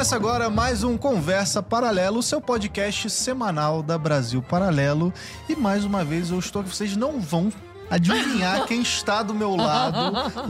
Começa 0.00 0.16
agora 0.16 0.48
mais 0.48 0.82
um 0.82 0.96
Conversa 0.96 1.62
Paralelo, 1.62 2.22
seu 2.22 2.40
podcast 2.40 3.10
semanal 3.10 3.82
da 3.82 3.98
Brasil 3.98 4.40
Paralelo. 4.40 5.12
E 5.46 5.54
mais 5.54 5.84
uma 5.84 6.02
vez 6.02 6.30
eu 6.30 6.38
estou 6.38 6.62
aqui, 6.62 6.74
vocês 6.74 6.96
não 6.96 7.20
vão 7.20 7.52
adivinhar 7.90 8.64
quem 8.66 8.80
está 8.82 9.22
do 9.22 9.34
meu 9.34 9.56
lado, 9.56 9.96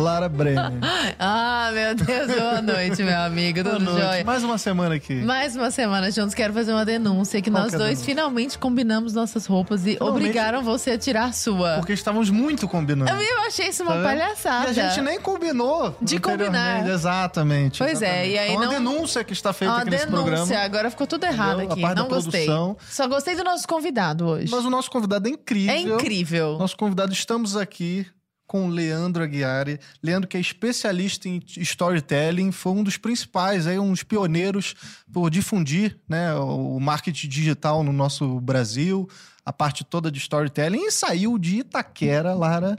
Lara 0.01 0.29
Brenner. 0.29 0.73
Ah, 1.19 1.71
meu 1.73 1.95
Deus, 1.95 2.27
boa 2.39 2.63
noite, 2.63 3.03
meu 3.03 3.19
amigo. 3.19 3.59
Tudo 3.65 3.71
Boa 3.71 3.79
noite. 3.81 4.01
jóia? 4.07 4.25
Mais 4.25 4.45
uma 4.45 4.59
semana 4.59 4.95
aqui. 4.95 5.15
Mais 5.15 5.57
uma 5.57 5.71
semana 5.71 6.11
juntos, 6.11 6.35
quero 6.35 6.53
fazer 6.53 6.73
uma 6.73 6.85
denúncia 6.85 7.41
que 7.41 7.51
Qual 7.51 7.63
nós 7.63 7.71
que 7.71 7.77
é 7.77 7.79
dois 7.79 8.05
finalmente 8.05 8.59
combinamos 8.59 9.13
nossas 9.15 9.47
roupas 9.47 9.87
e 9.87 9.93
Finalmente. 9.95 10.17
obrigaram 10.17 10.63
você 10.63 10.93
a 10.93 10.99
tirar 10.99 11.25
a 11.27 11.33
sua. 11.33 11.77
Porque 11.77 11.93
estávamos 11.93 12.31
muito 12.31 12.69
combinando. 12.69 13.11
Eu 13.11 13.41
achei 13.47 13.69
isso 13.69 13.83
uma 13.83 13.95
Tá 13.97 14.03
palhaçada. 14.03 14.71
E 14.73 14.81
a 14.81 14.89
gente 14.91 15.01
nem 15.05 15.21
combinou. 15.21 15.97
De 16.01 16.19
combinar. 16.19 16.87
Exatamente. 16.89 17.79
Pois 17.79 18.03
é, 18.03 18.27
exatamente. 18.27 18.31
e 18.35 18.39
aí 18.39 18.49
É 18.51 18.57
uma 18.57 18.65
não- 18.67 18.73
denúncia 18.73 19.25
que 19.25 19.33
está 19.33 19.53
feita 19.53 19.73
Uma 19.75 19.83
aqui 19.83 19.91
nesse 19.91 20.07
denúncia, 20.07 20.25
programa. 20.35 20.65
agora 20.65 20.91
ficou 20.91 21.07
tudo 21.07 21.25
errado 21.25 21.61
aqui. 21.61 21.81
Não 21.81 22.09
gostei. 22.09 22.45
produção. 22.47 22.77
Só 22.89 23.09
gostei 23.09 23.35
do 23.37 23.45
nosso 23.45 23.67
convidado 23.67 24.27
hoje. 24.27 24.51
Mas 24.51 24.65
o 24.65 24.71
nosso 24.71 24.91
convidado 24.91 25.29
é 25.29 25.31
incrível. 25.33 25.75
É 25.75 25.81
incrível. 25.81 26.57
Nosso 26.59 26.77
convidado, 26.77 27.13
estamos 27.31 27.57
aqui 27.57 28.05
com 28.45 28.67
o 28.67 28.69
Leandro 28.69 29.23
Aguiari. 29.23 29.79
Leandro, 30.03 30.29
que 30.29 30.37
é 30.37 30.41
especialista 30.41 31.29
em 31.29 31.41
storytelling, 31.59 32.51
foi 32.51 32.73
um 32.73 32.83
dos 32.83 32.97
principais, 32.97 33.69
aí, 33.69 33.79
um 33.79 33.93
dos 33.93 34.03
pioneiros 34.03 34.75
por 35.13 35.31
difundir 35.31 35.97
né, 36.09 36.35
o 36.35 36.81
marketing 36.81 37.29
digital 37.29 37.85
no 37.85 37.93
nosso 37.93 38.41
Brasil, 38.41 39.09
a 39.47 39.53
parte 39.53 39.85
toda 39.85 40.11
de 40.11 40.19
storytelling, 40.19 40.87
e 40.87 40.91
saiu 40.91 41.39
de 41.39 41.61
Itaquera, 41.61 42.35
Lara, 42.35 42.77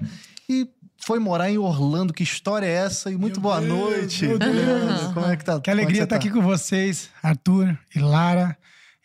e 0.50 0.68
foi 0.98 1.18
morar 1.18 1.50
em 1.50 1.58
Orlando. 1.58 2.12
Que 2.12 2.24
história 2.24 2.66
é 2.66 2.74
essa? 2.74 3.10
E 3.10 3.16
muito 3.16 3.40
Meu 3.40 3.44
boa 3.44 3.62
Deus, 3.62 3.70
noite. 3.72 4.28
meu 4.28 4.38
Deus. 4.38 4.54
Leandro. 4.54 5.14
Como 5.14 5.26
é 5.28 5.38
que 5.38 5.46
tá? 5.46 5.62
Que 5.62 5.72
alegria 5.72 6.04
estar 6.04 6.18
aqui 6.18 6.30
com 6.30 6.42
vocês, 6.42 7.10
Arthur 7.24 7.80
e 7.96 8.00
Lara. 8.00 8.58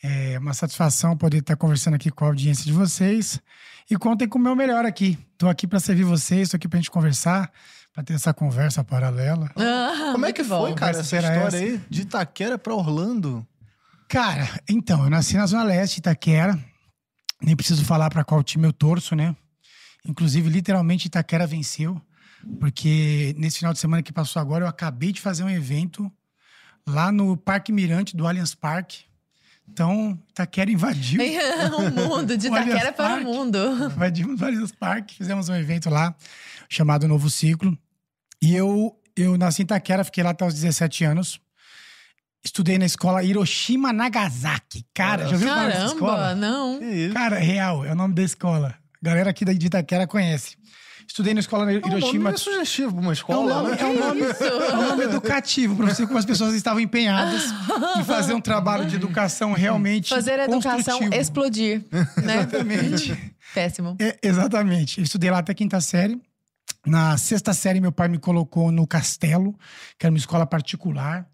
É 0.02 0.40
uma 0.40 0.54
satisfação 0.54 1.16
poder 1.16 1.38
estar 1.38 1.54
conversando 1.54 1.94
aqui 1.94 2.10
com 2.10 2.24
a 2.24 2.28
audiência 2.28 2.64
de 2.64 2.72
vocês. 2.72 3.40
E 3.90 3.96
contem 3.96 4.28
com 4.28 4.38
o 4.38 4.42
meu 4.42 4.56
melhor 4.56 4.84
aqui. 4.84 5.18
Estou 5.32 5.48
aqui 5.48 5.66
para 5.66 5.78
servir 5.78 6.04
vocês, 6.04 6.42
estou 6.42 6.56
aqui 6.56 6.68
para 6.68 6.78
a 6.78 6.80
gente 6.80 6.90
conversar, 6.90 7.50
para 7.92 8.02
ter 8.02 8.14
essa 8.14 8.34
conversa 8.34 8.82
paralela. 8.82 9.50
Ah, 9.56 10.10
Como 10.12 10.26
é 10.26 10.32
que 10.32 10.42
foi, 10.42 10.70
bom. 10.70 10.74
cara, 10.74 10.98
essa 10.98 11.02
história 11.16 11.26
essa. 11.26 11.56
aí? 11.56 11.80
De 11.88 12.02
Itaquera 12.02 12.58
pra 12.58 12.74
Orlando? 12.74 13.46
Cara, 14.08 14.48
então, 14.68 15.04
eu 15.04 15.10
nasci 15.10 15.36
na 15.36 15.46
Zona 15.46 15.64
Leste, 15.64 15.98
Itaquera. 15.98 16.58
Nem 17.40 17.54
preciso 17.56 17.84
falar 17.84 18.08
para 18.10 18.24
qual 18.24 18.42
time 18.42 18.66
eu 18.66 18.72
torço, 18.72 19.14
né? 19.14 19.34
Inclusive, 20.04 20.48
literalmente, 20.48 21.06
Itaquera 21.06 21.46
venceu. 21.46 22.00
Porque 22.60 23.34
nesse 23.38 23.58
final 23.58 23.72
de 23.72 23.78
semana 23.78 24.02
que 24.02 24.12
passou 24.12 24.40
agora, 24.40 24.64
eu 24.64 24.68
acabei 24.68 25.12
de 25.12 25.20
fazer 25.20 25.42
um 25.42 25.50
evento 25.50 26.10
lá 26.86 27.10
no 27.10 27.36
Parque 27.36 27.72
Mirante 27.72 28.16
do 28.16 28.26
Allianz 28.26 28.54
Parque. 28.54 29.05
Então, 29.68 30.18
Itaquera 30.30 30.70
invadiu. 30.70 31.20
o 31.78 31.90
mundo, 31.90 32.36
de 32.36 32.48
O 32.48 32.56
Itaquera 32.56 32.92
para 32.92 33.20
o 33.20 33.24
mundo. 33.24 33.58
Invadimos 33.94 34.40
vários 34.40 34.72
parques, 34.72 35.16
fizemos 35.16 35.48
um 35.48 35.54
evento 35.54 35.90
lá 35.90 36.14
chamado 36.68 37.06
Novo 37.06 37.28
Ciclo. 37.28 37.76
E 38.40 38.54
eu, 38.54 38.96
eu 39.16 39.36
nasci 39.36 39.62
em 39.62 39.64
Itaquera, 39.64 40.04
fiquei 40.04 40.22
lá 40.22 40.30
até 40.30 40.46
os 40.46 40.54
17 40.54 41.04
anos. 41.04 41.40
Estudei 42.44 42.78
na 42.78 42.86
escola 42.86 43.24
Hiroshima 43.24 43.92
Nagasaki. 43.92 44.86
Cara, 44.94 45.26
já 45.26 45.32
ouviu 45.32 45.48
falar 45.48 45.66
dessa 45.66 45.78
Caramba, 45.78 45.94
escola? 45.94 46.34
não. 46.36 46.78
Que 46.78 46.84
isso? 46.84 47.14
Cara, 47.14 47.38
real, 47.38 47.84
é 47.84 47.92
o 47.92 47.96
nome 47.96 48.14
da 48.14 48.22
escola. 48.22 48.74
A 49.02 49.04
galera 49.04 49.30
aqui 49.30 49.44
da 49.44 49.52
de 49.52 49.66
Itaquera 49.66 50.06
conhece. 50.06 50.56
Estudei 51.06 51.32
na 51.34 51.40
escola 51.40 51.70
É 51.70 51.76
um 51.76 51.80
nome 51.80 51.96
Hiroshima. 51.98 52.24
meio 52.30 52.38
sugestivo 52.38 52.92
pra 52.92 53.00
uma 53.00 53.06
É 53.06 53.10
um 53.10 53.12
escola, 53.12 53.54
nome, 53.62 53.70
né? 53.70 53.76
é 53.80 53.86
um 53.86 53.98
nome, 53.98 54.20
é 54.22 54.74
um 54.76 54.88
nome 54.88 55.04
educativo, 55.04 55.76
para 55.76 55.86
você 55.94 56.06
como 56.06 56.18
as 56.18 56.24
pessoas 56.24 56.54
estavam 56.54 56.80
empenhadas 56.80 57.42
em 57.98 58.04
fazer 58.04 58.34
um 58.34 58.40
trabalho 58.40 58.86
de 58.86 58.96
educação 58.96 59.52
realmente 59.52 60.08
Fazer 60.10 60.40
a 60.40 60.44
educação 60.44 60.98
explodir. 61.12 61.84
né? 62.22 62.38
Exatamente. 62.40 63.34
Péssimo. 63.54 63.96
É, 64.00 64.18
exatamente. 64.22 64.98
Eu 64.98 65.04
estudei 65.04 65.30
lá 65.30 65.38
até 65.38 65.54
quinta 65.54 65.80
série. 65.80 66.20
Na 66.84 67.16
sexta 67.16 67.52
série, 67.54 67.80
meu 67.80 67.92
pai 67.92 68.08
me 68.08 68.18
colocou 68.18 68.70
no 68.70 68.86
Castelo, 68.86 69.54
que 69.98 70.06
era 70.06 70.12
uma 70.12 70.18
escola 70.18 70.44
particular. 70.46 71.26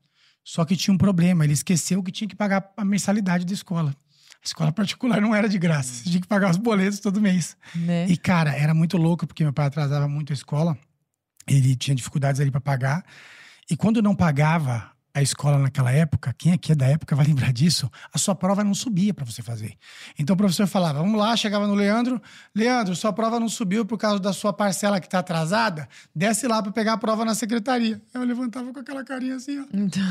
Só 0.45 0.65
que 0.65 0.77
tinha 0.77 0.93
um 0.95 0.99
problema. 0.99 1.45
Ele 1.45 1.53
esqueceu 1.53 2.03
que 2.03 2.11
tinha 2.13 2.29
que 2.29 2.35
pagar 2.37 2.71
a 2.77 2.85
mensalidade 2.85 3.45
da 3.45 3.53
escola. 3.53 3.95
A 4.43 4.47
escola 4.47 4.73
particular 4.73 5.21
não 5.21 5.35
era 5.35 5.49
de 5.49 5.57
graça. 5.57 5.93
Você 5.93 6.11
tinha 6.11 6.21
que 6.21 6.27
pagar 6.27 6.51
os 6.51 6.57
boletos 6.57 6.99
todo 6.99 7.21
mês. 7.21 7.57
Né? 7.77 8.07
E, 8.09 8.17
cara, 8.17 8.53
era 8.53 8.75
muito 8.75 8.97
louco, 8.97 9.25
porque 9.25 9.45
meu 9.45 9.53
pai 9.53 9.67
atrasava 9.67 10.09
muito 10.09 10.33
a 10.33 10.35
escola. 10.35 10.77
Ele 11.47 11.77
tinha 11.77 11.95
dificuldades 11.95 12.41
ali 12.41 12.51
para 12.51 12.61
pagar. 12.61 13.05
E 13.71 13.77
quando 13.77 14.03
não 14.03 14.17
pagava 14.17 14.91
a 15.15 15.21
escola 15.21 15.59
naquela 15.59 15.93
época, 15.93 16.35
quem 16.37 16.53
aqui 16.53 16.73
é 16.73 16.75
da 16.75 16.87
época 16.87 17.15
vai 17.15 17.27
lembrar 17.27 17.53
disso, 17.53 17.91
a 18.13 18.19
sua 18.19 18.35
prova 18.35 18.65
não 18.65 18.75
subia 18.75 19.13
para 19.15 19.25
você 19.25 19.43
fazer. 19.43 19.75
Então 20.19 20.35
o 20.35 20.37
professor 20.37 20.67
falava: 20.67 20.99
vamos 21.01 21.19
lá, 21.19 21.37
chegava 21.37 21.67
no 21.67 21.75
Leandro, 21.75 22.21
Leandro, 22.55 22.97
sua 22.97 23.13
prova 23.13 23.39
não 23.39 23.49
subiu 23.49 23.85
por 23.85 23.99
causa 23.99 24.19
da 24.19 24.33
sua 24.33 24.53
parcela 24.53 25.01
que 25.01 25.07
está 25.07 25.19
atrasada, 25.19 25.89
desce 26.15 26.49
lá 26.49 26.63
para 26.63 26.73
pegar 26.73 26.95
a 26.95 26.99
prova 26.99 27.25
na 27.25 27.35
secretaria. 27.35 28.01
Eu 28.13 28.25
levantava 28.25 28.73
com 28.73 28.81
aquela 28.81 29.05
carinha 29.05 29.37
assim, 29.37 29.61
ó, 29.61 29.65
Então, 29.73 30.03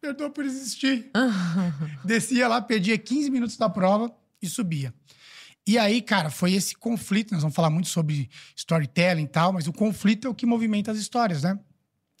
perdoa 0.00 0.30
por 0.30 0.44
existir. 0.44 1.10
Descia 2.04 2.48
lá, 2.48 2.60
perdia 2.60 2.96
15 2.96 3.30
minutos 3.30 3.56
da 3.56 3.68
prova 3.68 4.10
e 4.40 4.48
subia. 4.48 4.94
E 5.66 5.78
aí, 5.78 6.00
cara, 6.00 6.30
foi 6.30 6.54
esse 6.54 6.74
conflito. 6.74 7.32
Nós 7.32 7.42
vamos 7.42 7.54
falar 7.54 7.70
muito 7.70 7.88
sobre 7.88 8.30
storytelling 8.56 9.24
e 9.24 9.28
tal, 9.28 9.52
mas 9.52 9.66
o 9.66 9.72
conflito 9.72 10.26
é 10.26 10.30
o 10.30 10.34
que 10.34 10.46
movimenta 10.46 10.90
as 10.90 10.98
histórias, 10.98 11.42
né? 11.42 11.58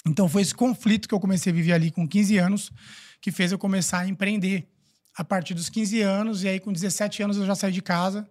Então 0.06 0.28
foi 0.28 0.42
esse 0.42 0.54
conflito 0.54 1.08
que 1.08 1.14
eu 1.14 1.20
comecei 1.20 1.52
a 1.52 1.54
viver 1.54 1.72
ali 1.72 1.90
com 1.90 2.06
15 2.06 2.38
anos 2.38 2.70
que 3.20 3.30
fez 3.30 3.52
eu 3.52 3.58
começar 3.58 4.00
a 4.00 4.08
empreender. 4.08 4.68
A 5.16 5.24
partir 5.24 5.54
dos 5.54 5.68
15 5.68 6.00
anos, 6.00 6.44
e 6.44 6.48
aí 6.48 6.60
com 6.60 6.72
17 6.72 7.22
anos 7.22 7.36
eu 7.36 7.44
já 7.44 7.54
saí 7.54 7.72
de 7.72 7.82
casa 7.82 8.28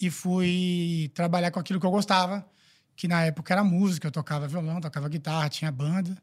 e 0.00 0.10
fui 0.10 1.10
trabalhar 1.14 1.50
com 1.50 1.60
aquilo 1.60 1.78
que 1.78 1.86
eu 1.86 1.90
gostava, 1.90 2.44
que 2.96 3.06
na 3.06 3.22
época 3.22 3.52
era 3.52 3.62
música, 3.62 4.08
eu 4.08 4.10
tocava 4.10 4.48
violão, 4.48 4.80
tocava 4.80 5.08
guitarra, 5.08 5.48
tinha 5.48 5.70
banda, 5.70 6.16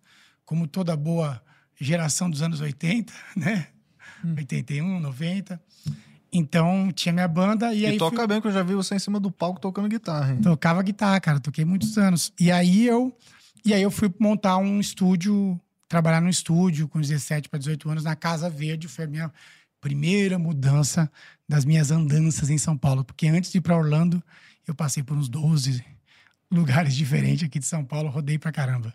como 0.43 0.67
toda 0.67 0.97
boa 0.97 1.41
geração 1.79 2.29
dos 2.29 2.41
anos 2.41 2.61
80, 2.61 3.13
né? 3.35 3.67
81, 4.37 4.99
90. 4.99 5.61
Então 6.31 6.91
tinha 6.93 7.11
minha 7.13 7.27
banda 7.27 7.73
e, 7.73 7.79
E 7.81 7.85
aí 7.85 7.91
fui- 7.97 7.99
toca 7.99 8.27
bem, 8.27 8.39
que 8.41 8.47
eu 8.47 8.51
já 8.51 8.61
vi 8.61 8.75
você 8.75 8.95
em 8.95 8.99
cima 8.99 9.19
do 9.19 9.31
palco 9.31 9.59
tocando 9.59 9.87
guitarra, 9.87 10.33
hein? 10.33 10.41
Tocava 10.41 10.81
guitarra, 10.83 11.19
cara, 11.19 11.39
toquei 11.39 11.65
muitos 11.65 11.97
anos. 11.97 12.31
E 12.39 12.51
aí 12.51 12.85
eu 12.85 13.15
e 13.65 13.73
aí 13.73 13.81
eu 13.81 13.89
fui 13.91 14.13
montar 14.19 14.57
um 14.57 14.79
estúdio, 14.79 15.59
trabalhar 15.87 16.21
num 16.21 16.29
estúdio 16.29 16.87
com 16.87 17.01
17 17.01 17.49
para 17.49 17.57
18 17.59 17.89
anos 17.89 18.03
na 18.03 18.15
Casa 18.15 18.49
Verde, 18.49 18.87
foi 18.87 19.05
a 19.05 19.07
minha 19.07 19.31
primeira 19.81 20.37
mudança 20.37 21.11
das 21.47 21.65
minhas 21.65 21.89
andanças 21.91 22.49
em 22.49 22.57
São 22.57 22.77
Paulo, 22.77 23.03
porque 23.03 23.27
antes 23.27 23.51
de 23.51 23.57
ir 23.57 23.61
para 23.61 23.75
Orlando, 23.75 24.21
eu 24.67 24.75
passei 24.75 25.01
por 25.01 25.17
uns 25.17 25.27
12 25.27 25.83
lugares 26.51 26.93
diferentes 26.95 27.45
aqui 27.47 27.57
de 27.59 27.65
São 27.65 27.83
Paulo, 27.83 28.09
rodei 28.09 28.37
pra 28.37 28.51
caramba. 28.51 28.93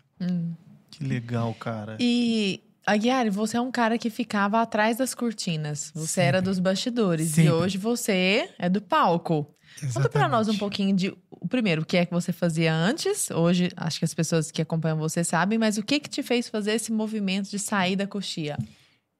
Que 0.89 1.03
legal, 1.03 1.53
cara. 1.55 1.97
E, 1.99 2.61
Aguiar, 2.85 3.29
você 3.31 3.57
é 3.57 3.61
um 3.61 3.71
cara 3.71 3.97
que 3.97 4.09
ficava 4.09 4.61
atrás 4.61 4.97
das 4.97 5.15
cortinas. 5.15 5.91
Você 5.95 6.21
era 6.21 6.41
dos 6.41 6.59
bastidores. 6.59 7.31
E 7.31 7.35
Sempre. 7.35 7.51
hoje 7.51 7.77
você 7.77 8.49
é 8.59 8.69
do 8.69 8.81
palco. 8.81 9.51
Conta 9.93 10.07
pra 10.07 10.27
nós 10.27 10.47
um 10.47 10.51
Exatamente. 10.51 10.59
pouquinho 10.59 10.95
de. 10.95 11.13
O 11.29 11.47
primeiro, 11.47 11.81
o 11.81 11.85
que 11.85 11.97
é 11.97 12.05
que 12.05 12.13
você 12.13 12.31
fazia 12.31 12.73
antes? 12.73 13.29
Hoje, 13.31 13.69
acho 13.75 13.99
que 13.99 14.05
as 14.05 14.13
pessoas 14.13 14.51
que 14.51 14.61
acompanham 14.61 14.97
você 14.97 15.23
sabem, 15.23 15.57
mas 15.57 15.77
o 15.77 15.83
que 15.83 15.99
que 15.99 16.09
te 16.09 16.23
fez 16.23 16.47
fazer 16.47 16.73
esse 16.73 16.91
movimento 16.91 17.49
de 17.49 17.59
sair 17.59 17.95
da 17.95 18.07
coxia? 18.07 18.57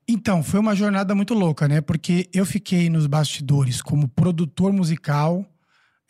Então, 0.08 0.44
foi 0.44 0.59
uma 0.59 0.76
jornada 0.76 1.14
muito 1.16 1.34
louca, 1.34 1.68
né? 1.68 1.82
Porque 1.82 2.30
eu 2.34 2.46
fiquei 2.46 2.90
nos 2.90 3.08
bastidores 3.08 3.82
como 3.82 4.08
produtor 4.08 4.72
musical 4.72 5.46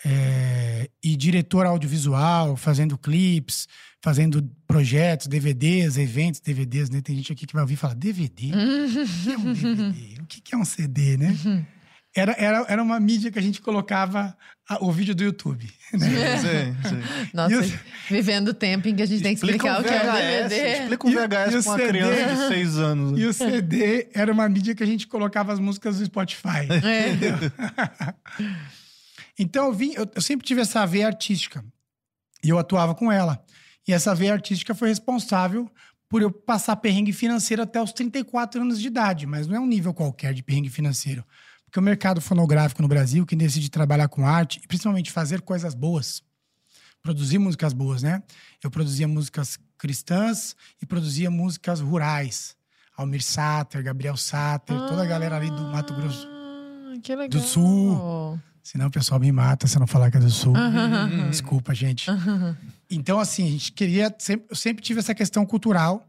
é, 0.04 0.90
e 1.04 1.16
diretor 1.16 1.66
audiovisual, 1.66 2.56
fazendo 2.56 2.98
clipes, 2.98 3.68
fazendo 4.06 4.48
projetos, 4.68 5.25
DVDs, 5.25 5.98
eventos, 5.98 6.40
DVDs, 6.40 6.92
né? 6.92 7.02
Tem 7.02 7.16
gente 7.16 7.34
aqui 7.34 7.48
que 7.48 7.54
vai 7.54 7.63
ouvir 7.63 7.74
e 7.74 7.78
falar, 7.78 7.96
DVD? 7.96 8.52
O 8.54 9.25
que 9.25 9.31
é 9.31 9.38
um 9.40 9.54
DVD? 9.54 10.22
O 10.22 10.25
que 10.28 10.54
é 10.54 10.57
um 10.60 10.63
CD, 10.63 11.18
né? 11.18 11.36
Era, 12.16 12.36
era, 12.38 12.66
era 12.69 12.84
uma 12.84 13.00
mídia 13.00 13.31
que 13.31 13.40
a 13.40 13.42
gente 13.42 13.60
colocava 13.62 14.38
a- 14.69 14.78
o 14.86 14.92
vídeo 14.92 15.16
do 15.16 15.24
YouTube. 15.24 15.68
Né? 15.92 16.38
Sim, 16.38 16.75
sim. 16.88 17.30
Nossa, 17.34 17.56
E 17.56 17.57
o- 17.57 17.80
vivendo 18.07 18.50
o 18.50 18.54
tempo 18.54 18.88
em 18.88 18.96
que 18.96 19.02
a 19.02 19.06
gente 19.07 19.24
tem 19.24 19.34
que 19.36 19.44
explicar 19.44 19.80
um 19.80 19.81
o 19.81 19.84
que 19.84 19.90
é 19.90 19.98
um 20.04 20.06
VHS, 20.06 20.50
DVD. 20.50 20.81
Explica 20.84 21.08
um 21.08 21.10
E- 21.10 21.16
VHS 21.16 21.54
e 21.54 21.58
o 21.58 21.63
pra 21.63 21.72
uma 21.72 21.78
CD? 21.78 21.88
criança 21.90 22.36
de 22.36 22.48
6 22.48 22.78
anos. 22.78 23.19
E 23.19 23.25
o 23.25 23.34
CD 23.34 24.08
era 24.13 24.31
uma 24.31 24.48
mídia 24.48 24.75
que 24.75 24.84
a 24.84 24.86
gente 24.86 25.08
colocava 25.08 25.51
as 25.51 25.60
músicas 25.60 25.98
do 25.98 26.06
Spotify. 26.06 26.68
É. 26.84 28.13
Então 29.38 29.66
eu 29.66 29.74
vim, 29.74 29.94
eu, 29.96 30.10
eu 30.16 30.22
sempre 30.22 30.46
tive 30.48 30.62
essa 30.62 30.86
veia 30.86 31.08
artística. 31.08 31.62
E 32.44 32.48
eu 32.50 32.58
atuava 32.60 32.96
com 32.96 33.12
ela. 33.12 33.44
E 33.88 33.94
essa 33.94 34.16
veia 34.16 34.34
artística 34.34 34.74
foi 34.74 34.90
responsável 34.90 35.70
por 36.10 36.22
eu 36.22 36.32
passar 36.32 36.76
perrengue 36.78 37.12
financeiro 37.14 37.62
até 37.64 37.82
os 37.82 37.92
34 37.92 38.62
anos 38.62 38.80
de 38.80 38.88
idade, 38.88 39.26
mas 39.26 39.48
não 39.48 39.56
é 39.56 39.60
um 39.60 39.68
nível 39.68 39.94
qualquer 39.94 40.34
de 40.34 40.44
perrengue 40.44 40.70
financeiro. 40.70 41.24
Porque 41.66 41.80
o 41.80 41.84
mercado 41.84 42.22
fonográfico 42.22 42.82
no 42.82 42.88
Brasil, 42.88 43.26
que 43.26 43.36
decide 43.36 43.70
trabalhar 43.70 44.08
com 44.08 44.26
arte 44.26 44.62
e 44.64 44.68
principalmente 44.68 45.12
fazer 45.12 45.42
coisas 45.42 45.74
boas, 45.74 46.24
produzir 47.02 47.38
músicas 47.38 47.74
boas, 47.74 48.02
né? 48.02 48.24
Eu 48.64 48.72
produzia 48.72 49.08
músicas 49.08 49.60
cristãs 49.78 50.56
e 50.82 50.86
produzia 50.86 51.30
músicas 51.30 51.80
rurais. 51.82 52.56
Almir 52.98 53.22
Sater, 53.22 53.84
Gabriel 53.84 54.16
Sater, 54.16 54.78
toda 54.88 55.04
a 55.04 55.06
galera 55.06 55.36
ali 55.36 55.50
do 55.50 55.64
Mato 55.64 55.94
Grosso 55.94 56.26
Ah, 56.32 56.98
que 57.04 57.14
legal. 57.14 57.30
do 57.42 57.46
Sul. 57.46 58.40
Senão 58.64 58.88
o 58.88 58.92
pessoal 58.92 59.20
me 59.20 59.32
mata 59.32 59.68
se 59.68 59.76
eu 59.76 59.82
não 59.82 59.88
falar 59.88 60.10
que 60.10 60.18
é 60.18 60.20
do 60.20 60.30
Sul. 60.32 60.54
Desculpa, 61.30 61.76
gente. 61.76 62.10
Então, 62.90 63.20
assim, 63.20 63.48
a 63.48 63.52
gente 63.52 63.72
queria. 63.72 64.14
Sempre, 64.20 64.48
eu 64.50 64.56
sempre 64.56 64.84
tive 64.84 65.00
essa 65.00 65.14
questão 65.16 65.46
cultural 65.46 66.08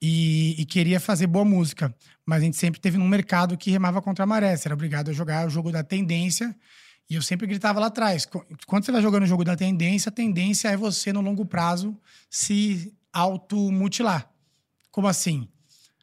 e, 0.00 0.54
e 0.60 0.64
queria 0.66 1.00
fazer 1.00 1.26
boa 1.26 1.44
música. 1.44 1.94
Mas 2.24 2.42
a 2.42 2.44
gente 2.44 2.56
sempre 2.56 2.80
teve 2.80 2.98
num 2.98 3.08
mercado 3.08 3.56
que 3.56 3.70
remava 3.70 4.00
contra 4.02 4.24
a 4.24 4.26
maré. 4.26 4.56
Você 4.56 4.68
era 4.68 4.74
obrigado 4.74 5.10
a 5.10 5.12
jogar 5.12 5.46
o 5.46 5.50
jogo 5.50 5.72
da 5.72 5.82
tendência. 5.82 6.54
E 7.10 7.14
eu 7.14 7.22
sempre 7.22 7.46
gritava 7.46 7.80
lá 7.80 7.86
atrás. 7.86 8.24
qu- 8.26 8.44
Quando 8.66 8.84
você 8.84 8.92
vai 8.92 9.02
jogando 9.02 9.24
o 9.24 9.26
jogo 9.26 9.44
da 9.44 9.56
tendência, 9.56 10.08
a 10.08 10.12
tendência 10.12 10.68
é 10.68 10.76
você, 10.76 11.12
no 11.12 11.20
longo 11.20 11.44
prazo, 11.44 11.96
se 12.30 12.92
automutilar. 13.12 14.30
Como 14.90 15.08
assim? 15.08 15.48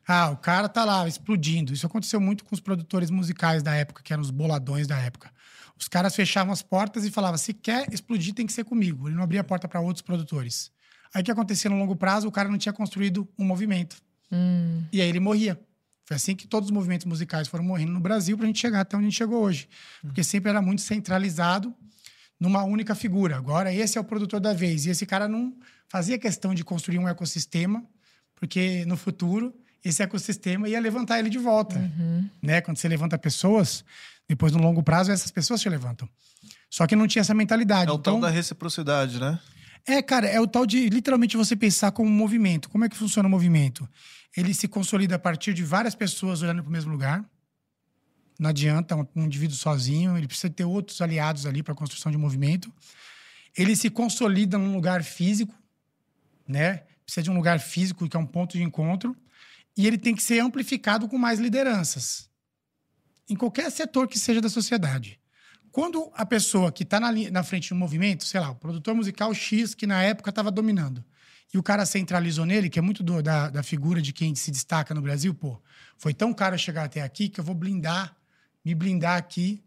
Ah, 0.08 0.30
o 0.32 0.38
cara 0.38 0.68
tá 0.68 0.84
lá 0.84 1.08
explodindo. 1.08 1.72
Isso 1.74 1.86
aconteceu 1.86 2.20
muito 2.20 2.44
com 2.44 2.54
os 2.56 2.60
produtores 2.60 3.10
musicais 3.10 3.62
da 3.62 3.76
época, 3.76 4.02
que 4.04 4.12
eram 4.12 4.22
os 4.22 4.32
boladões 4.32 4.88
da 4.88 4.98
época. 5.00 5.32
Os 5.80 5.88
caras 5.88 6.14
fechavam 6.16 6.52
as 6.52 6.62
portas 6.62 7.06
e 7.06 7.12
falavam: 7.12 7.38
se 7.38 7.54
quer 7.54 7.92
explodir, 7.92 8.34
tem 8.34 8.46
que 8.46 8.52
ser 8.52 8.66
comigo. 8.66 9.08
Ele 9.08 9.16
não 9.16 9.24
abria 9.24 9.42
a 9.42 9.44
porta 9.44 9.68
para 9.68 9.80
outros 9.80 10.02
produtores. 10.02 10.72
Aí 11.14 11.22
o 11.22 11.26
que 11.26 11.31
acontecia 11.31 11.70
no 11.70 11.78
longo 11.78 11.96
prazo? 11.96 12.28
O 12.28 12.31
cara 12.31 12.50
não 12.50 12.58
tinha 12.58 12.74
construído 12.74 13.28
um 13.38 13.46
movimento. 13.46 13.98
Hum. 14.31 14.84
E 14.92 15.02
aí 15.02 15.08
ele 15.08 15.20
morria. 15.20 15.60
Foi 16.06 16.16
assim 16.16 16.36
que 16.36 16.48
todos 16.48 16.70
os 16.70 16.74
movimentos 16.74 17.06
musicais 17.06 17.48
foram 17.48 17.64
morrendo 17.64 17.92
no 17.92 18.00
Brasil 18.00 18.38
pra 18.38 18.46
gente 18.46 18.60
chegar 18.60 18.81
até 18.81 18.98
onde 18.98 19.06
a 19.06 19.10
gente 19.10 19.18
chegou 19.18 19.42
hoje. 19.42 19.70
Porque 20.02 20.24
sempre 20.24 20.50
era 20.50 20.62
muito 20.62 20.81
centralizado 20.81 21.74
numa 22.40 22.64
única 22.64 22.94
figura. 22.94 23.38
Agora, 23.38 23.74
esse 23.74 23.98
é 23.98 24.02
o 24.02 24.04
produtor 24.04 24.40
da 24.40 24.54
vez. 24.54 24.86
E 24.86 24.90
esse 24.90 25.06
cara 25.06 25.28
não 25.28 25.56
fazia 25.88 26.18
questão 26.18 26.54
de 26.54 26.64
construir 26.64 27.00
um 27.00 27.08
ecossistema, 27.08 27.84
porque 28.36 28.86
no 28.86 28.98
futuro 28.98 29.54
esse 29.84 30.04
ecossistema 30.04 30.68
ia 30.68 30.80
levantar 30.80 31.20
ele 31.20 31.30
de 31.30 31.38
volta. 31.38 31.80
Né? 32.42 32.60
Quando 32.62 32.78
você 32.78 32.88
levanta 32.88 33.18
pessoas, 33.18 33.86
depois 34.30 34.54
no 34.54 34.62
longo 34.62 34.81
prazo 34.81 35.12
essas 35.12 35.31
pessoas 35.31 35.60
te 35.60 35.68
levantam. 35.68 36.08
Só 36.70 36.86
que 36.88 36.96
não 36.96 37.08
tinha 37.08 37.22
essa 37.22 37.34
mentalidade. 37.34 37.90
É 37.90 37.94
o 37.94 37.98
então, 37.98 38.14
tal 38.14 38.22
da 38.22 38.30
reciprocidade, 38.30 39.20
né? 39.20 39.40
é, 39.86 40.02
cara, 40.02 40.28
é 40.28 40.40
o 40.40 40.48
tal 40.48 40.66
de 40.66 40.88
literalmente 40.90 41.36
você 41.36 41.56
pensar 41.56 41.92
como 41.92 42.10
um 42.10 42.14
movimento. 42.14 42.70
Como 42.70 42.86
é 42.86 42.90
que 42.90 42.96
funciona 42.96 43.28
o 43.28 43.30
movimento? 43.30 43.90
Ele 44.38 44.54
se 44.54 44.68
consolida 44.68 45.16
a 45.16 45.20
partir 45.20 45.54
de 45.54 45.64
várias 45.64 45.96
pessoas 45.96 46.42
olhando 46.44 46.62
para 46.62 46.70
o 46.70 46.72
mesmo 46.72 46.92
lugar. 46.92 47.26
Não 48.40 48.52
adianta 48.52 48.96
um, 48.96 49.06
um 49.16 49.26
indivíduo 49.26 49.56
sozinho, 49.56 50.18
ele 50.18 50.28
precisa 50.28 50.50
ter 50.50 50.64
outros 50.64 51.02
aliados 51.02 51.46
ali 51.46 51.64
para 51.64 51.74
a 51.74 51.75
construção 51.75 52.12
de 52.12 52.18
movimento. 52.18 52.72
Ele 53.58 53.75
se 53.75 53.90
consolida 53.90 54.58
num 54.58 54.74
lugar 54.74 55.04
físico, 55.04 55.54
né? 56.48 56.84
Precisa 57.04 57.24
de 57.24 57.32
um 57.32 57.36
lugar 57.36 57.60
físico 57.60 58.08
que 58.08 58.16
é 58.16 58.20
um 58.20 58.25
ponto 58.25 58.56
de 58.58 58.64
encontro. 58.64 59.16
E 59.75 59.88
ele 59.88 59.98
tem 59.98 60.14
que 60.14 60.22
ser 60.22 60.40
amplificado 60.40 61.08
com 61.08 61.18
mais 61.18 61.40
lideranças. 61.40 62.29
Em 63.30 63.36
qualquer 63.36 63.70
setor 63.72 64.08
que 64.08 64.18
seja 64.18 64.42
da 64.42 64.50
sociedade. 64.50 65.20
Quando 65.72 66.10
a 66.16 66.26
pessoa 66.26 66.72
que 66.72 66.84
está 66.84 67.00
na, 67.00 67.12
na 67.12 67.44
frente 67.44 67.70
do 67.70 67.76
movimento, 67.76 68.26
sei 68.26 68.40
lá, 68.40 68.50
o 68.50 68.56
produtor 68.56 68.96
musical 68.96 69.34
X, 69.34 69.76
que 69.76 69.86
na 69.86 70.02
época 70.02 70.31
estava 70.31 70.50
dominando, 70.50 71.04
e 71.54 71.58
o 71.58 71.64
cara 71.64 71.86
centralizou 71.86 72.46
nele, 72.46 72.70
que 72.70 72.80
é 72.80 72.81
muito 72.81 73.04
do- 73.04 73.22
da, 73.22 73.50
da 73.50 73.62
figura 73.64 74.02
de 74.02 74.12
quem 74.12 74.34
se 74.36 74.50
destaca 74.52 74.94
no 74.96 75.02
Brasil, 75.02 75.34
pô, 75.34 75.62
foi 75.98 76.14
tão 76.14 76.34
caro 76.34 76.58
chegar 76.58 76.86
até 76.86 77.02
aqui 77.02 77.30
que 77.30 77.40
eu 77.40 77.44
vou 77.44 77.54
blindar, 77.56 78.16
me 78.66 78.74
blindar 78.74 79.18
aqui, 79.18 79.64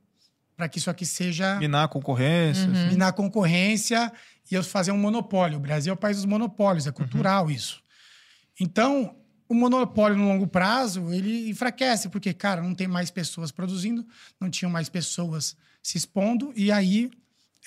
para 0.56 0.68
que 0.68 0.78
isso 0.78 0.90
aqui 0.90 1.06
seja 1.06 1.56
Minar 1.58 1.84
a 1.84 1.88
concorrência. 1.88 2.64
assim. 2.70 2.88
minar 2.88 3.08
a 3.08 3.12
concorrência 3.12 4.12
e 4.50 4.54
eu 4.54 4.62
fazer 4.62 4.92
um 4.92 4.98
monopólio. 4.98 5.56
O 5.58 5.60
Brasil 5.60 5.90
é 5.92 5.94
o 5.94 5.96
país 5.96 6.16
dos 6.18 6.26
monopólios, 6.26 6.86
é 6.86 6.92
cultural 6.92 7.50
isso. 7.50 7.80
Então, 8.60 9.16
o 9.52 9.54
monopólio 9.54 10.16
no 10.16 10.26
longo 10.26 10.46
prazo, 10.46 11.12
ele 11.12 11.50
enfraquece, 11.50 12.08
porque, 12.08 12.32
cara, 12.32 12.62
não 12.62 12.74
tem 12.74 12.88
mais 12.88 13.10
pessoas 13.10 13.52
produzindo, 13.52 14.06
não 14.40 14.48
tinham 14.48 14.70
mais 14.70 14.88
pessoas 14.88 15.54
se 15.82 15.98
expondo, 15.98 16.54
e 16.56 16.72
aí 16.72 17.10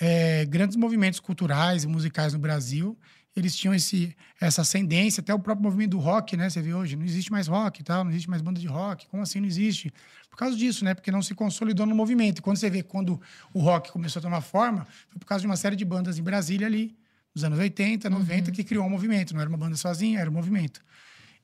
é, 0.00 0.44
grandes 0.46 0.76
movimentos 0.76 1.20
culturais 1.20 1.84
e 1.84 1.86
musicais 1.86 2.32
no 2.32 2.40
Brasil, 2.40 2.98
eles 3.36 3.54
tinham 3.54 3.72
esse, 3.72 4.16
essa 4.40 4.62
ascendência, 4.62 5.20
até 5.20 5.32
o 5.32 5.38
próprio 5.38 5.62
movimento 5.62 5.90
do 5.90 5.98
rock, 5.98 6.36
né? 6.36 6.50
Você 6.50 6.60
vê 6.60 6.74
hoje, 6.74 6.96
não 6.96 7.04
existe 7.04 7.30
mais 7.30 7.46
rock 7.46 7.82
e 7.82 7.84
tal, 7.84 8.02
não 8.02 8.10
existe 8.10 8.28
mais 8.28 8.42
banda 8.42 8.58
de 8.58 8.66
rock. 8.66 9.06
Como 9.06 9.22
assim 9.22 9.38
não 9.38 9.46
existe? 9.46 9.92
Por 10.28 10.36
causa 10.36 10.56
disso, 10.56 10.84
né? 10.84 10.92
Porque 10.92 11.12
não 11.12 11.22
se 11.22 11.34
consolidou 11.34 11.86
no 11.86 11.94
movimento. 11.94 12.38
E 12.38 12.42
quando 12.42 12.56
você 12.56 12.68
vê 12.68 12.82
quando 12.82 13.20
o 13.52 13.60
rock 13.60 13.92
começou 13.92 14.20
a 14.20 14.22
tomar 14.22 14.40
forma, 14.40 14.86
foi 15.10 15.20
por 15.20 15.26
causa 15.26 15.42
de 15.42 15.46
uma 15.46 15.56
série 15.56 15.76
de 15.76 15.84
bandas 15.84 16.18
em 16.18 16.22
Brasília 16.22 16.66
ali, 16.66 16.96
nos 17.34 17.44
anos 17.44 17.58
80, 17.58 18.08
90, 18.08 18.50
que 18.50 18.64
criou 18.64 18.86
um 18.86 18.90
movimento. 18.90 19.34
Não 19.34 19.40
era 19.42 19.50
uma 19.50 19.58
banda 19.58 19.76
sozinha, 19.76 20.18
era 20.18 20.30
um 20.30 20.32
movimento. 20.32 20.82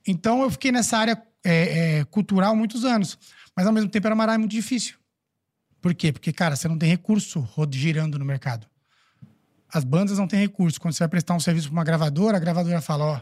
Então 0.07 0.43
eu 0.43 0.51
fiquei 0.51 0.73
nessa 0.73 0.97
área 0.99 1.23
é, 1.45 1.99
é, 1.99 2.05
cultural 2.05 2.55
muitos 2.57 2.85
anos. 2.85 3.19
Mas 3.57 3.67
ao 3.67 3.73
mesmo 3.73 3.91
tempo 3.91 4.07
era 4.07 4.15
uma 4.15 4.25
área 4.25 4.39
muito 4.39 4.53
difícil. 4.53 4.97
Por 5.81 5.95
quê? 5.95 6.13
Porque, 6.13 6.33
cara, 6.33 6.57
você 6.57 6.69
não 6.69 6.79
tem 6.79 6.89
recurso 6.89 7.47
girando 7.71 8.19
no 8.19 8.25
mercado. 8.25 8.67
As 9.69 9.85
bandas 9.85 10.19
não 10.19 10.29
têm 10.29 10.41
recurso. 10.41 10.81
Quando 10.81 10.95
você 10.95 11.01
vai 11.01 11.09
prestar 11.09 11.35
um 11.35 11.41
serviço 11.41 11.69
para 11.69 11.75
uma 11.75 11.85
gravadora, 11.85 12.37
a 12.37 12.41
gravadora 12.41 12.81
fala: 12.81 13.05
Ó, 13.05 13.21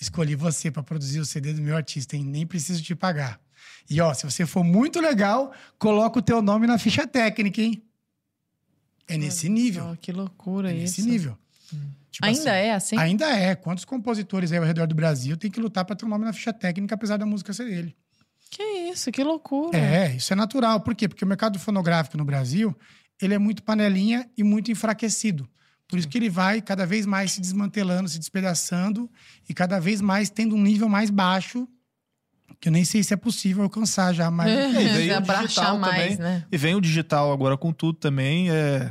escolhi 0.00 0.34
você 0.34 0.70
para 0.70 0.82
produzir 0.82 1.20
o 1.20 1.24
CD 1.24 1.52
do 1.52 1.62
meu 1.62 1.76
artista, 1.76 2.16
hein? 2.16 2.24
nem 2.24 2.46
preciso 2.46 2.82
te 2.82 2.94
pagar. 2.94 3.40
E 3.88 4.00
ó, 4.00 4.12
se 4.12 4.24
você 4.24 4.44
for 4.44 4.64
muito 4.64 5.00
legal, 5.00 5.52
coloca 5.78 6.18
o 6.18 6.22
teu 6.22 6.42
nome 6.42 6.66
na 6.66 6.78
ficha 6.78 7.06
técnica, 7.06 7.60
hein? 7.60 7.82
É 9.06 9.16
nesse 9.16 9.48
nível. 9.48 9.90
Oh, 9.92 9.96
que 9.96 10.10
loucura 10.10 10.72
É 10.72 10.74
isso. 10.74 11.00
nesse 11.00 11.02
nível. 11.02 11.38
Tipo 12.16 12.28
Ainda 12.28 12.40
assim, 12.40 12.48
é 12.48 12.74
assim? 12.74 12.98
Ainda 12.98 13.26
é. 13.28 13.54
Quantos 13.54 13.84
compositores 13.84 14.50
aí 14.50 14.56
ao 14.56 14.64
redor 14.64 14.86
do 14.86 14.94
Brasil 14.94 15.36
têm 15.36 15.50
que 15.50 15.60
lutar 15.60 15.84
para 15.84 15.94
ter 15.94 16.06
o 16.06 16.08
nome 16.08 16.24
na 16.24 16.32
ficha 16.32 16.50
técnica, 16.50 16.94
apesar 16.94 17.18
da 17.18 17.26
música 17.26 17.52
ser 17.52 17.66
dele? 17.66 17.94
Que 18.50 18.62
isso, 18.90 19.12
que 19.12 19.22
loucura. 19.22 19.76
É, 19.76 20.16
isso 20.16 20.32
é 20.32 20.36
natural. 20.36 20.80
Por 20.80 20.94
quê? 20.94 21.08
Porque 21.08 21.22
o 21.22 21.28
mercado 21.28 21.58
fonográfico 21.58 22.16
no 22.16 22.24
Brasil, 22.24 22.74
ele 23.20 23.34
é 23.34 23.38
muito 23.38 23.62
panelinha 23.62 24.26
e 24.34 24.42
muito 24.42 24.70
enfraquecido. 24.70 25.46
Por 25.86 25.98
isso 25.98 26.08
que 26.08 26.16
ele 26.16 26.30
vai 26.30 26.62
cada 26.62 26.86
vez 26.86 27.04
mais 27.04 27.32
se 27.32 27.40
desmantelando, 27.40 28.08
se 28.08 28.18
despedaçando 28.18 29.10
e 29.46 29.52
cada 29.52 29.78
vez 29.78 30.00
mais 30.00 30.30
tendo 30.30 30.54
um 30.56 30.62
nível 30.62 30.88
mais 30.88 31.10
baixo, 31.10 31.68
que 32.58 32.68
eu 32.68 32.72
nem 32.72 32.82
sei 32.86 33.02
se 33.02 33.12
é 33.12 33.16
possível 33.18 33.62
alcançar 33.62 34.14
já 34.14 34.30
mais. 34.30 34.50
É, 34.74 34.82
e 34.82 34.88
veio 34.88 35.12
o 35.12 35.16
Abraçar 35.18 35.42
digital 35.46 35.78
mais, 35.78 36.16
também. 36.16 36.16
né? 36.16 36.46
E 36.50 36.56
vem 36.56 36.74
o 36.74 36.80
digital 36.80 37.30
agora 37.30 37.58
com 37.58 37.74
tudo 37.74 37.98
também, 37.98 38.50
é, 38.50 38.90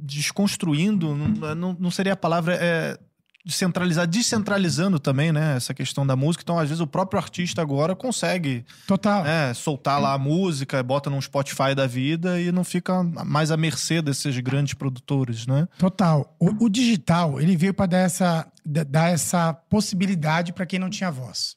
desconstruindo, 0.00 1.14
não, 1.14 1.54
não, 1.54 1.76
não 1.78 1.90
seria 1.90 2.12
a 2.12 2.16
palavra, 2.16 2.54
é, 2.60 2.98
descentralizar, 3.44 4.06
descentralizando 4.06 4.98
também, 4.98 5.32
né, 5.32 5.56
essa 5.56 5.72
questão 5.72 6.06
da 6.06 6.14
música. 6.14 6.42
Então, 6.42 6.58
às 6.58 6.68
vezes, 6.68 6.80
o 6.80 6.86
próprio 6.86 7.18
artista 7.20 7.62
agora 7.62 7.96
consegue 7.96 8.64
Total. 8.86 9.24
né, 9.24 9.54
soltar 9.54 10.00
lá 10.00 10.12
a 10.12 10.18
música, 10.18 10.82
bota 10.82 11.08
num 11.08 11.20
Spotify 11.20 11.74
da 11.74 11.86
vida 11.86 12.38
e 12.40 12.52
não 12.52 12.62
fica 12.62 13.02
mais 13.02 13.50
à 13.50 13.56
mercê 13.56 14.02
desses 14.02 14.38
grandes 14.40 14.74
produtores, 14.74 15.46
né? 15.46 15.66
Total. 15.78 16.36
O, 16.38 16.66
o 16.66 16.68
digital, 16.68 17.40
ele 17.40 17.56
veio 17.56 17.72
para 17.72 17.86
dar 17.86 17.98
essa, 17.98 18.46
da- 18.66 18.84
dar 18.84 19.10
essa 19.10 19.54
possibilidade 19.54 20.52
para 20.52 20.66
quem 20.66 20.78
não 20.78 20.90
tinha 20.90 21.10
voz. 21.10 21.56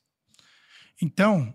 Então, 1.02 1.54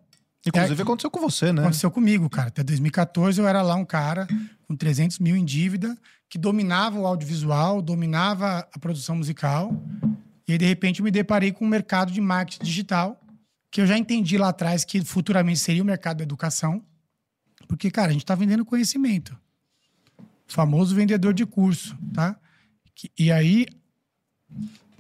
Inclusive, 0.49 0.81
É, 0.81 0.83
aconteceu 0.85 1.11
com 1.11 1.21
você, 1.21 1.52
né? 1.52 1.62
Aconteceu 1.62 1.90
comigo, 1.90 2.31
cara. 2.31 2.47
Até 2.49 2.62
2014 2.62 3.40
eu 3.40 3.49
era 3.49 3.62
lá 3.62 3.75
um 3.75 3.85
cara 3.85 4.28
com 4.69 4.76
300 4.76 5.19
mil 5.19 5.35
em 5.35 5.45
dívida, 5.45 5.97
que 6.28 6.38
dominava 6.38 6.99
o 6.99 7.06
audiovisual, 7.06 7.80
dominava 7.80 8.68
a 8.73 8.78
produção 8.78 9.16
musical. 9.16 9.73
E 10.47 10.52
aí, 10.52 10.59
de 10.59 10.66
repente, 10.66 11.02
me 11.02 11.11
deparei 11.11 11.52
com 11.52 11.64
um 11.64 11.68
mercado 11.68 12.12
de 12.12 12.21
marketing 12.21 12.64
digital, 12.64 13.21
que 13.71 13.80
eu 13.80 13.87
já 13.87 13.97
entendi 13.97 14.38
lá 14.38 14.49
atrás 14.49 14.85
que 14.85 15.04
futuramente 15.04 15.59
seria 15.59 15.83
o 15.83 15.87
mercado 15.87 16.18
da 16.18 16.23
educação. 16.23 16.85
Porque, 17.68 17.90
cara, 17.90 18.09
a 18.11 18.12
gente 18.12 18.23
está 18.23 18.35
vendendo 18.35 18.64
conhecimento. 18.64 19.38
O 20.18 20.52
famoso 20.52 20.95
vendedor 20.95 21.35
de 21.35 21.45
curso, 21.45 21.97
tá? 22.14 22.38
E 23.18 23.30
aí, 23.30 23.66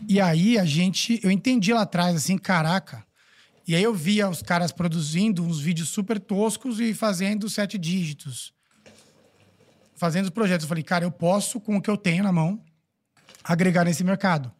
e 0.08 0.20
aí 0.20 0.58
a 0.58 0.64
gente, 0.64 1.20
eu 1.22 1.30
entendi 1.30 1.72
lá 1.72 1.82
atrás, 1.82 2.16
assim, 2.16 2.36
caraca. 2.36 3.04
E 3.66 3.74
aí 3.74 3.82
eu 3.82 3.94
via 3.94 4.28
os 4.28 4.42
caras 4.42 4.70
produzindo 4.70 5.42
uns 5.42 5.58
vídeos 5.58 5.88
super 5.88 6.20
toscos 6.20 6.78
e 6.78 6.94
fazendo 6.94 7.48
sete 7.48 7.76
dígitos. 7.78 8.52
Fazendo 9.96 10.24
os 10.24 10.30
projetos. 10.30 10.64
Eu 10.64 10.68
falei, 10.68 10.84
cara, 10.84 11.04
eu 11.04 11.10
posso, 11.10 11.60
com 11.60 11.76
o 11.76 11.82
que 11.82 11.90
eu 11.90 11.96
tenho 11.96 12.22
na 12.22 12.32
mão, 12.32 12.62
agregar 13.42 13.84
nesse 13.84 14.04
mercado. 14.04 14.52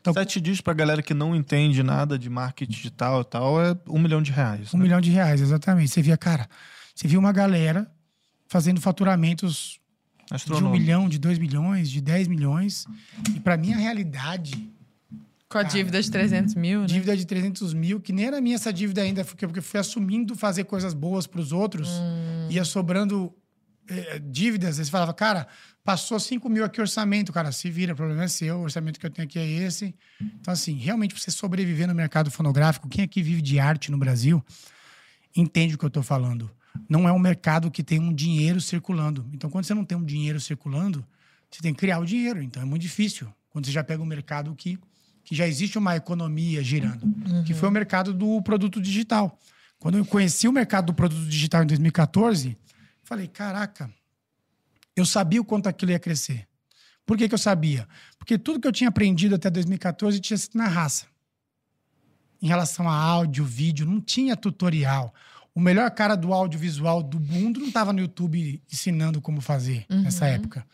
Então, 0.00 0.12
Sete 0.12 0.40
dias 0.40 0.60
pra 0.60 0.74
galera 0.74 1.00
que 1.00 1.14
não 1.14 1.34
entende 1.34 1.82
nada 1.82 2.18
de 2.18 2.28
marketing 2.28 2.72
digital 2.72 3.20
e 3.20 3.24
tal 3.24 3.62
é 3.62 3.76
um 3.88 4.00
milhão 4.00 4.20
de 4.20 4.32
reais. 4.32 4.74
um 4.74 4.78
né? 4.78 4.82
milhão 4.84 5.00
de 5.00 5.10
reais, 5.10 5.40
exatamente. 5.40 5.92
Você 5.92 6.02
via, 6.02 6.16
cara, 6.16 6.48
você 6.94 7.06
via 7.06 7.18
uma 7.18 7.32
galera 7.32 7.88
fazendo 8.48 8.80
faturamentos 8.80 9.80
de 10.44 10.52
um 10.52 10.70
milhão, 10.70 11.08
de 11.08 11.18
dois 11.18 11.38
milhões, 11.38 11.88
de 11.88 12.00
dez 12.00 12.26
milhões. 12.26 12.84
E 13.34 13.38
para 13.38 13.56
mim, 13.56 13.72
a 13.72 13.76
realidade, 13.76 14.70
Com 15.48 15.58
a 15.58 15.62
dívida 15.62 16.02
de 16.02 16.10
300 16.10 16.54
mil, 16.56 16.80
né? 16.80 16.86
dívida 16.86 17.16
de 17.16 17.24
300 17.24 17.72
mil, 17.72 18.00
que 18.00 18.12
nem 18.12 18.26
era 18.26 18.40
minha 18.40 18.56
essa 18.56 18.72
dívida 18.72 19.02
ainda, 19.02 19.24
porque, 19.24 19.46
porque 19.46 19.60
eu 19.60 19.62
fui 19.62 19.78
assumindo 19.78 20.34
fazer 20.34 20.64
coisas 20.64 20.94
boas 20.94 21.26
para 21.28 21.40
os 21.40 21.52
outros, 21.52 21.88
ia 22.50 22.64
sobrando 22.64 23.32
eh, 23.88 24.18
dívidas. 24.18 24.78
Aí 24.78 24.84
Você 24.84 24.90
falava, 24.90 25.14
cara, 25.14 25.48
Passou 25.84 26.20
5 26.20 26.48
mil 26.48 26.64
aqui 26.64 26.80
orçamento, 26.80 27.32
cara, 27.32 27.50
se 27.50 27.68
vira, 27.68 27.92
o 27.92 27.96
problema 27.96 28.22
é 28.22 28.28
seu, 28.28 28.58
o 28.58 28.62
orçamento 28.62 29.00
que 29.00 29.06
eu 29.06 29.10
tenho 29.10 29.26
aqui 29.26 29.36
é 29.36 29.44
esse. 29.44 29.92
Então, 30.20 30.52
assim, 30.52 30.74
realmente 30.74 31.18
você 31.18 31.28
sobreviver 31.28 31.88
no 31.88 31.94
mercado 31.94 32.30
fonográfico, 32.30 32.88
quem 32.88 33.04
aqui 33.04 33.20
vive 33.20 33.42
de 33.42 33.58
arte 33.58 33.90
no 33.90 33.98
Brasil, 33.98 34.44
entende 35.34 35.74
o 35.74 35.78
que 35.78 35.84
eu 35.84 35.90
tô 35.90 36.00
falando. 36.00 36.48
Não 36.88 37.08
é 37.08 37.12
um 37.12 37.18
mercado 37.18 37.68
que 37.68 37.82
tem 37.82 37.98
um 37.98 38.14
dinheiro 38.14 38.60
circulando. 38.60 39.28
Então, 39.32 39.50
quando 39.50 39.64
você 39.64 39.74
não 39.74 39.84
tem 39.84 39.98
um 39.98 40.04
dinheiro 40.04 40.40
circulando, 40.40 41.04
você 41.50 41.60
tem 41.60 41.74
que 41.74 41.80
criar 41.80 41.98
o 41.98 42.06
dinheiro. 42.06 42.40
Então, 42.40 42.62
é 42.62 42.64
muito 42.64 42.82
difícil. 42.82 43.26
Quando 43.50 43.66
você 43.66 43.72
já 43.72 43.82
pega 43.82 44.00
um 44.00 44.06
mercado 44.06 44.54
que, 44.54 44.78
que 45.24 45.34
já 45.34 45.48
existe 45.48 45.76
uma 45.78 45.96
economia 45.96 46.62
girando, 46.62 47.02
uhum. 47.02 47.42
que 47.42 47.54
foi 47.54 47.68
o 47.68 47.72
mercado 47.72 48.14
do 48.14 48.40
produto 48.42 48.80
digital. 48.80 49.36
Quando 49.80 49.98
eu 49.98 50.04
conheci 50.04 50.46
o 50.46 50.52
mercado 50.52 50.86
do 50.86 50.94
produto 50.94 51.26
digital 51.26 51.64
em 51.64 51.66
2014, 51.66 52.56
falei, 53.12 53.28
caraca, 53.28 53.92
eu 54.96 55.04
sabia 55.04 55.40
o 55.40 55.44
quanto 55.44 55.68
aquilo 55.68 55.92
ia 55.92 55.98
crescer. 55.98 56.48
Por 57.04 57.18
que, 57.18 57.28
que 57.28 57.34
eu 57.34 57.38
sabia? 57.38 57.86
Porque 58.18 58.38
tudo 58.38 58.58
que 58.58 58.66
eu 58.66 58.72
tinha 58.72 58.88
aprendido 58.88 59.34
até 59.34 59.50
2014 59.50 60.18
tinha 60.18 60.36
sido 60.38 60.56
na 60.56 60.66
raça. 60.66 61.06
Em 62.40 62.46
relação 62.46 62.88
a 62.88 62.94
áudio, 62.94 63.44
vídeo, 63.44 63.84
não 63.84 64.00
tinha 64.00 64.34
tutorial. 64.34 65.12
O 65.54 65.60
melhor 65.60 65.90
cara 65.90 66.16
do 66.16 66.32
audiovisual 66.32 67.02
do 67.02 67.20
mundo 67.20 67.60
não 67.60 67.68
estava 67.68 67.92
no 67.92 68.00
YouTube 68.00 68.62
ensinando 68.72 69.20
como 69.20 69.42
fazer 69.42 69.84
uhum. 69.90 70.02
nessa 70.02 70.26
época. 70.26 70.66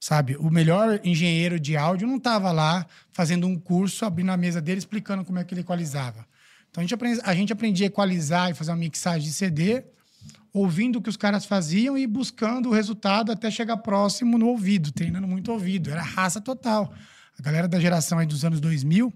Sabe? 0.00 0.36
O 0.36 0.50
melhor 0.50 1.00
engenheiro 1.04 1.60
de 1.60 1.76
áudio 1.76 2.08
não 2.08 2.16
estava 2.16 2.50
lá 2.50 2.86
fazendo 3.12 3.46
um 3.46 3.58
curso, 3.58 4.06
abrindo 4.06 4.30
a 4.30 4.36
mesa 4.36 4.60
dele, 4.60 4.78
explicando 4.78 5.24
como 5.24 5.38
é 5.38 5.44
que 5.44 5.52
ele 5.52 5.60
equalizava. 5.60 6.26
Então 6.70 6.80
a 6.80 6.84
gente, 6.84 6.94
aprende, 6.94 7.20
a 7.22 7.34
gente 7.34 7.52
aprendia 7.52 7.86
a 7.86 7.88
equalizar 7.88 8.50
e 8.50 8.54
fazer 8.54 8.70
uma 8.70 8.78
mixagem 8.78 9.28
de 9.28 9.34
CD 9.34 9.84
ouvindo 10.54 11.00
o 11.00 11.02
que 11.02 11.10
os 11.10 11.16
caras 11.16 11.44
faziam 11.44 11.98
e 11.98 12.06
buscando 12.06 12.68
o 12.68 12.72
resultado 12.72 13.32
até 13.32 13.50
chegar 13.50 13.76
próximo 13.78 14.38
no 14.38 14.46
ouvido, 14.46 14.92
treinando 14.92 15.26
muito 15.26 15.50
ouvido. 15.50 15.90
Era 15.90 16.00
raça 16.00 16.40
total. 16.40 16.94
A 17.36 17.42
galera 17.42 17.66
da 17.66 17.80
geração 17.80 18.20
aí 18.20 18.26
dos 18.26 18.44
anos 18.44 18.60
2000 18.60 19.12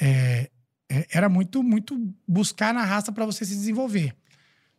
é, 0.00 0.48
é, 0.88 1.06
era 1.10 1.28
muito, 1.28 1.60
muito 1.60 2.14
buscar 2.26 2.72
na 2.72 2.84
raça 2.84 3.10
para 3.10 3.26
você 3.26 3.44
se 3.44 3.52
desenvolver. 3.52 4.14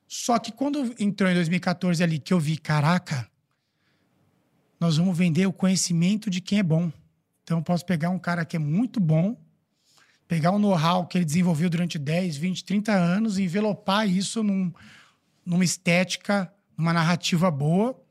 Só 0.07 0.39
que 0.39 0.49
quando 0.49 0.95
entrou 0.97 1.29
em 1.29 1.33
2014 1.33 2.01
ali, 2.01 2.19
que 2.19 2.33
eu 2.33 2.39
vi, 2.39 2.57
caraca, 2.57 3.29
nós 4.79 4.95
vamos 4.95 5.17
vender 5.17 5.45
o 5.45 5.51
conhecimento 5.51 6.29
de 6.29 6.39
quem 6.39 6.59
é 6.59 6.63
bom. 6.63 6.89
Então 7.43 7.57
eu 7.57 7.63
posso 7.63 7.85
pegar 7.85 8.11
um 8.11 8.19
cara 8.19 8.45
que 8.45 8.55
é 8.55 8.59
muito 8.59 8.97
bom, 9.01 9.35
pegar 10.25 10.51
um 10.51 10.59
know-how 10.59 11.05
que 11.05 11.17
ele 11.17 11.25
desenvolveu 11.25 11.69
durante 11.69 11.99
10, 11.99 12.37
20, 12.37 12.63
30 12.63 12.93
anos 12.93 13.37
e 13.37 13.43
envelopar 13.43 14.07
isso 14.09 14.41
num, 14.41 14.71
numa 15.45 15.63
estética, 15.63 16.51
numa 16.77 16.91
narrativa 16.91 17.51
boa 17.51 18.01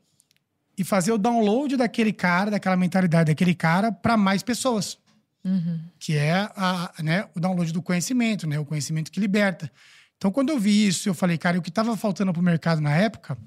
e 0.77 0.83
fazer 0.83 1.11
o 1.11 1.17
download 1.17 1.77
daquele 1.77 2.11
cara, 2.11 2.51
daquela 2.51 2.75
mentalidade 2.75 3.31
daquele 3.31 3.55
cara 3.55 3.91
para 3.91 4.17
mais 4.17 4.43
pessoas. 4.43 4.97
Uhum. 5.43 5.79
Que 5.99 6.17
é 6.17 6.49
a, 6.55 6.91
né, 7.03 7.27
o 7.35 7.39
download 7.39 7.71
do 7.71 7.81
conhecimento, 7.81 8.47
né? 8.47 8.57
O 8.57 8.65
conhecimento 8.65 9.11
que 9.11 9.19
liberta. 9.19 9.71
Então, 10.17 10.31
quando 10.31 10.49
eu 10.49 10.59
vi 10.59 10.87
isso, 10.87 11.07
eu 11.07 11.13
falei, 11.13 11.37
cara, 11.37 11.59
o 11.59 11.61
que 11.61 11.69
estava 11.69 11.95
faltando 11.95 12.33
para 12.33 12.39
o 12.39 12.43
mercado 12.43 12.81
na 12.81 12.95
época 12.95 13.37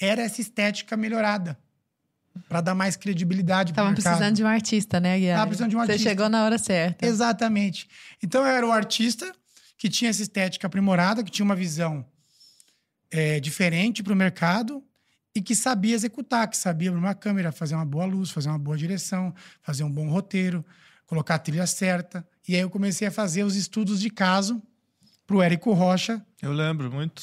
era 0.00 0.22
essa 0.22 0.40
estética 0.40 0.96
melhorada. 0.96 1.58
Para 2.48 2.60
dar 2.60 2.74
mais 2.74 2.96
credibilidade 2.96 3.72
para 3.72 3.82
o 3.82 3.86
mercado. 3.86 4.04
precisando 4.04 4.36
de 4.36 4.44
um 4.44 4.46
artista, 4.46 5.00
né, 5.00 5.18
Guilherme? 5.18 5.38
Tava 5.38 5.46
precisando 5.48 5.70
de 5.70 5.76
um 5.76 5.80
artista. 5.80 6.02
Você 6.02 6.08
chegou 6.08 6.28
na 6.28 6.44
hora 6.44 6.58
certa. 6.58 7.06
Exatamente. 7.06 7.88
Então, 8.22 8.42
eu 8.42 8.48
era 8.48 8.66
o 8.66 8.70
artista 8.70 9.32
que 9.76 9.88
tinha 9.88 10.10
essa 10.10 10.22
estética 10.22 10.66
aprimorada, 10.66 11.24
que 11.24 11.30
tinha 11.30 11.44
uma 11.44 11.56
visão 11.56 12.04
é, 13.10 13.40
diferente 13.40 14.02
para 14.02 14.12
o 14.12 14.16
mercado 14.16 14.82
e 15.34 15.42
que 15.42 15.54
sabia 15.54 15.94
executar, 15.94 16.48
que 16.48 16.56
sabia 16.56 16.90
abrir 16.90 16.98
uma 16.98 17.14
câmera, 17.14 17.52
fazer 17.52 17.74
uma 17.74 17.84
boa 17.84 18.04
luz, 18.04 18.30
fazer 18.30 18.48
uma 18.48 18.58
boa 18.58 18.76
direção, 18.76 19.34
fazer 19.62 19.84
um 19.84 19.90
bom 19.90 20.08
roteiro, 20.08 20.64
colocar 21.06 21.36
a 21.36 21.38
trilha 21.38 21.66
certa. 21.66 22.26
E 22.46 22.54
aí 22.54 22.60
eu 22.60 22.70
comecei 22.70 23.06
a 23.06 23.10
fazer 23.10 23.44
os 23.44 23.54
estudos 23.56 24.00
de 24.00 24.10
caso 24.10 24.62
para 25.26 25.36
o 25.36 25.42
Érico 25.42 25.72
Rocha. 25.72 26.24
Eu 26.42 26.52
lembro 26.52 26.90
muito. 26.90 27.22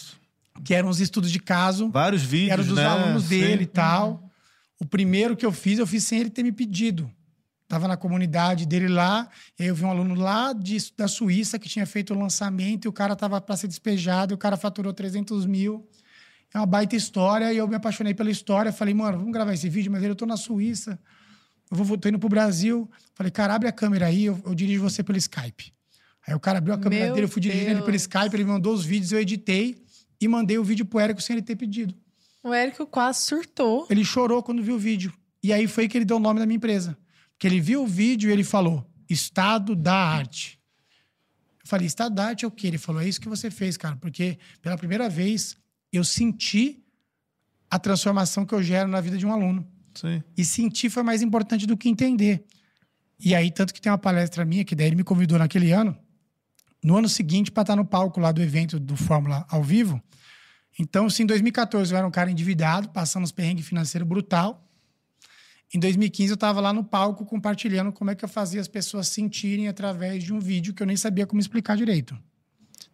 Que 0.64 0.74
eram 0.74 0.88
os 0.88 1.00
estudos 1.02 1.32
de 1.32 1.40
caso. 1.40 1.90
Vários 1.90 2.24
vídeos, 2.24 2.52
Eram 2.52 2.64
dos 2.64 2.78
né? 2.78 2.86
alunos 2.86 3.28
dele 3.28 3.58
Sim. 3.58 3.64
e 3.64 3.66
tal. 3.66 4.12
Uhum. 4.12 4.30
O 4.80 4.86
primeiro 4.86 5.36
que 5.36 5.46
eu 5.46 5.52
fiz, 5.52 5.80
eu 5.80 5.88
fiz 5.88 6.04
sem 6.04 6.20
ele 6.20 6.30
ter 6.30 6.44
me 6.44 6.52
pedido. 6.52 7.12
Tava 7.68 7.88
na 7.88 7.98
comunidade 7.98 8.66
dele 8.66 8.88
lá, 8.88 9.28
e 9.58 9.64
aí 9.64 9.70
eu 9.70 9.76
vi 9.76 9.84
um 9.84 9.90
aluno 9.90 10.14
lá 10.14 10.54
de, 10.54 10.78
da 10.96 11.08
Suíça 11.08 11.58
que 11.58 11.68
tinha 11.68 11.86
feito 11.86 12.14
o 12.14 12.18
lançamento 12.18 12.86
e 12.86 12.88
o 12.88 12.94
cara 12.94 13.16
tava 13.16 13.42
para 13.42 13.58
ser 13.58 13.68
despejado, 13.68 14.34
e 14.34 14.36
o 14.36 14.38
cara 14.38 14.56
faturou 14.56 14.94
300 14.94 15.46
mil. 15.48 15.88
É 16.54 16.60
uma 16.60 16.66
baita 16.66 16.96
história, 16.96 17.52
e 17.52 17.58
eu 17.58 17.68
me 17.68 17.76
apaixonei 17.76 18.14
pela 18.14 18.30
história. 18.30 18.72
Falei, 18.72 18.94
mano, 18.94 19.18
vamos 19.18 19.34
gravar 19.34 19.54
esse 19.54 19.68
vídeo, 19.68 19.92
mas 19.92 20.04
eu 20.04 20.16
tô 20.16 20.26
na 20.26 20.38
Suíça, 20.38 21.00
eu 21.72 21.84
vou, 21.84 21.98
tô 21.98 22.08
indo 22.08 22.20
pro 22.20 22.30
Brasil. 22.30 22.90
Falei, 23.16 23.32
cara, 23.32 23.56
abre 23.56 23.68
a 23.68 23.72
câmera 23.72 24.06
aí, 24.06 24.26
eu, 24.26 24.40
eu 24.46 24.54
dirijo 24.54 24.82
você 24.82 25.04
pelo 25.04 25.18
Skype. 25.18 25.74
Aí 26.28 26.34
o 26.34 26.40
cara 26.40 26.60
abriu 26.60 26.74
a 26.74 26.78
câmera 26.78 27.06
Meu 27.06 27.14
dele, 27.14 27.26
eu 27.26 27.30
fui 27.30 27.42
dirigindo 27.42 27.66
Deus. 27.66 27.78
ele 27.78 27.86
pelo 27.86 27.98
Skype, 27.98 28.36
ele 28.36 28.46
mandou 28.46 28.74
os 28.74 28.86
vídeos, 28.86 29.12
eu 29.12 29.20
editei 29.20 29.84
e 30.22 30.28
mandei 30.28 30.58
o 30.58 30.64
vídeo 30.64 30.86
pro 30.86 31.00
Érico 31.00 31.22
sem 31.22 31.36
ele 31.36 31.44
ter 31.44 31.56
pedido. 31.56 31.96
O 32.44 32.54
Érico 32.54 32.86
quase 32.86 33.22
surtou. 33.24 33.88
Ele 33.90 34.04
chorou 34.04 34.42
quando 34.42 34.62
viu 34.62 34.76
o 34.76 34.80
vídeo. 34.80 35.12
E 35.42 35.52
aí 35.52 35.68
foi 35.68 35.88
que 35.88 35.98
ele 35.98 36.06
deu 36.06 36.18
o 36.18 36.20
nome 36.20 36.40
da 36.40 36.46
minha 36.46 36.58
empresa. 36.58 36.98
Que 37.38 37.48
ele 37.48 37.60
viu 37.60 37.84
o 37.84 37.88
vídeo 37.88 38.30
e 38.30 38.34
ele 38.34 38.44
falou: 38.44 38.90
Estado 39.10 39.76
da 39.76 39.96
arte. 39.96 40.60
Eu 41.64 41.68
falei: 41.68 41.88
Estado 41.88 42.14
da 42.16 42.26
arte 42.26 42.46
é 42.46 42.48
o 42.48 42.52
quê? 42.52 42.68
Ele 42.68 42.78
falou: 42.78 43.02
É 43.02 43.08
isso 43.08 43.22
que 43.22 43.30
você 43.30 43.52
fez, 43.52 43.78
cara, 43.78 43.96
porque 43.96 44.38
pela 44.62 44.78
primeira 44.78 45.10
vez 45.10 45.58
eu 45.92 46.04
senti 46.04 46.84
a 47.70 47.80
transformação 47.80 48.46
que 48.46 48.54
eu 48.54 48.62
gero 48.62 48.90
na 48.90 49.02
vida 49.02 49.18
de 49.18 49.26
um 49.26 49.32
aluno. 49.32 49.68
Sim. 49.94 50.22
E 50.38 50.44
sentir 50.44 50.90
foi 50.90 51.04
mais 51.04 51.22
importante 51.22 51.66
do 51.66 51.78
que 51.78 51.90
entender. 51.90 52.46
E 53.20 53.34
aí, 53.34 53.50
tanto 53.50 53.74
que 53.74 53.82
tem 53.82 53.92
uma 53.92 53.98
palestra 53.98 54.44
minha, 54.44 54.66
que 54.66 54.76
daí 54.76 54.88
ele 54.88 54.96
me 54.96 55.04
convidou 55.04 55.40
naquele 55.40 55.72
ano, 55.72 55.98
no 56.84 56.98
ano 56.98 57.08
seguinte, 57.08 57.52
para 57.52 57.62
estar 57.62 57.76
no 57.76 57.86
palco 57.86 58.20
lá 58.20 58.32
do 58.32 58.42
evento 58.42 58.80
do 58.80 58.96
Fórmula 58.96 59.46
ao 59.50 59.64
vivo. 59.64 60.02
Então, 60.78 61.10
se 61.10 61.24
em 61.24 61.26
2014 61.26 61.92
eu 61.92 61.98
era 61.98 62.06
um 62.06 62.12
cara 62.12 62.30
endividado, 62.30 62.90
passando 62.90 63.24
uns 63.24 63.32
perrengues 63.32 63.66
financeiros 63.66 64.08
brutal, 64.08 64.65
em 65.76 65.80
2015 65.80 66.32
eu 66.32 66.36
estava 66.36 66.62
lá 66.62 66.72
no 66.72 66.84
palco 66.84 67.26
compartilhando 67.26 67.92
como 67.92 68.10
é 68.10 68.16
que 68.16 68.24
eu 68.24 68.30
fazia 68.30 68.62
as 68.62 68.68
pessoas 68.68 69.10
sentirem 69.10 69.68
através 69.68 70.24
de 70.24 70.34
um 70.34 70.40
vídeo 70.40 70.74
que 70.74 70.82
eu 70.82 70.88
nem 70.88 70.96
sabia 70.96 71.28
como 71.28 71.42
explicar 71.42 71.76
direito. 71.76 72.18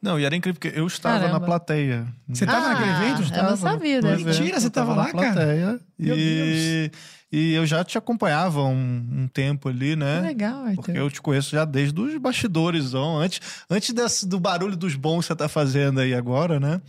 Não, 0.02 0.20
e 0.20 0.26
era 0.26 0.36
incrível 0.36 0.60
porque 0.60 0.80
eu 0.80 0.88
estava 0.88 1.20
Caramba. 1.20 1.40
na 1.40 1.46
plateia. 1.46 2.08
Você 2.28 2.44
estava 2.44 2.66
ah, 2.66 2.70
naquele 2.70 2.90
evento? 2.90 3.36
Eu 3.36 3.44
não 3.44 3.58
sabia. 3.58 4.02
Né? 4.02 4.18
Mentira, 4.18 4.60
você 4.60 4.68
estava 4.68 4.96
lá, 4.96 5.04
na 5.04 5.12
plateia, 5.12 5.66
cara? 5.66 5.82
E... 6.00 6.92
e 7.32 7.54
eu 7.54 7.68
já 7.68 7.84
te 7.84 8.00
acompanhava 8.00 8.64
um, 8.64 9.08
um 9.12 9.28
tempo 9.28 9.70
ali, 9.70 9.96
né? 9.96 10.22
Que 10.22 10.28
legal, 10.28 10.64
Arthur. 10.64 10.76
Porque 10.76 10.92
eu 10.92 11.12
te 11.12 11.22
conheço 11.22 11.52
já 11.52 11.66
desde 11.66 12.02
os 12.02 12.18
bastidores, 12.18 12.96
antes, 12.96 13.42
antes 13.70 13.94
desse, 13.94 14.28
do 14.28 14.40
barulho 14.40 14.76
dos 14.76 14.96
bons 14.96 15.20
que 15.20 15.28
você 15.28 15.34
está 15.34 15.48
fazendo 15.48 16.00
aí 16.00 16.16
agora, 16.16 16.60
né? 16.60 16.82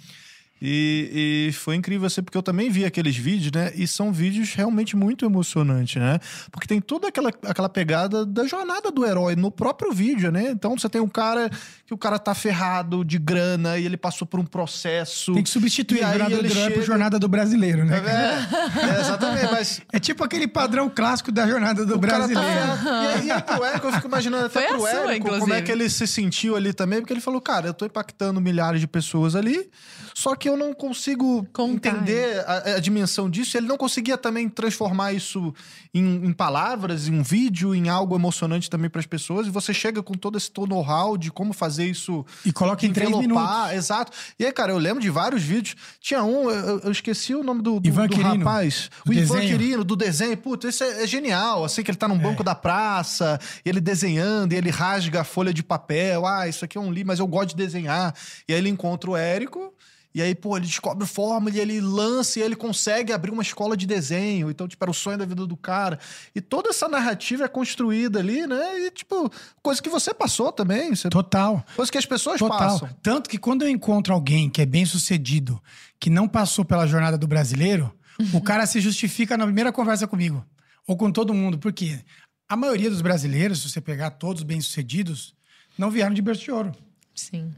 E, 0.64 1.48
e, 1.48 1.52
foi 1.54 1.74
incrível 1.74 2.06
assim, 2.06 2.22
porque 2.22 2.38
eu 2.38 2.42
também 2.42 2.70
vi 2.70 2.84
aqueles 2.84 3.16
vídeos, 3.16 3.50
né? 3.50 3.72
E 3.74 3.84
são 3.84 4.12
vídeos 4.12 4.54
realmente 4.54 4.94
muito 4.94 5.24
emocionantes, 5.24 6.00
né? 6.00 6.20
Porque 6.52 6.68
tem 6.68 6.80
toda 6.80 7.08
aquela, 7.08 7.30
aquela 7.46 7.68
pegada 7.68 8.24
da 8.24 8.46
jornada 8.46 8.92
do 8.92 9.04
herói 9.04 9.34
no 9.34 9.50
próprio 9.50 9.92
vídeo, 9.92 10.30
né? 10.30 10.50
Então 10.52 10.78
você 10.78 10.88
tem 10.88 11.00
um 11.00 11.08
cara 11.08 11.50
que 11.84 11.92
o 11.92 11.98
cara 11.98 12.16
tá 12.16 12.32
ferrado 12.32 13.04
de 13.04 13.18
grana 13.18 13.76
e 13.76 13.84
ele 13.84 13.96
passou 13.96 14.24
por 14.24 14.38
um 14.38 14.44
processo. 14.44 15.34
Tem 15.34 15.42
que 15.42 15.50
substituir 15.50 16.04
a 16.04 16.10
jornada 16.10 16.36
do 16.36 16.46
herói 16.46 16.62
chega... 16.62 16.74
por 16.76 16.82
jornada 16.84 17.18
do 17.18 17.26
brasileiro, 17.26 17.84
né? 17.84 18.00
É, 18.00 18.96
é, 18.96 19.00
exatamente, 19.00 19.50
mas. 19.50 19.80
É 19.92 19.98
tipo 19.98 20.22
aquele 20.22 20.46
padrão 20.46 20.88
clássico 20.88 21.32
da 21.32 21.44
jornada 21.44 21.84
do 21.84 21.96
o 21.96 21.98
tá 21.98 22.06
brasileiro. 22.06 22.60
Tá... 22.84 23.02
e, 23.02 23.06
aí, 23.06 23.26
e 23.26 23.30
aí 23.32 23.42
pro 23.42 23.64
Érico, 23.64 23.86
eu 23.88 23.92
fico 23.94 24.06
imaginando 24.06 24.46
até 24.46 24.68
foi 24.68 24.78
pro 24.78 24.86
Érico 24.86 25.28
sua, 25.28 25.38
como 25.40 25.54
é 25.54 25.60
que 25.60 25.72
ele 25.72 25.90
se 25.90 26.06
sentiu 26.06 26.54
ali 26.54 26.72
também, 26.72 27.00
porque 27.00 27.12
ele 27.12 27.20
falou, 27.20 27.40
cara, 27.40 27.66
eu 27.66 27.74
tô 27.74 27.84
impactando 27.84 28.40
milhares 28.40 28.80
de 28.80 28.86
pessoas 28.86 29.34
ali, 29.34 29.68
só 30.14 30.34
que 30.34 30.48
eu 30.48 30.56
não 30.56 30.72
consigo 30.74 31.46
Contar. 31.52 31.90
entender 31.90 32.44
a, 32.46 32.76
a, 32.76 32.80
dimensão 32.80 33.30
disso. 33.30 33.56
Ele 33.56 33.66
não 33.66 33.76
conseguia 33.76 34.18
também 34.18 34.48
transformar 34.48 35.12
isso 35.12 35.54
em, 35.94 36.26
em 36.26 36.32
palavras, 36.32 37.08
em 37.08 37.12
um 37.12 37.22
vídeo, 37.22 37.74
em 37.74 37.88
algo 37.88 38.14
emocionante 38.14 38.68
também 38.68 38.90
para 38.90 39.00
as 39.00 39.06
pessoas. 39.06 39.46
E 39.46 39.50
você 39.50 39.72
chega 39.72 40.02
com 40.02 40.14
todo 40.14 40.36
esse 40.36 40.50
know-how 40.56 41.16
de 41.16 41.30
como 41.30 41.52
fazer 41.52 41.86
isso. 41.86 42.24
E 42.44 42.52
coloca 42.52 42.86
em 42.86 42.92
três 42.92 43.10
minutos. 43.10 43.72
Exato. 43.72 44.12
E 44.38 44.44
aí, 44.44 44.52
cara, 44.52 44.72
eu 44.72 44.78
lembro 44.78 45.00
de 45.00 45.10
vários 45.10 45.42
vídeos. 45.42 45.76
Tinha 46.00 46.22
um, 46.22 46.50
eu, 46.50 46.80
eu 46.80 46.92
esqueci 46.92 47.34
o 47.34 47.42
nome 47.42 47.62
do, 47.62 47.80
do, 47.80 47.88
Ivan 47.88 48.06
do 48.06 48.14
Quirino, 48.14 48.38
rapaz. 48.38 48.90
Do 49.04 49.12
o 49.12 49.14
desenho. 49.14 49.42
Ivan 49.42 49.48
Quirino, 49.48 49.84
do 49.84 49.96
desenho. 49.96 50.36
Putz, 50.36 50.66
esse 50.66 50.84
é, 50.84 51.04
é, 51.04 51.06
genial. 51.06 51.64
Assim, 51.64 51.82
que 51.82 51.90
ele 51.90 51.98
tá 51.98 52.08
num 52.08 52.18
banco 52.18 52.42
é. 52.42 52.44
da 52.44 52.54
praça, 52.54 53.38
ele 53.64 53.80
desenhando, 53.80 54.52
e 54.52 54.56
ele 54.56 54.70
rasga 54.70 55.22
a 55.22 55.24
folha 55.24 55.52
de 55.52 55.62
papel. 55.62 56.26
Ah, 56.26 56.48
isso 56.48 56.64
aqui 56.64 56.76
é 56.76 56.80
um 56.80 56.92
livro, 56.92 57.08
mas 57.08 57.18
eu 57.18 57.26
gosto 57.26 57.50
de 57.50 57.56
desenhar. 57.56 58.14
E 58.48 58.52
aí 58.52 58.58
ele 58.58 58.68
encontra 58.68 59.10
o 59.10 59.16
Érico. 59.16 59.72
E 60.14 60.20
aí, 60.20 60.34
pô, 60.34 60.56
ele 60.56 60.66
descobre 60.66 61.06
fórmula 61.06 61.54
e 61.56 61.60
ele 61.60 61.80
lança 61.80 62.38
e 62.38 62.42
ele 62.42 62.54
consegue 62.54 63.12
abrir 63.12 63.30
uma 63.30 63.42
escola 63.42 63.76
de 63.76 63.86
desenho. 63.86 64.50
Então, 64.50 64.68
tipo, 64.68 64.84
era 64.84 64.90
o 64.90 64.94
sonho 64.94 65.16
da 65.16 65.24
vida 65.24 65.46
do 65.46 65.56
cara. 65.56 65.98
E 66.34 66.40
toda 66.40 66.68
essa 66.68 66.86
narrativa 66.86 67.44
é 67.44 67.48
construída 67.48 68.18
ali, 68.18 68.46
né? 68.46 68.80
E, 68.80 68.90
tipo, 68.90 69.30
coisa 69.62 69.80
que 69.80 69.88
você 69.88 70.12
passou 70.12 70.52
também. 70.52 70.94
Você... 70.94 71.08
Total. 71.08 71.64
Coisa 71.74 71.90
que 71.90 71.98
as 71.98 72.04
pessoas 72.04 72.38
Total. 72.38 72.58
passam. 72.58 72.88
Tanto 73.02 73.30
que 73.30 73.38
quando 73.38 73.62
eu 73.62 73.68
encontro 73.68 74.12
alguém 74.12 74.50
que 74.50 74.60
é 74.60 74.66
bem 74.66 74.84
sucedido, 74.84 75.60
que 75.98 76.10
não 76.10 76.28
passou 76.28 76.64
pela 76.64 76.86
jornada 76.86 77.16
do 77.16 77.26
brasileiro, 77.26 77.92
o 78.34 78.40
cara 78.40 78.66
se 78.66 78.80
justifica 78.80 79.36
na 79.38 79.44
primeira 79.44 79.72
conversa 79.72 80.06
comigo. 80.06 80.44
Ou 80.86 80.96
com 80.96 81.10
todo 81.10 81.32
mundo. 81.32 81.58
Por 81.58 81.72
quê? 81.72 82.00
A 82.48 82.56
maioria 82.56 82.90
dos 82.90 83.00
brasileiros, 83.00 83.62
se 83.62 83.70
você 83.70 83.80
pegar 83.80 84.10
todos 84.10 84.42
bem-sucedidos, 84.42 85.34
não 85.78 85.90
vieram 85.90 86.12
de 86.12 86.20
berço 86.20 86.42
de 86.42 86.50
ouro. 86.50 86.72
Sim. 87.14 87.54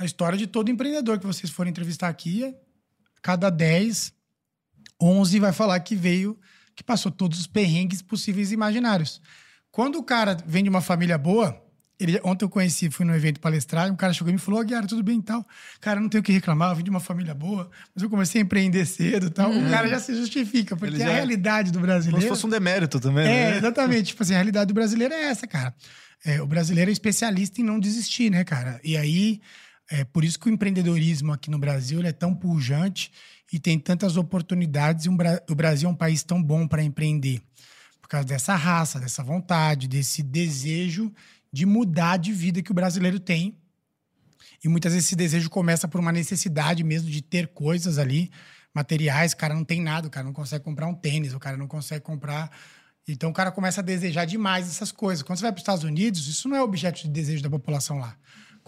A 0.00 0.06
história 0.06 0.38
de 0.38 0.46
todo 0.46 0.70
empreendedor 0.70 1.18
que 1.18 1.26
vocês 1.26 1.52
forem 1.52 1.70
entrevistar 1.70 2.08
aqui, 2.08 2.42
é, 2.42 2.54
cada 3.20 3.50
10, 3.50 4.14
11 4.98 5.38
vai 5.38 5.52
falar 5.52 5.78
que 5.80 5.94
veio, 5.94 6.38
que 6.74 6.82
passou 6.82 7.12
todos 7.12 7.38
os 7.38 7.46
perrengues 7.46 8.00
possíveis 8.00 8.50
e 8.50 8.54
imaginários. 8.54 9.20
Quando 9.70 9.98
o 9.98 10.02
cara 10.02 10.38
vem 10.46 10.64
de 10.64 10.70
uma 10.70 10.80
família 10.80 11.18
boa, 11.18 11.62
ele, 11.98 12.18
ontem 12.24 12.46
eu 12.46 12.48
conheci, 12.48 12.88
fui 12.88 13.04
no 13.04 13.14
evento 13.14 13.40
palestrar, 13.40 13.92
um 13.92 13.94
cara 13.94 14.14
chegou 14.14 14.30
e 14.30 14.32
me 14.32 14.38
falou, 14.38 14.64
Guiara, 14.64 14.86
tudo 14.86 15.02
bem 15.02 15.18
e 15.18 15.22
tal. 15.22 15.46
Cara, 15.82 16.00
não 16.00 16.08
tenho 16.08 16.22
o 16.22 16.24
que 16.24 16.32
reclamar, 16.32 16.70
eu 16.70 16.76
vim 16.76 16.84
de 16.84 16.88
uma 16.88 16.98
família 16.98 17.34
boa, 17.34 17.70
mas 17.94 18.02
eu 18.02 18.08
comecei 18.08 18.40
a 18.40 18.44
empreender 18.44 18.86
cedo 18.86 19.26
e 19.26 19.30
tal. 19.30 19.50
Uhum. 19.50 19.66
O 19.66 19.70
cara 19.70 19.86
já 19.86 20.00
se 20.00 20.14
justifica, 20.14 20.74
porque 20.74 20.96
já... 20.96 21.10
a 21.10 21.12
realidade 21.12 21.70
do 21.70 21.78
brasileiro... 21.78 22.16
Como 22.16 22.22
se 22.22 22.28
fosse 22.40 22.46
um 22.46 22.48
demérito 22.48 22.98
também, 22.98 23.26
É, 23.28 23.50
né? 23.50 23.56
exatamente. 23.58 24.04
tipo 24.04 24.22
assim, 24.22 24.32
a 24.32 24.36
realidade 24.36 24.68
do 24.68 24.74
brasileiro 24.74 25.12
é 25.12 25.24
essa, 25.24 25.46
cara. 25.46 25.74
É, 26.24 26.40
o 26.40 26.46
brasileiro 26.46 26.90
é 26.90 26.92
especialista 26.92 27.60
em 27.60 27.64
não 27.64 27.78
desistir, 27.78 28.30
né, 28.30 28.44
cara? 28.44 28.80
E 28.82 28.96
aí, 28.96 29.42
é 29.90 30.04
por 30.04 30.24
isso 30.24 30.38
que 30.38 30.48
o 30.48 30.52
empreendedorismo 30.52 31.32
aqui 31.32 31.50
no 31.50 31.58
Brasil 31.58 32.00
é 32.02 32.12
tão 32.12 32.32
pujante 32.32 33.10
e 33.52 33.58
tem 33.58 33.76
tantas 33.76 34.16
oportunidades. 34.16 35.06
E 35.06 35.08
um, 35.08 35.16
o 35.50 35.54
Brasil 35.54 35.88
é 35.88 35.92
um 35.92 35.96
país 35.96 36.22
tão 36.22 36.40
bom 36.40 36.68
para 36.68 36.80
empreender. 36.80 37.42
Por 38.00 38.08
causa 38.08 38.26
dessa 38.26 38.54
raça, 38.54 39.00
dessa 39.00 39.24
vontade, 39.24 39.88
desse 39.88 40.22
desejo 40.22 41.12
de 41.52 41.66
mudar 41.66 42.18
de 42.18 42.32
vida 42.32 42.62
que 42.62 42.70
o 42.70 42.74
brasileiro 42.74 43.18
tem. 43.18 43.58
E 44.62 44.68
muitas 44.68 44.92
vezes 44.92 45.08
esse 45.08 45.16
desejo 45.16 45.50
começa 45.50 45.88
por 45.88 46.00
uma 46.00 46.12
necessidade 46.12 46.84
mesmo 46.84 47.10
de 47.10 47.20
ter 47.20 47.48
coisas 47.48 47.98
ali, 47.98 48.30
materiais. 48.72 49.32
O 49.32 49.36
cara 49.36 49.54
não 49.54 49.64
tem 49.64 49.82
nada, 49.82 50.06
o 50.06 50.10
cara 50.10 50.24
não 50.24 50.32
consegue 50.32 50.64
comprar 50.64 50.86
um 50.86 50.94
tênis, 50.94 51.34
o 51.34 51.40
cara 51.40 51.56
não 51.56 51.66
consegue 51.66 52.04
comprar. 52.04 52.48
Então 53.08 53.30
o 53.30 53.32
cara 53.32 53.50
começa 53.50 53.80
a 53.80 53.84
desejar 53.84 54.24
demais 54.24 54.68
essas 54.68 54.92
coisas. 54.92 55.24
Quando 55.24 55.38
você 55.38 55.42
vai 55.42 55.52
para 55.52 55.58
os 55.58 55.62
Estados 55.62 55.82
Unidos, 55.82 56.28
isso 56.28 56.48
não 56.48 56.56
é 56.56 56.62
objeto 56.62 57.02
de 57.02 57.08
desejo 57.08 57.42
da 57.42 57.50
população 57.50 57.98
lá. 57.98 58.16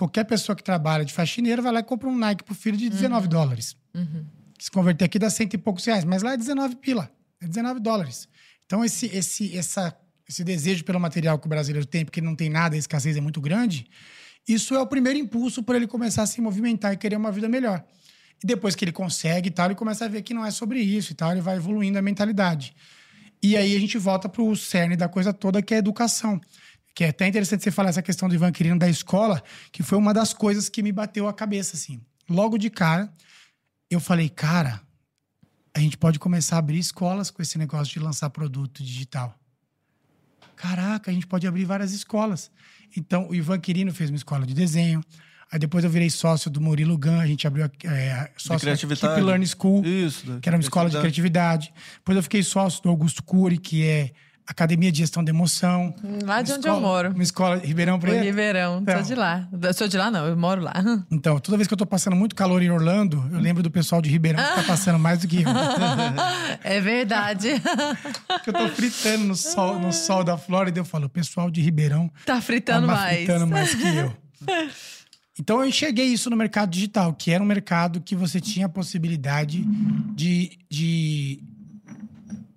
Qualquer 0.02 0.24
pessoa 0.24 0.56
que 0.56 0.64
trabalha 0.64 1.04
de 1.04 1.12
faxineiro 1.12 1.62
vai 1.62 1.70
lá 1.70 1.78
e 1.78 1.82
compra 1.84 2.08
um 2.08 2.18
Nike 2.18 2.42
pro 2.42 2.56
filho 2.56 2.76
de 2.76 2.90
19 2.90 3.22
uhum. 3.22 3.30
dólares. 3.30 3.76
Uhum. 3.94 4.26
Se 4.58 4.68
converter 4.68 5.04
aqui 5.04 5.16
dá 5.16 5.30
cento 5.30 5.54
e 5.54 5.58
poucos 5.58 5.84
reais, 5.84 6.02
mas 6.04 6.24
lá 6.24 6.32
é 6.32 6.36
19 6.36 6.74
pila, 6.74 7.08
é 7.40 7.46
19 7.46 7.78
dólares. 7.78 8.28
Então 8.66 8.84
esse, 8.84 9.06
esse, 9.06 9.56
essa 9.56 9.96
esse 10.28 10.42
desejo 10.42 10.82
pelo 10.82 10.98
material 10.98 11.38
que 11.38 11.46
o 11.46 11.48
brasileiro 11.48 11.86
tem, 11.86 12.04
porque 12.04 12.20
não 12.20 12.34
tem 12.34 12.50
nada, 12.50 12.74
a 12.74 12.78
escassez 12.80 13.16
é 13.16 13.20
muito 13.20 13.40
grande, 13.40 13.86
isso 14.48 14.74
é 14.74 14.80
o 14.80 14.86
primeiro 14.88 15.20
impulso 15.20 15.62
para 15.62 15.76
ele 15.76 15.86
começar 15.86 16.24
a 16.24 16.26
se 16.26 16.40
movimentar 16.40 16.92
e 16.92 16.96
querer 16.96 17.14
uma 17.14 17.30
vida 17.30 17.48
melhor. 17.48 17.84
E 18.42 18.44
depois 18.44 18.74
que 18.74 18.84
ele 18.84 18.90
consegue 18.90 19.50
e 19.50 19.52
tal, 19.52 19.66
ele 19.66 19.76
começa 19.76 20.04
a 20.04 20.08
ver 20.08 20.22
que 20.22 20.34
não 20.34 20.44
é 20.44 20.50
sobre 20.50 20.80
isso 20.80 21.12
e 21.12 21.14
tal, 21.14 21.30
ele 21.30 21.40
vai 21.40 21.54
evoluindo 21.54 21.96
a 21.96 22.02
mentalidade. 22.02 22.74
E 23.40 23.56
aí 23.56 23.76
a 23.76 23.78
gente 23.78 23.98
volta 23.98 24.28
para 24.28 24.42
o 24.42 24.56
cerne 24.56 24.96
da 24.96 25.08
coisa 25.08 25.32
toda, 25.32 25.62
que 25.62 25.74
é 25.74 25.76
a 25.76 25.78
educação. 25.78 26.40
Que 26.94 27.04
é 27.04 27.08
até 27.08 27.26
interessante 27.26 27.62
você 27.62 27.70
falar 27.70 27.88
essa 27.88 28.02
questão 28.02 28.28
do 28.28 28.34
Ivan 28.34 28.52
Quirino 28.52 28.78
da 28.78 28.88
escola, 28.88 29.42
que 29.70 29.82
foi 29.82 29.96
uma 29.96 30.12
das 30.12 30.34
coisas 30.34 30.68
que 30.68 30.82
me 30.82 30.92
bateu 30.92 31.26
a 31.26 31.32
cabeça, 31.32 31.76
assim. 31.76 32.00
Logo 32.28 32.58
de 32.58 32.68
cara, 32.70 33.12
eu 33.90 34.00
falei, 34.00 34.28
cara, 34.28 34.80
a 35.74 35.80
gente 35.80 35.96
pode 35.96 36.18
começar 36.18 36.56
a 36.56 36.58
abrir 36.58 36.78
escolas 36.78 37.30
com 37.30 37.40
esse 37.40 37.58
negócio 37.58 37.92
de 37.92 37.98
lançar 37.98 38.28
produto 38.30 38.82
digital. 38.82 39.38
Caraca, 40.54 41.10
a 41.10 41.14
gente 41.14 41.26
pode 41.26 41.46
abrir 41.46 41.64
várias 41.64 41.92
escolas. 41.92 42.50
Então, 42.96 43.28
o 43.28 43.34
Ivan 43.34 43.58
Quirino 43.58 43.92
fez 43.92 44.10
uma 44.10 44.16
escola 44.16 44.46
de 44.46 44.54
desenho. 44.54 45.02
Aí 45.50 45.58
depois 45.58 45.84
eu 45.84 45.90
virei 45.90 46.08
sócio 46.08 46.50
do 46.50 46.60
Murilo 46.60 46.96
Gun, 46.96 47.20
a 47.20 47.26
gente 47.26 47.46
abriu 47.46 47.64
é, 47.84 48.30
sócio 48.38 48.66
da 48.66 48.74
Keep 48.74 49.20
Learn 49.20 49.46
School, 49.46 49.84
Isso, 49.84 50.38
que 50.40 50.48
era 50.48 50.56
uma 50.56 50.62
escola 50.62 50.88
de 50.88 50.98
criatividade. 50.98 51.72
Depois 51.96 52.16
eu 52.16 52.22
fiquei 52.22 52.42
sócio 52.42 52.82
do 52.82 52.88
Augusto 52.88 53.22
Cury, 53.22 53.58
que 53.58 53.84
é 53.86 54.12
Academia 54.46 54.90
de 54.90 54.98
Gestão 54.98 55.22
de 55.22 55.30
Emoção. 55.30 55.94
Lá 56.24 56.42
de 56.42 56.52
onde 56.52 56.68
eu 56.68 56.80
moro. 56.80 57.10
Uma 57.10 57.22
escola 57.22 57.56
Ribeirão 57.56 57.98
Preto. 57.98 58.22
Ribeirão, 58.22 58.80
então, 58.80 58.96
sou 58.96 59.04
de 59.04 59.14
lá. 59.14 59.48
Sou 59.74 59.88
de 59.88 59.96
lá 59.96 60.10
não, 60.10 60.26
eu 60.26 60.36
moro 60.36 60.62
lá. 60.62 60.72
Então, 61.10 61.38
toda 61.38 61.56
vez 61.56 61.68
que 61.68 61.74
eu 61.74 61.78
tô 61.78 61.86
passando 61.86 62.16
muito 62.16 62.34
calor 62.34 62.62
em 62.62 62.70
Orlando, 62.70 63.28
eu 63.32 63.38
lembro 63.38 63.62
do 63.62 63.70
pessoal 63.70 64.02
de 64.02 64.10
Ribeirão 64.10 64.42
que 64.42 64.54
tá 64.54 64.62
passando 64.64 64.98
mais 64.98 65.20
do 65.20 65.28
que 65.28 65.42
eu. 65.42 65.48
é 66.64 66.80
verdade. 66.80 67.50
Porque 68.26 68.50
eu 68.50 68.54
tô 68.54 68.68
fritando 68.68 69.24
no 69.24 69.36
sol, 69.36 69.78
no 69.78 69.92
sol 69.92 70.24
da 70.24 70.36
Flórida, 70.36 70.80
eu 70.80 70.84
falo, 70.84 71.06
o 71.06 71.08
pessoal 71.08 71.50
de 71.50 71.60
Ribeirão 71.60 72.10
tá 72.24 72.40
fritando 72.40 72.86
tá 72.86 72.94
mais. 72.94 73.16
fritando 73.18 73.46
mais 73.46 73.74
que 73.74 73.96
eu. 73.96 74.12
Então 75.38 75.60
eu 75.60 75.66
enxerguei 75.66 76.06
isso 76.06 76.28
no 76.28 76.36
mercado 76.36 76.70
digital, 76.70 77.14
que 77.14 77.30
era 77.30 77.42
um 77.42 77.46
mercado 77.46 78.00
que 78.00 78.14
você 78.14 78.40
tinha 78.40 78.66
a 78.66 78.68
possibilidade 78.68 79.64
de, 80.14 80.58
de, 80.68 81.42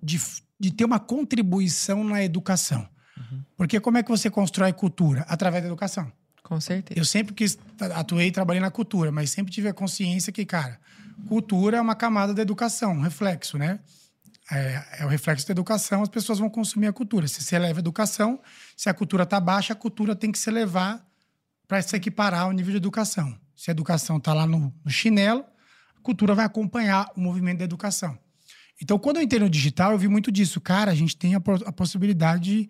de 0.02 0.18
de 0.58 0.70
ter 0.72 0.84
uma 0.84 0.98
contribuição 0.98 2.02
na 2.04 2.22
educação. 2.24 2.88
Uhum. 3.16 3.42
Porque 3.56 3.80
como 3.80 3.98
é 3.98 4.02
que 4.02 4.10
você 4.10 4.30
constrói 4.30 4.72
cultura? 4.72 5.24
Através 5.28 5.62
da 5.62 5.68
educação. 5.68 6.10
Com 6.42 6.60
certeza. 6.60 6.98
Eu 6.98 7.04
sempre 7.04 7.34
quis, 7.34 7.58
atuei 7.94 8.28
e 8.28 8.30
trabalhei 8.30 8.60
na 8.60 8.70
cultura, 8.70 9.10
mas 9.10 9.30
sempre 9.30 9.52
tive 9.52 9.68
a 9.68 9.74
consciência 9.74 10.32
que, 10.32 10.44
cara, 10.44 10.78
cultura 11.28 11.78
é 11.78 11.80
uma 11.80 11.94
camada 11.94 12.32
da 12.32 12.40
educação, 12.40 12.92
um 12.92 13.00
reflexo, 13.00 13.58
né? 13.58 13.80
É, 14.50 15.00
é, 15.00 15.04
o 15.04 15.08
reflexo 15.08 15.44
da 15.46 15.50
educação, 15.50 16.02
as 16.02 16.08
pessoas 16.08 16.38
vão 16.38 16.48
consumir 16.48 16.86
a 16.86 16.92
cultura. 16.92 17.26
Se 17.26 17.42
você 17.42 17.56
eleva 17.56 17.80
a 17.80 17.82
educação, 17.82 18.40
se 18.76 18.88
a 18.88 18.94
cultura 18.94 19.24
está 19.24 19.40
baixa, 19.40 19.72
a 19.72 19.76
cultura 19.76 20.14
tem 20.14 20.30
que 20.30 20.38
se 20.38 20.48
elevar 20.48 21.04
para 21.66 21.82
se 21.82 21.96
equiparar 21.96 22.42
ao 22.42 22.52
nível 22.52 22.70
de 22.70 22.76
educação. 22.76 23.36
Se 23.56 23.70
a 23.70 23.72
educação 23.72 24.18
está 24.18 24.32
lá 24.32 24.46
no, 24.46 24.72
no 24.84 24.90
chinelo, 24.90 25.44
a 25.98 26.00
cultura 26.00 26.32
vai 26.32 26.44
acompanhar 26.44 27.10
o 27.16 27.20
movimento 27.20 27.58
da 27.58 27.64
educação. 27.64 28.16
Então, 28.80 28.98
quando 28.98 29.16
eu 29.16 29.22
entrei 29.22 29.40
no 29.40 29.48
digital, 29.48 29.92
eu 29.92 29.98
vi 29.98 30.08
muito 30.08 30.30
disso. 30.30 30.60
Cara, 30.60 30.90
a 30.90 30.94
gente 30.94 31.16
tem 31.16 31.34
a, 31.34 31.40
a 31.64 31.72
possibilidade 31.72 32.68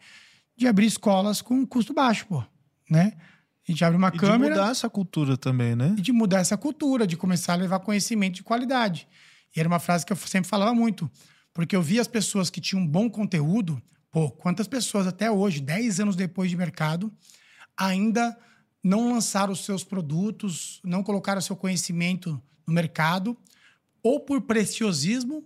de, 0.56 0.66
abrir 0.66 0.86
escolas 0.86 1.42
com 1.42 1.66
custo 1.66 1.92
baixo, 1.92 2.26
pô, 2.26 2.44
né? 2.88 3.12
A 3.68 3.72
gente 3.72 3.84
abre 3.84 3.96
uma 3.96 4.08
e 4.08 4.16
câmera. 4.16 4.54
de 4.54 4.60
mudar 4.60 4.70
essa 4.70 4.88
cultura 4.88 5.36
também, 5.36 5.74
né? 5.74 5.94
E 5.98 6.00
de 6.00 6.12
mudar 6.12 6.38
essa 6.38 6.56
cultura, 6.56 7.06
de 7.06 7.16
começar 7.16 7.54
a 7.54 7.56
levar 7.56 7.80
conhecimento 7.80 8.36
de 8.36 8.42
qualidade. 8.44 9.08
E 9.54 9.58
era 9.58 9.68
uma 9.68 9.80
frase 9.80 10.06
que 10.06 10.12
eu 10.12 10.16
sempre 10.16 10.48
falava 10.48 10.72
muito. 10.72 11.10
Porque 11.52 11.74
eu 11.74 11.82
via 11.82 12.00
as 12.00 12.06
pessoas 12.06 12.48
que 12.48 12.60
tinham 12.60 12.86
bom 12.86 13.10
conteúdo, 13.10 13.82
pô, 14.12 14.30
quantas 14.30 14.68
pessoas 14.68 15.06
até 15.06 15.30
hoje, 15.30 15.60
10 15.60 16.00
anos 16.00 16.14
depois 16.14 16.50
de 16.50 16.56
mercado, 16.56 17.12
ainda 17.76 18.36
não 18.84 19.12
lançaram 19.12 19.52
os 19.52 19.64
seus 19.64 19.82
produtos, 19.82 20.80
não 20.84 21.02
colocaram 21.02 21.40
seu 21.40 21.56
conhecimento 21.56 22.40
no 22.64 22.72
mercado, 22.72 23.36
ou 24.00 24.20
por 24.20 24.42
preciosismo, 24.42 25.42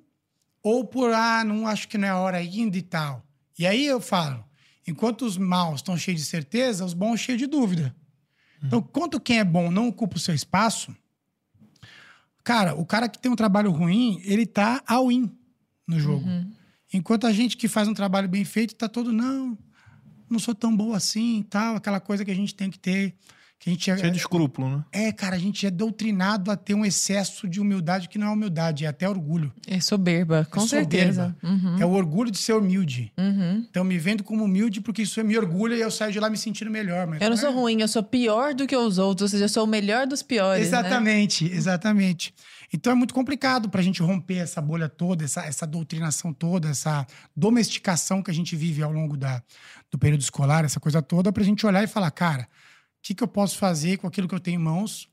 ou 0.62 0.84
por, 0.84 1.12
ah, 1.12 1.44
não 1.44 1.66
acho 1.66 1.88
que 1.88 1.98
não 1.98 2.06
é 2.06 2.10
a 2.10 2.18
hora 2.18 2.38
ainda 2.38 2.76
e 2.76 2.82
tal. 2.82 3.24
E 3.58 3.66
aí 3.66 3.86
eu 3.86 4.00
falo, 4.00 4.44
enquanto 4.86 5.24
os 5.24 5.36
maus 5.36 5.76
estão 5.76 5.96
cheios 5.96 6.20
de 6.20 6.26
certeza, 6.26 6.84
os 6.84 6.94
bons 6.94 7.20
cheios 7.20 7.38
de 7.38 7.46
dúvida. 7.46 7.94
Então, 8.62 8.82
quanto 8.82 9.18
quem 9.18 9.38
é 9.38 9.44
bom 9.44 9.70
não 9.70 9.88
ocupa 9.88 10.16
o 10.16 10.20
seu 10.20 10.34
espaço, 10.34 10.94
cara, 12.44 12.74
o 12.74 12.84
cara 12.84 13.08
que 13.08 13.18
tem 13.18 13.30
um 13.30 13.36
trabalho 13.36 13.70
ruim, 13.70 14.20
ele 14.24 14.44
tá 14.44 14.82
all-in 14.86 15.30
no 15.86 15.98
jogo. 15.98 16.26
Uhum. 16.28 16.52
Enquanto 16.92 17.26
a 17.26 17.32
gente 17.32 17.56
que 17.56 17.68
faz 17.68 17.88
um 17.88 17.94
trabalho 17.94 18.28
bem 18.28 18.44
feito, 18.44 18.74
tá 18.74 18.88
todo, 18.88 19.12
não, 19.12 19.56
não 20.28 20.38
sou 20.38 20.54
tão 20.54 20.76
boa 20.76 20.96
assim 20.96 21.42
tal, 21.48 21.76
aquela 21.76 22.00
coisa 22.00 22.24
que 22.24 22.30
a 22.30 22.34
gente 22.34 22.54
tem 22.54 22.70
que 22.70 22.78
ter 22.78 23.14
que 23.60 23.68
a 23.68 23.72
gente 23.74 23.90
é, 23.90 23.98
Cheio 23.98 24.10
de 24.10 24.16
escrúpulo, 24.16 24.70
né? 24.70 24.84
É, 24.90 25.12
cara, 25.12 25.36
a 25.36 25.38
gente 25.38 25.66
é 25.66 25.70
doutrinado 25.70 26.50
a 26.50 26.56
ter 26.56 26.72
um 26.72 26.82
excesso 26.82 27.46
de 27.46 27.60
humildade 27.60 28.08
que 28.08 28.16
não 28.16 28.28
é 28.28 28.30
humildade, 28.30 28.86
é 28.86 28.88
até 28.88 29.06
orgulho. 29.06 29.52
É 29.66 29.78
soberba, 29.80 30.48
com 30.50 30.64
é 30.64 30.66
certeza. 30.66 31.36
Uhum. 31.42 31.76
É 31.78 31.84
o 31.84 31.90
orgulho 31.90 32.30
de 32.30 32.38
ser 32.38 32.54
humilde. 32.54 33.12
Uhum. 33.18 33.66
Então, 33.68 33.84
me 33.84 33.98
vendo 33.98 34.24
como 34.24 34.44
humilde 34.44 34.80
porque 34.80 35.02
isso 35.02 35.22
me 35.22 35.36
orgulha 35.36 35.74
e 35.74 35.80
eu 35.82 35.90
saio 35.90 36.10
de 36.10 36.18
lá 36.18 36.30
me 36.30 36.38
sentindo 36.38 36.70
melhor. 36.70 37.06
Mas 37.06 37.20
eu 37.20 37.28
não, 37.28 37.36
não 37.36 37.36
sou 37.36 37.50
é... 37.50 37.52
ruim, 37.52 37.82
eu 37.82 37.88
sou 37.88 38.02
pior 38.02 38.54
do 38.54 38.66
que 38.66 38.74
os 38.74 38.96
outros, 38.96 39.24
ou 39.24 39.28
seja, 39.28 39.44
eu 39.44 39.48
sou 39.50 39.64
o 39.64 39.66
melhor 39.66 40.06
dos 40.06 40.22
piores. 40.22 40.62
Né? 40.62 40.78
Exatamente, 40.78 41.44
né? 41.44 41.54
exatamente. 41.54 42.34
Então 42.72 42.94
é 42.94 42.96
muito 42.96 43.12
complicado 43.12 43.68
para 43.68 43.82
a 43.82 43.84
gente 43.84 44.00
romper 44.00 44.38
essa 44.38 44.62
bolha 44.62 44.88
toda, 44.88 45.22
essa, 45.22 45.44
essa 45.44 45.66
doutrinação 45.66 46.32
toda, 46.32 46.70
essa 46.70 47.06
domesticação 47.36 48.22
que 48.22 48.30
a 48.30 48.34
gente 48.34 48.56
vive 48.56 48.82
ao 48.82 48.90
longo 48.90 49.18
da, 49.18 49.42
do 49.90 49.98
período 49.98 50.22
escolar, 50.22 50.64
essa 50.64 50.80
coisa 50.80 51.02
toda, 51.02 51.30
para 51.30 51.42
a 51.42 51.46
gente 51.46 51.66
olhar 51.66 51.84
e 51.84 51.86
falar, 51.86 52.10
cara 52.10 52.48
que, 53.02 53.14
que 53.14 53.22
eu 53.22 53.28
posso 53.28 53.56
fazer 53.56 53.98
com 53.98 54.06
aquilo 54.06 54.28
que 54.28 54.34
eu 54.34 54.40
tenho 54.40 54.60
em 54.60 54.62
mãos 54.62 55.08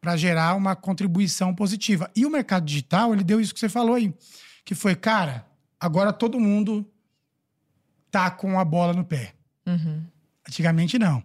para 0.00 0.16
gerar 0.16 0.54
uma 0.54 0.76
contribuição 0.76 1.54
positiva. 1.54 2.10
E 2.14 2.26
o 2.26 2.30
mercado 2.30 2.66
digital, 2.66 3.14
ele 3.14 3.24
deu 3.24 3.40
isso 3.40 3.54
que 3.54 3.60
você 3.60 3.68
falou 3.68 3.94
aí, 3.94 4.14
que 4.64 4.74
foi, 4.74 4.94
cara, 4.94 5.46
agora 5.80 6.12
todo 6.12 6.38
mundo 6.38 6.86
tá 8.10 8.30
com 8.30 8.58
a 8.58 8.64
bola 8.64 8.92
no 8.92 9.04
pé. 9.04 9.34
Uhum. 9.66 10.04
Antigamente, 10.46 10.98
não. 10.98 11.24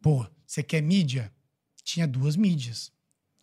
Pô, 0.00 0.26
você 0.46 0.62
quer 0.62 0.82
mídia? 0.82 1.32
Tinha 1.82 2.06
duas 2.06 2.34
mídias. 2.34 2.90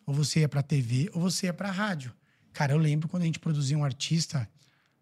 Ou 0.06 0.14
você 0.14 0.42
ia 0.42 0.50
pra 0.50 0.64
TV 0.64 1.10
ou 1.14 1.22
você 1.22 1.46
ia 1.46 1.54
pra 1.54 1.72
rádio. 1.72 2.12
Cara, 2.52 2.74
eu 2.74 2.78
lembro 2.78 3.08
quando 3.08 3.24
a 3.24 3.26
gente 3.26 3.40
produzia 3.40 3.78
um 3.78 3.84
artista, 3.84 4.50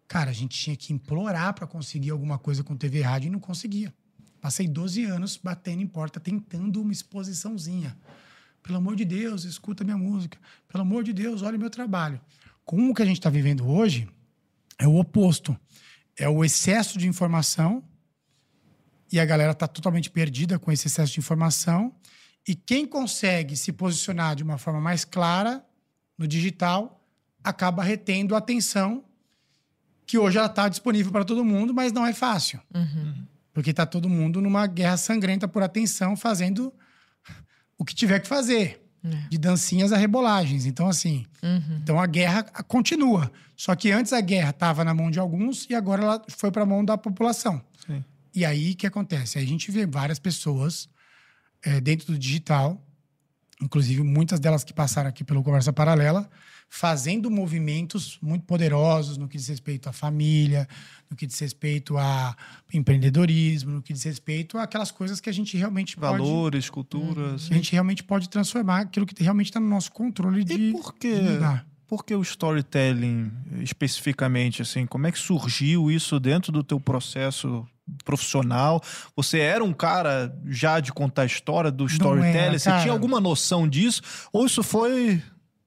cara, 0.06 0.30
a 0.30 0.34
gente 0.34 0.58
tinha 0.58 0.76
que 0.76 0.92
implorar 0.92 1.54
para 1.54 1.66
conseguir 1.66 2.10
alguma 2.10 2.38
coisa 2.38 2.62
com 2.62 2.76
TV 2.76 2.98
e 2.98 3.02
rádio 3.02 3.28
e 3.28 3.30
não 3.30 3.40
conseguia. 3.40 3.92
Passei 4.40 4.66
12 4.66 5.04
anos 5.04 5.36
batendo 5.36 5.82
em 5.82 5.86
porta, 5.86 6.18
tentando 6.18 6.80
uma 6.80 6.92
exposiçãozinha. 6.92 7.96
Pelo 8.62 8.78
amor 8.78 8.96
de 8.96 9.04
Deus, 9.04 9.44
escuta 9.44 9.84
minha 9.84 9.98
música. 9.98 10.38
Pelo 10.68 10.82
amor 10.82 11.04
de 11.04 11.12
Deus, 11.12 11.42
olha 11.42 11.56
o 11.56 11.60
meu 11.60 11.70
trabalho. 11.70 12.20
Com 12.64 12.90
o 12.90 12.94
que 12.94 13.02
a 13.02 13.06
gente 13.06 13.18
está 13.18 13.30
vivendo 13.30 13.68
hoje, 13.68 14.08
é 14.78 14.86
o 14.86 14.96
oposto. 14.96 15.58
É 16.16 16.28
o 16.28 16.44
excesso 16.44 16.98
de 16.98 17.06
informação 17.06 17.82
e 19.12 19.18
a 19.18 19.24
galera 19.24 19.52
está 19.52 19.66
totalmente 19.66 20.10
perdida 20.10 20.58
com 20.58 20.70
esse 20.70 20.86
excesso 20.86 21.12
de 21.12 21.20
informação. 21.20 21.94
E 22.46 22.54
quem 22.54 22.86
consegue 22.86 23.56
se 23.56 23.72
posicionar 23.72 24.36
de 24.36 24.42
uma 24.42 24.56
forma 24.56 24.80
mais 24.80 25.04
clara 25.04 25.64
no 26.16 26.26
digital 26.26 27.04
acaba 27.42 27.82
retendo 27.82 28.34
a 28.34 28.38
atenção 28.38 29.04
que 30.06 30.18
hoje 30.18 30.38
ela 30.38 30.46
está 30.46 30.68
disponível 30.68 31.12
para 31.12 31.24
todo 31.24 31.44
mundo, 31.44 31.72
mas 31.72 31.92
não 31.92 32.04
é 32.04 32.12
fácil. 32.12 32.60
Uhum. 32.74 33.24
Porque 33.52 33.70
está 33.70 33.84
todo 33.86 34.08
mundo 34.08 34.40
numa 34.40 34.66
guerra 34.66 34.96
sangrenta 34.96 35.48
por 35.48 35.62
atenção, 35.62 36.16
fazendo 36.16 36.72
o 37.76 37.84
que 37.84 37.94
tiver 37.94 38.20
que 38.20 38.28
fazer. 38.28 38.80
É. 39.02 39.28
De 39.30 39.38
dancinhas 39.38 39.92
a 39.92 39.96
rebolagens. 39.96 40.66
Então, 40.66 40.86
assim, 40.86 41.24
Uhum. 41.42 41.78
então 41.82 41.98
a 41.98 42.06
guerra 42.06 42.42
continua. 42.42 43.32
Só 43.56 43.74
que 43.74 43.90
antes 43.90 44.12
a 44.12 44.20
guerra 44.20 44.50
estava 44.50 44.84
na 44.84 44.92
mão 44.92 45.10
de 45.10 45.18
alguns 45.18 45.66
e 45.70 45.74
agora 45.74 46.02
ela 46.02 46.22
foi 46.28 46.50
para 46.50 46.64
a 46.64 46.66
mão 46.66 46.84
da 46.84 46.98
população. 46.98 47.62
Sim. 47.86 48.04
E 48.34 48.44
aí 48.44 48.72
o 48.72 48.76
que 48.76 48.86
acontece? 48.86 49.38
Aí 49.38 49.44
a 49.44 49.48
gente 49.48 49.70
vê 49.70 49.86
várias 49.86 50.18
pessoas 50.18 50.86
eh, 51.64 51.80
dentro 51.80 52.08
do 52.12 52.18
digital, 52.18 52.78
inclusive 53.60 54.02
muitas 54.02 54.40
delas 54.40 54.64
que 54.64 54.72
passaram 54.72 55.08
aqui 55.08 55.22
pelo 55.22 55.42
Conversa 55.42 55.72
Paralela, 55.72 56.28
fazendo 56.72 57.30
movimentos 57.30 58.16
muito 58.22 58.44
poderosos 58.44 59.16
no 59.16 59.26
que 59.28 59.36
diz 59.36 59.48
respeito 59.48 59.88
à 59.88 59.92
família, 59.92 60.68
no 61.10 61.16
que 61.16 61.26
diz 61.26 61.38
respeito 61.38 61.98
a 61.98 62.36
empreendedorismo, 62.72 63.72
no 63.72 63.82
que 63.82 63.92
diz 63.92 64.04
respeito 64.04 64.56
àquelas 64.56 64.90
coisas 64.90 65.20
que 65.20 65.28
a 65.28 65.32
gente 65.32 65.56
realmente 65.56 65.96
pode, 65.96 66.18
Valores, 66.18 66.70
culturas. 66.70 67.48
que 67.48 67.54
a 67.54 67.56
gente 67.56 67.72
realmente 67.72 68.04
pode 68.04 68.28
transformar 68.28 68.82
aquilo 68.82 69.04
que 69.04 69.20
realmente 69.22 69.46
está 69.46 69.58
no 69.60 69.68
nosso 69.68 69.90
controle 69.92 70.44
de, 70.44 70.54
E 70.54 70.72
por 70.72 70.94
mudar. 71.04 71.66
por 71.88 72.04
que 72.04 72.14
o 72.14 72.22
storytelling 72.22 73.32
especificamente? 73.62 74.62
Assim, 74.62 74.86
como 74.86 75.06
é 75.08 75.12
que 75.12 75.18
surgiu 75.18 75.90
isso 75.90 76.20
dentro 76.20 76.52
do 76.52 76.62
teu 76.62 76.78
processo 76.78 77.66
profissional? 78.04 78.82
Você 79.16 79.38
era 79.38 79.62
um 79.62 79.72
cara 79.72 80.34
já 80.46 80.80
de 80.80 80.92
contar 80.92 81.24
história 81.24 81.70
do 81.70 81.86
storytelling? 81.86 82.58
você 82.58 82.70
tinha 82.80 82.92
alguma 82.92 83.20
noção 83.20 83.68
disso? 83.68 84.02
Ou 84.32 84.46
isso 84.46 84.62
foi 84.62 85.22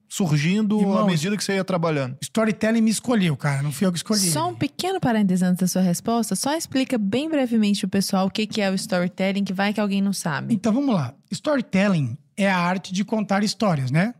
surgindo 0.08 0.78
à 0.78 0.82
Irmão, 0.82 1.06
medida 1.06 1.36
que 1.36 1.42
você 1.42 1.54
ia 1.54 1.64
trabalhando? 1.64 2.16
Storytelling 2.22 2.80
me 2.80 2.90
escolheu, 2.90 3.36
cara. 3.36 3.62
Não 3.62 3.72
fui 3.72 3.86
eu 3.86 3.90
que 3.90 3.98
escolhi. 3.98 4.20
Só 4.20 4.48
um 4.48 4.54
pequeno 4.54 5.00
parênteses 5.00 5.42
antes 5.42 5.60
da 5.60 5.66
sua 5.66 5.82
resposta. 5.82 6.36
Só 6.36 6.56
explica 6.56 6.96
bem 6.96 7.28
brevemente 7.28 7.80
pro 7.80 7.88
pessoal 7.88 8.26
o 8.26 8.30
que, 8.30 8.46
que 8.46 8.60
é 8.60 8.70
o 8.70 8.74
storytelling, 8.74 9.42
que 9.42 9.52
vai 9.52 9.72
que 9.72 9.80
alguém 9.80 10.00
não 10.00 10.12
sabe. 10.12 10.54
Então 10.54 10.72
vamos 10.72 10.94
lá. 10.94 11.14
Storytelling 11.32 12.16
é 12.36 12.48
a 12.48 12.58
arte 12.58 12.92
de 12.92 13.04
contar 13.04 13.42
histórias, 13.42 13.90
né? 13.90 14.14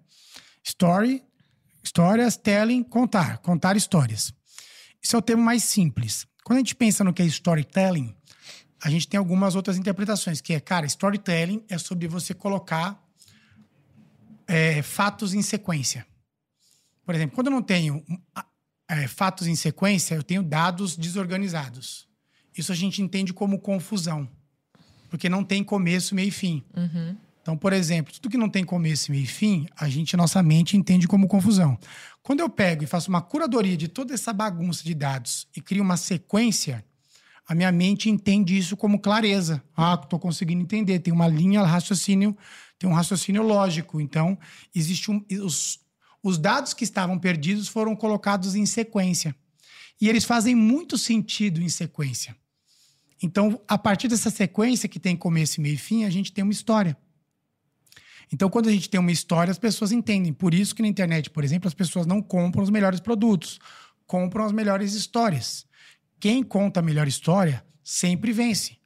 Story, 0.64 1.22
histórias, 1.82 2.36
telling, 2.36 2.82
contar, 2.82 3.38
contar 3.38 3.76
histórias. 3.76 4.32
Isso 5.02 5.14
é 5.14 5.18
o 5.18 5.22
termo 5.22 5.44
mais 5.44 5.62
simples. 5.62 6.26
Quando 6.44 6.58
a 6.58 6.60
gente 6.60 6.76
pensa 6.76 7.02
no 7.02 7.12
que 7.12 7.22
é 7.22 7.24
storytelling, 7.24 8.14
a 8.80 8.88
gente 8.90 9.08
tem 9.08 9.18
algumas 9.18 9.56
outras 9.56 9.76
interpretações, 9.76 10.40
que 10.40 10.52
é, 10.52 10.60
cara, 10.60 10.86
storytelling 10.86 11.64
é 11.68 11.78
sobre 11.78 12.06
você 12.06 12.34
colocar 12.34 13.02
é, 14.46 14.82
fatos 14.82 15.34
em 15.34 15.42
sequência. 15.42 16.06
Por 17.04 17.14
exemplo, 17.14 17.34
quando 17.34 17.48
eu 17.48 17.52
não 17.52 17.62
tenho 17.62 18.04
é, 18.88 19.08
fatos 19.08 19.46
em 19.46 19.56
sequência, 19.56 20.14
eu 20.14 20.22
tenho 20.22 20.42
dados 20.42 20.96
desorganizados. 20.96 22.06
Isso 22.56 22.70
a 22.70 22.74
gente 22.74 23.02
entende 23.02 23.32
como 23.32 23.58
confusão 23.58 24.28
porque 25.14 25.28
não 25.28 25.44
tem 25.44 25.62
começo, 25.62 26.12
meio 26.12 26.26
e 26.26 26.32
fim. 26.32 26.64
Uhum. 26.76 27.16
Então, 27.44 27.58
por 27.58 27.74
exemplo, 27.74 28.10
tudo 28.10 28.30
que 28.30 28.38
não 28.38 28.48
tem 28.48 28.64
começo, 28.64 29.12
meio 29.12 29.24
e 29.24 29.26
fim, 29.26 29.66
a 29.76 29.86
gente, 29.86 30.16
nossa 30.16 30.42
mente 30.42 30.78
entende 30.78 31.06
como 31.06 31.28
confusão. 31.28 31.78
Quando 32.22 32.40
eu 32.40 32.48
pego 32.48 32.84
e 32.84 32.86
faço 32.86 33.10
uma 33.10 33.20
curadoria 33.20 33.76
de 33.76 33.86
toda 33.86 34.14
essa 34.14 34.32
bagunça 34.32 34.82
de 34.82 34.94
dados 34.94 35.46
e 35.54 35.60
crio 35.60 35.82
uma 35.82 35.98
sequência, 35.98 36.82
a 37.46 37.54
minha 37.54 37.70
mente 37.70 38.08
entende 38.08 38.56
isso 38.56 38.78
como 38.78 38.98
clareza. 38.98 39.62
Ah, 39.76 40.00
estou 40.02 40.18
conseguindo 40.18 40.62
entender. 40.62 41.00
Tem 41.00 41.12
uma 41.12 41.28
linha 41.28 41.62
raciocínio, 41.62 42.34
tem 42.78 42.88
um 42.88 42.94
raciocínio 42.94 43.42
lógico. 43.42 44.00
Então, 44.00 44.38
existe 44.74 45.10
um, 45.10 45.22
os, 45.42 45.80
os 46.22 46.38
dados 46.38 46.72
que 46.72 46.82
estavam 46.82 47.18
perdidos 47.18 47.68
foram 47.68 47.94
colocados 47.94 48.54
em 48.54 48.64
sequência. 48.64 49.36
E 50.00 50.08
eles 50.08 50.24
fazem 50.24 50.54
muito 50.54 50.96
sentido 50.96 51.60
em 51.60 51.68
sequência. 51.68 52.34
Então, 53.22 53.60
a 53.68 53.76
partir 53.76 54.08
dessa 54.08 54.30
sequência 54.30 54.88
que 54.88 54.98
tem 54.98 55.14
começo, 55.14 55.60
meio 55.60 55.74
e 55.74 55.76
fim, 55.76 56.04
a 56.04 56.10
gente 56.10 56.32
tem 56.32 56.42
uma 56.42 56.50
história. 56.50 56.96
Então, 58.32 58.48
quando 58.48 58.68
a 58.68 58.72
gente 58.72 58.88
tem 58.88 58.98
uma 58.98 59.12
história, 59.12 59.50
as 59.50 59.58
pessoas 59.58 59.92
entendem. 59.92 60.32
Por 60.32 60.54
isso 60.54 60.74
que 60.74 60.82
na 60.82 60.88
internet, 60.88 61.30
por 61.30 61.44
exemplo, 61.44 61.68
as 61.68 61.74
pessoas 61.74 62.06
não 62.06 62.20
compram 62.22 62.62
os 62.62 62.70
melhores 62.70 63.00
produtos, 63.00 63.58
compram 64.06 64.44
as 64.44 64.52
melhores 64.52 64.94
histórias. 64.94 65.66
Quem 66.18 66.42
conta 66.42 66.80
a 66.80 66.82
melhor 66.82 67.06
história 67.06 67.64
sempre 67.82 68.32
vence. 68.32 68.78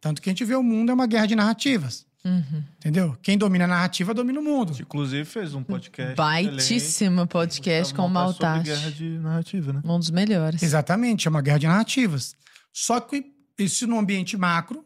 Tanto 0.00 0.22
que 0.22 0.30
a 0.30 0.32
gente 0.32 0.44
vê 0.44 0.54
o 0.54 0.62
mundo 0.62 0.90
é 0.90 0.94
uma 0.94 1.06
guerra 1.06 1.26
de 1.26 1.34
narrativas. 1.34 2.06
Uhum. 2.24 2.64
Entendeu? 2.76 3.16
Quem 3.22 3.38
domina 3.38 3.64
a 3.64 3.68
narrativa 3.68 4.12
domina 4.12 4.40
o 4.40 4.42
mundo. 4.42 4.76
Inclusive 4.80 5.24
fez 5.24 5.54
um 5.54 5.62
podcast. 5.62 6.16
Baitíssimo 6.16 7.26
podcast 7.26 7.94
com 7.94 8.02
o 8.02 8.04
sobre 8.06 8.14
Maltache. 8.14 8.64
guerra 8.64 8.90
de 8.90 9.08
narrativa, 9.18 9.72
né? 9.72 9.80
Um 9.84 9.98
dos 9.98 10.10
melhores. 10.10 10.62
Exatamente, 10.62 11.28
é 11.28 11.30
uma 11.30 11.40
guerra 11.40 11.58
de 11.58 11.66
narrativas. 11.68 12.34
Só 12.72 12.98
que 12.98 13.32
isso 13.58 13.86
no 13.86 13.98
ambiente 13.98 14.36
macro, 14.36 14.84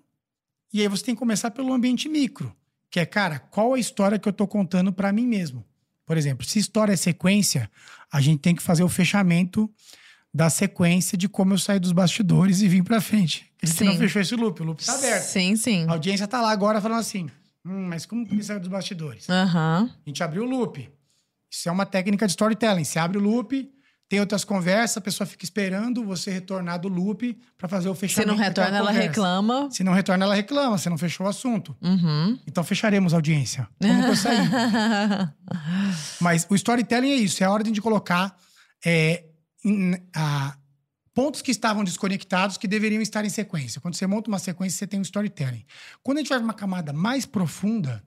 e 0.73 0.83
aí 0.83 0.89
você 0.89 1.05
tem 1.05 1.15
que 1.15 1.19
começar 1.19 1.51
pelo 1.51 1.73
ambiente 1.73 2.09
micro, 2.09 2.55
que 2.90 2.98
é, 2.98 3.07
cara, 3.07 3.38
qual 3.38 3.74
a 3.74 3.79
história 3.79 4.18
que 4.18 4.29
eu 4.29 4.33
tô 4.33 4.46
contando 4.46 4.92
para 4.92 5.12
mim 5.12 5.26
mesmo? 5.26 5.64
Por 6.05 6.16
exemplo, 6.16 6.44
se 6.44 6.59
história 6.59 6.92
é 6.92 6.96
sequência, 6.96 7.70
a 8.12 8.20
gente 8.20 8.40
tem 8.40 8.55
que 8.55 8.62
fazer 8.62 8.83
o 8.83 8.88
fechamento 8.88 9.70
da 10.35 10.50
sequência 10.50 11.16
de 11.16 11.29
como 11.29 11.55
eu 11.55 11.59
saí 11.59 11.79
dos 11.79 11.92
bastidores 11.92 12.62
e 12.62 12.68
vim 12.68 12.83
pra 12.83 13.00
frente. 13.00 13.50
Sim. 13.62 13.85
não 13.85 13.96
fechou 13.96 14.20
esse 14.22 14.35
loop, 14.35 14.61
o 14.61 14.64
loop 14.64 14.85
tá 14.85 14.94
aberto. 14.94 15.24
Sim, 15.24 15.55
sim. 15.57 15.87
A 15.88 15.92
audiência 15.92 16.26
tá 16.26 16.40
lá 16.40 16.50
agora 16.50 16.81
falando 16.81 17.00
assim, 17.00 17.29
hum, 17.64 17.87
mas 17.88 18.07
como 18.07 18.26
que 18.26 18.35
ele 18.35 18.42
saiu 18.42 18.59
dos 18.59 18.68
bastidores? 18.68 19.29
Aham. 19.29 19.90
A 20.05 20.09
gente 20.09 20.22
abriu 20.22 20.44
o 20.44 20.46
loop. 20.46 20.88
Isso 21.50 21.68
é 21.68 21.72
uma 21.72 21.85
técnica 21.85 22.26
de 22.26 22.33
storytelling. 22.33 22.85
Você 22.85 22.98
abre 22.98 23.18
o 23.18 23.20
loop, 23.20 23.70
tem 24.11 24.18
outras 24.18 24.44
conversas, 24.44 24.96
a 24.96 25.01
pessoa 25.01 25.25
fica 25.25 25.44
esperando 25.44 26.05
você 26.05 26.33
retornar 26.33 26.81
do 26.81 26.88
loop 26.88 27.38
para 27.57 27.68
fazer 27.68 27.88
o 27.88 27.94
Se 27.94 28.01
fechamento. 28.01 28.33
não 28.33 28.37
retorna, 28.37 28.77
ela 28.77 28.90
reclama. 28.90 29.68
Se 29.70 29.85
não 29.85 29.92
retorna, 29.92 30.25
ela 30.25 30.35
reclama. 30.35 30.77
Você 30.77 30.90
não 30.90 30.99
fechou 30.99 31.27
o 31.27 31.29
assunto. 31.29 31.77
Uhum. 31.81 32.37
Então 32.44 32.64
fecharemos 32.64 33.14
a 33.14 33.18
audiência. 33.18 33.68
Como 33.81 34.03
eu 34.07 34.16
saí? 34.16 34.37
Mas 36.20 36.44
o 36.51 36.55
storytelling 36.57 37.11
é 37.12 37.16
isso. 37.16 37.42
É 37.42 37.46
a 37.46 37.51
ordem 37.53 37.73
de 37.73 37.81
colocar 37.81 38.37
é, 38.85 39.27
em- 39.64 39.94
a- 40.14 40.57
pontos 41.14 41.40
que 41.40 41.51
estavam 41.53 41.85
desconectados 41.85 42.57
que 42.57 42.66
deveriam 42.66 43.01
estar 43.03 43.25
em 43.25 43.29
sequência. 43.31 43.81
Quando 43.81 43.94
você 43.94 44.07
monta 44.09 44.29
uma 44.29 44.38
sequência, 44.40 44.77
você 44.79 44.87
tem 44.88 44.99
um 44.99 45.03
storytelling. 45.03 45.64
Quando 46.03 46.18
a 46.18 46.20
gente 46.20 46.31
vai 46.31 46.38
para 46.38 46.44
uma 46.44 46.55
camada 46.55 46.92
mais 46.92 47.27
profunda, 47.27 48.03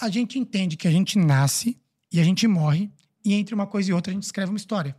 a 0.00 0.08
gente 0.08 0.38
entende 0.38 0.76
que 0.78 0.88
a 0.88 0.90
gente 0.90 1.18
nasce 1.18 1.78
e 2.12 2.20
a 2.20 2.24
gente 2.24 2.46
morre 2.46 2.90
e 3.24 3.34
entre 3.34 3.54
uma 3.54 3.66
coisa 3.66 3.90
e 3.90 3.92
outra 3.92 4.10
a 4.12 4.14
gente 4.14 4.22
escreve 4.24 4.50
uma 4.50 4.56
história. 4.56 4.96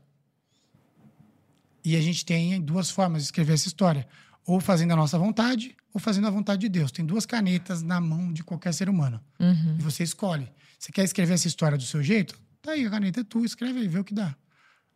E 1.87 1.95
a 1.95 2.01
gente 2.01 2.25
tem 2.25 2.59
duas 2.59 2.89
formas 2.91 3.21
de 3.21 3.27
escrever 3.27 3.53
essa 3.53 3.67
história. 3.69 4.05
Ou 4.45 4.59
fazendo 4.59 4.91
a 4.91 4.95
nossa 4.97 5.17
vontade, 5.17 5.73
ou 5.93 6.01
fazendo 6.01 6.27
a 6.27 6.29
vontade 6.29 6.59
de 6.59 6.67
Deus. 6.67 6.91
Tem 6.91 7.05
duas 7.05 7.25
canetas 7.25 7.81
na 7.81 8.01
mão 8.01 8.33
de 8.33 8.43
qualquer 8.43 8.73
ser 8.73 8.89
humano. 8.89 9.21
Uhum. 9.39 9.77
E 9.79 9.81
você 9.81 10.03
escolhe. 10.03 10.49
Você 10.77 10.91
quer 10.91 11.05
escrever 11.05 11.35
essa 11.35 11.47
história 11.47 11.77
do 11.77 11.83
seu 11.83 12.03
jeito? 12.03 12.37
Tá 12.61 12.71
aí, 12.71 12.85
a 12.85 12.89
caneta 12.89 13.21
é 13.21 13.23
tua, 13.23 13.45
escreve 13.45 13.79
aí, 13.79 13.87
vê 13.87 13.99
o 13.99 14.03
que 14.03 14.13
dá. 14.13 14.35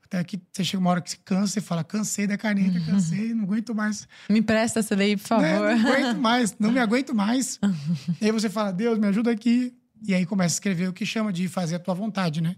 Até 0.03 0.21
que 0.25 0.37
você 0.51 0.65
chega 0.65 0.81
uma 0.81 0.89
hora 0.89 0.99
que 1.01 1.11
você 1.11 1.17
cansa 1.23 1.59
e 1.59 1.61
fala: 1.61 1.81
cansei 1.85 2.27
da 2.27 2.37
caneta, 2.37 2.77
cansei, 2.85 3.33
não 3.33 3.45
aguento 3.45 3.73
mais. 3.73 4.05
Me 4.29 4.39
empresta 4.39 4.79
essa 4.79 4.93
daí, 4.93 5.15
por 5.15 5.39
Né? 5.39 5.53
favor. 5.53 5.77
Não 5.77 5.93
aguento 5.93 6.17
mais, 6.19 6.55
não 6.59 6.71
me 6.73 6.79
aguento 6.79 7.15
mais. 7.15 7.57
e 8.19 8.25
aí 8.25 8.31
você 8.33 8.49
fala: 8.49 8.73
Deus, 8.73 8.99
me 8.99 9.07
ajuda 9.07 9.31
aqui. 9.31 9.73
E 10.05 10.13
aí 10.13 10.25
começa 10.25 10.55
a 10.55 10.57
escrever 10.57 10.89
o 10.89 10.93
que 10.93 11.05
chama 11.05 11.31
de 11.31 11.47
fazer 11.47 11.75
a 11.75 11.79
tua 11.79 11.93
vontade, 11.93 12.41
né? 12.41 12.57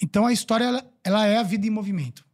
Então 0.00 0.24
a 0.24 0.32
história, 0.32 0.64
ela, 0.66 0.84
ela 1.02 1.26
é 1.26 1.38
a 1.38 1.42
vida 1.42 1.66
em 1.66 1.70
movimento. 1.70 2.24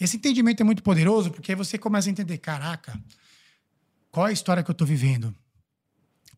Esse 0.00 0.16
entendimento 0.16 0.62
é 0.62 0.64
muito 0.64 0.82
poderoso 0.82 1.30
porque 1.30 1.52
aí 1.52 1.56
você 1.56 1.76
começa 1.76 2.08
a 2.08 2.10
entender: 2.10 2.38
caraca, 2.38 2.98
qual 4.10 4.26
é 4.26 4.30
a 4.30 4.32
história 4.32 4.62
que 4.62 4.70
eu 4.70 4.74
tô 4.74 4.84
vivendo? 4.84 5.34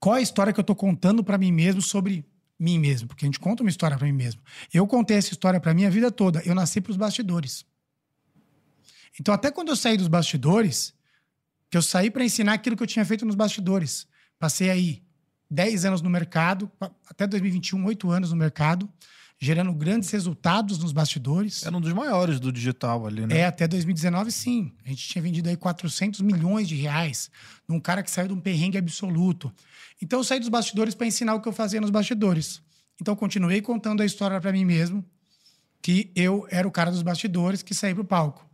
Qual 0.01 0.17
é 0.17 0.19
a 0.19 0.23
história 0.23 0.53
que 0.53 0.59
eu 0.59 0.65
tô 0.65 0.75
contando 0.75 1.23
para 1.23 1.39
mim 1.39 1.53
mesmo 1.53 1.81
sobre 1.81 2.27
mim 2.59 2.79
mesmo? 2.79 3.07
Porque 3.07 3.25
a 3.25 3.29
gente 3.29 3.39
conta 3.39 3.63
uma 3.63 3.71
história 3.71 3.97
para 3.97 4.07
mim 4.07 4.13
mesmo. 4.13 4.43
Eu 4.75 4.85
contei 4.87 5.17
essa 5.17 5.33
história 5.33 5.61
para 5.61 5.73
mim 5.73 5.85
a 5.85 5.91
vida 5.91 6.11
toda. 6.11 6.43
Eu 6.45 6.57
nasci 6.57 6.81
pros 6.81 6.97
bastidores. 6.97 7.65
Então, 9.21 9.33
até 9.33 9.51
quando 9.51 9.69
eu 9.69 9.77
saí 9.77 9.97
dos 9.97 10.09
bastidores, 10.09 10.93
que 11.71 11.77
eu 11.77 11.83
saí 11.83 12.11
para 12.11 12.25
ensinar 12.25 12.55
aquilo 12.55 12.77
que 12.77 12.83
eu 12.83 12.87
tinha 12.87 13.05
feito 13.05 13.25
nos 13.25 13.37
bastidores. 13.37 14.07
Passei 14.39 14.71
aí 14.71 15.03
10 15.51 15.85
anos 15.85 16.03
no 16.03 16.11
mercado, 16.11 16.71
até 17.09 17.27
2021, 17.27 17.85
8 17.85 18.11
anos 18.11 18.31
no 18.31 18.37
mercado, 18.37 18.91
gerando 19.43 19.73
grandes 19.73 20.09
resultados 20.11 20.79
nos 20.79 20.93
bastidores. 20.93 21.67
Era 21.67 21.77
um 21.77 21.81
dos 21.81 21.93
maiores 21.93 22.39
do 22.39 22.53
digital 22.53 23.05
ali, 23.05 23.27
né? 23.27 23.39
É, 23.39 23.47
até 23.47 23.67
2019, 23.67 24.31
sim. 24.31 24.71
A 24.87 24.89
gente 24.89 25.09
tinha 25.09 25.21
vendido 25.21 25.49
aí 25.49 25.57
400 25.57 26.21
milhões 26.21 26.69
de 26.69 26.77
reais 26.77 27.29
num 27.67 27.81
cara 27.81 28.05
que 28.05 28.11
saiu 28.11 28.29
de 28.29 28.35
um 28.35 28.41
perrengue 28.41 28.79
absoluto. 28.79 29.53
Então, 30.01 30.21
eu 30.21 30.25
saí 30.25 30.39
dos 30.39 30.49
bastidores 30.49 30.95
para 30.95 31.09
ensinar 31.09 31.35
o 31.35 31.41
que 31.41 31.49
eu 31.49 31.53
fazia 31.53 31.81
nos 31.81 31.91
bastidores. 31.91 32.63
Então, 33.01 33.17
continuei 33.17 33.61
contando 33.61 34.01
a 34.01 34.07
história 34.07 34.41
para 34.41 34.53
mim 34.53 34.65
mesmo, 34.65 35.05
que 35.83 36.13
eu 36.15 36.47
era 36.49 36.69
o 36.69 36.71
cara 36.71 36.93
dos 36.93 37.03
bastidores 37.03 37.65
que 37.65 37.75
saí 37.75 37.93
pro 37.93 38.05
palco. 38.05 38.49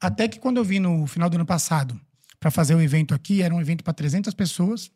Até 0.00 0.28
que 0.28 0.38
quando 0.38 0.58
eu 0.58 0.64
vim 0.64 0.78
no 0.78 1.04
final 1.08 1.28
do 1.28 1.34
ano 1.34 1.46
passado 1.46 2.00
para 2.38 2.52
fazer 2.52 2.76
o 2.76 2.80
evento 2.80 3.12
aqui, 3.12 3.42
era 3.42 3.52
um 3.52 3.60
evento 3.60 3.82
para 3.82 3.92
300 3.92 4.32
pessoas, 4.34 4.88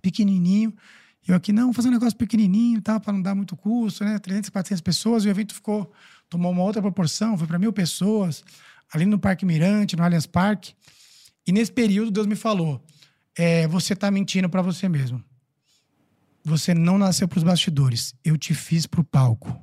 pequenininho. 0.00 0.72
Eu 1.26 1.34
aqui, 1.34 1.52
não, 1.52 1.72
fazer 1.72 1.88
um 1.88 1.92
negócio 1.92 2.16
pequenininho, 2.16 2.80
tá, 2.80 2.98
para 2.98 3.12
não 3.12 3.22
dar 3.22 3.34
muito 3.34 3.56
custo, 3.56 4.04
né? 4.04 4.18
300, 4.18 4.50
400 4.50 4.80
pessoas. 4.80 5.24
E 5.24 5.28
o 5.28 5.30
evento 5.30 5.54
ficou, 5.54 5.92
tomou 6.28 6.50
uma 6.50 6.62
outra 6.62 6.80
proporção, 6.80 7.36
foi 7.36 7.46
para 7.46 7.58
mil 7.58 7.72
pessoas, 7.72 8.42
ali 8.92 9.04
no 9.06 9.18
Parque 9.18 9.44
Mirante, 9.44 9.96
no 9.96 10.02
Allianz 10.02 10.26
Parque. 10.26 10.74
E 11.46 11.52
nesse 11.52 11.72
período, 11.72 12.10
Deus 12.10 12.26
me 12.26 12.36
falou: 12.36 12.84
é, 13.36 13.66
você 13.68 13.94
tá 13.94 14.10
mentindo 14.10 14.48
para 14.48 14.62
você 14.62 14.88
mesmo. 14.88 15.22
Você 16.42 16.72
não 16.72 16.96
nasceu 16.96 17.28
para 17.28 17.38
os 17.38 17.44
bastidores. 17.44 18.14
Eu 18.24 18.36
te 18.38 18.54
fiz 18.54 18.86
para 18.86 19.00
o 19.00 19.04
palco. 19.04 19.62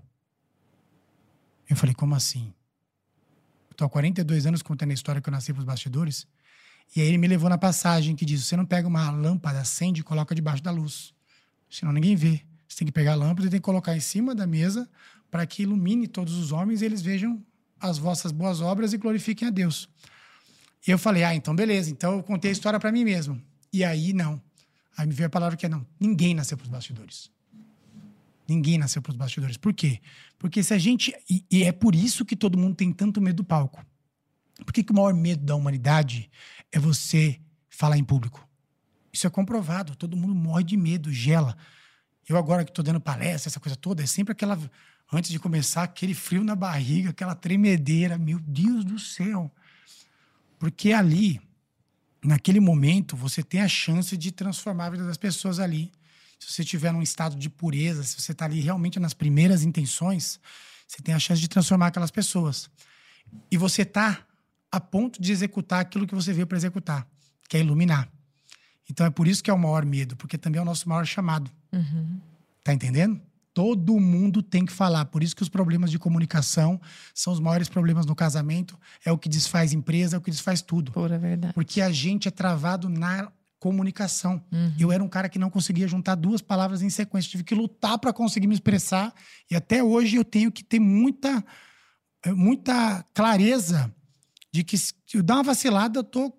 Eu 1.68 1.76
falei, 1.76 1.94
como 1.94 2.14
assim? 2.16 2.54
Estou 3.72 3.86
há 3.86 3.90
42 3.90 4.46
anos 4.46 4.62
contando 4.62 4.92
a 4.92 4.94
história 4.94 5.22
que 5.22 5.30
eu 5.30 5.32
nasci 5.32 5.52
para 5.54 5.60
os 5.60 5.66
bastidores. 5.66 6.28
E 6.96 7.02
aí 7.02 7.08
ele 7.08 7.18
me 7.18 7.28
levou 7.28 7.50
na 7.50 7.58
passagem 7.58 8.16
que 8.16 8.26
diz: 8.26 8.46
você 8.46 8.56
não 8.56 8.66
pega 8.66 8.88
uma 8.88 9.10
lâmpada, 9.12 9.60
acende 9.60 10.02
e 10.02 10.04
coloca 10.04 10.34
debaixo 10.34 10.64
da 10.64 10.72
luz. 10.72 11.14
Senão 11.70 11.92
ninguém 11.92 12.16
vê. 12.16 12.42
Você 12.68 12.80
tem 12.80 12.88
que 12.88 12.92
pegar 12.92 13.14
a 13.14 13.16
lâmpada 13.16 13.48
e 13.48 13.50
tem 13.50 13.60
que 13.60 13.66
colocar 13.66 13.96
em 13.96 14.00
cima 14.00 14.36
da 14.36 14.46
mesa 14.46 14.90
para 15.30 15.46
que 15.46 15.64
ilumine 15.64 16.08
todos 16.08 16.36
os 16.36 16.52
homens 16.52 16.82
e 16.82 16.86
eles 16.86 17.02
vejam 17.02 17.44
as 17.80 17.98
vossas 17.98 18.32
boas 18.32 18.62
obras 18.62 18.94
e 18.94 18.98
glorifiquem 18.98 19.48
a 19.48 19.52
Deus. 19.52 19.90
E 20.88 20.92
eu 20.92 20.98
falei: 20.98 21.24
ah, 21.24 21.36
então 21.36 21.56
beleza. 21.56 21.90
Então 21.90 22.18
eu 22.18 22.24
contei 22.24 22.50
a 22.50 22.52
história 22.52 22.80
para 22.80 22.92
mim 22.92 23.04
mesmo. 23.04 23.42
E 23.72 23.84
aí 23.84 24.14
não. 24.14 24.42
Aí 24.98 25.06
me 25.06 25.14
veio 25.14 25.28
a 25.28 25.30
palavra 25.30 25.58
que 25.58 25.66
é 25.66 25.70
não. 25.70 25.86
Ninguém 26.00 26.34
nasceu 26.34 26.58
para 26.58 26.66
os 26.66 26.70
bastidores. 26.70 27.30
Ninguém 28.48 28.78
nasceu 28.78 29.02
para 29.02 29.12
os 29.12 29.18
bastidores. 29.18 29.58
Por 29.58 29.74
quê? 29.74 30.00
Porque 30.40 30.64
se 30.64 30.74
a 30.74 30.78
gente. 30.78 31.14
E, 31.30 31.44
e, 31.52 31.64
é 31.64 31.72
por 31.72 31.94
isso 31.94 32.24
que 32.24 32.36
todo 32.36 32.58
mundo 32.58 32.76
tem 32.76 32.92
tanto 32.94 33.22
medo 33.22 33.38
do 33.38 33.44
palco. 33.44 33.86
Por 34.66 34.74
que, 34.74 34.84
que 34.84 34.92
o 34.92 34.96
maior 34.96 35.14
medo 35.14 35.44
da 35.44 35.56
humanidade 35.56 36.32
é 36.72 36.80
você 36.80 37.40
falar 37.70 37.98
em 37.98 38.04
público? 38.04 38.47
Isso 39.18 39.28
é 39.28 39.30
comprovado. 39.30 39.96
Todo 39.96 40.16
mundo 40.16 40.34
morre 40.34 40.64
de 40.64 40.78
medo, 40.78 41.12
gela. 41.12 41.58
Eu 42.28 42.38
agora 42.38 42.64
que 42.64 42.72
estou 42.72 42.84
dando 42.84 43.02
palestra, 43.02 43.50
essa 43.50 43.60
coisa 43.60 43.76
toda, 43.76 44.04
é 44.04 44.06
sempre 44.06 44.32
aquela. 44.32 44.60
Antes 45.12 45.32
de 45.32 45.40
começar, 45.40 45.84
aquele 45.84 46.14
frio 46.14 46.44
na 46.44 46.56
barriga, 46.56 47.10
aquela 47.10 47.34
tremedeira. 47.34 48.18
Meu 48.18 48.40
Deus 48.40 48.84
do 48.84 49.00
céu. 49.00 49.52
Porque 50.60 50.92
ali, 50.92 51.42
naquele 52.24 52.60
momento, 52.60 53.16
você 53.16 53.42
tem 53.42 53.62
a 53.62 53.68
chance 53.68 54.16
de 54.18 54.32
transformar 54.32 54.86
a 54.86 54.90
vida 54.92 55.06
das 55.06 55.18
pessoas 55.18 55.60
ali 55.60 55.92
se 56.40 56.54
você 56.54 56.62
estiver 56.62 56.94
num 56.94 57.02
estado 57.02 57.36
de 57.36 57.50
pureza, 57.50 58.04
se 58.04 58.20
você 58.20 58.32
está 58.32 58.46
ali 58.46 58.60
realmente 58.60 59.00
nas 59.00 59.14
primeiras 59.14 59.64
intenções, 59.64 60.40
você 60.88 61.02
tem 61.02 61.14
a 61.14 61.20
chance 61.20 61.42
de 61.42 61.48
transformar 61.48 61.88
aquelas 61.88 62.12
pessoas. 62.12 62.70
E 63.52 63.58
você 63.58 63.82
está 63.82 64.26
a 64.72 64.80
ponto 64.80 65.22
de 65.22 65.32
executar 65.32 65.82
aquilo 65.82 66.06
que 66.06 66.16
você 66.16 66.32
veio 66.32 66.46
para 66.46 66.58
executar, 66.58 67.08
que 67.50 67.58
é 67.58 67.60
iluminar. 67.60 68.10
Então 68.90 69.06
é 69.06 69.10
por 69.10 69.28
isso 69.28 69.44
que 69.44 69.50
é 69.50 69.54
o 69.54 69.58
maior 69.58 69.86
medo, 69.86 70.16
porque 70.16 70.38
também 70.38 70.60
é 70.60 70.62
o 70.62 70.66
nosso 70.66 70.88
maior 70.88 71.06
chamado. 71.06 71.52
Uhum. 71.72 72.20
Tá 72.64 72.74
entendendo? 72.74 73.22
Todo 73.54 74.00
mundo 74.00 74.44
tem 74.44 74.66
que 74.66 74.72
falar. 74.72 75.06
Por 75.06 75.24
isso 75.24 75.36
que 75.36 75.42
os 75.42 75.50
problemas 75.50 75.90
de 75.90 75.98
comunicação 75.98 76.80
são 77.14 77.34
os 77.34 77.40
maiores 77.40 77.68
problemas 77.68 78.06
no 78.06 78.16
casamento. 78.16 78.78
É 79.04 79.12
o 79.12 79.18
que 79.18 79.28
desfaz 79.28 79.74
empresa, 79.74 80.16
é 80.16 80.20
o 80.20 80.22
que 80.22 80.30
desfaz 80.30 80.62
tudo. 80.62 80.92
Pura 80.92 81.18
verdade. 81.18 81.54
Porque 81.54 81.82
a 81.82 81.92
gente 81.92 82.28
é 82.28 82.32
travado 82.32 82.88
na 82.88 83.32
comunicação. 83.60 84.42
Uhum. 84.52 84.74
Eu 84.80 84.92
era 84.92 85.04
um 85.04 85.10
cara 85.10 85.28
que 85.28 85.40
não 85.40 85.50
conseguia 85.50 85.88
juntar 85.88 86.16
duas 86.16 86.42
palavras 86.42 86.82
em 86.82 86.90
sequência. 86.90 87.32
Tive 87.32 87.44
que 87.44 87.56
lutar 87.56 87.98
para 87.98 88.14
conseguir 88.14 88.48
me 88.48 88.54
expressar. 88.54 89.14
E 89.50 89.56
até 89.56 89.84
hoje 89.84 90.16
eu 90.18 90.24
tenho 90.24 90.52
que 90.52 90.64
ter 90.64 90.80
muita, 90.80 91.44
eh, 92.24 92.34
muita 92.34 93.04
clareza 93.14 93.92
de 94.52 94.64
que 94.64 94.78
se 94.78 94.94
eu 95.14 95.24
dar 95.24 95.36
uma 95.36 95.44
vacilada, 95.44 96.00
eu 96.00 96.04
tô 96.04 96.34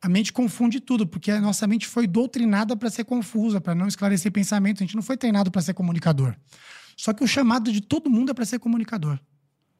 a 0.00 0.08
mente 0.08 0.32
confunde 0.32 0.80
tudo, 0.80 1.06
porque 1.06 1.30
a 1.30 1.40
nossa 1.40 1.66
mente 1.66 1.86
foi 1.86 2.06
doutrinada 2.06 2.76
para 2.76 2.88
ser 2.88 3.04
confusa, 3.04 3.60
para 3.60 3.74
não 3.74 3.88
esclarecer 3.88 4.30
pensamento. 4.30 4.82
A 4.82 4.86
gente 4.86 4.94
não 4.94 5.02
foi 5.02 5.16
treinado 5.16 5.50
para 5.50 5.60
ser 5.60 5.74
comunicador. 5.74 6.36
Só 6.96 7.12
que 7.12 7.24
o 7.24 7.28
chamado 7.28 7.72
de 7.72 7.80
todo 7.80 8.10
mundo 8.10 8.30
é 8.30 8.34
para 8.34 8.44
ser 8.44 8.58
comunicador. 8.58 9.18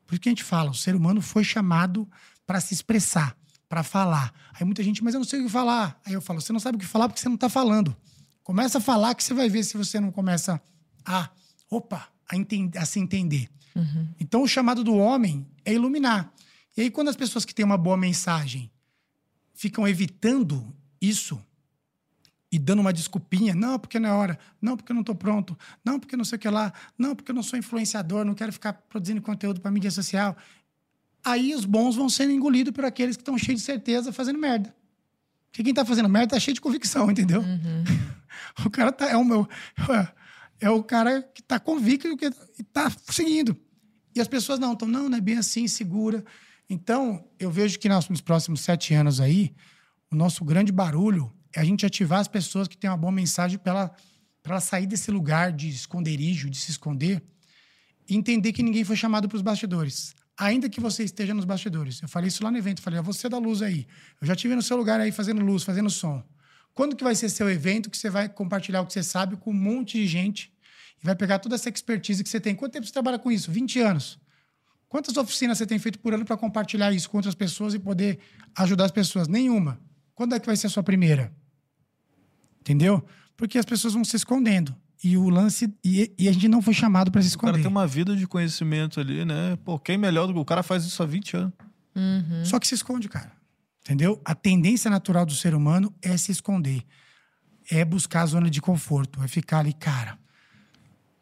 Por 0.07 0.15
isso 0.15 0.21
que 0.21 0.29
a 0.29 0.33
gente 0.33 0.45
fala, 0.45 0.71
o 0.71 0.75
ser 0.75 0.97
humano 0.97 1.21
foi 1.21 1.45
chamado 1.45 2.09
para 2.47 2.61
se 2.61 2.75
expressar 2.75 3.37
para 3.69 3.83
falar. 3.83 4.33
Aí 4.55 4.65
muita 4.65 4.83
gente, 4.83 5.05
mas 5.05 5.15
eu 5.15 5.21
não 5.21 5.27
sei 5.27 5.41
o 5.41 5.45
que 5.45 5.51
falar. 5.51 6.01
Aí 6.05 6.15
eu 6.15 6.23
falo, 6.23 6.41
você 6.41 6.53
não 6.53 6.61
sabe 6.61 6.77
o 6.77 6.81
que 6.81 6.87
falar 6.87 7.09
porque 7.09 7.21
você 7.21 7.29
não 7.29 7.35
está 7.35 7.49
falando. 7.49 7.95
Começa 8.43 8.79
a 8.79 8.81
falar 8.81 9.15
que 9.15 9.23
você 9.23 9.35
vai 9.35 9.49
ver 9.49 9.63
se 9.63 9.77
você 9.77 10.01
não 10.01 10.11
começa 10.11 10.61
a, 11.05 11.29
opa, 11.71 12.09
a, 12.29 12.37
entender, 12.37 12.79
a 12.79 12.87
se 12.87 12.99
entender. 12.99 13.49
Uhum. 13.77 14.09
Então 14.19 14.43
o 14.43 14.49
chamado 14.49 14.83
do 14.83 14.97
homem 14.97 15.47
é 15.65 15.75
iluminar. 15.75 16.33
E 16.77 16.81
aí 16.81 16.91
quando 16.91 17.09
as 17.09 17.17
pessoas 17.17 17.45
que 17.45 17.55
têm 17.55 17.65
uma 17.65 17.77
boa 17.77 17.97
mensagem 17.97 18.71
ficam 19.59 19.87
evitando 19.87 20.75
isso 21.01 21.39
e 22.51 22.59
dando 22.59 22.81
uma 22.81 22.93
desculpinha, 22.93 23.55
não, 23.55 23.79
porque 23.79 23.99
não 23.99 24.09
é 24.09 24.13
hora, 24.13 24.39
não, 24.61 24.77
porque 24.77 24.91
eu 24.91 24.95
não 24.95 25.03
estou 25.03 25.15
pronto, 25.15 25.59
não, 25.85 26.01
porque 26.01 26.17
não 26.17 26.25
sei 26.25 26.37
o 26.37 26.39
que 26.39 26.49
lá, 26.49 26.73
não, 26.97 27.15
porque 27.15 27.31
eu 27.31 27.35
não 27.35 27.43
sou 27.43 27.59
influenciador, 27.59 28.25
não 28.25 28.35
quero 28.35 28.53
ficar 28.53 28.73
produzindo 28.73 29.21
conteúdo 29.21 29.61
para 29.61 29.71
mídia 29.71 29.91
social 29.91 30.35
aí 31.25 31.55
os 31.55 31.65
bons 31.65 31.97
vão 31.97 32.09
sendo 32.09 32.33
engolidos 32.33 32.73
por 32.73 32.85
aqueles 32.85 33.17
que 33.17 33.23
estão 33.23 33.37
cheios 33.39 33.61
de 33.61 33.67
certeza 33.67 34.13
fazendo 34.13 34.39
merda. 34.39 34.75
Porque 35.51 35.63
quem 35.63 35.71
está 35.71 35.85
fazendo 35.85 36.09
merda 36.09 36.35
tá 36.35 36.41
cheio 36.41 36.55
de 36.55 36.61
convicção, 36.61 37.11
entendeu? 37.11 37.41
Uhum. 37.41 37.85
o 38.65 38.71
cara 38.71 38.93
tá, 38.93 39.09
é 39.09 39.17
o 39.17 39.25
meu. 39.25 39.49
É 40.61 40.71
o 40.71 40.83
cara 40.83 41.23
que 41.23 41.41
está 41.41 41.59
convicto 41.59 42.17
que 42.17 42.31
está 42.59 42.91
seguindo. 43.09 43.57
E 44.15 44.21
as 44.21 44.29
pessoas 44.29 44.59
não 44.59 44.73
estão, 44.73 44.89
não, 44.89 45.09
não 45.09 45.19
é 45.19 45.21
bem 45.21 45.39
assim, 45.39 45.67
segura. 45.69 46.25
Então, 46.69 47.25
eu 47.39 47.51
vejo 47.51 47.79
que 47.79 47.89
nos 47.89 48.21
próximos 48.21 48.61
sete 48.61 48.93
anos 48.95 49.21
aí, 49.21 49.55
o 50.11 50.17
nosso 50.17 50.45
grande 50.45 50.71
barulho 50.71 51.33
é 51.55 51.61
a 51.61 51.65
gente 51.65 51.87
ativar 51.87 52.21
as 52.21 52.29
pessoas 52.29 52.69
que 52.69 52.77
têm 52.77 52.91
uma 52.91 52.97
boa 52.97 53.13
mensagem 53.13 53.59
para 53.59 53.73
ela, 53.73 53.97
ela 54.45 54.61
sair 54.61 54.87
desse 54.87 55.11
lugar 55.11 55.53
de 55.53 55.69
esconderijo, 55.69 56.49
de 56.49 56.59
se 56.59 56.71
esconder, 56.71 57.23
e 58.09 58.17
entender 58.17 58.53
que 58.53 58.63
ninguém 58.63 58.85
foi 58.85 58.97
chamado 58.97 59.29
para 59.29 59.37
os 59.37 59.43
bastidores 59.43 60.15
ainda 60.39 60.69
que 60.69 60.81
você 60.81 61.03
esteja 61.03 61.35
nos 61.35 61.45
bastidores. 61.45 62.01
Eu 62.01 62.09
falei 62.09 62.29
isso 62.29 62.45
lá 62.45 62.51
no 62.51 62.57
evento, 62.57 62.81
falei, 62.81 63.01
é 63.01 63.03
você 63.03 63.29
da 63.29 63.39
luz 63.39 63.61
aí. 63.61 63.87
Eu 64.21 64.27
já 64.27 64.37
tive 64.37 64.55
no 64.55 64.63
seu 64.63 64.77
lugar 64.77 65.01
aí 65.01 65.11
fazendo 65.11 65.43
luz, 65.43 65.65
fazendo 65.65 65.91
som. 65.91 66.23
Quando 66.73 66.95
que 66.95 67.03
vai 67.03 67.17
ser 67.17 67.29
seu 67.29 67.51
evento 67.51 67.91
que 67.91 67.99
você 67.99 68.09
vai 68.09 68.29
compartilhar 68.29 68.81
o 68.81 68.87
que 68.87 68.93
você 68.93 69.03
sabe 69.03 69.37
com 69.37 69.51
um 69.51 69.55
monte 69.55 69.99
de 69.99 70.07
gente 70.07 70.53
e 71.03 71.05
vai 71.05 71.17
pegar 71.17 71.41
toda 71.41 71.57
essa 71.57 71.69
expertise 71.69 72.23
que 72.23 72.31
você 72.31 72.39
tem? 72.39 72.55
Quanto 72.55 72.73
tempo 72.73 72.87
você 72.87 72.93
trabalha 72.93 73.19
com 73.19 73.33
isso? 73.33 73.51
20 73.51 73.81
anos. 73.81 74.19
Quantas 74.89 75.17
oficinas 75.17 75.59
você 75.59 75.67
tem 75.67 75.79
feito 75.79 75.99
por 75.99 76.15
ano 76.15 76.25
para 76.25 76.37
compartilhar 76.37 76.93
isso 76.93 77.11
com 77.11 77.19
outras 77.19 77.35
pessoas 77.35 77.75
e 77.75 77.79
poder 77.79 78.19
ajudar 78.57 78.87
as 78.87 78.91
pessoas? 78.91 79.29
Nenhuma. 79.29 79.79
Quando 80.15 80.35
é 80.35 80.41
que 80.41 80.47
vai 80.47 80.57
ser 80.57 80.69
a 80.69 80.71
sua 80.71 80.83
primeira? 80.83 81.33
Entendeu? 82.61 83.05
Porque 83.37 83.59
as 83.59 83.65
pessoas 83.65 83.95
vão 83.95 84.05
se 84.05 84.17
escondendo. 84.17 84.75
E 85.05 85.17
o 85.17 85.29
lance. 85.29 85.73
E, 85.85 86.13
e 86.19 86.29
a 86.29 86.33
gente 86.33 86.49
não 86.49 86.61
foi 86.61 86.75
chamado 86.75 87.11
para 87.11 87.23
se 87.23 87.29
esconder. 87.29 87.51
O 87.51 87.53
cara 87.53 87.63
tem 87.63 87.71
uma 87.71 87.87
vida 87.87 88.17
de 88.17 88.27
conhecimento 88.27 88.99
ali, 88.99 89.25
né? 89.25 89.57
Pô, 89.65 89.79
quem 89.79 89.97
melhor 89.97 90.27
do 90.27 90.33
que 90.33 90.39
o 90.41 90.45
cara 90.45 90.63
faz 90.63 90.85
isso 90.85 91.03
há 91.03 91.07
20 91.07 91.37
anos. 91.37 91.53
Uhum. 91.95 92.45
Só 92.45 92.59
que 92.59 92.67
se 92.67 92.75
esconde, 92.75 93.09
cara. 93.09 93.31
Entendeu? 93.83 94.21
A 94.25 94.35
tendência 94.35 94.91
natural 94.91 95.25
do 95.25 95.35
ser 95.35 95.55
humano 95.55 95.95
é 96.03 96.17
se 96.17 96.33
esconder. 96.33 96.83
É 97.71 97.85
buscar 97.85 98.23
a 98.23 98.27
zona 98.27 98.51
de 98.51 98.61
conforto. 98.61 99.23
É 99.23 99.29
ficar 99.29 99.61
ali, 99.61 99.73
cara. 99.73 100.19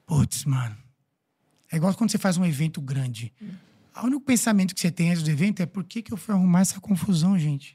Putz, 0.07 0.45
mano. 0.45 0.77
É 1.73 1.77
igual 1.77 1.93
quando 1.95 2.11
você 2.11 2.19
faz 2.19 2.37
um 2.37 2.45
evento 2.45 2.81
grande. 2.81 3.33
O 4.03 4.05
único 4.07 4.21
pensamento 4.21 4.75
que 4.75 4.81
você 4.83 4.91
tem 4.91 5.09
antes 5.11 5.23
do 5.23 5.31
evento 5.31 5.63
é 5.63 5.67
por 5.67 5.83
que, 5.83 6.03
que 6.03 6.13
eu 6.13 6.19
fui 6.19 6.35
arrumar 6.35 6.61
essa 6.61 6.79
confusão, 6.79 7.39
gente? 7.39 7.75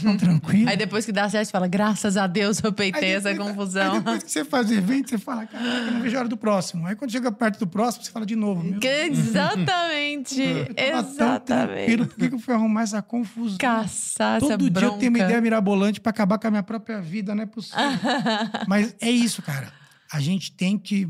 tão 0.00 0.14
tranquilo. 0.16 0.68
Aí 0.68 0.76
depois 0.76 1.04
que 1.04 1.10
dá 1.10 1.28
certo, 1.28 1.46
você 1.46 1.50
fala, 1.50 1.66
graças 1.66 2.16
a 2.16 2.28
Deus 2.28 2.62
eu 2.62 2.72
peitei 2.72 3.10
essa 3.16 3.34
confusão. 3.34 3.94
Aí 3.94 3.98
depois 3.98 4.22
que 4.22 4.30
você 4.30 4.44
faz 4.44 4.70
o 4.70 4.74
evento, 4.74 5.10
você 5.10 5.18
fala, 5.18 5.44
caraca, 5.44 5.90
não 5.90 6.00
vejo 6.00 6.16
a 6.16 6.20
hora 6.20 6.28
do 6.28 6.36
próximo. 6.36 6.86
Aí 6.86 6.94
quando 6.94 7.10
chega 7.10 7.32
perto 7.32 7.58
do 7.58 7.66
próximo, 7.66 8.04
você 8.04 8.10
fala 8.12 8.24
de 8.24 8.36
novo. 8.36 8.78
Exatamente. 8.80 10.40
Exatamente. 10.76 11.96
Por 11.96 12.06
que, 12.14 12.28
que 12.28 12.34
eu 12.36 12.38
fui 12.38 12.54
arrumar 12.54 12.82
essa 12.82 13.02
confusão? 13.02 13.58
Caçar 13.58 14.38
Todo 14.38 14.50
essa 14.50 14.58
dia 14.58 14.70
bronca. 14.70 14.94
eu 14.94 14.98
tenho 14.98 15.10
uma 15.10 15.18
ideia 15.18 15.40
mirabolante 15.40 16.00
para 16.00 16.10
acabar 16.10 16.38
com 16.38 16.46
a 16.46 16.50
minha 16.52 16.62
própria 16.62 17.00
vida, 17.00 17.34
não 17.34 17.42
é 17.42 17.46
possível. 17.46 17.80
Mas 18.68 18.94
é 19.00 19.10
isso, 19.10 19.42
cara. 19.42 19.72
A 20.12 20.20
gente 20.20 20.52
tem 20.52 20.78
que. 20.78 21.08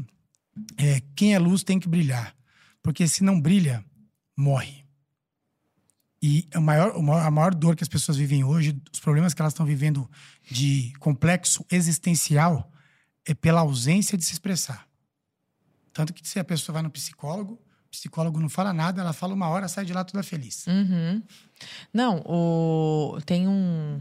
É, 0.76 1.02
quem 1.14 1.34
é 1.34 1.38
luz 1.38 1.62
tem 1.62 1.78
que 1.78 1.88
brilhar. 1.88 2.34
Porque 2.82 3.06
se 3.08 3.24
não 3.24 3.40
brilha, 3.40 3.84
morre. 4.36 4.84
E 6.22 6.48
a 6.54 6.60
maior, 6.60 6.96
a 6.96 7.30
maior 7.30 7.54
dor 7.54 7.76
que 7.76 7.84
as 7.84 7.88
pessoas 7.88 8.16
vivem 8.16 8.42
hoje, 8.42 8.80
os 8.92 9.00
problemas 9.00 9.34
que 9.34 9.42
elas 9.42 9.52
estão 9.52 9.66
vivendo 9.66 10.10
de 10.50 10.92
complexo 10.98 11.64
existencial, 11.70 12.72
é 13.24 13.34
pela 13.34 13.60
ausência 13.60 14.16
de 14.16 14.24
se 14.24 14.32
expressar. 14.32 14.88
Tanto 15.92 16.12
que 16.12 16.26
se 16.26 16.38
a 16.38 16.44
pessoa 16.44 16.74
vai 16.74 16.82
no 16.82 16.90
psicólogo, 16.90 17.60
psicólogo 17.90 18.40
não 18.40 18.48
fala 18.48 18.72
nada, 18.72 19.00
ela 19.00 19.12
fala 19.12 19.34
uma 19.34 19.48
hora, 19.48 19.68
sai 19.68 19.84
de 19.84 19.92
lá 19.92 20.04
toda 20.04 20.22
feliz. 20.22 20.66
Uhum. 20.66 21.22
Não, 21.92 22.22
o... 22.26 23.18
tem 23.24 23.48
um. 23.48 24.00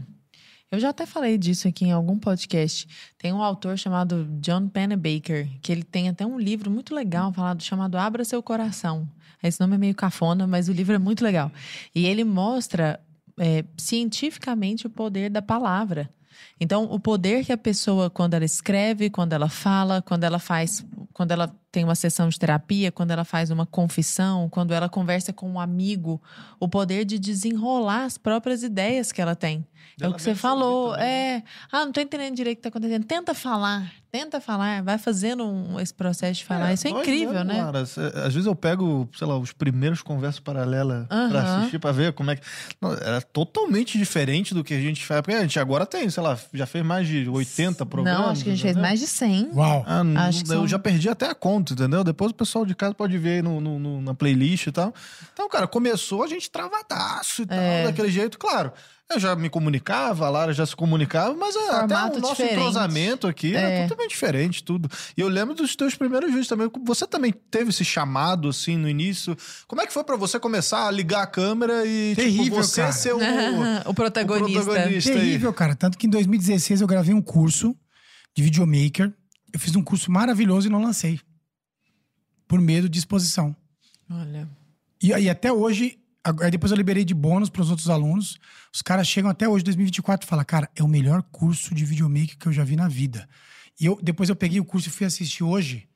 Eu 0.70 0.80
já 0.80 0.88
até 0.88 1.06
falei 1.06 1.38
disso 1.38 1.68
aqui 1.68 1.84
em 1.84 1.92
algum 1.92 2.18
podcast. 2.18 2.88
Tem 3.16 3.32
um 3.32 3.40
autor 3.40 3.78
chamado 3.78 4.26
John 4.40 4.68
Pennebaker, 4.68 5.48
que 5.62 5.70
ele 5.70 5.84
tem 5.84 6.08
até 6.08 6.26
um 6.26 6.38
livro 6.38 6.70
muito 6.70 6.92
legal 6.92 7.32
falado 7.32 7.62
chamado 7.62 7.96
Abra 7.96 8.24
Seu 8.24 8.42
Coração. 8.42 9.08
Esse 9.40 9.60
nome 9.60 9.76
é 9.76 9.78
meio 9.78 9.94
cafona, 9.94 10.44
mas 10.44 10.68
o 10.68 10.72
livro 10.72 10.94
é 10.94 10.98
muito 10.98 11.22
legal. 11.22 11.52
E 11.94 12.04
ele 12.04 12.24
mostra 12.24 12.98
é, 13.38 13.64
cientificamente 13.76 14.88
o 14.88 14.90
poder 14.90 15.30
da 15.30 15.40
palavra. 15.40 16.10
Então, 16.60 16.84
o 16.84 16.98
poder 16.98 17.44
que 17.44 17.52
a 17.52 17.56
pessoa, 17.56 18.10
quando 18.10 18.34
ela 18.34 18.44
escreve, 18.44 19.08
quando 19.08 19.32
ela 19.34 19.48
fala, 19.48 20.02
quando 20.02 20.24
ela 20.24 20.38
faz, 20.38 20.84
quando 21.12 21.30
ela 21.30 21.54
tem 21.76 21.84
uma 21.84 21.94
sessão 21.94 22.30
de 22.30 22.38
terapia, 22.38 22.90
quando 22.90 23.10
ela 23.10 23.22
faz 23.22 23.50
uma 23.50 23.66
confissão, 23.66 24.48
quando 24.48 24.72
ela 24.72 24.88
conversa 24.88 25.30
com 25.30 25.46
um 25.46 25.60
amigo, 25.60 26.18
o 26.58 26.66
poder 26.66 27.04
de 27.04 27.18
desenrolar 27.18 28.04
as 28.04 28.16
próprias 28.16 28.62
ideias 28.62 29.12
que 29.12 29.20
ela 29.20 29.36
tem. 29.36 29.62
é 30.00 30.08
o 30.08 30.14
que 30.14 30.22
você 30.22 30.34
falou. 30.34 30.96
É, 30.96 31.42
ah, 31.70 31.84
não 31.84 31.92
tô 31.92 32.00
entendendo 32.00 32.34
direito 32.34 32.56
o 32.56 32.60
que 32.60 32.62
tá 32.62 32.70
acontecendo. 32.70 33.04
Tenta 33.04 33.34
falar, 33.34 33.92
tenta 34.10 34.40
falar, 34.40 34.82
vai 34.82 34.96
fazendo 34.96 35.44
um, 35.44 35.78
esse 35.78 35.92
processo 35.92 36.40
de 36.40 36.44
falar. 36.46 36.70
É, 36.70 36.74
Isso 36.74 36.86
é 36.86 36.90
incrível, 36.90 37.32
mesmo, 37.32 37.44
né? 37.44 37.62
Cara, 37.62 37.80
às 37.80 38.32
vezes 38.32 38.46
eu 38.46 38.54
pego, 38.54 39.06
sei 39.14 39.26
lá, 39.26 39.36
os 39.38 39.52
primeiros 39.52 40.00
conversas 40.00 40.40
paralelas 40.40 41.06
uhum. 41.10 41.28
pra 41.28 41.58
assistir, 41.58 41.78
pra 41.78 41.92
ver 41.92 42.14
como 42.14 42.30
é 42.30 42.36
que. 42.36 42.42
Não, 42.80 42.94
era 42.94 43.20
totalmente 43.20 43.98
diferente 43.98 44.54
do 44.54 44.64
que 44.64 44.72
a 44.72 44.80
gente 44.80 45.04
faz. 45.04 45.20
Porque 45.20 45.34
a 45.34 45.42
gente 45.42 45.58
agora 45.60 45.84
tem, 45.84 46.08
sei 46.08 46.22
lá, 46.22 46.38
já 46.54 46.64
fez 46.64 46.82
mais 46.82 47.06
de 47.06 47.28
80 47.28 47.84
programas. 47.84 48.20
Não, 48.20 48.30
acho 48.30 48.44
que 48.44 48.50
a 48.50 48.54
gente 48.54 48.62
fez 48.62 48.76
mais 48.76 48.98
de 48.98 49.06
100. 49.06 49.50
Uau! 49.54 49.84
Ah, 49.86 50.02
acho 50.26 50.42
eu 50.44 50.46
são... 50.46 50.68
já 50.68 50.78
perdi 50.78 51.10
até 51.10 51.28
a 51.28 51.34
conta 51.34 51.65
entendeu? 51.72 52.02
Depois 52.04 52.30
o 52.32 52.34
pessoal 52.34 52.64
de 52.64 52.74
casa 52.74 52.94
pode 52.94 53.16
ver 53.18 53.36
aí 53.36 53.42
no, 53.42 53.60
no, 53.60 53.78
no, 53.78 54.02
na 54.02 54.14
playlist 54.14 54.66
e 54.66 54.72
tal. 54.72 54.94
Então, 55.32 55.48
cara, 55.48 55.66
começou 55.66 56.22
a 56.22 56.26
gente 56.26 56.50
travadaço 56.50 57.42
e 57.42 57.46
tal, 57.46 57.58
é. 57.58 57.84
daquele 57.84 58.10
jeito, 58.10 58.38
claro. 58.38 58.72
Eu 59.08 59.20
já 59.20 59.36
me 59.36 59.48
comunicava, 59.48 60.26
a 60.26 60.28
Lara 60.28 60.52
já 60.52 60.66
se 60.66 60.74
comunicava, 60.74 61.32
mas 61.36 61.54
Formato 61.54 61.94
até 61.94 62.18
o 62.18 62.20
nosso 62.20 62.34
diferente. 62.34 62.54
entrosamento 62.54 63.28
aqui 63.28 63.54
é. 63.54 63.60
é 63.60 63.82
totalmente 63.82 64.10
diferente, 64.10 64.64
tudo. 64.64 64.90
E 65.16 65.20
eu 65.20 65.28
lembro 65.28 65.54
dos 65.54 65.76
teus 65.76 65.94
primeiros 65.94 66.28
vídeos 66.28 66.48
também. 66.48 66.68
Você 66.84 67.06
também 67.06 67.32
teve 67.32 67.70
esse 67.70 67.84
chamado, 67.84 68.48
assim, 68.48 68.76
no 68.76 68.88
início. 68.88 69.36
Como 69.68 69.80
é 69.80 69.86
que 69.86 69.92
foi 69.92 70.02
para 70.02 70.16
você 70.16 70.40
começar 70.40 70.88
a 70.88 70.90
ligar 70.90 71.22
a 71.22 71.26
câmera 71.26 71.86
e, 71.86 72.10
tipo, 72.10 72.22
Terrível, 72.22 72.44
tipo, 72.44 72.56
você 72.56 72.80
cara. 72.80 72.92
ser 72.92 73.14
o, 73.14 73.18
o 73.86 73.94
protagonista? 73.94 74.60
O 74.60 74.64
protagonista 74.64 75.12
Terrível, 75.12 75.52
cara. 75.52 75.76
Tanto 75.76 75.96
que 75.96 76.08
em 76.08 76.10
2016 76.10 76.80
eu 76.80 76.86
gravei 76.88 77.14
um 77.14 77.22
curso 77.22 77.76
de 78.36 78.42
videomaker. 78.42 79.14
Eu 79.52 79.60
fiz 79.60 79.76
um 79.76 79.82
curso 79.82 80.10
maravilhoso 80.10 80.66
e 80.66 80.70
não 80.70 80.82
lancei 80.82 81.20
por 82.46 82.60
medo 82.60 82.88
de 82.88 82.98
exposição. 82.98 83.54
Olha. 84.10 84.48
E 85.02 85.12
aí 85.12 85.28
até 85.28 85.52
hoje, 85.52 85.98
aí 86.24 86.50
depois 86.50 86.70
eu 86.70 86.76
liberei 86.76 87.04
de 87.04 87.14
bônus 87.14 87.50
para 87.50 87.62
os 87.62 87.70
outros 87.70 87.90
alunos. 87.90 88.38
Os 88.72 88.82
caras 88.82 89.06
chegam 89.06 89.30
até 89.30 89.48
hoje, 89.48 89.64
2024, 89.64 90.26
e 90.26 90.28
falam: 90.28 90.44
"Cara, 90.44 90.70
é 90.74 90.82
o 90.82 90.88
melhor 90.88 91.22
curso 91.24 91.74
de 91.74 91.84
videomaker 91.84 92.38
que 92.38 92.46
eu 92.46 92.52
já 92.52 92.64
vi 92.64 92.76
na 92.76 92.88
vida". 92.88 93.28
E 93.78 93.86
eu 93.86 93.98
depois 94.02 94.28
eu 94.28 94.36
peguei 94.36 94.60
o 94.60 94.64
curso 94.64 94.88
e 94.88 94.92
fui 94.92 95.06
assistir 95.06 95.44
hoje. 95.44 95.88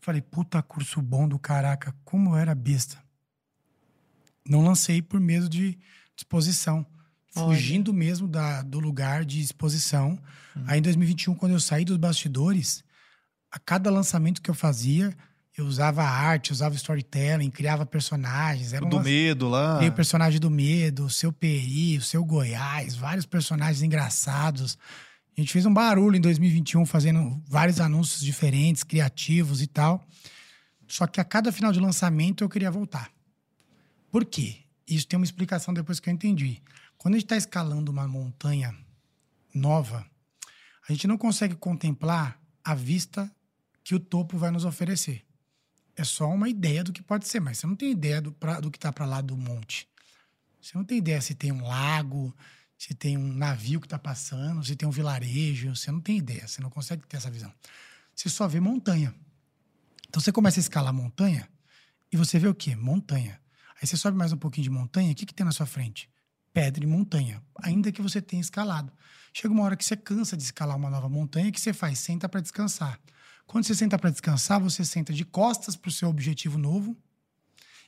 Falei: 0.00 0.20
"Puta 0.20 0.62
curso 0.62 1.00
bom 1.00 1.26
do 1.26 1.38
caraca, 1.38 1.94
como 2.04 2.30
eu 2.30 2.36
era 2.36 2.54
besta". 2.54 3.02
Não 4.46 4.62
lancei 4.62 5.00
por 5.00 5.18
medo 5.18 5.48
de 5.48 5.78
exposição. 6.16 6.86
Fugindo 7.28 7.92
mesmo 7.92 8.28
da, 8.28 8.62
do 8.62 8.78
lugar 8.78 9.24
de 9.24 9.40
exposição. 9.40 10.16
Hum. 10.56 10.62
Aí 10.68 10.78
em 10.78 10.82
2021, 10.82 11.34
quando 11.34 11.52
eu 11.52 11.58
saí 11.58 11.84
dos 11.84 11.96
bastidores, 11.96 12.83
a 13.54 13.58
cada 13.60 13.88
lançamento 13.88 14.42
que 14.42 14.50
eu 14.50 14.54
fazia, 14.54 15.16
eu 15.56 15.64
usava 15.64 16.02
arte, 16.02 16.50
usava 16.50 16.74
storytelling, 16.74 17.48
criava 17.50 17.86
personagens. 17.86 18.72
Era 18.72 18.84
do 18.84 18.96
umas... 18.96 19.06
medo 19.06 19.48
lá. 19.48 19.76
Criei 19.76 19.90
o 19.90 19.94
personagem 19.94 20.40
do 20.40 20.50
medo, 20.50 21.04
o 21.04 21.10
seu 21.10 21.32
PI, 21.32 21.98
o 21.98 22.02
seu 22.02 22.24
Goiás, 22.24 22.96
vários 22.96 23.24
personagens 23.24 23.80
engraçados. 23.80 24.76
A 25.36 25.40
gente 25.40 25.52
fez 25.52 25.64
um 25.66 25.72
barulho 25.72 26.16
em 26.16 26.20
2021 26.20 26.84
fazendo 26.84 27.40
vários 27.46 27.78
anúncios 27.78 28.22
diferentes, 28.22 28.82
criativos 28.82 29.62
e 29.62 29.68
tal. 29.68 30.04
Só 30.88 31.06
que 31.06 31.20
a 31.20 31.24
cada 31.24 31.52
final 31.52 31.70
de 31.70 31.78
lançamento 31.78 32.42
eu 32.42 32.48
queria 32.48 32.72
voltar. 32.72 33.08
Por 34.10 34.24
quê? 34.24 34.64
Isso 34.84 35.06
tem 35.06 35.16
uma 35.16 35.24
explicação 35.24 35.72
depois 35.72 36.00
que 36.00 36.10
eu 36.10 36.12
entendi. 36.12 36.60
Quando 36.98 37.14
a 37.14 37.18
gente 37.18 37.26
está 37.26 37.36
escalando 37.36 37.92
uma 37.92 38.08
montanha 38.08 38.76
nova, 39.54 40.04
a 40.88 40.92
gente 40.92 41.06
não 41.06 41.16
consegue 41.16 41.54
contemplar 41.54 42.36
a 42.64 42.74
vista 42.74 43.30
que 43.84 43.94
o 43.94 44.00
topo 44.00 44.38
vai 44.38 44.50
nos 44.50 44.64
oferecer. 44.64 45.24
É 45.94 46.02
só 46.02 46.28
uma 46.28 46.48
ideia 46.48 46.82
do 46.82 46.92
que 46.92 47.02
pode 47.02 47.28
ser, 47.28 47.38
mas 47.38 47.58
você 47.58 47.66
não 47.66 47.76
tem 47.76 47.92
ideia 47.92 48.20
do, 48.20 48.32
pra, 48.32 48.58
do 48.58 48.70
que 48.70 48.78
está 48.78 48.90
para 48.92 49.04
lá 49.04 49.20
do 49.20 49.36
monte. 49.36 49.86
Você 50.60 50.76
não 50.76 50.84
tem 50.84 50.98
ideia 50.98 51.20
se 51.20 51.34
tem 51.34 51.52
um 51.52 51.62
lago, 51.62 52.34
se 52.78 52.94
tem 52.94 53.16
um 53.16 53.32
navio 53.32 53.78
que 53.78 53.86
está 53.86 53.98
passando, 53.98 54.64
se 54.64 54.74
tem 54.74 54.88
um 54.88 54.90
vilarejo. 54.90 55.76
Você 55.76 55.92
não 55.92 56.00
tem 56.00 56.16
ideia, 56.16 56.48
você 56.48 56.60
não 56.62 56.70
consegue 56.70 57.06
ter 57.06 57.18
essa 57.18 57.30
visão. 57.30 57.52
Você 58.14 58.28
só 58.30 58.48
vê 58.48 58.58
montanha. 58.58 59.14
Então 60.08 60.20
você 60.20 60.32
começa 60.32 60.58
a 60.58 60.62
escalar 60.62 60.92
montanha 60.92 61.48
e 62.10 62.16
você 62.16 62.38
vê 62.38 62.48
o 62.48 62.54
quê? 62.54 62.74
Montanha. 62.74 63.40
Aí 63.80 63.86
você 63.86 63.96
sobe 63.96 64.16
mais 64.16 64.32
um 64.32 64.36
pouquinho 64.36 64.64
de 64.64 64.70
montanha, 64.70 65.12
o 65.12 65.14
que, 65.14 65.26
que 65.26 65.34
tem 65.34 65.44
na 65.44 65.52
sua 65.52 65.66
frente? 65.66 66.08
Pedra 66.52 66.82
e 66.82 66.86
montanha, 66.86 67.42
ainda 67.60 67.92
que 67.92 68.00
você 68.00 68.22
tenha 68.22 68.40
escalado. 68.40 68.92
Chega 69.32 69.52
uma 69.52 69.64
hora 69.64 69.76
que 69.76 69.84
você 69.84 69.96
cansa 69.96 70.36
de 70.36 70.44
escalar 70.44 70.76
uma 70.76 70.88
nova 70.88 71.08
montanha, 71.08 71.50
o 71.50 71.52
que 71.52 71.60
você 71.60 71.72
faz? 71.72 71.98
Senta 71.98 72.28
para 72.28 72.40
descansar. 72.40 72.98
Quando 73.46 73.64
você 73.64 73.74
senta 73.74 73.98
para 73.98 74.10
descansar, 74.10 74.60
você 74.60 74.84
senta 74.84 75.12
de 75.12 75.24
costas 75.24 75.76
para 75.76 75.88
o 75.88 75.92
seu 75.92 76.08
objetivo 76.08 76.58
novo 76.58 76.96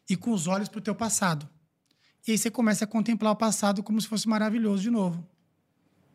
e 0.08 0.16
com 0.16 0.32
os 0.32 0.46
olhos 0.46 0.68
para 0.68 0.78
o 0.78 0.82
teu 0.82 0.94
passado. 0.94 1.48
E 2.26 2.32
aí 2.32 2.38
você 2.38 2.50
começa 2.50 2.84
a 2.84 2.88
contemplar 2.88 3.32
o 3.32 3.36
passado 3.36 3.82
como 3.82 4.00
se 4.00 4.08
fosse 4.08 4.28
maravilhoso 4.28 4.82
de 4.82 4.90
novo. 4.90 5.26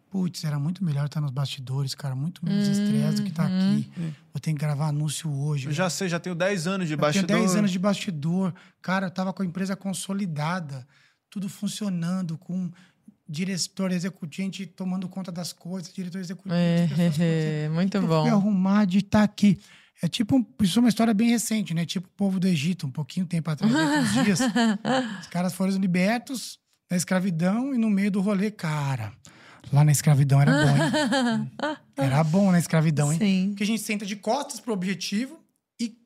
Putz, 0.09 0.43
era 0.43 0.59
muito 0.59 0.83
melhor 0.83 1.05
estar 1.05 1.21
nos 1.21 1.31
bastidores, 1.31 1.95
cara. 1.95 2.13
Muito 2.13 2.45
menos 2.45 2.67
hum, 2.67 2.71
estresse 2.71 3.15
do 3.15 3.23
que 3.23 3.29
estar 3.29 3.47
tá 3.47 3.49
hum. 3.49 3.77
aqui. 3.77 4.13
Vou 4.33 4.41
ter 4.41 4.51
que 4.51 4.59
gravar 4.59 4.87
anúncio 4.89 5.31
hoje. 5.31 5.67
Eu 5.67 5.71
já 5.71 5.89
sei, 5.89 6.09
já 6.09 6.19
tenho 6.19 6.35
10 6.35 6.67
anos 6.67 6.87
de 6.89 6.95
eu 6.95 6.97
bastidor. 6.97 7.27
Tenho 7.27 7.39
10 7.39 7.55
anos 7.55 7.71
de 7.71 7.79
bastidor. 7.79 8.53
Cara, 8.81 9.07
eu 9.07 9.11
tava 9.11 9.31
com 9.31 9.41
a 9.41 9.45
empresa 9.45 9.73
consolidada, 9.73 10.85
tudo 11.29 11.47
funcionando, 11.47 12.37
com 12.37 12.69
diretor 13.31 13.91
executivo, 13.91 14.43
gente 14.43 14.65
tomando 14.65 15.07
conta 15.07 15.31
das 15.31 15.53
coisas, 15.53 15.93
diretor 15.93 16.19
executivo. 16.19 16.53
É, 16.53 16.89
é, 17.65 17.69
muito 17.73 17.95
eu 17.95 18.05
bom. 18.05 18.27
Arrumar 18.27 18.85
de 18.85 18.97
estar 18.99 19.19
tá 19.19 19.23
aqui. 19.23 19.57
É 20.03 20.07
tipo, 20.07 20.45
isso 20.61 20.79
é 20.79 20.81
uma 20.81 20.89
história 20.89 21.13
bem 21.13 21.29
recente, 21.29 21.73
né? 21.73 21.85
Tipo 21.85 22.07
o 22.07 22.11
povo 22.17 22.39
do 22.39 22.47
Egito, 22.47 22.87
um 22.87 22.91
pouquinho 22.91 23.25
tempo 23.25 23.49
atrás, 23.49 23.71
dias. 24.13 24.39
Os 25.21 25.27
caras 25.27 25.53
foram 25.53 25.71
libertos 25.77 26.59
da 26.89 26.97
escravidão 26.97 27.73
e 27.73 27.77
no 27.77 27.89
meio 27.89 28.11
do 28.11 28.19
rolê, 28.19 28.51
cara. 28.51 29.13
Lá 29.71 29.83
na 29.83 29.91
escravidão 29.91 30.41
era 30.41 30.51
bom, 30.51 30.75
hein? 30.75 31.51
Era 31.95 32.23
bom 32.23 32.51
na 32.51 32.57
escravidão, 32.57 33.13
hein? 33.13 33.19
Sim. 33.19 33.47
Porque 33.49 33.63
a 33.63 33.65
gente 33.65 33.83
senta 33.83 34.05
de 34.07 34.15
costas 34.15 34.59
pro 34.59 34.73
objetivo 34.73 35.40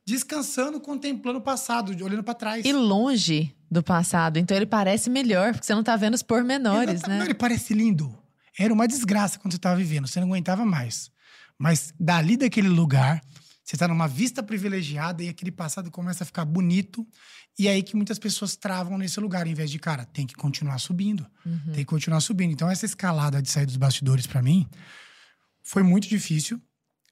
descansando, 0.05 0.79
contemplando 0.79 1.39
o 1.39 1.41
passado, 1.41 1.91
olhando 2.03 2.23
para 2.23 2.33
trás. 2.33 2.65
E 2.65 2.71
longe 2.71 3.55
do 3.69 3.81
passado. 3.81 4.37
Então 4.37 4.55
ele 4.55 4.65
parece 4.65 5.09
melhor, 5.09 5.53
porque 5.53 5.65
você 5.65 5.73
não 5.73 5.83
tá 5.83 5.95
vendo 5.95 6.13
os 6.13 6.23
pormenores, 6.23 6.95
Exatamente. 6.95 7.19
né? 7.19 7.25
Ele 7.25 7.33
parece 7.33 7.73
lindo. 7.73 8.15
Era 8.57 8.73
uma 8.73 8.87
desgraça 8.87 9.39
quando 9.39 9.53
você 9.53 9.59
tava 9.59 9.75
vivendo, 9.75 10.07
você 10.07 10.19
não 10.19 10.27
aguentava 10.27 10.65
mais. 10.65 11.11
Mas 11.57 11.93
dali 11.99 12.37
daquele 12.37 12.69
lugar, 12.69 13.21
você 13.63 13.75
tá 13.75 13.87
numa 13.87 14.07
vista 14.07 14.43
privilegiada 14.43 15.23
e 15.23 15.29
aquele 15.29 15.51
passado 15.51 15.89
começa 15.89 16.23
a 16.23 16.25
ficar 16.25 16.45
bonito. 16.45 17.05
E 17.57 17.67
é 17.67 17.71
aí 17.71 17.81
que 17.81 17.95
muitas 17.95 18.19
pessoas 18.19 18.55
travam 18.55 18.97
nesse 18.97 19.19
lugar, 19.19 19.47
em 19.47 19.53
vez 19.53 19.71
de, 19.71 19.79
cara, 19.79 20.05
tem 20.05 20.27
que 20.27 20.35
continuar 20.35 20.77
subindo. 20.77 21.25
Uhum. 21.45 21.59
Tem 21.67 21.75
que 21.75 21.85
continuar 21.85 22.19
subindo. 22.19 22.51
Então, 22.51 22.69
essa 22.69 22.85
escalada 22.85 23.41
de 23.41 23.49
sair 23.49 23.65
dos 23.65 23.77
bastidores 23.77 24.27
para 24.27 24.41
mim 24.41 24.67
foi 25.63 25.81
muito 25.81 26.07
difícil, 26.07 26.61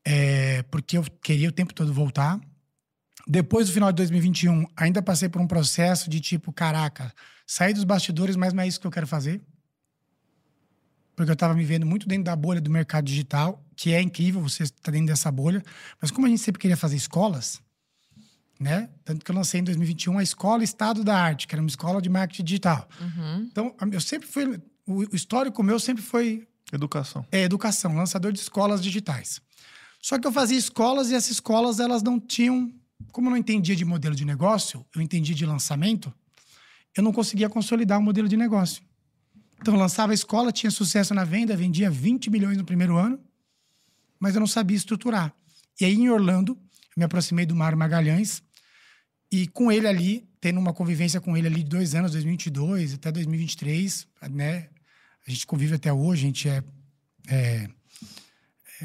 é, 0.05 0.61
porque 0.63 0.97
eu 0.97 1.03
queria 1.23 1.49
o 1.49 1.51
tempo 1.51 1.73
todo 1.73 1.93
voltar. 1.93 2.39
Depois 3.27 3.67
do 3.67 3.73
final 3.73 3.91
de 3.91 3.97
2021, 3.97 4.65
ainda 4.75 5.01
passei 5.01 5.29
por 5.29 5.41
um 5.41 5.47
processo 5.47 6.09
de 6.09 6.19
tipo, 6.19 6.51
caraca, 6.51 7.13
sair 7.47 7.73
dos 7.73 7.83
bastidores, 7.83 8.35
mas 8.35 8.53
não 8.53 8.63
é 8.63 8.67
isso 8.67 8.79
que 8.79 8.87
eu 8.87 8.91
quero 8.91 9.07
fazer. 9.07 9.41
Porque 11.15 11.29
eu 11.29 11.33
estava 11.33 11.53
me 11.53 11.63
vendo 11.63 11.85
muito 11.85 12.07
dentro 12.07 12.25
da 12.25 12.35
bolha 12.35 12.59
do 12.59 12.71
mercado 12.71 13.05
digital, 13.05 13.63
que 13.75 13.93
é 13.93 14.01
incrível 14.01 14.41
você 14.41 14.63
estar 14.63 14.81
tá 14.81 14.91
dentro 14.91 15.07
dessa 15.07 15.31
bolha. 15.31 15.63
Mas 16.01 16.11
como 16.11 16.25
a 16.25 16.29
gente 16.29 16.41
sempre 16.41 16.59
queria 16.59 16.75
fazer 16.75 16.95
escolas, 16.95 17.61
né? 18.59 18.89
Tanto 19.05 19.23
que 19.23 19.29
eu 19.29 19.35
lancei 19.35 19.59
em 19.59 19.63
2021 19.63 20.17
a 20.17 20.23
Escola 20.23 20.63
Estado 20.63 21.03
da 21.03 21.17
Arte, 21.17 21.47
que 21.47 21.53
era 21.53 21.61
uma 21.61 21.69
escola 21.69 22.01
de 22.01 22.09
marketing 22.09 22.43
digital. 22.43 22.87
Uhum. 22.99 23.47
Então, 23.51 23.75
eu 23.91 24.01
sempre 24.01 24.27
fui. 24.27 24.59
O 24.85 25.15
histórico 25.15 25.61
meu 25.61 25.79
sempre 25.79 26.03
foi. 26.03 26.47
Educação. 26.71 27.25
É, 27.31 27.43
educação, 27.43 27.95
lançador 27.95 28.31
de 28.31 28.39
escolas 28.39 28.81
digitais. 28.81 29.39
Só 30.01 30.17
que 30.17 30.25
eu 30.25 30.31
fazia 30.31 30.57
escolas 30.57 31.11
e 31.11 31.15
essas 31.15 31.31
escolas 31.31 31.79
elas 31.79 32.01
não 32.01 32.19
tinham 32.19 32.73
como 33.11 33.27
eu 33.27 33.31
não 33.31 33.37
entendia 33.37 33.75
de 33.75 33.85
modelo 33.85 34.15
de 34.15 34.25
negócio, 34.25 34.85
eu 34.95 35.01
entendi 35.01 35.33
de 35.33 35.45
lançamento, 35.45 36.13
eu 36.95 37.03
não 37.03 37.11
conseguia 37.11 37.49
consolidar 37.49 37.97
o 37.97 38.01
um 38.01 38.03
modelo 38.03 38.27
de 38.27 38.37
negócio. 38.37 38.83
Então, 39.59 39.73
eu 39.73 39.79
lançava 39.79 40.11
a 40.11 40.15
escola, 40.15 40.51
tinha 40.51 40.69
sucesso 40.69 41.13
na 41.13 41.23
venda, 41.23 41.55
vendia 41.55 41.89
20 41.89 42.29
milhões 42.29 42.57
no 42.57 42.65
primeiro 42.65 42.97
ano, 42.97 43.19
mas 44.19 44.35
eu 44.35 44.39
não 44.39 44.47
sabia 44.47 44.75
estruturar. 44.75 45.33
E 45.79 45.85
aí, 45.85 45.93
em 45.93 46.09
Orlando, 46.09 46.53
eu 46.53 46.97
me 46.97 47.03
aproximei 47.05 47.45
do 47.45 47.55
Mário 47.55 47.77
Magalhães, 47.77 48.43
e 49.31 49.47
com 49.47 49.71
ele 49.71 49.87
ali, 49.87 50.29
tendo 50.39 50.59
uma 50.59 50.73
convivência 50.73 51.19
com 51.19 51.35
ele 51.35 51.47
ali 51.47 51.63
de 51.63 51.69
dois 51.69 51.95
anos, 51.95 52.11
2022 52.11 52.93
até 52.93 53.11
2023, 53.11 54.07
né? 54.29 54.69
A 55.25 55.31
gente 55.31 55.47
convive 55.47 55.73
até 55.73 55.91
hoje, 55.91 56.23
a 56.23 56.27
gente 56.27 56.49
é, 56.49 56.63
é, 57.27 57.67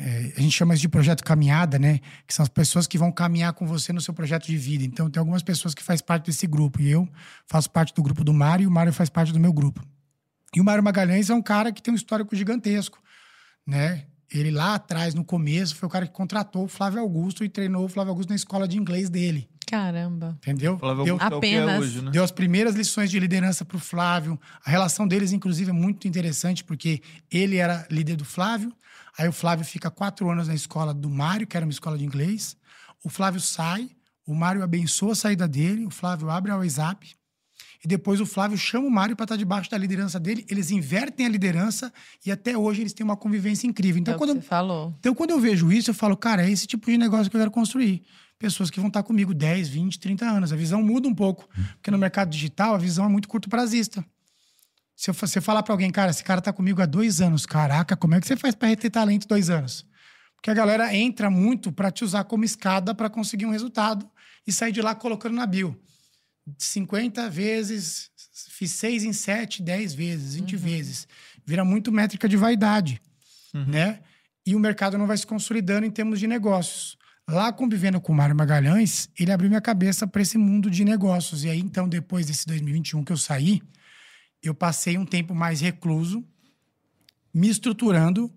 é, 0.00 0.32
a 0.36 0.40
gente 0.40 0.52
chama 0.52 0.74
isso 0.74 0.80
de 0.80 0.88
projeto 0.88 1.24
caminhada, 1.24 1.76
né? 1.76 1.98
Que 2.24 2.32
são 2.32 2.44
as 2.44 2.48
pessoas 2.48 2.86
que 2.86 2.96
vão 2.96 3.10
caminhar 3.10 3.52
com 3.52 3.66
você 3.66 3.92
no 3.92 4.00
seu 4.00 4.14
projeto 4.14 4.46
de 4.46 4.56
vida. 4.56 4.84
Então, 4.84 5.10
tem 5.10 5.18
algumas 5.18 5.42
pessoas 5.42 5.74
que 5.74 5.82
fazem 5.82 6.06
parte 6.06 6.26
desse 6.26 6.46
grupo. 6.46 6.80
E 6.80 6.88
eu 6.88 7.08
faço 7.46 7.68
parte 7.68 7.92
do 7.92 8.02
grupo 8.02 8.22
do 8.22 8.32
Mário 8.32 8.62
e 8.62 8.66
o 8.68 8.70
Mário 8.70 8.92
faz 8.92 9.10
parte 9.10 9.32
do 9.32 9.40
meu 9.40 9.52
grupo. 9.52 9.84
E 10.54 10.60
o 10.60 10.64
Mário 10.64 10.84
Magalhães 10.84 11.28
é 11.30 11.34
um 11.34 11.42
cara 11.42 11.72
que 11.72 11.82
tem 11.82 11.92
um 11.92 11.96
histórico 11.96 12.34
gigantesco, 12.36 13.02
né? 13.66 14.04
Ele 14.32 14.50
lá 14.50 14.74
atrás, 14.74 15.14
no 15.14 15.24
começo, 15.24 15.74
foi 15.74 15.88
o 15.88 15.90
cara 15.90 16.06
que 16.06 16.12
contratou 16.12 16.64
o 16.64 16.68
Flávio 16.68 17.00
Augusto 17.00 17.42
e 17.42 17.48
treinou 17.48 17.84
o 17.84 17.88
Flávio 17.88 18.10
Augusto 18.10 18.28
na 18.28 18.36
escola 18.36 18.68
de 18.68 18.78
inglês 18.78 19.10
dele. 19.10 19.48
Caramba. 19.66 20.38
Entendeu? 20.42 20.78
Flávio 20.78 21.04
Deu, 21.04 21.14
Augusto 21.14 21.32
é 21.32 21.34
o 21.34 21.34
é 21.34 21.38
Apenas. 21.38 21.80
hoje, 21.80 22.02
né? 22.02 22.10
deu 22.10 22.22
as 22.22 22.30
primeiras 22.30 22.74
lições 22.74 23.10
de 23.10 23.18
liderança 23.18 23.64
pro 23.64 23.78
Flávio. 23.78 24.38
A 24.64 24.70
relação 24.70 25.08
deles, 25.08 25.32
inclusive, 25.32 25.70
é 25.70 25.74
muito 25.74 26.06
interessante, 26.06 26.62
porque 26.62 27.02
ele 27.30 27.56
era 27.56 27.86
líder 27.90 28.16
do 28.16 28.24
Flávio. 28.24 28.72
Aí 29.18 29.28
o 29.28 29.32
Flávio 29.32 29.64
fica 29.64 29.90
quatro 29.90 30.30
anos 30.30 30.46
na 30.46 30.54
escola 30.54 30.94
do 30.94 31.10
Mário, 31.10 31.46
que 31.46 31.56
era 31.56 31.66
uma 31.66 31.72
escola 31.72 31.98
de 31.98 32.04
inglês. 32.04 32.56
O 33.04 33.08
Flávio 33.08 33.40
sai, 33.40 33.90
o 34.24 34.32
Mário 34.34 34.62
abençoa 34.62 35.12
a 35.12 35.16
saída 35.16 35.48
dele, 35.48 35.84
o 35.84 35.90
Flávio 35.90 36.30
abre 36.30 36.52
a 36.52 36.56
WhatsApp. 36.56 37.16
E 37.84 37.86
depois 37.86 38.20
o 38.20 38.26
Flávio 38.26 38.56
chama 38.58 38.86
o 38.86 38.90
Mário 38.90 39.16
para 39.16 39.24
estar 39.24 39.36
debaixo 39.36 39.70
da 39.70 39.78
liderança 39.78 40.18
dele. 40.18 40.44
Eles 40.48 40.70
invertem 40.70 41.26
a 41.26 41.28
liderança 41.28 41.92
e 42.24 42.30
até 42.30 42.56
hoje 42.56 42.82
eles 42.82 42.92
têm 42.92 43.04
uma 43.04 43.16
convivência 43.16 43.66
incrível. 43.66 43.98
É 43.98 44.00
Então, 44.00 44.14
que 44.14 44.18
quando, 44.18 44.40
falou. 44.42 44.94
então, 44.98 45.14
quando 45.14 45.30
eu 45.30 45.40
vejo 45.40 45.70
isso, 45.70 45.90
eu 45.90 45.94
falo, 45.94 46.16
cara, 46.16 46.46
é 46.46 46.50
esse 46.50 46.66
tipo 46.66 46.90
de 46.90 46.98
negócio 46.98 47.30
que 47.30 47.36
eu 47.36 47.40
quero 47.40 47.50
construir. 47.50 48.02
Pessoas 48.38 48.70
que 48.70 48.78
vão 48.78 48.88
estar 48.88 49.02
comigo 49.02 49.34
10, 49.34 49.68
20, 49.68 49.98
30 49.98 50.24
anos. 50.26 50.52
A 50.52 50.56
visão 50.56 50.82
muda 50.82 51.08
um 51.08 51.14
pouco. 51.14 51.48
Porque 51.74 51.90
no 51.90 51.98
mercado 51.98 52.30
digital, 52.30 52.74
a 52.74 52.78
visão 52.78 53.04
é 53.04 53.08
muito 53.08 53.28
curto 53.28 53.48
prazista. 53.48 54.04
Se 54.98 55.12
você 55.12 55.40
falar 55.40 55.62
para 55.62 55.72
alguém, 55.72 55.92
cara, 55.92 56.10
esse 56.10 56.24
cara 56.24 56.40
tá 56.40 56.52
comigo 56.52 56.82
há 56.82 56.86
dois 56.86 57.20
anos, 57.20 57.46
caraca, 57.46 57.96
como 57.96 58.16
é 58.16 58.20
que 58.20 58.26
você 58.26 58.36
faz 58.36 58.56
para 58.56 58.66
reter 58.66 58.90
talento 58.90 59.28
dois 59.28 59.48
anos? 59.48 59.86
Porque 60.34 60.50
a 60.50 60.54
galera 60.54 60.92
entra 60.92 61.30
muito 61.30 61.70
para 61.70 61.88
te 61.92 62.02
usar 62.02 62.24
como 62.24 62.44
escada 62.44 62.92
para 62.92 63.08
conseguir 63.08 63.46
um 63.46 63.52
resultado 63.52 64.10
e 64.44 64.52
sair 64.52 64.72
de 64.72 64.82
lá 64.82 64.96
colocando 64.96 65.36
na 65.36 65.46
bio. 65.46 65.80
50 66.58 67.30
vezes, 67.30 68.10
fiz 68.50 68.72
6 68.72 69.04
em 69.04 69.12
7, 69.12 69.62
10 69.62 69.94
vezes, 69.94 70.34
20 70.34 70.56
vezes. 70.56 71.06
Vira 71.46 71.64
muito 71.64 71.92
métrica 71.92 72.28
de 72.28 72.36
vaidade, 72.36 73.00
né? 73.54 74.00
E 74.44 74.56
o 74.56 74.58
mercado 74.58 74.98
não 74.98 75.06
vai 75.06 75.16
se 75.16 75.26
consolidando 75.26 75.86
em 75.86 75.92
termos 75.92 76.18
de 76.18 76.26
negócios. 76.26 76.98
Lá, 77.28 77.52
convivendo 77.52 78.00
com 78.00 78.12
o 78.12 78.16
Mário 78.16 78.34
Magalhães, 78.34 79.08
ele 79.16 79.30
abriu 79.30 79.48
minha 79.48 79.60
cabeça 79.60 80.08
para 80.08 80.22
esse 80.22 80.36
mundo 80.36 80.68
de 80.68 80.84
negócios. 80.84 81.44
E 81.44 81.48
aí, 81.48 81.60
então, 81.60 81.88
depois 81.88 82.26
desse 82.26 82.44
2021 82.46 83.04
que 83.04 83.12
eu 83.12 83.16
saí, 83.16 83.62
eu 84.42 84.54
passei 84.54 84.96
um 84.96 85.04
tempo 85.06 85.34
mais 85.34 85.60
recluso, 85.60 86.24
me 87.32 87.48
estruturando 87.48 88.32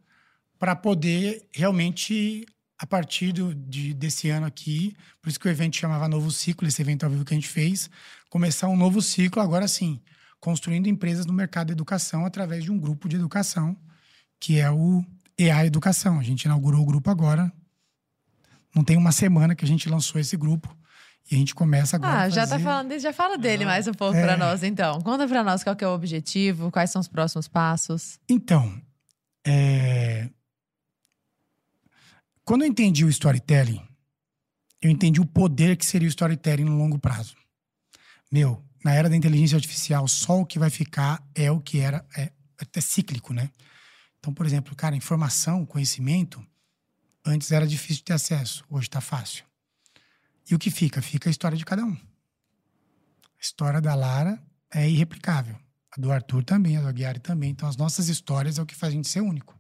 para 0.59 0.75
poder 0.75 1.47
realmente, 1.53 2.45
a 2.77 2.85
partir 2.85 3.31
do- 3.31 3.53
de, 3.55 3.93
desse 3.93 4.29
ano 4.29 4.45
aqui, 4.45 4.95
por 5.21 5.29
isso 5.29 5.39
que 5.39 5.47
o 5.47 5.51
evento 5.51 5.75
chamava 5.77 6.07
Novo 6.07 6.31
Ciclo, 6.31 6.67
esse 6.67 6.81
evento 6.81 7.03
ao 7.03 7.09
vivo 7.09 7.25
que 7.25 7.33
a 7.33 7.37
gente 7.37 7.47
fez, 7.47 7.89
começar 8.29 8.67
um 8.67 8.77
novo 8.77 9.01
ciclo, 9.01 9.41
agora 9.41 9.67
sim, 9.67 9.99
construindo 10.39 10.87
empresas 10.87 11.25
no 11.25 11.33
mercado 11.33 11.67
de 11.67 11.73
educação 11.73 12.25
através 12.25 12.63
de 12.63 12.71
um 12.71 12.77
grupo 12.79 13.07
de 13.07 13.15
educação, 13.15 13.77
que 14.39 14.59
é 14.59 14.69
o 14.71 15.05
EA 15.37 15.65
Educação. 15.65 16.19
A 16.19 16.23
gente 16.23 16.43
inaugurou 16.43 16.81
o 16.81 16.85
grupo 16.85 17.09
agora. 17.09 17.51
Não 18.75 18.83
tem 18.83 18.97
uma 18.97 19.11
semana 19.11 19.55
que 19.55 19.65
a 19.65 19.67
gente 19.67 19.89
lançou 19.89 20.19
esse 20.19 20.35
grupo. 20.37 20.75
E 21.30 21.36
a 21.36 21.38
gente 21.38 21.55
começa 21.55 21.95
agora. 21.95 22.22
Ah, 22.24 22.30
já 22.30 22.41
tá 22.43 22.49
fazer- 22.51 22.63
falando 22.63 22.88
dele, 22.89 22.99
já 22.99 23.13
fala 23.13 23.38
dele 23.38 23.65
mais 23.65 23.88
um 23.88 23.93
pouco 23.93 24.17
É. 24.17 24.22
pra 24.24 24.36
nós, 24.38 24.63
então. 24.63 24.99
Conta 25.01 25.28
pra 25.28 25.43
nós 25.43 25.63
qual 25.63 25.76
que 25.76 25.84
é 25.84 25.88
o 25.88 25.93
objetivo, 25.93 26.69
quais 26.72 26.89
são 26.91 26.99
os 26.99 27.07
próximos 27.07 27.47
passos. 27.47 28.19
Então, 28.28 28.82
é, 29.45 30.30
quando 32.43 32.63
eu 32.63 32.67
entendi 32.67 33.05
o 33.05 33.09
storytelling, 33.09 33.82
eu 34.82 34.89
entendi 34.89 35.22
o 35.22 35.26
poder 35.26 35.78
que 35.78 35.86
seria 35.86 36.07
o 36.07 36.09
storytelling 36.09 36.65
no 36.65 36.78
longo 36.78 36.99
prazo. 36.99 37.36
Meu, 38.32 38.63
na 38.84 38.93
era 38.93 39.09
da 39.09 39.15
inteligência 39.15 39.55
artificial, 39.55 40.07
só 40.07 40.39
o 40.39 40.45
que 40.45 40.57
vai 40.59 40.69
ficar 40.69 41.24
é 41.36 41.51
o 41.51 41.59
que 41.61 41.80
era, 41.80 42.05
é 42.17 42.32
até 42.59 42.82
cíclico, 42.82 43.34
né? 43.34 43.49
Então, 44.19 44.34
por 44.34 44.45
exemplo, 44.45 44.76
cara, 44.76 44.95
informação, 44.95 45.65
conhecimento, 45.65 46.45
antes 47.26 47.51
era 47.51 47.65
difícil 47.67 47.97
de 47.97 48.03
ter 48.05 48.13
acesso, 48.13 48.65
hoje 48.69 48.88
está 48.88 48.99
fácil. 49.01 49.45
E 50.51 50.55
o 50.55 50.59
que 50.59 50.69
fica? 50.69 51.01
Fica 51.01 51.29
a 51.29 51.31
história 51.31 51.57
de 51.57 51.63
cada 51.63 51.85
um. 51.85 51.93
A 51.93 53.41
história 53.41 53.79
da 53.79 53.95
Lara 53.95 54.37
é 54.69 54.89
irreplicável. 54.89 55.57
A 55.95 55.99
do 55.99 56.11
Arthur 56.11 56.43
também, 56.43 56.75
a 56.75 56.81
do 56.81 56.87
Aguiar 56.89 57.17
também. 57.19 57.51
Então, 57.51 57.69
as 57.69 57.77
nossas 57.77 58.09
histórias 58.09 58.59
é 58.59 58.61
o 58.61 58.65
que 58.65 58.75
faz 58.75 58.91
a 58.91 58.95
gente 58.95 59.07
ser 59.07 59.21
único. 59.21 59.57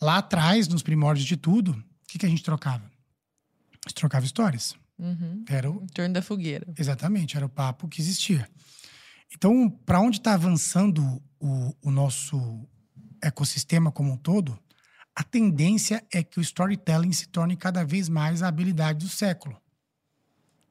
Lá 0.00 0.18
atrás, 0.18 0.66
nos 0.66 0.82
primórdios 0.82 1.24
de 1.24 1.36
tudo, 1.36 1.70
o 1.70 2.06
que, 2.08 2.18
que 2.18 2.26
a 2.26 2.28
gente 2.28 2.42
trocava? 2.42 2.84
A 2.84 3.88
gente 3.88 3.94
trocava 3.94 4.26
histórias. 4.26 4.74
Uhum. 4.98 5.44
Era 5.48 5.70
o, 5.70 5.84
Em 5.84 5.86
torno 5.86 6.14
da 6.14 6.22
fogueira. 6.22 6.66
Exatamente, 6.76 7.36
era 7.36 7.46
o 7.46 7.48
papo 7.48 7.88
que 7.88 8.00
existia. 8.00 8.48
Então, 9.32 9.70
para 9.70 10.00
onde 10.00 10.18
está 10.18 10.34
avançando 10.34 11.22
o, 11.38 11.76
o 11.80 11.90
nosso 11.92 12.68
ecossistema 13.22 13.92
como 13.92 14.12
um 14.12 14.16
todo, 14.16 14.58
a 15.14 15.22
tendência 15.22 16.04
é 16.12 16.24
que 16.24 16.40
o 16.40 16.42
storytelling 16.42 17.12
se 17.12 17.28
torne 17.28 17.56
cada 17.56 17.84
vez 17.84 18.08
mais 18.08 18.42
a 18.42 18.48
habilidade 18.48 19.04
do 19.04 19.08
século. 19.08 19.60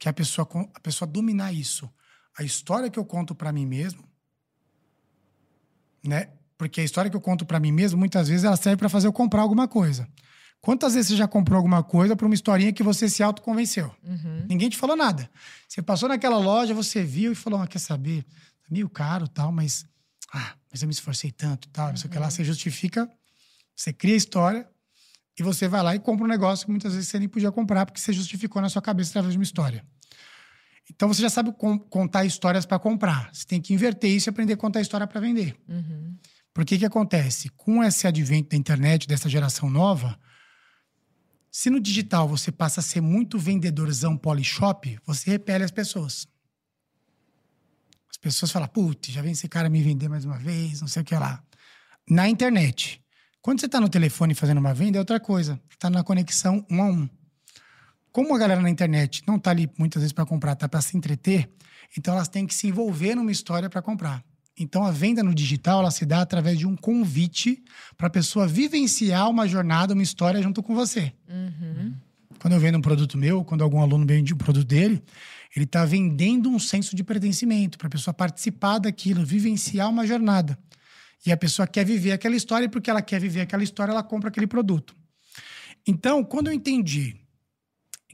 Que 0.05 0.09
a 0.09 0.13
pessoa, 0.13 0.47
a 0.75 0.79
pessoa 0.79 1.09
dominar 1.09 1.51
isso. 1.51 1.91
A 2.37 2.43
história 2.43 2.91
que 2.91 2.99
eu 2.99 3.03
conto 3.03 3.33
para 3.33 3.51
mim 3.51 3.65
mesmo, 3.65 4.03
né? 6.05 6.29
Porque 6.55 6.79
a 6.79 6.83
história 6.83 7.09
que 7.09 7.17
eu 7.17 7.21
conto 7.21 7.43
para 7.43 7.59
mim 7.59 7.71
mesmo, 7.71 7.97
muitas 7.97 8.27
vezes 8.27 8.43
ela 8.43 8.55
serve 8.55 8.77
para 8.77 8.87
fazer 8.87 9.07
eu 9.07 9.11
comprar 9.11 9.41
alguma 9.41 9.67
coisa. 9.67 10.07
Quantas 10.61 10.93
vezes 10.93 11.09
você 11.09 11.15
já 11.15 11.27
comprou 11.27 11.57
alguma 11.57 11.81
coisa 11.81 12.15
por 12.15 12.25
uma 12.25 12.35
historinha 12.35 12.71
que 12.71 12.83
você 12.83 13.09
se 13.09 13.23
autoconvenceu? 13.23 13.91
Uhum. 14.03 14.45
Ninguém 14.47 14.69
te 14.69 14.77
falou 14.77 14.95
nada. 14.95 15.27
Você 15.67 15.81
passou 15.81 16.07
naquela 16.07 16.37
loja, 16.37 16.71
você 16.71 17.03
viu 17.03 17.31
e 17.31 17.35
falou: 17.35 17.59
ah, 17.59 17.65
quer 17.65 17.79
saber? 17.79 18.21
Tá 18.21 18.67
meio 18.69 18.87
caro 18.87 19.27
tal, 19.27 19.51
mas. 19.51 19.87
Ah, 20.31 20.53
mas 20.71 20.83
eu 20.83 20.87
me 20.87 20.93
esforcei 20.93 21.31
tanto 21.31 21.67
tal. 21.69 21.89
Não 21.89 21.97
sei 21.97 22.07
o 22.07 22.13
que 22.13 22.19
lá. 22.19 22.29
Você 22.29 22.43
justifica, 22.43 23.09
você 23.75 23.91
cria 23.91 24.13
a 24.13 24.17
história 24.17 24.69
e 25.35 25.41
você 25.41 25.67
vai 25.67 25.81
lá 25.81 25.95
e 25.95 25.99
compra 25.99 26.23
um 26.23 26.27
negócio 26.27 26.63
que 26.63 26.71
muitas 26.71 26.93
vezes 26.93 27.09
você 27.09 27.17
nem 27.17 27.27
podia 27.27 27.51
comprar 27.51 27.87
porque 27.87 27.99
você 27.99 28.13
justificou 28.13 28.61
na 28.61 28.69
sua 28.69 28.83
cabeça 28.83 29.09
através 29.09 29.33
de 29.33 29.39
uma 29.39 29.43
história. 29.43 29.83
Então 30.91 31.07
você 31.07 31.21
já 31.21 31.29
sabe 31.29 31.51
con- 31.53 31.79
contar 31.79 32.25
histórias 32.25 32.65
para 32.65 32.79
comprar. 32.79 33.29
Você 33.33 33.45
tem 33.45 33.61
que 33.61 33.73
inverter 33.73 34.11
isso 34.11 34.29
e 34.29 34.31
aprender 34.31 34.53
a 34.53 34.57
contar 34.57 34.81
história 34.81 35.07
para 35.07 35.19
vender. 35.19 35.55
Uhum. 35.67 36.15
Porque 36.53 36.77
que 36.77 36.85
acontece? 36.85 37.49
Com 37.49 37.83
esse 37.83 38.07
advento 38.07 38.49
da 38.49 38.57
internet, 38.57 39.07
dessa 39.07 39.27
geração 39.27 39.69
nova, 39.69 40.17
se 41.51 41.69
no 41.69 41.79
digital 41.79 42.27
você 42.27 42.51
passa 42.51 42.79
a 42.79 42.83
ser 42.83 43.01
muito 43.01 43.37
vendedorzão 43.39 44.17
polishop, 44.17 44.97
você 45.05 45.31
repele 45.31 45.63
as 45.63 45.71
pessoas. 45.71 46.27
As 48.09 48.17
pessoas 48.17 48.51
falam, 48.51 48.67
putz, 48.67 49.11
já 49.11 49.21
vem 49.21 49.33
esse 49.33 49.47
cara 49.47 49.69
me 49.69 49.81
vender 49.81 50.07
mais 50.07 50.23
uma 50.23 50.37
vez, 50.37 50.81
não 50.81 50.87
sei 50.87 51.01
o 51.01 51.05
que 51.05 51.15
lá. 51.15 51.43
Na 52.09 52.29
internet, 52.29 53.01
quando 53.41 53.59
você 53.59 53.65
está 53.65 53.81
no 53.81 53.89
telefone 53.89 54.33
fazendo 54.33 54.59
uma 54.59 54.73
venda, 54.73 54.97
é 54.97 54.99
outra 54.99 55.19
coisa. 55.19 55.59
Está 55.69 55.89
na 55.89 56.03
conexão 56.03 56.65
um 56.69 56.81
a 56.81 56.85
um. 56.87 57.09
Como 58.15 58.33
a 58.33 58.37
galera 58.37 58.61
na 58.61 58.69
internet 58.69 59.23
não 59.27 59.35
está 59.35 59.51
ali 59.51 59.69
muitas 59.77 60.01
vezes 60.01 60.13
para 60.13 60.25
comprar, 60.25 60.53
está 60.53 60.69
para 60.69 60.79
se 60.79 60.95
entreter, 60.95 61.49
então 61.97 62.13
elas 62.13 62.29
têm 62.29 62.47
que 62.47 62.53
se 62.53 62.65
envolver 62.65 63.13
numa 63.13 63.29
história 63.29 63.69
para 63.69 63.81
comprar. 63.81 64.23
Então 64.57 64.85
a 64.85 64.89
venda 64.89 65.21
no 65.21 65.35
digital 65.35 65.81
ela 65.81 65.91
se 65.91 66.05
dá 66.05 66.21
através 66.21 66.57
de 66.57 66.65
um 66.65 66.77
convite 66.77 67.61
para 67.97 68.07
a 68.07 68.09
pessoa 68.09 68.47
vivenciar 68.47 69.29
uma 69.29 69.45
jornada, 69.45 69.93
uma 69.93 70.01
história 70.01 70.41
junto 70.41 70.63
com 70.63 70.73
você. 70.73 71.11
Uhum. 71.27 71.93
Quando 72.39 72.53
eu 72.53 72.59
vendo 72.61 72.77
um 72.77 72.81
produto 72.81 73.17
meu, 73.17 73.43
quando 73.43 73.65
algum 73.65 73.81
aluno 73.81 74.05
vende 74.07 74.33
um 74.33 74.37
produto 74.37 74.65
dele, 74.65 75.03
ele 75.53 75.65
está 75.65 75.83
vendendo 75.83 76.49
um 76.49 76.57
senso 76.57 76.95
de 76.95 77.03
pertencimento 77.03 77.77
para 77.77 77.87
a 77.87 77.91
pessoa 77.91 78.13
participar 78.13 78.79
daquilo, 78.79 79.25
vivenciar 79.25 79.89
uma 79.89 80.07
jornada. 80.07 80.57
E 81.25 81.33
a 81.33 81.37
pessoa 81.37 81.67
quer 81.67 81.83
viver 81.83 82.13
aquela 82.13 82.37
história 82.37 82.63
e 82.63 82.69
porque 82.69 82.89
ela 82.89 83.01
quer 83.01 83.19
viver 83.19 83.41
aquela 83.41 83.61
história, 83.61 83.91
ela 83.91 84.03
compra 84.03 84.29
aquele 84.29 84.47
produto. 84.47 84.95
Então, 85.85 86.23
quando 86.23 86.47
eu 86.47 86.53
entendi 86.53 87.24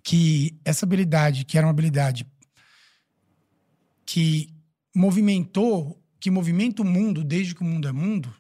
que 0.04 0.60
essa 0.66 0.86
habilidade, 0.86 1.46
que 1.46 1.58
era 1.58 1.68
uma 1.68 1.72
habilidade 1.72 2.26
que 4.06 4.54
movimentou, 4.96 6.02
que 6.20 6.30
movimenta 6.30 6.82
o 6.82 6.86
mundo 6.86 7.24
desde 7.24 7.56
que 7.56 7.62
o 7.62 7.66
mundo 7.66 7.88
é 7.88 7.92
mundo, 7.92 8.34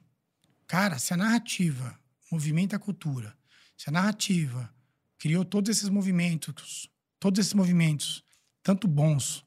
cara, 0.68 0.99
se 0.99 1.14
a 1.14 1.18
narrativa 1.18 1.97
movimenta 2.32 2.76
a 2.76 2.80
cultura, 2.80 3.36
se 3.78 3.89
a 3.89 3.91
narrativa 3.91 4.74
criou 5.18 5.45
todos 5.45 5.70
esses 5.70 5.89
movimentos, 5.89 6.89
todos 7.20 7.39
esses 7.39 7.53
movimentos, 7.53 8.24
tanto 8.64 8.88
bons 8.88 9.45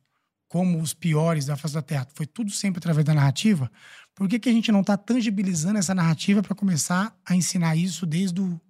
como 0.48 0.80
os 0.80 0.94
piores 0.94 1.46
da 1.46 1.56
face 1.56 1.74
da 1.74 1.82
Terra, 1.82 2.06
foi 2.14 2.26
tudo 2.26 2.50
sempre 2.50 2.78
através 2.78 3.04
da 3.04 3.14
narrativa, 3.14 3.70
por 4.14 4.28
que, 4.28 4.38
que 4.38 4.48
a 4.48 4.52
gente 4.52 4.70
não 4.70 4.82
está 4.82 4.96
tangibilizando 4.96 5.78
essa 5.78 5.94
narrativa 5.94 6.42
para 6.42 6.54
começar 6.54 7.16
a 7.24 7.34
ensinar 7.34 7.74
isso 7.74 8.06
desde 8.06 8.40
o, 8.40 8.60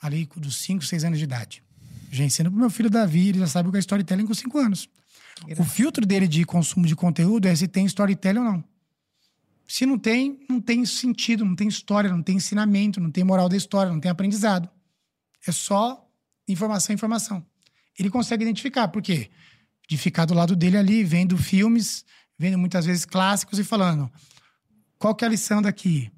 ali 0.00 0.28
dos 0.36 0.56
5, 0.56 0.84
6 0.84 1.04
anos 1.04 1.18
de 1.18 1.24
idade? 1.24 1.63
Já 2.14 2.24
ensino 2.24 2.48
pro 2.48 2.60
meu 2.60 2.70
filho 2.70 2.88
Davi, 2.88 3.30
ele 3.30 3.40
já 3.40 3.46
sabe 3.48 3.68
o 3.68 3.72
que 3.72 3.78
é 3.78 3.80
storytelling 3.80 4.24
com 4.24 4.34
5 4.34 4.58
anos. 4.58 4.88
O 5.58 5.64
filtro 5.64 6.06
dele 6.06 6.28
de 6.28 6.44
consumo 6.44 6.86
de 6.86 6.94
conteúdo 6.94 7.46
é 7.46 7.56
se 7.56 7.66
tem 7.66 7.84
storytelling 7.86 8.38
ou 8.38 8.44
não. 8.44 8.64
Se 9.66 9.84
não 9.84 9.98
tem, 9.98 10.38
não 10.48 10.60
tem 10.60 10.86
sentido, 10.86 11.44
não 11.44 11.56
tem 11.56 11.66
história, 11.66 12.08
não 12.08 12.22
tem 12.22 12.36
ensinamento, 12.36 13.00
não 13.00 13.10
tem 13.10 13.24
moral 13.24 13.48
da 13.48 13.56
história, 13.56 13.90
não 13.90 13.98
tem 13.98 14.10
aprendizado. 14.10 14.68
É 15.44 15.50
só 15.50 16.08
informação, 16.46 16.94
informação. 16.94 17.44
Ele 17.98 18.08
consegue 18.08 18.44
identificar, 18.44 18.86
por 18.88 19.02
quê? 19.02 19.28
De 19.88 19.98
ficar 19.98 20.24
do 20.24 20.34
lado 20.34 20.54
dele 20.54 20.76
ali, 20.76 21.02
vendo 21.02 21.36
filmes, 21.36 22.04
vendo 22.38 22.58
muitas 22.58 22.86
vezes 22.86 23.04
clássicos 23.04 23.58
e 23.58 23.64
falando: 23.64 24.08
qual 24.98 25.16
que 25.16 25.24
é 25.24 25.26
a 25.26 25.30
lição 25.30 25.60
daqui? 25.60 26.12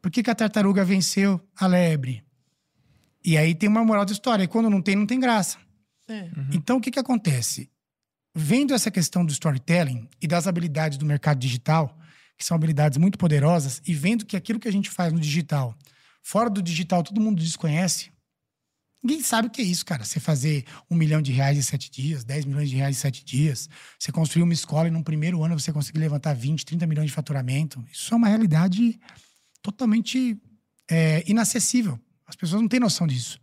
Por 0.00 0.10
que, 0.10 0.22
que 0.22 0.30
a 0.30 0.34
tartaruga 0.34 0.84
venceu 0.84 1.38
a 1.54 1.66
lebre? 1.66 2.24
E 3.28 3.36
aí 3.36 3.54
tem 3.54 3.68
uma 3.68 3.84
moral 3.84 4.06
da 4.06 4.12
história. 4.12 4.42
E 4.42 4.48
quando 4.48 4.70
não 4.70 4.80
tem, 4.80 4.96
não 4.96 5.04
tem 5.04 5.20
graça. 5.20 5.58
É. 6.08 6.22
Uhum. 6.34 6.48
Então, 6.54 6.78
o 6.78 6.80
que, 6.80 6.90
que 6.90 6.98
acontece? 6.98 7.70
Vendo 8.34 8.72
essa 8.72 8.90
questão 8.90 9.22
do 9.22 9.30
storytelling 9.30 10.08
e 10.18 10.26
das 10.26 10.46
habilidades 10.46 10.96
do 10.96 11.04
mercado 11.04 11.38
digital, 11.38 11.94
que 12.38 12.44
são 12.44 12.54
habilidades 12.54 12.96
muito 12.96 13.18
poderosas, 13.18 13.82
e 13.86 13.92
vendo 13.92 14.24
que 14.24 14.34
aquilo 14.34 14.58
que 14.58 14.66
a 14.66 14.72
gente 14.72 14.88
faz 14.88 15.12
no 15.12 15.20
digital, 15.20 15.76
fora 16.22 16.48
do 16.48 16.62
digital, 16.62 17.02
todo 17.02 17.20
mundo 17.20 17.42
desconhece. 17.42 18.10
Ninguém 19.04 19.22
sabe 19.22 19.48
o 19.48 19.50
que 19.50 19.60
é 19.60 19.64
isso, 19.66 19.84
cara. 19.84 20.06
Você 20.06 20.18
fazer 20.18 20.64
um 20.90 20.96
milhão 20.96 21.20
de 21.20 21.30
reais 21.30 21.58
em 21.58 21.62
sete 21.62 21.90
dias, 21.90 22.24
10 22.24 22.46
milhões 22.46 22.70
de 22.70 22.76
reais 22.76 22.96
em 22.96 23.00
sete 23.00 23.22
dias, 23.22 23.68
você 23.98 24.10
construir 24.10 24.42
uma 24.42 24.54
escola 24.54 24.88
e 24.88 24.90
num 24.90 25.02
primeiro 25.02 25.44
ano 25.44 25.60
você 25.60 25.70
conseguir 25.70 25.98
levantar 25.98 26.32
20, 26.32 26.64
30 26.64 26.86
milhões 26.86 27.08
de 27.08 27.12
faturamento. 27.12 27.84
Isso 27.92 28.14
é 28.14 28.16
uma 28.16 28.28
realidade 28.28 28.98
totalmente 29.60 30.40
é, 30.90 31.22
inacessível. 31.26 32.00
As 32.28 32.36
pessoas 32.36 32.60
não 32.60 32.68
têm 32.68 32.78
noção 32.78 33.06
disso. 33.06 33.40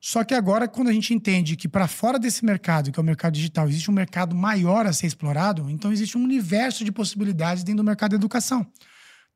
Só 0.00 0.24
que 0.24 0.34
agora, 0.34 0.66
quando 0.66 0.88
a 0.88 0.92
gente 0.92 1.12
entende 1.12 1.54
que 1.54 1.68
para 1.68 1.86
fora 1.86 2.18
desse 2.18 2.44
mercado, 2.44 2.90
que 2.90 2.98
é 2.98 3.02
o 3.02 3.04
mercado 3.04 3.34
digital, 3.34 3.68
existe 3.68 3.90
um 3.90 3.94
mercado 3.94 4.34
maior 4.34 4.86
a 4.86 4.92
ser 4.92 5.06
explorado, 5.06 5.68
então 5.70 5.92
existe 5.92 6.16
um 6.16 6.24
universo 6.24 6.84
de 6.84 6.90
possibilidades 6.90 7.62
dentro 7.62 7.82
do 7.82 7.86
mercado 7.86 8.12
da 8.12 8.16
educação. 8.16 8.66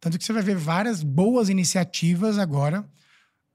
Tanto 0.00 0.18
que 0.18 0.24
você 0.24 0.32
vai 0.32 0.42
ver 0.42 0.56
várias 0.56 1.02
boas 1.02 1.48
iniciativas 1.48 2.38
agora 2.38 2.84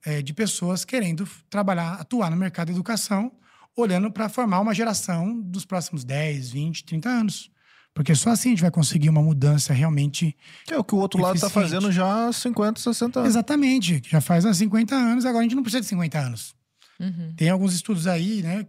é, 0.05 0.21
de 0.21 0.33
pessoas 0.33 0.85
querendo 0.85 1.27
trabalhar, 1.49 1.93
atuar 1.93 2.31
no 2.31 2.37
mercado 2.37 2.67
da 2.67 2.73
educação, 2.73 3.31
olhando 3.75 4.11
para 4.11 4.29
formar 4.29 4.59
uma 4.59 4.73
geração 4.73 5.39
dos 5.41 5.65
próximos 5.65 6.03
10, 6.03 6.51
20, 6.51 6.85
30 6.85 7.09
anos. 7.09 7.51
Porque 7.93 8.15
só 8.15 8.29
assim 8.29 8.49
a 8.49 8.51
gente 8.51 8.61
vai 8.61 8.71
conseguir 8.71 9.09
uma 9.09 9.21
mudança 9.21 9.73
realmente 9.73 10.35
Que 10.65 10.73
é 10.73 10.77
o 10.77 10.83
que 10.83 10.95
o 10.95 10.97
outro 10.97 11.21
lado 11.21 11.39
tá 11.39 11.47
Eficiente. 11.47 11.69
fazendo 11.69 11.91
já 11.91 12.27
há 12.27 12.33
50, 12.33 12.79
60 12.79 13.19
anos. 13.19 13.29
Exatamente. 13.31 14.01
Já 14.07 14.21
faz 14.21 14.45
há 14.45 14.53
50 14.53 14.95
anos, 14.95 15.25
agora 15.25 15.39
a 15.39 15.43
gente 15.43 15.55
não 15.55 15.63
precisa 15.63 15.81
de 15.81 15.87
50 15.87 16.17
anos. 16.19 16.55
Uhum. 16.99 17.33
Tem 17.35 17.49
alguns 17.49 17.73
estudos 17.73 18.07
aí, 18.07 18.41
né? 18.41 18.65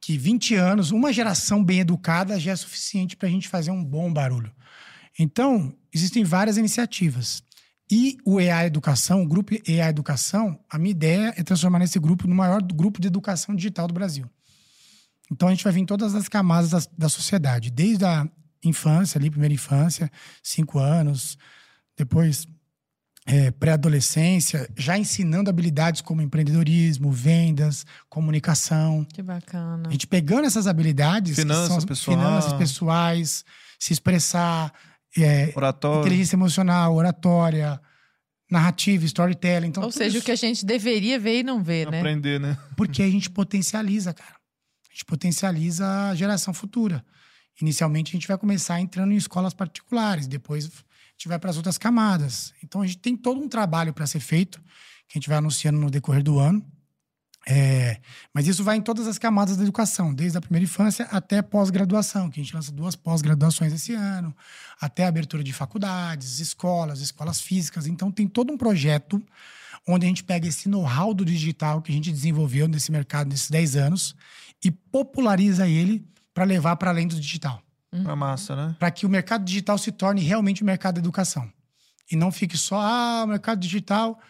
Que 0.00 0.18
20 0.18 0.54
anos, 0.54 0.90
uma 0.90 1.12
geração 1.12 1.64
bem 1.64 1.80
educada 1.80 2.38
já 2.38 2.52
é 2.52 2.56
suficiente 2.56 3.16
para 3.16 3.28
a 3.28 3.30
gente 3.30 3.48
fazer 3.48 3.70
um 3.70 3.82
bom 3.82 4.12
barulho. 4.12 4.52
Então, 5.18 5.74
existem 5.92 6.22
várias 6.22 6.56
iniciativas. 6.58 7.42
E 7.90 8.18
o 8.24 8.40
EA 8.40 8.66
Educação, 8.66 9.22
o 9.22 9.26
grupo 9.28 9.54
EA 9.66 9.88
Educação, 9.88 10.58
a 10.68 10.78
minha 10.78 10.90
ideia 10.90 11.32
é 11.36 11.42
transformar 11.42 11.78
nesse 11.78 11.98
grupo 11.98 12.26
no 12.26 12.34
maior 12.34 12.60
grupo 12.60 13.00
de 13.00 13.06
educação 13.06 13.54
digital 13.54 13.86
do 13.86 13.94
Brasil. 13.94 14.28
Então 15.30 15.48
a 15.48 15.50
gente 15.50 15.64
vai 15.64 15.72
vir 15.72 15.80
em 15.80 15.86
todas 15.86 16.14
as 16.14 16.28
camadas 16.28 16.70
da, 16.70 16.80
da 16.96 17.08
sociedade, 17.08 17.70
desde 17.70 18.04
a 18.04 18.28
infância, 18.64 19.18
ali, 19.18 19.30
primeira 19.30 19.54
infância, 19.54 20.10
cinco 20.42 20.78
anos, 20.78 21.36
depois 21.96 22.46
é, 23.26 23.50
pré-adolescência, 23.50 24.68
já 24.76 24.96
ensinando 24.96 25.50
habilidades 25.50 26.00
como 26.00 26.22
empreendedorismo, 26.22 27.10
vendas, 27.10 27.84
comunicação. 28.08 29.04
Que 29.12 29.20
bacana. 29.22 29.88
A 29.88 29.90
gente 29.90 30.06
pegando 30.06 30.46
essas 30.46 30.66
habilidades, 30.68 31.34
que 31.34 31.42
Finanças 31.42 31.66
são 31.68 31.76
as 31.76 31.84
pessoal. 31.84 32.16
finanças 32.16 32.52
pessoais, 32.52 33.44
se 33.80 33.92
expressar, 33.92 34.72
é, 35.18 35.52
inteligência 36.00 36.36
emocional, 36.36 36.94
oratória, 36.94 37.80
narrativa, 38.50 39.04
storytelling. 39.04 39.68
Então, 39.68 39.82
Ou 39.82 39.90
seja, 39.90 40.14
o 40.14 40.18
isso- 40.18 40.24
que 40.26 40.30
a 40.30 40.36
gente 40.36 40.64
deveria 40.64 41.18
ver 41.18 41.40
e 41.40 41.42
não 41.42 41.62
vê, 41.62 41.84
né? 41.86 41.98
Aprender, 41.98 42.38
né? 42.38 42.56
porque 42.76 43.02
a 43.02 43.10
gente 43.10 43.28
potencializa, 43.28 44.14
cara. 44.14 44.35
Gente 44.96 45.04
potencializa 45.04 46.08
a 46.08 46.14
geração 46.14 46.54
futura. 46.54 47.04
Inicialmente, 47.60 48.12
a 48.12 48.14
gente 48.14 48.26
vai 48.26 48.38
começar 48.38 48.80
entrando 48.80 49.12
em 49.12 49.16
escolas 49.16 49.52
particulares, 49.52 50.26
depois 50.26 50.64
a 50.64 50.70
gente 51.12 51.28
vai 51.28 51.38
para 51.38 51.50
as 51.50 51.58
outras 51.58 51.76
camadas. 51.76 52.54
Então, 52.64 52.80
a 52.80 52.86
gente 52.86 52.96
tem 52.96 53.14
todo 53.14 53.38
um 53.38 53.46
trabalho 53.46 53.92
para 53.92 54.06
ser 54.06 54.20
feito, 54.20 54.58
que 55.06 55.12
a 55.12 55.18
gente 55.18 55.28
vai 55.28 55.36
anunciando 55.36 55.78
no 55.78 55.90
decorrer 55.90 56.22
do 56.22 56.38
ano. 56.38 56.64
É, 57.46 58.00
mas 58.32 58.48
isso 58.48 58.64
vai 58.64 58.78
em 58.78 58.80
todas 58.80 59.06
as 59.06 59.18
camadas 59.18 59.58
da 59.58 59.64
educação, 59.64 60.14
desde 60.14 60.38
a 60.38 60.40
primeira 60.40 60.64
infância 60.64 61.04
até 61.12 61.42
pós-graduação, 61.42 62.30
que 62.30 62.40
a 62.40 62.42
gente 62.42 62.54
lança 62.54 62.72
duas 62.72 62.96
pós-graduações 62.96 63.74
esse 63.74 63.92
ano, 63.92 64.34
até 64.80 65.04
a 65.04 65.08
abertura 65.08 65.44
de 65.44 65.52
faculdades, 65.52 66.38
escolas, 66.38 67.02
escolas 67.02 67.38
físicas. 67.38 67.86
Então, 67.86 68.10
tem 68.10 68.26
todo 68.26 68.50
um 68.50 68.56
projeto 68.56 69.22
onde 69.86 70.06
a 70.06 70.08
gente 70.08 70.24
pega 70.24 70.48
esse 70.48 70.70
know-how 70.70 71.12
do 71.12 71.22
digital 71.22 71.82
que 71.82 71.92
a 71.92 71.94
gente 71.94 72.10
desenvolveu 72.10 72.66
nesse 72.66 72.90
mercado 72.90 73.28
nesses 73.28 73.50
10 73.50 73.76
anos 73.76 74.16
e 74.64 74.70
populariza 74.70 75.68
ele 75.68 76.06
para 76.34 76.44
levar 76.44 76.76
para 76.76 76.90
além 76.90 77.06
do 77.06 77.18
digital. 77.18 77.62
É 77.92 78.14
massa, 78.14 78.54
né? 78.54 78.76
Para 78.78 78.90
que 78.90 79.06
o 79.06 79.08
mercado 79.08 79.44
digital 79.44 79.78
se 79.78 79.90
torne 79.90 80.20
realmente 80.20 80.62
o 80.62 80.66
mercado 80.66 80.96
da 80.96 81.00
educação. 81.00 81.50
E 82.10 82.14
não 82.16 82.30
fique 82.30 82.56
só, 82.56 82.78
ah, 82.80 83.22
o 83.24 83.28
mercado 83.28 83.58
digital 83.58 84.20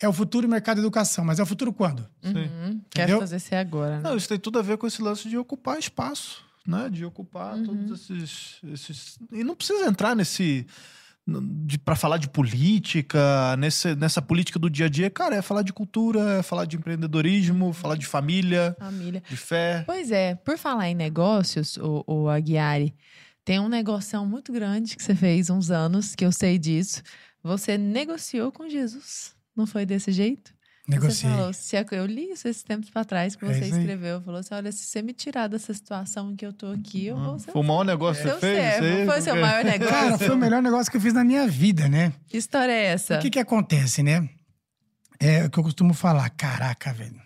é 0.00 0.08
o 0.08 0.12
futuro 0.12 0.48
mercado 0.48 0.76
da 0.76 0.82
educação. 0.82 1.24
Mas 1.24 1.38
é 1.38 1.42
o 1.42 1.46
futuro 1.46 1.72
quando? 1.72 2.00
Uhum. 2.24 2.80
Quero 2.90 3.10
Entendeu? 3.12 3.20
fazer 3.20 3.38
ser 3.38 3.54
agora, 3.56 3.96
né? 3.96 4.02
Não, 4.02 4.16
isso 4.16 4.28
tem 4.28 4.38
tudo 4.38 4.58
a 4.58 4.62
ver 4.62 4.76
com 4.78 4.86
esse 4.86 5.00
lance 5.00 5.28
de 5.28 5.38
ocupar 5.38 5.78
espaço, 5.78 6.42
né? 6.66 6.90
De 6.90 7.04
ocupar 7.04 7.54
Uhum. 7.56 7.64
todos 7.64 8.10
esses, 8.10 8.58
esses. 8.64 9.18
E 9.32 9.44
não 9.44 9.54
precisa 9.54 9.86
entrar 9.86 10.16
nesse. 10.16 10.66
Para 11.84 11.96
falar 11.96 12.18
de 12.18 12.28
política, 12.28 13.56
nesse, 13.56 13.96
nessa 13.96 14.22
política 14.22 14.58
do 14.58 14.70
dia 14.70 14.86
a 14.86 14.88
dia, 14.88 15.10
cara, 15.10 15.36
é 15.36 15.42
falar 15.42 15.62
de 15.62 15.72
cultura, 15.72 16.38
é 16.38 16.42
falar 16.42 16.64
de 16.66 16.76
empreendedorismo, 16.76 17.72
falar 17.72 17.96
de 17.96 18.06
família, 18.06 18.76
Família. 18.78 19.22
de 19.28 19.36
fé. 19.36 19.82
Pois 19.84 20.12
é, 20.12 20.36
por 20.36 20.56
falar 20.56 20.88
em 20.88 20.94
negócios, 20.94 21.76
o, 21.78 22.04
o 22.06 22.28
Aguiari, 22.28 22.94
tem 23.44 23.58
um 23.58 23.68
negoção 23.68 24.24
muito 24.26 24.52
grande 24.52 24.96
que 24.96 25.02
você 25.02 25.14
fez 25.14 25.50
uns 25.50 25.70
anos, 25.70 26.14
que 26.14 26.24
eu 26.24 26.32
sei 26.32 26.58
disso. 26.58 27.02
Você 27.42 27.76
negociou 27.76 28.50
com 28.52 28.68
Jesus. 28.68 29.34
Não 29.54 29.66
foi 29.66 29.86
desse 29.86 30.12
jeito? 30.12 30.55
Negociei. 30.88 31.30
Você 31.52 31.84
falou, 31.84 32.04
eu 32.04 32.06
li 32.06 32.30
isso 32.30 32.46
esses 32.46 32.62
tempos 32.62 32.88
pra 32.90 33.04
trás 33.04 33.34
que 33.34 33.44
É 33.44 33.48
você 33.48 33.64
aí. 33.64 33.70
escreveu. 33.70 34.20
Falou 34.22 34.38
assim: 34.40 34.54
olha, 34.54 34.70
se 34.70 34.84
você 34.84 35.02
me 35.02 35.12
tirar 35.12 35.48
dessa 35.48 35.74
situação 35.74 36.30
em 36.30 36.36
que 36.36 36.46
eu 36.46 36.52
tô 36.52 36.68
aqui, 36.68 37.06
eu 37.06 37.16
vou 37.18 37.38
ser 37.38 37.50
Foi 37.50 37.60
o 37.60 37.64
maior 37.64 37.84
negócio 37.84 38.22
que 38.22 38.28
seu 38.30 38.38
você 38.38 38.54
fez? 38.80 39.06
Foi 39.06 39.20
seu 39.20 39.34
Porque- 39.34 39.40
maior 39.46 39.64
negócio. 39.66 39.92
Cara, 39.94 40.18
foi 40.18 40.30
o 40.30 40.36
melhor 40.36 40.62
negócio 40.62 40.90
que 40.90 40.96
eu 40.96 41.00
fiz 41.00 41.12
na 41.12 41.24
minha 41.24 41.46
vida, 41.48 41.88
né? 41.88 42.12
Que 42.28 42.36
história 42.36 42.70
é 42.72 42.84
essa? 42.86 43.18
O 43.18 43.20
que 43.20 43.30
que 43.30 43.38
acontece, 43.40 44.02
né? 44.02 44.28
É 45.18 45.44
o 45.44 45.50
que 45.50 45.58
eu 45.58 45.64
costumo 45.64 45.92
falar. 45.92 46.30
Caraca, 46.30 46.92
velho. 46.92 47.20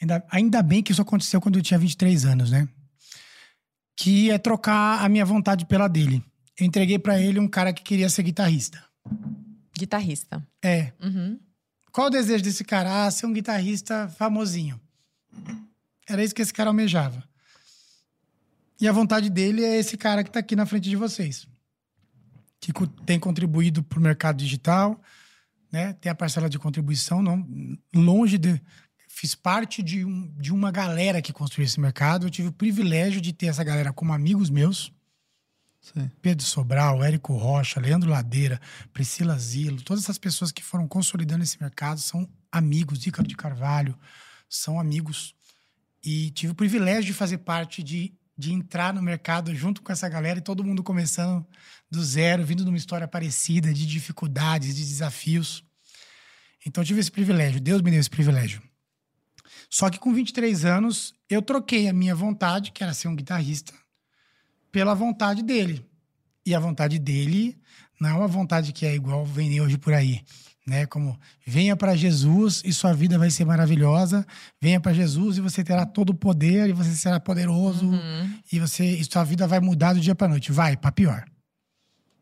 Ainda, 0.00 0.24
ainda 0.30 0.62
bem 0.62 0.82
que 0.82 0.92
isso 0.92 1.02
aconteceu 1.02 1.40
quando 1.40 1.56
eu 1.58 1.62
tinha 1.62 1.78
23 1.78 2.24
anos, 2.26 2.50
né? 2.50 2.68
Que 3.96 4.30
é 4.30 4.38
trocar 4.38 5.02
a 5.04 5.08
minha 5.08 5.24
vontade 5.24 5.64
pela 5.66 5.88
dele. 5.88 6.22
Eu 6.60 6.66
entreguei 6.66 6.98
pra 6.98 7.18
ele 7.18 7.40
um 7.40 7.48
cara 7.48 7.72
que 7.72 7.82
queria 7.82 8.08
ser 8.08 8.22
guitarrista. 8.22 8.82
Guitarrista. 9.76 10.46
É. 10.62 10.92
Uhum. 11.02 11.38
Qual 11.94 12.08
o 12.08 12.10
desejo 12.10 12.42
desse 12.42 12.64
cara? 12.64 13.06
Ah, 13.06 13.10
ser 13.12 13.24
um 13.24 13.32
guitarrista 13.32 14.08
famosinho. 14.18 14.80
Era 16.08 16.24
isso 16.24 16.34
que 16.34 16.42
esse 16.42 16.52
cara 16.52 16.70
almejava. 16.70 17.22
E 18.80 18.88
a 18.88 18.92
vontade 18.92 19.30
dele 19.30 19.64
é 19.64 19.78
esse 19.78 19.96
cara 19.96 20.24
que 20.24 20.30
tá 20.30 20.40
aqui 20.40 20.56
na 20.56 20.66
frente 20.66 20.90
de 20.90 20.96
vocês. 20.96 21.46
Que 22.58 22.72
tem 23.06 23.20
contribuído 23.20 23.80
pro 23.80 24.00
mercado 24.00 24.38
digital, 24.38 25.00
né? 25.70 25.92
Tem 25.92 26.10
a 26.10 26.16
parcela 26.16 26.50
de 26.50 26.58
contribuição, 26.58 27.22
não 27.22 27.46
longe 27.94 28.38
de 28.38 28.60
fiz 29.08 29.36
parte 29.36 29.80
de, 29.80 30.04
um, 30.04 30.34
de 30.36 30.52
uma 30.52 30.72
galera 30.72 31.22
que 31.22 31.32
construiu 31.32 31.66
esse 31.66 31.78
mercado. 31.78 32.26
Eu 32.26 32.30
tive 32.30 32.48
o 32.48 32.52
privilégio 32.52 33.20
de 33.20 33.32
ter 33.32 33.46
essa 33.46 33.62
galera 33.62 33.92
como 33.92 34.12
amigos 34.12 34.50
meus. 34.50 34.92
Sim. 35.84 36.10
Pedro 36.22 36.42
Sobral, 36.46 37.04
Érico 37.04 37.36
Rocha, 37.36 37.78
Leandro 37.78 38.08
Ladeira, 38.08 38.58
Priscila 38.90 39.38
Zilo, 39.38 39.82
todas 39.82 40.04
essas 40.04 40.16
pessoas 40.16 40.50
que 40.50 40.64
foram 40.64 40.88
consolidando 40.88 41.44
esse 41.44 41.60
mercado 41.60 42.00
são 42.00 42.26
amigos, 42.50 43.06
Ícaro 43.06 43.28
de 43.28 43.36
Carvalho, 43.36 43.94
são 44.48 44.80
amigos. 44.80 45.34
E 46.02 46.30
tive 46.30 46.52
o 46.52 46.54
privilégio 46.54 47.04
de 47.04 47.12
fazer 47.12 47.38
parte 47.38 47.82
de, 47.82 48.14
de 48.36 48.50
entrar 48.50 48.94
no 48.94 49.02
mercado 49.02 49.54
junto 49.54 49.82
com 49.82 49.92
essa 49.92 50.08
galera 50.08 50.38
e 50.38 50.42
todo 50.42 50.64
mundo 50.64 50.82
começando 50.82 51.46
do 51.90 52.02
zero, 52.02 52.46
vindo 52.46 52.64
de 52.64 52.70
uma 52.70 52.78
história 52.78 53.06
parecida, 53.06 53.72
de 53.72 53.84
dificuldades, 53.86 54.74
de 54.76 54.82
desafios. 54.82 55.62
Então 56.66 56.82
tive 56.82 57.00
esse 57.00 57.10
privilégio, 57.10 57.60
Deus 57.60 57.82
me 57.82 57.90
deu 57.90 58.00
esse 58.00 58.08
privilégio. 58.08 58.62
Só 59.68 59.90
que 59.90 59.98
com 59.98 60.14
23 60.14 60.64
anos, 60.64 61.14
eu 61.28 61.42
troquei 61.42 61.88
a 61.88 61.92
minha 61.92 62.14
vontade, 62.14 62.72
que 62.72 62.82
era 62.82 62.94
ser 62.94 63.08
um 63.08 63.16
guitarrista, 63.16 63.74
pela 64.74 64.92
vontade 64.92 65.40
dele. 65.40 65.86
E 66.44 66.52
a 66.52 66.58
vontade 66.58 66.98
dele 66.98 67.56
não 68.00 68.10
é 68.10 68.12
uma 68.12 68.26
vontade 68.26 68.72
que 68.72 68.84
é 68.84 68.92
igual 68.92 69.24
vem 69.24 69.60
hoje 69.60 69.78
por 69.78 69.94
aí, 69.94 70.20
né? 70.66 70.84
Como 70.84 71.16
venha 71.46 71.76
para 71.76 71.94
Jesus 71.94 72.60
e 72.64 72.72
sua 72.72 72.92
vida 72.92 73.16
vai 73.16 73.30
ser 73.30 73.44
maravilhosa, 73.44 74.26
venha 74.60 74.80
para 74.80 74.92
Jesus 74.92 75.38
e 75.38 75.40
você 75.40 75.62
terá 75.62 75.86
todo 75.86 76.10
o 76.10 76.14
poder 76.14 76.68
e 76.68 76.72
você 76.72 76.90
será 76.90 77.20
poderoso 77.20 77.86
Uhum. 77.86 78.38
e 78.52 78.58
você 78.58 78.84
e 78.96 79.04
sua 79.04 79.22
vida 79.22 79.46
vai 79.46 79.60
mudar 79.60 79.92
do 79.92 80.00
dia 80.00 80.12
para 80.16 80.26
noite. 80.26 80.50
Vai, 80.50 80.76
para 80.76 80.90
pior. 80.90 81.24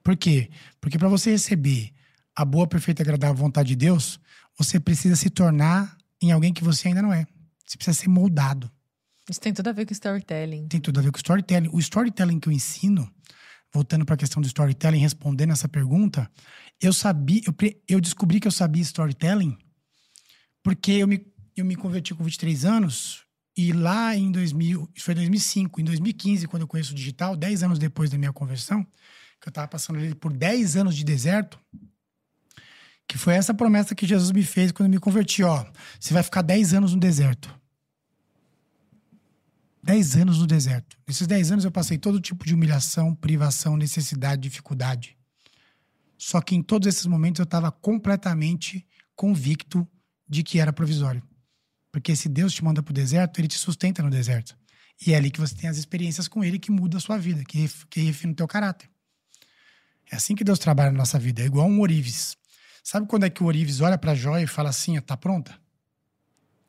Por 0.05 0.15
quê? 0.15 0.51
Porque 0.79 0.99
para 0.99 1.09
você 1.09 1.31
receber 1.31 1.91
a 2.37 2.45
boa, 2.45 2.67
perfeita 2.67 3.01
e 3.01 3.05
agradável 3.05 3.35
vontade 3.37 3.71
de 3.71 3.77
Deus, 3.77 4.21
você 4.59 4.79
precisa 4.79 5.17
se 5.17 5.31
tornar 5.31 5.97
em 6.21 6.31
alguém 6.33 6.53
que 6.53 6.63
você 6.63 6.89
ainda 6.89 7.01
não 7.01 7.15
é. 7.15 7.27
Você 7.67 7.79
precisa 7.79 7.99
ser 7.99 8.09
moldado. 8.09 8.71
Isso 9.29 9.41
tem 9.41 9.53
tudo 9.53 9.69
a 9.69 9.73
ver 9.73 9.87
com 9.87 9.93
storytelling. 9.93 10.69
Tem 10.69 10.81
tudo 10.81 10.99
a 10.99 11.03
ver 11.03 11.13
com 11.13 11.19
storytelling. 11.19 11.69
O 11.73 11.79
storytelling 11.79 12.41
que 12.41 12.49
eu 12.49 12.53
ensino, 12.53 13.11
voltando 13.73 14.05
para 14.05 14.15
a 14.15 14.19
questão 14.19 14.41
do 14.41 14.47
storytelling, 14.47 14.99
respondendo 14.99 15.53
essa 15.53 15.69
pergunta, 15.69 16.31
eu 16.81 16.93
sabia, 16.93 17.41
eu, 17.47 17.55
eu 17.89 18.01
descobri 18.01 18.41
que 18.41 18.49
eu 18.49 18.53
sabia 18.53 18.83
storytelling 18.83 19.57
porque 20.63 20.93
eu 20.93 21.09
me, 21.09 21.25
eu 21.57 21.65
me 21.65 21.77
converti 21.77 22.15
com 22.15 22.25
23 22.25 22.65
anos 22.65 23.25
e 23.57 23.73
lá 23.73 24.17
em 24.17 24.31
2000, 24.31 24.89
isso 24.95 25.05
foi 25.05 25.15
2005, 25.15 25.81
em 25.81 25.85
2015, 25.85 26.49
quando 26.49 26.63
eu 26.63 26.69
conheço 26.69 26.93
o 26.93 26.95
digital, 26.95 27.37
10 27.37 27.63
anos 27.65 27.79
depois 27.79 28.09
da 28.11 28.17
minha 28.17 28.33
conversão, 28.33 28.83
que 29.41 29.49
eu 29.49 29.51
estava 29.51 29.69
passando 29.69 29.99
ali 29.99 30.15
por 30.15 30.33
10 30.33 30.77
anos 30.77 30.97
de 30.97 31.05
deserto, 31.05 31.59
que 33.07 33.19
foi 33.19 33.35
essa 33.35 33.53
promessa 33.53 33.95
que 33.95 34.07
Jesus 34.07 34.31
me 34.31 34.43
fez 34.43 34.73
quando 34.73 34.87
eu 34.87 34.91
me 34.93 34.99
converti, 34.99 35.43
ó, 35.43 35.67
você 36.01 36.15
vai 36.15 36.23
ficar 36.23 36.41
10 36.43 36.75
anos 36.75 36.95
no 36.95 37.01
deserto. 37.01 37.62
10 39.83 40.17
anos 40.17 40.39
no 40.39 40.47
deserto. 40.47 40.97
Nesses 41.07 41.27
10 41.27 41.53
anos 41.53 41.65
eu 41.65 41.71
passei 41.71 41.99
todo 41.99 42.21
tipo 42.21 42.47
de 42.47 42.55
humilhação, 42.55 43.15
privação, 43.15 43.77
necessidade, 43.77 44.43
dificuldade. 44.43 45.17
Só 46.17 46.41
que 46.41 46.55
em 46.55 46.63
todos 46.63 46.87
esses 46.87 47.07
momentos 47.07 47.41
eu 47.41 47.45
estava 47.45 47.73
completamente 47.73 48.87
convicto 49.17 49.87
de 50.29 50.43
que 50.45 50.61
era 50.61 50.73
provisório. 50.73 51.23
Porque 51.91 52.15
se 52.15 52.29
Deus 52.29 52.55
te 52.55 52.63
manda 52.63 52.83
para 52.83 52.93
o 52.93 52.95
deserto, 52.95 53.41
ele 53.41 53.49
te 53.49 53.59
sustenta 53.59 54.03
no 54.03 54.09
deserto. 54.09 54.57
E 55.05 55.13
é 55.13 55.17
ali 55.17 55.31
que 55.31 55.41
você 55.41 55.55
tem 55.55 55.69
as 55.69 55.77
experiências 55.77 56.29
com 56.29 56.45
ele 56.45 56.59
que 56.61 56.71
muda 56.71 56.97
a 56.97 57.01
sua 57.01 57.19
vida, 57.19 57.45
que, 57.45 57.69
que 57.91 58.01
refina 58.03 58.33
o 58.33 58.37
teu 58.37 58.47
caráter. 58.47 58.89
É 60.11 60.17
assim 60.17 60.35
que 60.37 60.45
Deus 60.45 60.61
trabalha 60.61 60.93
na 60.93 60.99
nossa 60.99 61.19
vida. 61.19 61.43
É 61.43 61.47
igual 61.47 61.67
um 61.67 61.81
ourives. 61.81 62.37
Sabe 62.85 63.07
quando 63.07 63.25
é 63.25 63.31
que 63.31 63.43
o 63.43 63.47
ourives 63.47 63.81
olha 63.81 63.99
para 63.99 64.13
a 64.13 64.15
joia 64.15 64.45
e 64.45 64.47
fala 64.47 64.71
assim, 64.71 65.01
tá 65.01 65.17
pronta? 65.17 65.59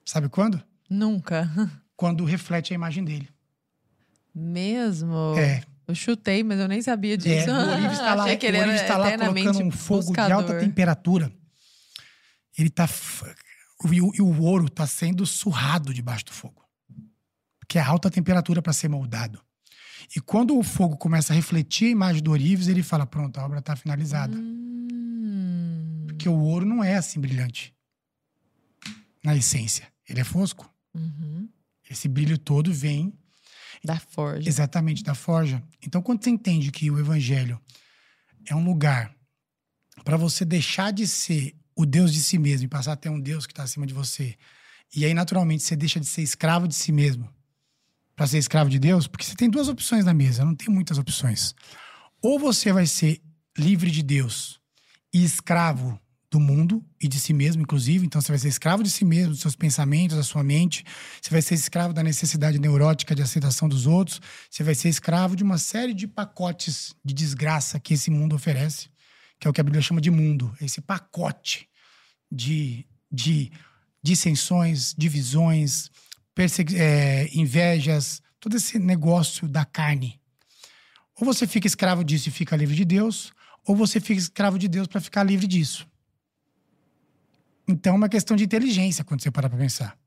Sabe 0.03 0.29
quando? 0.29 0.61
Nunca. 0.89 1.49
Quando 2.03 2.25
reflete 2.25 2.73
a 2.73 2.75
imagem 2.75 3.01
dele. 3.01 3.29
Mesmo? 4.35 5.37
É. 5.37 5.63
Eu 5.87 5.95
chutei, 5.95 6.43
mas 6.43 6.59
eu 6.59 6.67
nem 6.67 6.81
sabia 6.81 7.17
disso. 7.17 7.49
É, 7.49 7.53
o 7.53 7.69
ourives 7.69 7.93
está 7.93 8.11
lá, 8.19 8.35
que 8.35 8.45
ele 8.45 8.57
o 8.57 8.59
ourives 8.59 8.81
era 8.81 8.93
tá 8.93 8.97
lá 8.97 9.17
colocando 9.17 9.63
um 9.63 9.71
fogo 9.71 10.11
de 10.11 10.19
alta 10.19 10.35
buscador. 10.35 10.59
temperatura. 10.59 11.33
Ele 12.59 12.69
tá. 12.69 12.89
E 13.89 14.01
o, 14.01 14.11
e 14.15 14.21
o 14.21 14.41
ouro 14.41 14.67
tá 14.67 14.85
sendo 14.85 15.25
surrado 15.25 15.93
debaixo 15.93 16.25
do 16.25 16.33
fogo. 16.33 16.61
Porque 17.57 17.79
é 17.79 17.81
alta 17.81 18.11
temperatura 18.11 18.61
para 18.61 18.73
ser 18.73 18.89
moldado. 18.89 19.41
E 20.13 20.19
quando 20.19 20.57
o 20.57 20.61
fogo 20.61 20.97
começa 20.97 21.31
a 21.31 21.35
refletir 21.37 21.85
a 21.85 21.91
imagem 21.91 22.21
do 22.21 22.31
ourives, 22.31 22.67
ele 22.67 22.83
fala: 22.83 23.05
pronto, 23.05 23.37
a 23.37 23.45
obra 23.45 23.59
está 23.59 23.77
finalizada. 23.77 24.35
Hum. 24.35 26.03
Porque 26.07 26.27
o 26.27 26.37
ouro 26.37 26.65
não 26.65 26.83
é 26.83 26.95
assim 26.97 27.21
brilhante. 27.21 27.73
Na 29.23 29.33
essência. 29.37 29.87
Ele 30.05 30.19
é 30.19 30.25
fosco. 30.25 30.69
Uhum. 30.93 31.47
Esse 31.93 32.07
brilho 32.07 32.37
todo 32.37 32.73
vem 32.73 33.13
Da 33.83 33.99
Forja. 33.99 34.47
Exatamente, 34.47 35.03
da 35.03 35.13
forja. 35.13 35.63
Então, 35.81 36.01
quando 36.01 36.23
você 36.23 36.29
entende 36.29 36.71
que 36.71 36.89
o 36.89 36.99
evangelho 36.99 37.59
é 38.47 38.55
um 38.55 38.63
lugar 38.63 39.13
para 40.03 40.17
você 40.17 40.43
deixar 40.43 40.91
de 40.91 41.07
ser 41.07 41.55
o 41.75 41.85
Deus 41.85 42.13
de 42.13 42.21
si 42.21 42.37
mesmo 42.37 42.65
e 42.65 42.69
passar 42.69 42.93
a 42.93 42.95
ter 42.95 43.09
um 43.09 43.19
Deus 43.19 43.45
que 43.45 43.53
está 43.53 43.63
acima 43.63 43.85
de 43.85 43.93
você, 43.93 44.35
e 44.95 45.05
aí, 45.05 45.13
naturalmente, 45.13 45.63
você 45.63 45.75
deixa 45.75 45.99
de 45.99 46.05
ser 46.05 46.21
escravo 46.21 46.67
de 46.67 46.75
si 46.75 46.91
mesmo 46.91 47.29
para 48.15 48.27
ser 48.27 48.37
escravo 48.37 48.69
de 48.69 48.79
Deus, 48.79 49.07
porque 49.07 49.25
você 49.25 49.35
tem 49.35 49.49
duas 49.49 49.67
opções 49.67 50.05
na 50.05 50.13
mesa, 50.13 50.45
não 50.45 50.55
tem 50.55 50.69
muitas 50.69 50.97
opções. 50.97 51.55
Ou 52.21 52.39
você 52.39 52.71
vai 52.71 52.85
ser 52.85 53.21
livre 53.57 53.89
de 53.91 54.03
Deus 54.03 54.59
e 55.13 55.23
escravo 55.23 55.99
do 56.33 56.39
mundo 56.39 56.83
e 56.99 57.07
de 57.07 57.19
si 57.19 57.31
mesmo, 57.31 57.61
inclusive. 57.61 58.03
Então, 58.07 58.19
você 58.19 58.31
vai 58.31 58.39
ser 58.39 58.47
escravo 58.47 58.81
de 58.81 58.89
si 58.89 59.05
mesmo, 59.05 59.33
dos 59.33 59.39
seus 59.39 59.55
pensamentos, 59.55 60.17
da 60.17 60.23
sua 60.23 60.43
mente. 60.43 60.83
Você 61.21 61.29
vai 61.29 61.43
ser 61.43 61.53
escravo 61.53 61.93
da 61.93 62.01
necessidade 62.01 62.57
neurótica 62.57 63.13
de 63.13 63.21
aceitação 63.21 63.69
dos 63.69 63.85
outros. 63.85 64.19
Você 64.49 64.63
vai 64.63 64.73
ser 64.73 64.89
escravo 64.89 65.35
de 65.35 65.43
uma 65.43 65.59
série 65.59 65.93
de 65.93 66.07
pacotes 66.07 66.95
de 67.05 67.13
desgraça 67.13 67.79
que 67.79 67.93
esse 67.93 68.09
mundo 68.09 68.35
oferece, 68.35 68.89
que 69.39 69.47
é 69.47 69.49
o 69.49 69.53
que 69.53 69.61
a 69.61 69.63
Bíblia 69.63 69.83
chama 69.83 70.01
de 70.01 70.09
mundo. 70.09 70.51
Esse 70.59 70.81
pacote 70.81 71.69
de, 72.31 72.83
de 73.11 73.51
dissensões, 74.01 74.95
divisões, 74.97 75.91
é, 76.75 77.29
invejas, 77.31 78.23
todo 78.39 78.57
esse 78.57 78.79
negócio 78.79 79.47
da 79.47 79.63
carne. 79.63 80.19
Ou 81.15 81.25
você 81.25 81.45
fica 81.45 81.67
escravo 81.67 82.03
disso 82.03 82.29
e 82.29 82.31
fica 82.31 82.55
livre 82.55 82.75
de 82.75 82.85
Deus, 82.85 83.31
ou 83.67 83.75
você 83.75 83.99
fica 83.99 84.19
escravo 84.19 84.57
de 84.57 84.67
Deus 84.67 84.87
para 84.87 84.99
ficar 84.99 85.21
livre 85.21 85.45
disso. 85.45 85.92
Então 87.67 87.93
é 87.93 87.97
uma 87.97 88.09
questão 88.09 88.35
de 88.35 88.43
inteligência 88.43 89.03
quando 89.03 89.21
você 89.21 89.31
parar 89.31 89.49
para 89.49 89.57
pensar. 89.57 89.97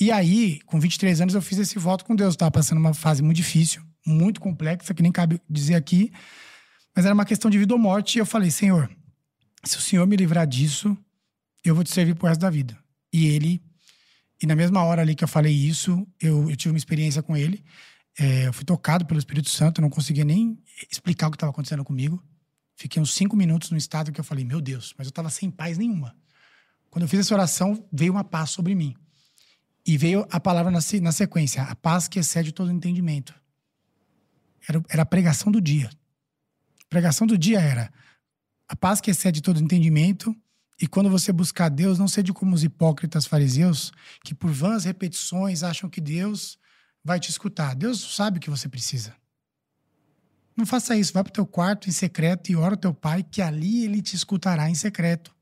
E 0.00 0.10
aí, 0.10 0.60
com 0.66 0.80
23 0.80 1.20
anos, 1.20 1.34
eu 1.34 1.42
fiz 1.42 1.58
esse 1.58 1.78
voto 1.78 2.04
com 2.04 2.16
Deus. 2.16 2.34
Eu 2.34 2.38
tava 2.38 2.50
passando 2.50 2.78
uma 2.78 2.94
fase 2.94 3.22
muito 3.22 3.36
difícil, 3.36 3.82
muito 4.04 4.40
complexa, 4.40 4.92
que 4.92 5.02
nem 5.02 5.12
cabe 5.12 5.40
dizer 5.48 5.76
aqui. 5.76 6.12
Mas 6.94 7.04
era 7.04 7.14
uma 7.14 7.24
questão 7.24 7.50
de 7.50 7.58
vida 7.58 7.72
ou 7.72 7.78
morte. 7.78 8.16
E 8.16 8.18
eu 8.18 8.26
falei, 8.26 8.50
Senhor, 8.50 8.90
se 9.62 9.78
o 9.78 9.80
Senhor 9.80 10.06
me 10.06 10.16
livrar 10.16 10.46
disso, 10.46 10.96
eu 11.64 11.74
vou 11.74 11.84
te 11.84 11.92
servir 11.92 12.14
pro 12.14 12.26
resto 12.26 12.40
da 12.40 12.50
vida. 12.50 12.76
E 13.12 13.26
ele, 13.26 13.62
e 14.42 14.46
na 14.46 14.56
mesma 14.56 14.82
hora 14.82 15.02
ali 15.02 15.14
que 15.14 15.22
eu 15.22 15.28
falei 15.28 15.54
isso, 15.54 16.06
eu, 16.20 16.50
eu 16.50 16.56
tive 16.56 16.72
uma 16.72 16.78
experiência 16.78 17.22
com 17.22 17.36
ele. 17.36 17.64
É, 18.18 18.48
eu 18.48 18.52
fui 18.52 18.64
tocado 18.64 19.06
pelo 19.06 19.18
Espírito 19.18 19.48
Santo, 19.48 19.80
não 19.80 19.90
conseguia 19.90 20.24
nem 20.24 20.58
explicar 20.90 21.28
o 21.28 21.30
que 21.30 21.36
estava 21.36 21.50
acontecendo 21.50 21.84
comigo. 21.84 22.22
Fiquei 22.76 23.00
uns 23.00 23.14
cinco 23.14 23.36
minutos 23.36 23.70
no 23.70 23.76
estado 23.76 24.10
que 24.10 24.20
eu 24.20 24.24
falei, 24.24 24.44
meu 24.44 24.60
Deus, 24.60 24.92
mas 24.98 25.06
eu 25.06 25.10
estava 25.10 25.30
sem 25.30 25.50
paz 25.50 25.78
nenhuma. 25.78 26.16
Quando 26.94 27.02
eu 27.02 27.08
fiz 27.08 27.18
essa 27.18 27.34
oração, 27.34 27.84
veio 27.92 28.12
uma 28.12 28.22
paz 28.22 28.50
sobre 28.50 28.72
mim. 28.72 28.94
E 29.84 29.98
veio 29.98 30.24
a 30.30 30.38
palavra 30.38 30.70
na, 30.70 30.80
se- 30.80 31.00
na 31.00 31.10
sequência, 31.10 31.64
a 31.64 31.74
paz 31.74 32.06
que 32.06 32.20
excede 32.20 32.52
todo 32.52 32.70
entendimento. 32.70 33.34
Era, 34.68 34.80
era 34.88 35.02
a 35.02 35.04
pregação 35.04 35.50
do 35.50 35.60
dia. 35.60 35.90
A 36.84 36.88
pregação 36.88 37.26
do 37.26 37.36
dia 37.36 37.60
era 37.60 37.92
a 38.68 38.76
paz 38.76 39.00
que 39.00 39.10
excede 39.10 39.42
todo 39.42 39.60
entendimento. 39.60 40.32
E 40.80 40.86
quando 40.86 41.10
você 41.10 41.32
buscar 41.32 41.68
Deus, 41.68 41.98
não 41.98 42.06
seja 42.06 42.32
como 42.32 42.54
os 42.54 42.62
hipócritas 42.62 43.26
fariseus, 43.26 43.90
que 44.22 44.32
por 44.32 44.52
vãs 44.52 44.84
repetições 44.84 45.64
acham 45.64 45.90
que 45.90 46.00
Deus 46.00 46.56
vai 47.02 47.18
te 47.18 47.28
escutar. 47.28 47.74
Deus 47.74 48.14
sabe 48.14 48.38
o 48.38 48.40
que 48.40 48.48
você 48.48 48.68
precisa. 48.68 49.16
Não 50.56 50.64
faça 50.64 50.96
isso. 50.96 51.12
Vai 51.12 51.24
pro 51.24 51.32
teu 51.32 51.44
quarto 51.44 51.88
em 51.88 51.92
secreto 51.92 52.52
e 52.52 52.54
ora 52.54 52.74
ao 52.74 52.80
teu 52.80 52.94
pai, 52.94 53.24
que 53.24 53.42
ali 53.42 53.84
ele 53.84 54.00
te 54.00 54.14
escutará 54.14 54.70
em 54.70 54.76
secreto. 54.76 55.33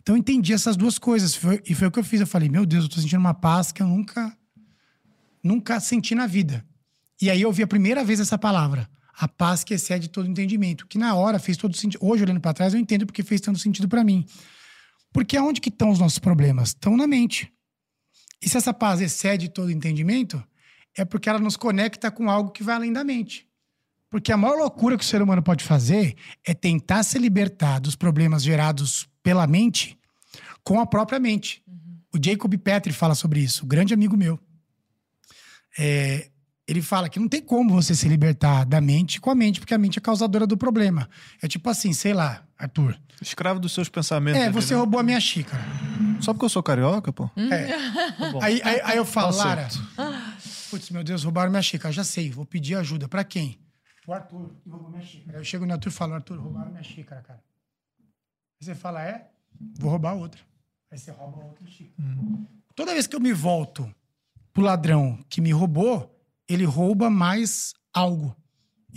Então 0.00 0.14
eu 0.14 0.18
entendi 0.18 0.52
essas 0.52 0.76
duas 0.76 0.98
coisas. 0.98 1.34
Foi- 1.34 1.62
e 1.68 1.74
foi 1.74 1.88
o 1.88 1.90
que 1.90 1.98
eu 1.98 2.04
fiz. 2.04 2.20
Eu 2.20 2.26
falei, 2.26 2.48
meu 2.48 2.64
Deus, 2.64 2.84
eu 2.84 2.90
tô 2.90 3.00
sentindo 3.00 3.20
uma 3.20 3.34
paz 3.34 3.72
que 3.72 3.82
eu 3.82 3.86
nunca, 3.86 4.36
nunca 5.42 5.80
senti 5.80 6.14
na 6.14 6.26
vida. 6.26 6.64
E 7.20 7.30
aí 7.30 7.40
eu 7.42 7.48
ouvi 7.48 7.62
a 7.62 7.66
primeira 7.66 8.04
vez 8.04 8.20
essa 8.20 8.38
palavra. 8.38 8.88
A 9.20 9.26
paz 9.26 9.64
que 9.64 9.74
excede 9.74 10.08
todo 10.08 10.28
entendimento. 10.28 10.86
Que 10.86 10.96
na 10.98 11.14
hora 11.14 11.38
fez 11.38 11.56
todo 11.56 11.76
sentido. 11.76 12.00
Hoje, 12.04 12.22
olhando 12.22 12.40
para 12.40 12.54
trás, 12.54 12.72
eu 12.72 12.80
entendo 12.80 13.04
porque 13.04 13.22
fez 13.22 13.40
tanto 13.40 13.58
sentido 13.58 13.88
para 13.88 14.04
mim. 14.04 14.24
Porque 15.12 15.36
aonde 15.36 15.60
que 15.60 15.68
estão 15.70 15.90
os 15.90 15.98
nossos 15.98 16.18
problemas? 16.20 16.68
Estão 16.68 16.96
na 16.96 17.06
mente. 17.06 17.52
E 18.40 18.48
se 18.48 18.56
essa 18.56 18.72
paz 18.72 19.00
excede 19.00 19.48
todo 19.48 19.70
entendimento, 19.72 20.42
é 20.96 21.04
porque 21.04 21.28
ela 21.28 21.40
nos 21.40 21.56
conecta 21.56 22.10
com 22.10 22.30
algo 22.30 22.50
que 22.52 22.62
vai 22.62 22.76
além 22.76 22.92
da 22.92 23.02
mente. 23.02 23.48
Porque 24.10 24.32
a 24.32 24.36
maior 24.36 24.56
loucura 24.56 24.96
que 24.96 25.02
o 25.04 25.06
ser 25.06 25.20
humano 25.20 25.42
pode 25.42 25.64
fazer 25.64 26.14
é 26.44 26.54
tentar 26.54 27.02
se 27.02 27.18
libertar 27.18 27.80
dos 27.80 27.96
problemas 27.96 28.42
gerados 28.42 29.08
pela 29.28 29.46
mente 29.46 29.94
com 30.64 30.80
a 30.80 30.86
própria 30.86 31.20
mente. 31.20 31.62
O 32.10 32.18
Jacob 32.18 32.56
Petri 32.56 32.94
fala 32.94 33.14
sobre 33.14 33.40
isso, 33.40 33.66
um 33.66 33.68
grande 33.68 33.92
amigo 33.92 34.16
meu. 34.16 34.40
É, 35.78 36.30
ele 36.66 36.80
fala 36.80 37.10
que 37.10 37.20
não 37.20 37.28
tem 37.28 37.42
como 37.42 37.74
você 37.74 37.94
se 37.94 38.08
libertar 38.08 38.64
da 38.64 38.80
mente 38.80 39.20
com 39.20 39.28
a 39.30 39.34
mente, 39.34 39.60
porque 39.60 39.74
a 39.74 39.78
mente 39.78 39.98
é 39.98 40.00
causadora 40.00 40.46
do 40.46 40.56
problema. 40.56 41.10
É 41.42 41.46
tipo 41.46 41.68
assim, 41.68 41.92
sei 41.92 42.14
lá, 42.14 42.42
Arthur. 42.56 42.98
Escravo 43.20 43.60
dos 43.60 43.72
seus 43.72 43.90
pensamentos. 43.90 44.40
É, 44.40 44.50
você 44.50 44.72
né? 44.72 44.80
roubou 44.80 44.98
a 44.98 45.02
minha 45.02 45.20
xícara. 45.20 45.62
Só 46.22 46.32
porque 46.32 46.46
eu 46.46 46.48
sou 46.48 46.62
carioca, 46.62 47.12
pô? 47.12 47.30
É. 47.36 47.76
bom. 48.32 48.42
Aí, 48.42 48.62
aí, 48.64 48.80
aí 48.82 48.96
eu 48.96 49.04
falo, 49.04 49.36
Tá 49.36 49.44
Lara, 49.44 49.68
putz, 50.70 50.88
meu 50.88 51.04
Deus, 51.04 51.22
roubaram 51.22 51.50
minha 51.50 51.60
xícara. 51.60 51.92
Já 51.92 52.02
sei, 52.02 52.30
vou 52.30 52.46
pedir 52.46 52.76
ajuda. 52.76 53.06
Pra 53.06 53.22
quem? 53.24 53.60
O 54.06 54.12
Arthur, 54.14 54.54
que 54.64 54.70
roubou 54.70 54.88
minha 54.88 55.02
xícara. 55.02 55.36
Aí 55.36 55.40
eu 55.42 55.44
chego 55.44 55.66
no 55.66 55.74
Arthur 55.74 55.90
e 55.90 55.92
falo, 55.92 56.14
Arthur, 56.14 56.38
roubaram 56.38 56.70
minha 56.70 56.82
xícara, 56.82 57.20
cara. 57.20 57.47
Aí 58.60 58.64
você 58.66 58.74
fala, 58.74 59.02
é? 59.02 59.30
Vou 59.78 59.90
roubar 59.90 60.14
outra. 60.14 60.40
Aí 60.90 60.98
você 60.98 61.10
rouba 61.10 61.44
outra 61.44 61.66
xícara. 61.66 62.08
Toda 62.74 62.92
vez 62.92 63.06
que 63.06 63.14
eu 63.16 63.20
me 63.20 63.32
volto 63.32 63.92
pro 64.52 64.62
ladrão 64.62 65.22
que 65.28 65.40
me 65.40 65.52
roubou, 65.52 66.14
ele 66.48 66.64
rouba 66.64 67.10
mais 67.10 67.74
algo. 67.92 68.36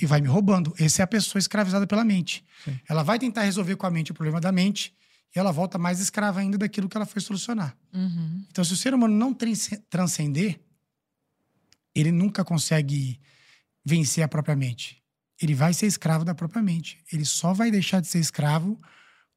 E 0.01 0.05
vai 0.05 0.21
me 0.21 0.27
roubando. 0.27 0.73
Essa 0.79 1.01
é 1.01 1.03
a 1.03 1.07
pessoa 1.07 1.39
escravizada 1.39 1.85
pela 1.85 2.03
mente. 2.05 2.43
Ela 2.87 3.03
vai 3.03 3.19
tentar 3.19 3.41
resolver 3.43 3.75
com 3.75 3.85
a 3.85 3.91
mente 3.91 4.11
o 4.11 4.13
problema 4.15 4.39
da 4.39 4.51
mente 4.51 4.95
e 5.35 5.39
ela 5.39 5.51
volta 5.51 5.77
mais 5.77 5.99
escrava 5.99 6.39
ainda 6.39 6.57
daquilo 6.57 6.87
que 6.89 6.95
ela 6.97 7.05
foi 7.05 7.21
solucionar. 7.21 7.75
Uhum. 7.93 8.45
Então, 8.49 8.63
se 8.63 8.73
o 8.73 8.77
ser 8.77 8.93
humano 8.93 9.13
não 9.15 9.33
transce- 9.33 9.77
transcender, 9.89 10.59
ele 11.93 12.11
nunca 12.11 12.43
consegue 12.43 13.19
vencer 13.83 14.23
a 14.23 14.27
própria 14.27 14.55
mente. 14.55 15.01
ele 15.41 15.55
vai 15.55 15.73
ser 15.73 15.87
escravo 15.87 16.23
da 16.23 16.35
própria 16.35 16.61
mente. 16.61 17.03
Ele 17.11 17.25
só 17.25 17.51
vai 17.51 17.71
deixar 17.71 17.99
de 17.99 18.07
ser 18.07 18.19
escravo 18.19 18.79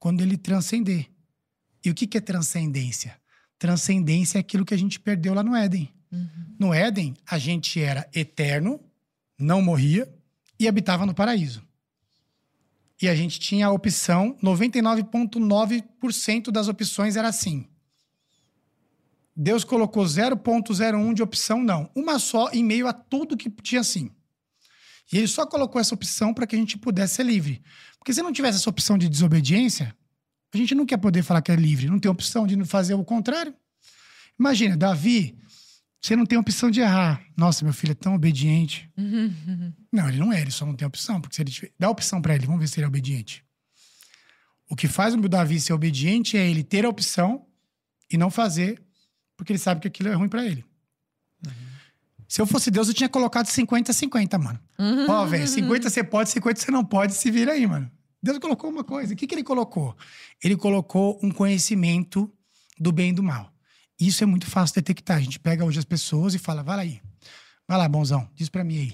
quando 0.05 0.21
ele 0.21 0.37
transcender. 0.37 1.09
E 1.83 1.89
o 1.89 1.95
que, 1.95 2.07
que 2.07 2.19
é 2.19 2.21
transcendência? 2.21 3.19
Transcendência 3.59 4.37
é 4.37 4.41
aquilo 4.41 4.63
que 4.63 4.75
a 4.75 4.77
gente 4.77 5.01
perdeu 5.01 5.33
lá 5.33 5.43
no 5.43 5.57
Éden. 5.57 5.91
Uhum. 6.13 6.29
No 6.59 6.75
Éden, 6.75 7.15
a 7.27 7.39
gente 7.39 7.81
era 7.81 8.07
eterno, 8.15 8.79
não 9.39 9.63
morria 9.63 10.07
e 10.61 10.69
habitava 10.69 11.07
no 11.07 11.15
paraíso. 11.15 11.67
E 13.01 13.09
a 13.09 13.15
gente 13.15 13.41
tinha 13.41 13.69
a 13.69 13.73
opção, 13.73 14.37
99,9% 14.43 16.51
das 16.51 16.69
opções 16.69 17.17
era 17.17 17.29
assim. 17.29 17.67
Deus 19.35 19.65
colocou 19.65 20.05
0,01 20.05 21.15
de 21.15 21.23
opção, 21.23 21.63
não. 21.63 21.91
Uma 21.95 22.19
só 22.19 22.51
em 22.51 22.63
meio 22.63 22.87
a 22.87 22.93
tudo 22.93 23.39
que 23.39 23.49
tinha 23.49 23.81
assim. 23.81 24.11
E 25.13 25.19
ele 25.19 25.29
só 25.29 25.47
colocou 25.47 25.81
essa 25.81 25.95
opção 25.95 26.33
para 26.33 26.47
que 26.47 26.57
a 26.57 26.59
gente 26.59 26.79
pudesse 26.79 27.15
ser 27.15 27.25
livre. 27.25 27.63
Porque 27.99 28.13
se 28.13 28.23
não 28.23 28.33
tivesse 28.33 28.59
essa 28.59 28.71
opção 28.71 28.97
de 28.97 29.09
desobediência, 29.09 29.95
a 30.53 30.57
gente 30.57 30.75
não 30.75 30.87
quer 30.87 30.99
poder 30.99 31.23
falar 31.23 31.43
que 31.43 31.53
é 31.53 31.57
livre, 31.57 31.89
não 31.89 31.99
tem 31.99 32.11
opção 32.11 32.47
de 32.47 32.63
fazer 32.65 32.95
o 32.95 33.05
contrário. 33.05 33.55
Imagina, 34.39 34.77
Davi, 34.77 35.37
você 36.01 36.15
não 36.15 36.27
tem 36.27 36.39
opção 36.39 36.71
de 36.71 36.81
errar. 36.81 37.25
Nossa, 37.37 37.65
meu 37.65 37.73
filho 37.73 37.93
é 37.93 37.95
tão 37.95 38.15
obediente. 38.15 38.91
Não, 39.93 40.09
ele 40.09 40.19
não 40.19 40.33
é, 40.33 40.41
ele 40.41 40.51
só 40.51 40.67
não 40.67 40.75
tem 40.75 40.87
opção, 40.87 41.21
porque 41.21 41.35
se 41.35 41.43
ele 41.43 41.51
tiver, 41.51 41.73
dá 41.79 41.89
opção 41.89 42.21
para 42.21 42.35
ele, 42.35 42.47
vamos 42.47 42.61
ver 42.61 42.69
se 42.69 42.79
ele 42.79 42.85
é 42.85 42.89
obediente. 42.89 43.45
O 44.69 44.77
que 44.77 44.87
faz 44.89 45.15
o 45.15 45.29
Davi 45.29 45.61
ser 45.61 45.73
obediente 45.73 46.37
é 46.37 46.49
ele 46.49 46.63
ter 46.63 46.85
a 46.85 46.89
opção 46.89 47.47
e 48.11 48.17
não 48.17 48.31
fazer, 48.31 48.83
porque 49.37 49.53
ele 49.53 49.59
sabe 49.59 49.81
que 49.81 49.89
aquilo 49.89 50.09
é 50.09 50.15
ruim 50.15 50.29
para 50.29 50.45
ele. 50.45 50.65
Se 52.35 52.41
eu 52.41 52.47
fosse 52.49 52.69
Deus, 52.69 52.89
eu 52.89 52.95
tinha 52.95 53.09
colocado 53.09 53.47
50-50, 53.47 54.43
mano. 54.43 54.59
Uhum. 54.77 55.09
Ó, 55.09 55.25
velho, 55.25 55.47
50 55.47 55.89
você 55.89 56.03
pode, 56.03 56.31
50 56.31 56.61
você 56.61 56.71
não 56.73 56.85
pode, 56.85 57.15
se 57.15 57.31
vira 57.31 57.53
aí, 57.53 57.65
mano. 57.65 57.89
Deus 58.21 58.41
colocou 58.41 58.69
uma 58.69 58.83
coisa. 58.83 59.15
O 59.15 59.17
que, 59.17 59.25
que 59.25 59.37
ele 59.37 59.45
colocou? 59.45 59.97
Ele 60.43 60.57
colocou 60.57 61.17
um 61.23 61.31
conhecimento 61.31 62.29
do 62.77 62.91
bem 62.91 63.11
e 63.11 63.13
do 63.13 63.23
mal. 63.23 63.53
Isso 64.01 64.25
é 64.25 64.27
muito 64.27 64.49
fácil 64.49 64.75
detectar. 64.75 65.19
A 65.19 65.21
gente 65.21 65.39
pega 65.39 65.65
hoje 65.65 65.79
as 65.79 65.85
pessoas 65.85 66.35
e 66.35 66.39
fala, 66.41 66.65
vai 66.65 66.75
lá 66.75 66.83
aí. 66.83 67.01
Vai 67.69 67.79
lá, 67.79 67.89
bonzão, 67.89 68.29
diz 68.35 68.49
para 68.49 68.65
mim 68.65 68.79
aí. 68.79 68.91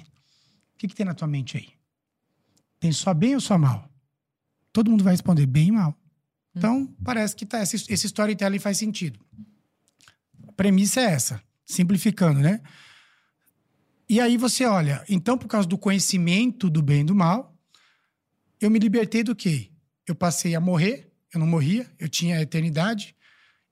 O 0.75 0.77
que, 0.77 0.89
que 0.89 0.95
tem 0.95 1.07
na 1.07 1.15
tua 1.15 1.27
mente 1.27 1.57
aí? 1.57 1.69
Tem 2.79 2.93
só 2.93 3.15
bem 3.15 3.37
ou 3.37 3.41
só 3.41 3.57
mal? 3.57 3.91
Todo 4.71 4.91
mundo 4.91 5.03
vai 5.03 5.15
responder 5.15 5.47
bem 5.47 5.69
e 5.69 5.73
mal. 5.73 5.99
Então, 6.55 6.81
hum. 6.81 6.95
parece 7.03 7.35
que 7.35 7.47
tá, 7.47 7.63
esse, 7.63 7.91
esse 7.91 8.07
storytelling 8.07 8.59
faz 8.59 8.77
sentido. 8.77 9.19
A 10.47 10.53
premissa 10.53 11.01
é 11.01 11.05
essa, 11.05 11.43
simplificando, 11.65 12.39
né? 12.41 12.61
E 14.11 14.21
aí 14.21 14.37
você 14.37 14.65
olha, 14.65 15.05
então, 15.09 15.39
por 15.39 15.47
causa 15.47 15.69
do 15.69 15.79
conhecimento 15.79 16.69
do 16.69 16.83
bem 16.83 17.03
e 17.03 17.05
do 17.05 17.15
mal, 17.15 17.57
eu 18.61 18.69
me 18.69 18.77
libertei 18.77 19.23
do 19.23 19.37
quê? 19.37 19.71
Eu 20.05 20.17
passei 20.17 20.57
a 20.57 20.61
morrer, 20.61 21.13
eu 21.33 21.39
não 21.39 21.47
morria, 21.47 21.89
eu 21.97 22.09
tinha 22.09 22.39
a 22.39 22.43
eternidade 22.43 23.15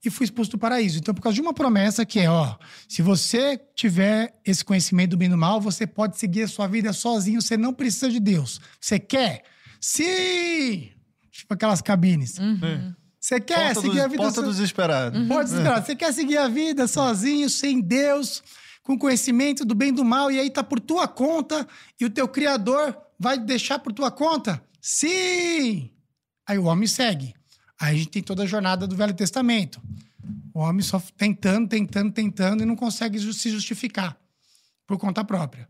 e 0.01 0.09
fui 0.09 0.23
expulso 0.23 0.51
do 0.51 0.57
paraíso. 0.57 0.97
Então, 0.97 1.13
por 1.13 1.21
causa 1.21 1.35
de 1.35 1.41
uma 1.41 1.53
promessa 1.53 2.05
que 2.05 2.21
é, 2.21 2.29
ó, 2.29 2.55
se 2.87 3.01
você 3.01 3.59
tiver 3.75 4.39
esse 4.45 4.63
conhecimento 4.63 5.09
do 5.09 5.17
bem 5.17 5.27
e 5.27 5.31
do 5.31 5.37
mal, 5.37 5.59
você 5.59 5.85
pode 5.85 6.17
seguir 6.17 6.43
a 6.43 6.47
sua 6.47 6.67
vida 6.67 6.93
sozinho, 6.93 7.41
você 7.41 7.57
não 7.57 7.73
precisa 7.73 8.09
de 8.09 8.21
Deus. 8.21 8.61
Você 8.79 8.97
quer? 8.97 9.43
Sim! 9.81 10.89
Tipo 11.33 11.53
aquelas 11.53 11.81
cabines. 11.81 12.37
Uhum. 12.37 12.95
Você 13.19 13.41
quer 13.41 13.73
porta 13.73 13.81
seguir 13.81 13.95
dos, 13.95 14.03
a 14.03 14.07
vida... 14.07 14.23
Porta 14.23 14.41
so... 14.41 14.47
desesperado. 14.47 15.19
Uhum. 15.19 15.27
Porta 15.27 15.43
desesperado. 15.49 15.85
Você 15.85 15.95
quer 15.97 16.13
seguir 16.13 16.37
a 16.37 16.47
vida 16.47 16.87
sozinho, 16.87 17.49
sem 17.49 17.81
Deus, 17.81 18.41
com 18.89 18.97
conhecimento 18.97 19.63
do 19.63 19.75
bem 19.75 19.89
e 19.89 19.91
do 19.91 20.03
mal, 20.03 20.31
e 20.31 20.39
aí 20.39 20.49
tá 20.49 20.63
por 20.63 20.79
tua 20.79 21.07
conta, 21.07 21.67
e 21.99 22.05
o 22.05 22.09
teu 22.09 22.27
Criador 22.27 22.97
vai 23.19 23.37
deixar 23.37 23.77
por 23.77 23.93
tua 23.93 24.09
conta? 24.09 24.63
Sim! 24.81 25.91
Aí 26.43 26.57
o 26.57 26.63
homem 26.63 26.87
segue. 26.87 27.35
Aí 27.79 27.93
a 27.93 27.99
gente 27.99 28.09
tem 28.09 28.23
toda 28.23 28.41
a 28.41 28.47
jornada 28.47 28.87
do 28.87 28.95
Velho 28.95 29.13
Testamento. 29.13 29.79
O 30.51 30.61
homem 30.61 30.81
só 30.81 30.99
tentando, 31.15 31.69
tentando, 31.69 32.11
tentando 32.11 32.63
e 32.63 32.65
não 32.65 32.75
consegue 32.75 33.19
se 33.31 33.51
justificar 33.51 34.17
por 34.87 34.97
conta 34.97 35.23
própria. 35.23 35.69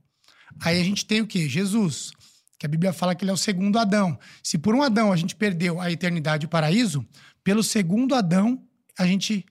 Aí 0.62 0.80
a 0.80 0.84
gente 0.86 1.06
tem 1.06 1.20
o 1.20 1.28
quê? 1.28 1.50
Jesus, 1.50 2.14
que 2.58 2.66
a 2.66 2.70
Bíblia 2.70 2.94
fala 2.94 3.14
que 3.14 3.26
ele 3.26 3.32
é 3.32 3.34
o 3.34 3.38
segundo 3.38 3.78
Adão. 3.78 4.18
Se 4.42 4.58
por 4.58 4.74
um 4.74 4.82
Adão 4.82 5.12
a 5.12 5.18
gente 5.18 5.36
perdeu 5.36 5.82
a 5.82 5.92
eternidade 5.92 6.46
e 6.46 6.48
o 6.48 6.50
paraíso, 6.50 7.06
pelo 7.44 7.64
segundo 7.64 8.16
Adão 8.16 8.64
a 8.98 9.06
gente 9.06 9.46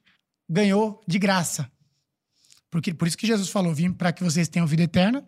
ganhou 0.48 1.02
de 1.06 1.18
graça. 1.18 1.70
Porque, 2.70 2.92
por 2.92 3.08
isso 3.08 3.16
que 3.16 3.26
Jesus 3.26 3.48
falou: 3.48 3.74
vim 3.74 3.92
para 3.92 4.12
que 4.12 4.22
vocês 4.22 4.48
tenham 4.48 4.66
vida 4.66 4.82
eterna. 4.82 5.24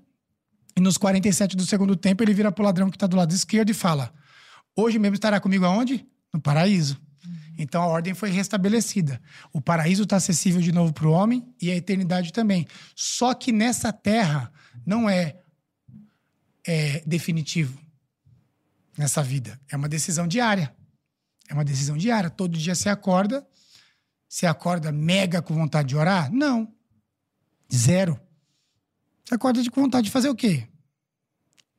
E 0.76 0.80
nos 0.80 0.97
47 0.97 1.57
do 1.57 1.66
segundo 1.66 1.97
tempo, 1.97 2.22
ele 2.22 2.32
vira 2.32 2.53
para 2.53 2.62
o 2.62 2.64
ladrão 2.64 2.91
que 2.91 2.97
está 2.97 3.07
do 3.07 3.16
lado 3.16 3.34
esquerdo 3.34 3.70
e 3.70 3.74
fala: 3.74 4.12
Hoje 4.76 4.99
mesmo 4.99 5.14
estará 5.14 5.41
comigo 5.41 5.64
aonde? 5.64 6.07
No 6.32 6.41
paraíso. 6.41 7.01
Então 7.59 7.82
a 7.82 7.86
ordem 7.86 8.14
foi 8.14 8.30
restabelecida. 8.30 9.20
O 9.53 9.61
paraíso 9.61 10.05
está 10.05 10.16
acessível 10.16 10.61
de 10.61 10.72
novo 10.72 10.93
para 10.93 11.07
o 11.07 11.12
homem 11.12 11.47
e 11.61 11.70
a 11.70 11.76
eternidade 11.76 12.32
também. 12.32 12.66
Só 12.95 13.34
que 13.34 13.53
nessa 13.53 13.93
terra 13.93 14.51
não 14.86 15.11
é, 15.11 15.36
é 16.66 17.03
definitivo 17.07 17.78
nessa 18.97 19.22
vida. 19.22 19.61
É 19.70 19.76
uma 19.76 19.88
decisão 19.88 20.26
diária. 20.26 20.74
É 21.49 21.55
uma 21.55 21.64
decisão 21.64 21.99
diária. 21.99 22.30
Todo 22.30 22.57
dia 22.57 22.74
você 22.74 22.88
acorda. 22.88 23.47
Você 24.26 24.47
acorda 24.47 24.91
mega 24.91 25.43
com 25.43 25.55
vontade 25.55 25.88
de 25.88 25.97
orar? 25.97 26.32
Não. 26.32 26.72
Zero. 27.73 28.18
Você 29.25 29.35
acorda 29.35 29.71
com 29.71 29.83
vontade 29.83 30.07
de 30.07 30.11
fazer 30.11 30.29
o 30.29 30.35
quê? 30.35 30.66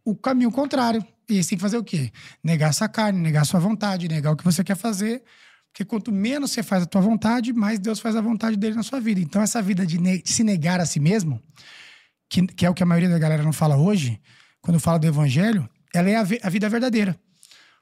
O 0.06 0.16
caminho 0.16 0.52
contrário. 0.52 1.06
E 1.28 1.42
você 1.42 1.50
tem 1.50 1.58
que 1.58 1.62
fazer 1.62 1.78
o 1.78 1.84
quê? 1.84 2.12
Negar 2.44 2.74
sua 2.74 2.90
carne, 2.90 3.20
negar 3.20 3.46
sua 3.46 3.60
vontade, 3.60 4.08
negar 4.08 4.32
o 4.32 4.36
que 4.36 4.44
você 4.44 4.64
quer 4.64 4.76
fazer. 4.76 5.24
Porque 5.72 5.86
quanto 5.86 6.12
menos 6.12 6.52
você 6.52 6.62
faz 6.62 6.84
a 6.84 6.86
tua 6.86 7.02
vontade, 7.02 7.54
mais 7.54 7.80
Deus 7.80 8.00
faz 8.00 8.16
a 8.16 8.22
vontade 8.22 8.58
dele 8.58 8.76
na 8.76 8.84
sua 8.84 9.00
vida. 9.00 9.22
Então, 9.22 9.42
essa 9.42 9.62
vida 9.62 9.86
de, 9.86 9.98
ne 9.98 10.22
de 10.22 10.32
se 10.32 10.44
negar 10.44 10.82
a 10.82 10.86
si 10.86 11.00
mesmo, 11.00 11.42
que, 12.30 12.46
que, 12.48 12.66
é 12.66 12.70
o 12.70 12.74
que 12.74 12.84
a 12.84 12.86
maioria 12.86 13.10
da 13.10 13.18
galera 13.18 13.44
não 13.44 13.54
fala 13.54 13.78
hoje, 13.78 14.20
quando 14.62 14.80
fala 14.80 15.00
do 15.00 15.08
evangelho, 15.08 15.70
ela 15.94 16.10
é 16.10 16.16
a, 16.16 16.22
a 16.22 16.50
vida 16.50 16.68
verdadeira. 16.68 17.18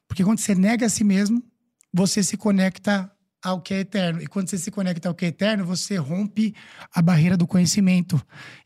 Porque 0.07 0.24
quando 0.24 0.39
você 0.39 0.53
nega 0.53 0.86
a 0.86 0.89
si 0.89 1.03
mesmo, 1.03 1.43
você 1.91 2.22
se 2.22 2.38
conecta 2.38 3.12
ao 3.44 3.62
que 3.62 3.74
é 3.74 3.80
eterno. 3.80 4.22
E 4.22 4.28
quando 4.28 4.50
você 4.50 4.58
se 4.58 4.70
conecta 4.70 5.08
ao 5.08 5.16
que 5.16 5.26
é 5.26 5.28
eterno, 5.30 5.66
você 5.66 5.98
rompe 5.98 6.54
a 6.94 7.02
barreira 7.02 7.38
do 7.38 7.48
conhecimento. 7.48 8.22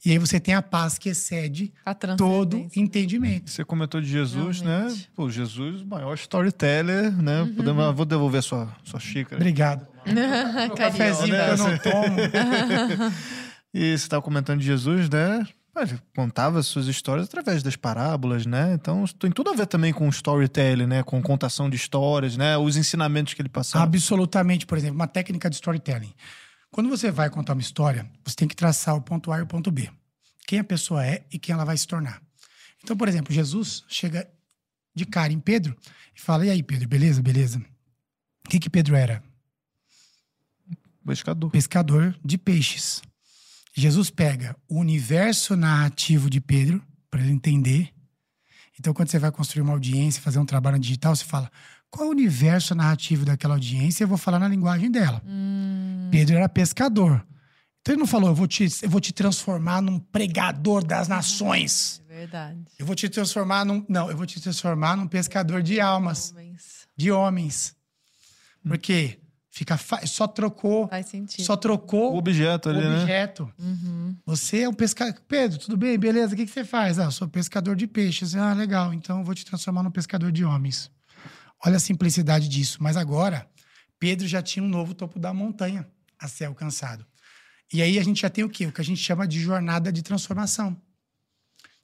E 0.05 0.11
aí 0.11 0.17
você 0.17 0.39
tem 0.39 0.53
a 0.53 0.61
paz 0.61 0.97
que 0.97 1.09
excede 1.09 1.73
todo 2.17 2.67
entendimento. 2.75 3.49
Você 3.49 3.63
comentou 3.63 4.01
de 4.01 4.07
Jesus, 4.07 4.61
né? 4.61 4.77
Realmente. 4.77 5.01
né? 5.01 5.07
Pô, 5.15 5.29
Jesus, 5.29 5.81
o 5.81 5.87
maior 5.87 6.13
storyteller, 6.15 7.11
né? 7.21 7.41
Uhum. 7.41 7.55
Podemos, 7.55 7.95
vou 7.95 8.05
devolver 8.05 8.41
sua, 8.41 8.75
sua 8.83 8.99
xícara. 8.99 9.37
Obrigado. 9.37 9.87
um 10.05 10.75
cafezinho 10.75 11.33
né? 11.33 11.45
que 11.45 11.51
eu 11.51 11.57
não 11.57 11.77
tomo. 11.77 12.17
e 13.73 13.97
você 13.97 14.03
estava 14.03 14.21
comentando 14.21 14.59
de 14.59 14.65
Jesus, 14.65 15.09
né? 15.09 15.45
Ele 15.75 15.99
contava 16.15 16.61
suas 16.61 16.87
histórias 16.87 17.25
através 17.27 17.63
das 17.63 17.75
parábolas, 17.75 18.45
né? 18.45 18.73
Então 18.73 19.05
tem 19.19 19.31
tudo 19.31 19.49
a 19.49 19.53
ver 19.53 19.65
também 19.65 19.91
com 19.91 20.07
storytelling, 20.09 20.85
né? 20.85 21.03
Com 21.03 21.21
contação 21.21 21.69
de 21.69 21.75
histórias, 21.75 22.37
né? 22.37 22.55
Os 22.57 22.77
ensinamentos 22.77 23.33
que 23.33 23.41
ele 23.41 23.49
passava. 23.49 23.83
Absolutamente, 23.83 24.67
por 24.67 24.77
exemplo, 24.77 24.95
uma 24.95 25.07
técnica 25.07 25.49
de 25.49 25.55
storytelling. 25.55 26.13
Quando 26.71 26.89
você 26.89 27.09
vai 27.09 27.29
contar 27.29 27.53
uma 27.53 27.61
história, 27.61 28.09
você 28.23 28.35
tem 28.35 28.47
que 28.47 28.55
traçar 28.55 28.95
o 28.95 29.01
ponto 29.01 29.31
A 29.31 29.39
e 29.39 29.41
o 29.41 29.47
ponto 29.47 29.71
B. 29.71 29.89
Quem 30.45 30.59
a 30.59 30.63
pessoa 30.63 31.05
é 31.05 31.25
e 31.31 31.39
quem 31.39 31.53
ela 31.53 31.65
vai 31.65 31.77
se 31.77 31.87
tornar. 31.87 32.21
Então, 32.83 32.95
por 32.95 33.07
exemplo, 33.07 33.33
Jesus 33.33 33.83
chega 33.87 34.29
de 34.93 35.05
cara 35.05 35.33
em 35.33 35.39
Pedro 35.39 35.75
e 36.15 36.21
fala: 36.21 36.45
E 36.45 36.51
aí, 36.51 36.61
Pedro, 36.61 36.87
beleza? 36.87 37.21
Beleza. 37.21 37.59
O 38.45 38.49
que, 38.49 38.59
que 38.59 38.69
Pedro 38.69 38.95
era? 38.95 39.23
Pescador. 41.05 41.49
Pescador 41.49 42.15
de 42.23 42.37
peixes. 42.37 43.01
Jesus 43.75 44.09
pega 44.09 44.55
o 44.69 44.79
universo 44.79 45.55
narrativo 45.55 46.29
de 46.29 46.39
Pedro 46.39 46.81
para 47.09 47.21
ele 47.21 47.31
entender. 47.31 47.89
Então, 48.79 48.93
quando 48.93 49.09
você 49.09 49.19
vai 49.19 49.31
construir 49.31 49.61
uma 49.61 49.73
audiência, 49.73 50.21
fazer 50.21 50.39
um 50.39 50.45
trabalho 50.45 50.79
digital, 50.79 51.15
você 51.15 51.25
fala 51.25 51.51
qual 51.89 52.05
é 52.05 52.07
o 52.07 52.11
universo 52.11 52.73
narrativo 52.73 53.23
daquela 53.23 53.53
audiência? 53.53 54.03
Eu 54.03 54.07
vou 54.07 54.17
falar 54.17 54.39
na 54.39 54.47
linguagem 54.47 54.89
dela. 54.89 55.21
Hum. 55.25 56.09
Pedro 56.11 56.35
era 56.35 56.49
pescador. 56.49 57.23
Então 57.81 57.93
ele 57.93 57.99
não 57.99 58.07
falou, 58.07 58.29
eu 58.29 58.35
vou 58.35 58.47
te, 58.47 58.67
eu 58.81 58.89
vou 58.89 58.99
te 58.99 59.13
transformar 59.13 59.81
num 59.81 59.99
pregador 59.99 60.83
das 60.83 61.07
nações. 61.07 62.01
É 62.09 62.19
verdade. 62.19 62.63
Eu 62.79 62.85
vou 62.85 62.95
te 62.95 63.07
transformar 63.09 63.63
num. 63.63 63.85
Não, 63.87 64.09
eu 64.09 64.17
vou 64.17 64.25
te 64.25 64.41
transformar 64.41 64.97
num 64.97 65.07
pescador 65.07 65.61
de 65.61 65.79
almas. 65.79 66.31
Homens. 66.31 66.87
De 66.97 67.11
homens. 67.11 67.75
Porque 68.67 69.19
Fica 69.55 69.77
fa... 69.77 70.03
só 70.07 70.25
trocou. 70.25 70.87
Faz 70.87 71.05
sentido. 71.05 71.45
Só 71.45 71.55
trocou 71.55 72.15
o 72.15 72.17
objeto 72.17 72.69
ali, 72.69 72.79
o 72.79 72.89
né? 72.89 73.01
objeto. 73.01 73.45
Né? 73.59 73.67
Uhum. 73.67 74.17
Você 74.25 74.61
é 74.61 74.67
um 74.67 74.73
pescador. 74.73 75.21
Pedro, 75.27 75.59
tudo 75.59 75.77
bem? 75.77 75.95
Beleza? 75.95 76.33
O 76.33 76.35
que, 76.35 76.47
que 76.47 76.51
você 76.51 76.65
faz? 76.65 76.97
Ah, 76.97 77.03
eu 77.03 77.11
sou 77.11 77.27
pescador 77.27 77.75
de 77.75 77.85
peixes. 77.85 78.35
Ah, 78.35 78.51
legal. 78.55 78.91
Então 78.95 79.19
eu 79.19 79.23
vou 79.23 79.35
te 79.35 79.45
transformar 79.45 79.83
num 79.83 79.91
pescador 79.91 80.31
de 80.31 80.43
homens. 80.43 80.89
Olha 81.63 81.77
a 81.77 81.79
simplicidade 81.79 82.49
disso. 82.49 82.79
Mas 82.81 82.97
agora, 82.97 83.47
Pedro 83.99 84.27
já 84.27 84.41
tinha 84.41 84.63
um 84.63 84.67
novo 84.67 84.95
topo 84.95 85.19
da 85.19 85.31
montanha 85.31 85.87
a 86.17 86.27
ser 86.27 86.45
alcançado. 86.45 87.05
E 87.71 87.79
aí 87.79 87.99
a 87.99 88.03
gente 88.03 88.21
já 88.23 88.31
tem 88.31 88.43
o 88.43 88.49
quê? 88.49 88.65
O 88.65 88.71
que 88.71 88.81
a 88.81 88.83
gente 88.83 89.01
chama 89.01 89.27
de 89.27 89.39
jornada 89.39 89.91
de 89.91 90.01
transformação. 90.01 90.75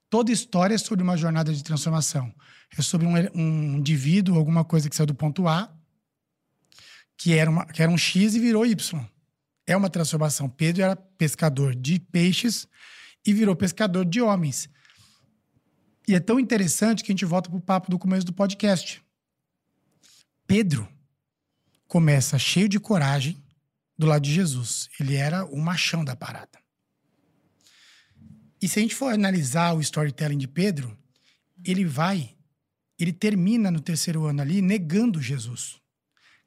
toda 0.09 0.31
história 0.31 0.73
é 0.73 0.77
sobre 0.79 1.03
uma 1.03 1.15
jornada 1.15 1.53
de 1.53 1.63
transformação. 1.63 2.33
É 2.75 2.81
sobre 2.81 3.05
um, 3.05 3.13
um 3.35 3.77
indivíduo, 3.77 4.39
alguma 4.39 4.65
coisa 4.65 4.89
que 4.89 4.95
saiu 4.95 5.05
do 5.05 5.13
ponto 5.13 5.47
A, 5.47 5.71
que 7.19 7.33
era, 7.33 7.51
uma, 7.51 7.65
que 7.65 7.83
era 7.83 7.91
um 7.91 7.97
X 7.97 8.33
e 8.33 8.39
virou 8.39 8.65
Y. 8.65 9.05
É 9.67 9.75
uma 9.75 9.89
transformação. 9.89 10.49
Pedro 10.49 10.83
era 10.83 10.95
pescador 10.95 11.75
de 11.75 11.99
peixes 11.99 12.65
e 13.25 13.33
virou 13.33 13.57
pescador 13.57 14.05
de 14.05 14.21
homens. 14.21 14.69
E 16.07 16.15
é 16.15 16.19
tão 16.21 16.39
interessante 16.39 17.03
que 17.03 17.11
a 17.11 17.13
gente 17.13 17.25
volta 17.25 17.49
para 17.49 17.57
o 17.57 17.61
papo 17.61 17.91
do 17.91 17.99
começo 17.99 18.25
do 18.25 18.31
podcast. 18.31 19.03
Pedro 20.47 20.87
começa 21.89 22.39
cheio 22.39 22.69
de 22.69 22.79
coragem 22.79 23.37
do 23.97 24.07
lado 24.07 24.23
de 24.23 24.33
Jesus. 24.33 24.87
Ele 24.97 25.15
era 25.15 25.43
o 25.43 25.57
machão 25.57 26.05
da 26.05 26.15
parada. 26.15 26.57
E 28.61 28.67
se 28.67 28.79
a 28.79 28.81
gente 28.81 28.95
for 28.95 29.13
analisar 29.13 29.73
o 29.73 29.81
storytelling 29.81 30.37
de 30.37 30.47
Pedro, 30.47 30.97
ele 31.65 31.83
vai, 31.83 32.33
ele 32.97 33.11
termina 33.11 33.69
no 33.69 33.81
terceiro 33.81 34.23
ano 34.25 34.41
ali 34.41 34.61
negando 34.61 35.21
Jesus. 35.21 35.79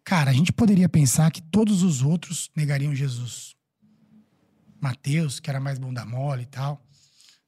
Cara, 0.05 0.31
a 0.31 0.35
gente 0.35 0.53
poderia 0.53 0.89
pensar 0.89 1.31
que 1.31 1.41
todos 1.41 1.83
os 1.83 2.03
outros 2.03 2.51
negariam 2.57 2.95
Jesus. 2.95 3.55
Mateus, 4.81 5.39
que 5.39 5.49
era 5.49 5.61
mais 5.61 5.79
bunda 5.79 6.05
mole 6.05 6.43
e 6.43 6.47
tal, 6.47 6.85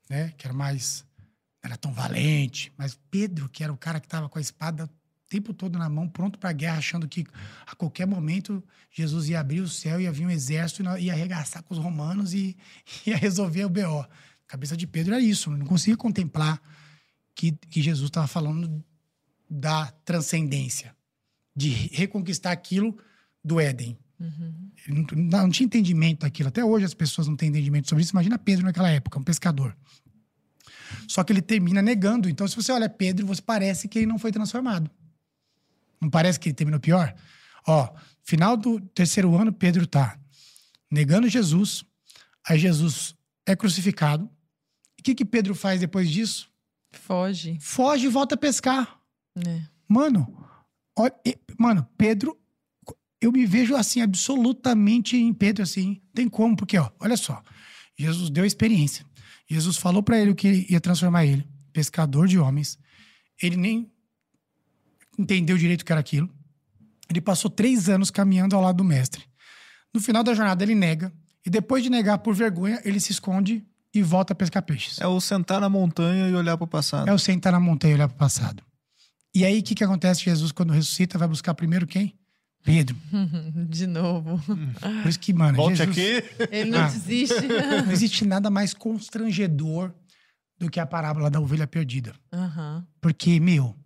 né? 0.08 0.32
Que 0.38 0.46
era 0.46 0.54
mais. 0.54 1.04
era 1.62 1.76
tão 1.76 1.92
valente. 1.92 2.72
Mas 2.76 2.98
Pedro, 3.10 3.48
que 3.48 3.64
era 3.64 3.72
o 3.72 3.76
cara 3.76 3.98
que 3.98 4.06
estava 4.06 4.28
com 4.28 4.38
a 4.38 4.42
espada 4.42 4.84
o 4.84 5.28
tempo 5.28 5.52
todo 5.52 5.76
na 5.78 5.88
mão, 5.88 6.08
pronto 6.08 6.38
para 6.38 6.50
a 6.50 6.52
guerra, 6.52 6.78
achando 6.78 7.08
que 7.08 7.26
a 7.66 7.74
qualquer 7.74 8.06
momento 8.06 8.62
Jesus 8.88 9.28
ia 9.28 9.40
abrir 9.40 9.60
o 9.60 9.68
céu, 9.68 10.00
ia 10.00 10.12
vir 10.12 10.26
um 10.26 10.30
exército, 10.30 10.84
ia 10.98 11.12
arregaçar 11.12 11.62
com 11.64 11.74
os 11.74 11.80
romanos 11.80 12.34
e 12.34 12.56
ia 13.04 13.16
resolver 13.16 13.64
o 13.64 13.68
BO. 13.68 14.00
A 14.00 14.08
cabeça 14.46 14.76
de 14.76 14.86
Pedro 14.86 15.14
era 15.14 15.22
isso, 15.22 15.50
não 15.50 15.66
conseguia 15.66 15.96
contemplar 15.96 16.62
que, 17.34 17.50
que 17.50 17.82
Jesus 17.82 18.10
estava 18.10 18.28
falando 18.28 18.84
da 19.50 19.90
transcendência 20.04 20.94
de 21.54 21.68
reconquistar 21.68 22.52
aquilo 22.52 22.96
do 23.44 23.60
Éden. 23.60 23.96
Uhum. 24.18 24.70
Não, 24.88 25.42
não, 25.42 25.50
tinha 25.50 25.66
entendimento 25.66 26.20
daquilo. 26.20 26.48
Até 26.48 26.64
hoje 26.64 26.84
as 26.84 26.94
pessoas 26.94 27.26
não 27.26 27.36
têm 27.36 27.48
entendimento 27.48 27.88
sobre 27.88 28.02
isso. 28.02 28.12
Imagina 28.12 28.38
Pedro 28.38 28.64
naquela 28.64 28.90
época, 28.90 29.18
um 29.18 29.22
pescador. 29.22 29.76
Só 31.08 31.22
que 31.22 31.32
ele 31.32 31.42
termina 31.42 31.82
negando. 31.82 32.28
Então, 32.28 32.46
se 32.46 32.56
você 32.56 32.72
olha 32.72 32.88
Pedro, 32.88 33.26
você 33.26 33.42
parece 33.42 33.88
que 33.88 33.98
ele 33.98 34.06
não 34.06 34.18
foi 34.18 34.32
transformado. 34.32 34.90
Não 36.00 36.10
parece 36.10 36.38
que 36.38 36.48
ele 36.48 36.54
terminou 36.54 36.80
pior? 36.80 37.14
Ó, 37.66 37.94
final 38.22 38.56
do 38.56 38.80
terceiro 38.80 39.34
ano, 39.36 39.52
Pedro 39.52 39.86
tá 39.86 40.18
negando 40.90 41.28
Jesus. 41.28 41.84
Aí 42.46 42.58
Jesus 42.58 43.14
é 43.46 43.56
crucificado. 43.56 44.24
O 44.98 45.02
que, 45.02 45.14
que 45.14 45.24
Pedro 45.24 45.54
faz 45.54 45.80
depois 45.80 46.10
disso? 46.10 46.50
Foge. 46.92 47.58
Foge 47.60 48.06
e 48.06 48.10
volta 48.10 48.34
a 48.34 48.38
pescar. 48.38 48.98
É. 49.46 49.62
Mano, 49.88 50.46
Mano, 51.58 51.86
Pedro, 51.96 52.38
eu 53.20 53.32
me 53.32 53.46
vejo 53.46 53.74
assim, 53.74 54.02
absolutamente 54.02 55.16
em 55.16 55.32
Pedro, 55.32 55.62
assim. 55.62 56.00
Tem 56.14 56.28
como, 56.28 56.56
porque, 56.56 56.76
ó, 56.78 56.90
olha 57.00 57.16
só. 57.16 57.42
Jesus 57.96 58.30
deu 58.30 58.44
a 58.44 58.46
experiência. 58.46 59.04
Jesus 59.48 59.76
falou 59.76 60.02
para 60.02 60.18
ele 60.18 60.30
o 60.30 60.34
que 60.34 60.66
ia 60.68 60.80
transformar 60.80 61.24
ele. 61.24 61.46
Pescador 61.72 62.26
de 62.26 62.38
homens. 62.38 62.78
Ele 63.42 63.56
nem 63.56 63.90
entendeu 65.18 65.56
direito 65.56 65.82
o 65.82 65.84
que 65.84 65.92
era 65.92 66.00
aquilo. 66.00 66.28
Ele 67.08 67.20
passou 67.20 67.50
três 67.50 67.88
anos 67.88 68.10
caminhando 68.10 68.56
ao 68.56 68.62
lado 68.62 68.76
do 68.76 68.84
mestre. 68.84 69.24
No 69.92 70.00
final 70.00 70.24
da 70.24 70.34
jornada, 70.34 70.62
ele 70.64 70.74
nega. 70.74 71.12
E 71.46 71.50
depois 71.50 71.82
de 71.82 71.90
negar 71.90 72.18
por 72.18 72.34
vergonha, 72.34 72.80
ele 72.84 72.98
se 72.98 73.12
esconde 73.12 73.64
e 73.94 74.02
volta 74.02 74.32
a 74.32 74.36
pescar 74.36 74.62
peixes. 74.62 75.00
É 75.00 75.06
o 75.06 75.20
sentar 75.20 75.60
na 75.60 75.68
montanha 75.68 76.28
e 76.28 76.34
olhar 76.34 76.56
para 76.56 76.64
o 76.64 76.68
passado. 76.68 77.08
É 77.08 77.12
o 77.12 77.18
sentar 77.18 77.52
na 77.52 77.60
montanha 77.60 77.92
e 77.92 77.94
olhar 77.94 78.08
para 78.08 78.16
o 78.16 78.18
passado. 78.18 78.62
E 79.34 79.44
aí, 79.44 79.58
o 79.58 79.62
que, 79.62 79.74
que 79.74 79.84
acontece? 79.84 80.24
Jesus, 80.24 80.52
quando 80.52 80.72
ressuscita, 80.72 81.18
vai 81.18 81.26
buscar 81.26 81.54
primeiro 81.54 81.86
quem? 81.86 82.16
Pedro. 82.62 82.96
De 83.68 83.86
novo. 83.86 84.40
Por 84.46 85.08
isso 85.08 85.20
que, 85.20 85.32
mano. 85.34 85.56
Volte 85.56 85.76
Jesus... 85.76 85.98
aqui. 85.98 86.46
Ele 86.50 86.70
não 86.70 86.80
ah, 86.80 86.86
desiste. 86.86 87.46
Não 87.84 87.92
existe 87.92 88.24
nada 88.24 88.48
mais 88.48 88.72
constrangedor 88.72 89.92
do 90.58 90.70
que 90.70 90.80
a 90.80 90.86
parábola 90.86 91.30
da 91.30 91.40
ovelha 91.40 91.66
perdida. 91.66 92.14
Uhum. 92.32 92.84
Porque, 93.00 93.38
meu, 93.40 93.76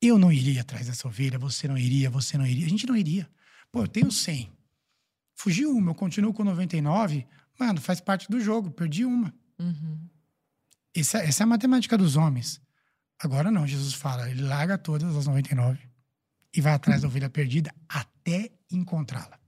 eu 0.00 0.18
não 0.18 0.30
iria 0.30 0.60
atrás 0.60 0.86
dessa 0.86 1.08
ovelha, 1.08 1.38
você 1.38 1.66
não 1.66 1.78
iria, 1.78 2.10
você 2.10 2.36
não 2.36 2.46
iria. 2.46 2.66
A 2.66 2.68
gente 2.68 2.86
não 2.86 2.96
iria. 2.96 3.28
Pô, 3.72 3.82
eu 3.82 3.88
tenho 3.88 4.12
100. 4.12 4.52
Fugi 5.34 5.66
uma, 5.66 5.90
eu 5.90 5.94
continuo 5.94 6.32
com 6.32 6.44
99. 6.44 7.26
Mano, 7.58 7.80
faz 7.80 8.00
parte 8.00 8.30
do 8.30 8.38
jogo, 8.38 8.70
perdi 8.70 9.04
uma. 9.04 9.34
Uhum. 9.58 9.98
Essa, 10.94 11.18
essa 11.18 11.42
é 11.42 11.44
a 11.44 11.46
matemática 11.46 11.98
dos 11.98 12.16
homens. 12.16 12.60
Agora 13.24 13.50
não, 13.50 13.66
Jesus 13.66 13.94
fala, 13.94 14.30
ele 14.30 14.42
larga 14.42 14.76
todas 14.76 15.16
as 15.16 15.26
99 15.26 15.78
e 16.54 16.60
vai 16.60 16.74
atrás 16.74 17.02
da 17.02 17.08
ovelha 17.08 17.30
perdida 17.30 17.74
até 17.88 18.50
encontrá-la. 18.70 19.38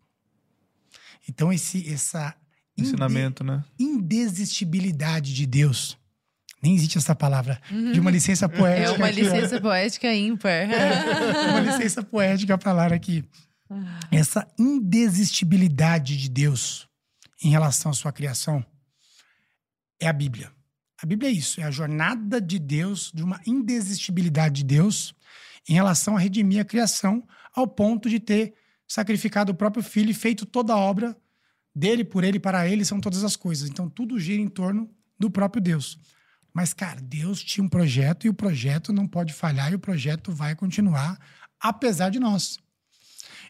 Então 1.29 1.53
esse 1.53 1.93
essa 1.93 2.35
ensinamento, 2.77 3.43
inde, 3.43 3.53
né? 3.53 3.65
Indesistibilidade 3.79 5.35
de 5.35 5.47
Deus. 5.47 5.99
Nem 6.63 6.75
existe 6.75 6.97
essa 6.97 7.15
palavra. 7.15 7.61
Uhum. 7.71 7.93
De 7.93 8.01
uma 8.01 8.11
licença 8.11 8.49
poética. 8.49 8.89
É 8.89 8.91
uma 8.93 9.11
licença 9.11 9.61
poética 9.61 10.15
ímpar. 10.15 10.69
É, 10.73 11.51
uma 11.51 11.61
licença 11.61 12.03
poética 12.03 12.57
para 12.57 12.71
falar 12.71 12.93
aqui. 12.93 13.25
Essa 14.11 14.47
indesistibilidade 14.59 16.17
de 16.17 16.29
Deus 16.31 16.89
em 17.43 17.51
relação 17.51 17.91
à 17.91 17.95
sua 17.95 18.13
criação 18.13 18.65
é 20.01 20.09
a 20.09 20.13
Bíblia. 20.13 20.56
A 21.03 21.07
Bíblia 21.07 21.31
é 21.31 21.33
isso, 21.33 21.61
é 21.61 21.65
a 21.65 21.71
jornada 21.71 22.41
de 22.41 22.59
Deus, 22.59 23.13
de 23.15 23.23
uma 23.23 23.41
indesistibilidade 23.47 24.57
de 24.57 24.65
Deus 24.65 25.15
em 25.69 25.75
relação 25.75 26.17
a 26.17 26.21
redimir 26.21 26.61
a 26.61 26.65
criação, 26.65 27.27
ao 27.55 27.67
ponto 27.67 28.09
de 28.09 28.21
ter 28.21 28.55
sacrificado 28.87 29.53
o 29.53 29.55
próprio 29.55 29.83
filho 29.83 30.11
e 30.11 30.15
feito 30.15 30.47
toda 30.47 30.73
a 30.73 30.79
obra 30.79 31.17
dele, 31.75 32.05
por 32.05 32.25
ele, 32.25 32.39
para 32.39 32.69
ele, 32.69 32.85
são 32.85 33.01
todas 33.01 33.25
as 33.25 33.37
coisas. 33.37 33.69
Então 33.69 33.91
tudo 33.91 34.19
gira 34.19 34.41
em 34.41 34.49
torno 34.49 34.89
do 35.19 35.31
próprio 35.31 35.63
Deus. 35.63 35.99
Mas, 36.55 36.73
cara, 36.73 37.01
Deus 37.03 37.43
tinha 37.43 37.63
um 37.63 37.69
projeto 37.69 38.27
e 38.27 38.31
o 38.31 38.35
projeto 38.35 38.93
não 38.93 39.07
pode 39.07 39.33
falhar 39.33 39.71
e 39.71 39.75
o 39.75 39.79
projeto 39.79 40.33
vai 40.33 40.55
continuar, 40.55 41.19
apesar 41.61 42.09
de 42.09 42.19
nós. 42.19 42.59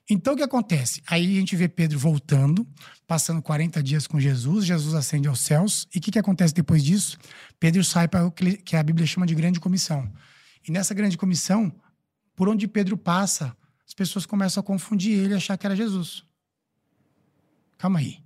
Então 0.09 0.35
o 0.35 0.37
que 0.37 0.43
acontece? 0.43 1.03
Aí 1.07 1.37
a 1.37 1.41
gente 1.41 1.57
vê 1.57 1.69
Pedro 1.69 1.99
voltando, 1.99 2.67
passando 3.07 3.43
40 3.43 3.83
dias 3.83 4.07
com 4.07 4.21
Jesus, 4.21 4.65
Jesus 4.65 4.95
ascende 4.95 5.27
aos 5.27 5.41
céus. 5.41 5.89
E 5.95 5.99
o 5.99 6.01
que, 6.01 6.13
que 6.13 6.19
acontece 6.19 6.55
depois 6.55 6.85
disso? 6.85 7.19
Pedro 7.59 7.83
sai 7.83 8.07
para 8.07 8.25
o 8.25 8.31
que 8.31 8.77
a 8.77 8.83
Bíblia 8.83 9.07
chama 9.07 9.27
de 9.27 9.35
grande 9.35 9.59
comissão. 9.59 10.11
E 10.67 10.71
nessa 10.71 10.95
grande 10.95 11.19
comissão, 11.19 11.73
por 12.37 12.49
onde 12.49 12.69
Pedro 12.69 12.97
passa, 12.97 13.57
as 13.87 13.95
pessoas 13.95 14.27
começam 14.27 14.61
a 14.61 14.65
confundir 14.65 15.13
ele 15.13 15.35
e 15.35 15.37
achar 15.37 15.57
que 15.57 15.67
era 15.67 15.75
Jesus. 15.75 16.25
Calma 17.79 17.99
aí. 17.99 18.19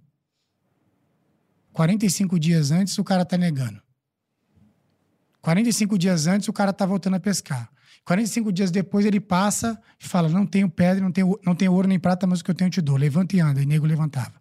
45 1.73 2.39
dias 2.39 2.71
antes, 2.71 2.99
o 2.99 3.05
cara 3.05 3.25
tá 3.25 3.39
negando. 3.39 3.81
45 5.41 5.97
dias 5.97 6.27
antes, 6.27 6.49
o 6.49 6.53
cara 6.53 6.73
tá 6.73 6.85
voltando 6.85 7.17
a 7.17 7.21
pescar. 7.21 7.71
45 8.05 8.53
dias 8.53 8.71
depois 8.71 9.05
ele 9.05 9.21
passa 9.21 9.81
e 9.99 10.09
fala: 10.09 10.29
Não 10.29 10.47
tenho 10.47 10.69
pedra, 10.69 11.03
não 11.03 11.13
tenho, 11.13 11.39
não 11.45 11.55
tenho 11.55 11.73
ouro 11.73 11.89
nem 11.89 11.99
prata, 11.99 12.27
mas 12.27 12.41
o 12.41 12.45
que 12.45 12.51
eu 12.51 12.55
tenho 12.55 12.69
eu 12.69 12.73
te 12.73 12.81
dou. 12.81 12.97
Levanta 12.97 13.37
e 13.37 13.41
anda. 13.41 13.63
E 13.63 13.67
nego 13.67 13.87
levantava. 13.87 14.35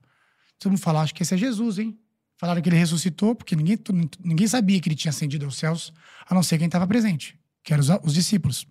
Todo 0.57 0.71
mundo 0.71 0.81
fala: 0.81 1.01
Acho 1.01 1.13
que 1.13 1.23
esse 1.23 1.33
é 1.33 1.37
Jesus, 1.37 1.79
hein? 1.79 1.99
Falaram 2.37 2.61
que 2.61 2.69
ele 2.69 2.77
ressuscitou, 2.77 3.35
porque 3.35 3.55
ninguém, 3.55 3.77
ninguém 4.23 4.47
sabia 4.47 4.79
que 4.79 4.87
ele 4.87 4.95
tinha 4.95 5.09
ascendido 5.09 5.45
aos 5.45 5.57
céus, 5.57 5.91
a 6.25 6.33
não 6.33 6.41
ser 6.41 6.57
quem 6.57 6.67
estava 6.67 6.87
presente, 6.87 7.37
que 7.63 7.73
eram 7.73 7.81
os, 7.81 7.89
os 8.03 8.13
discípulos. 8.13 8.65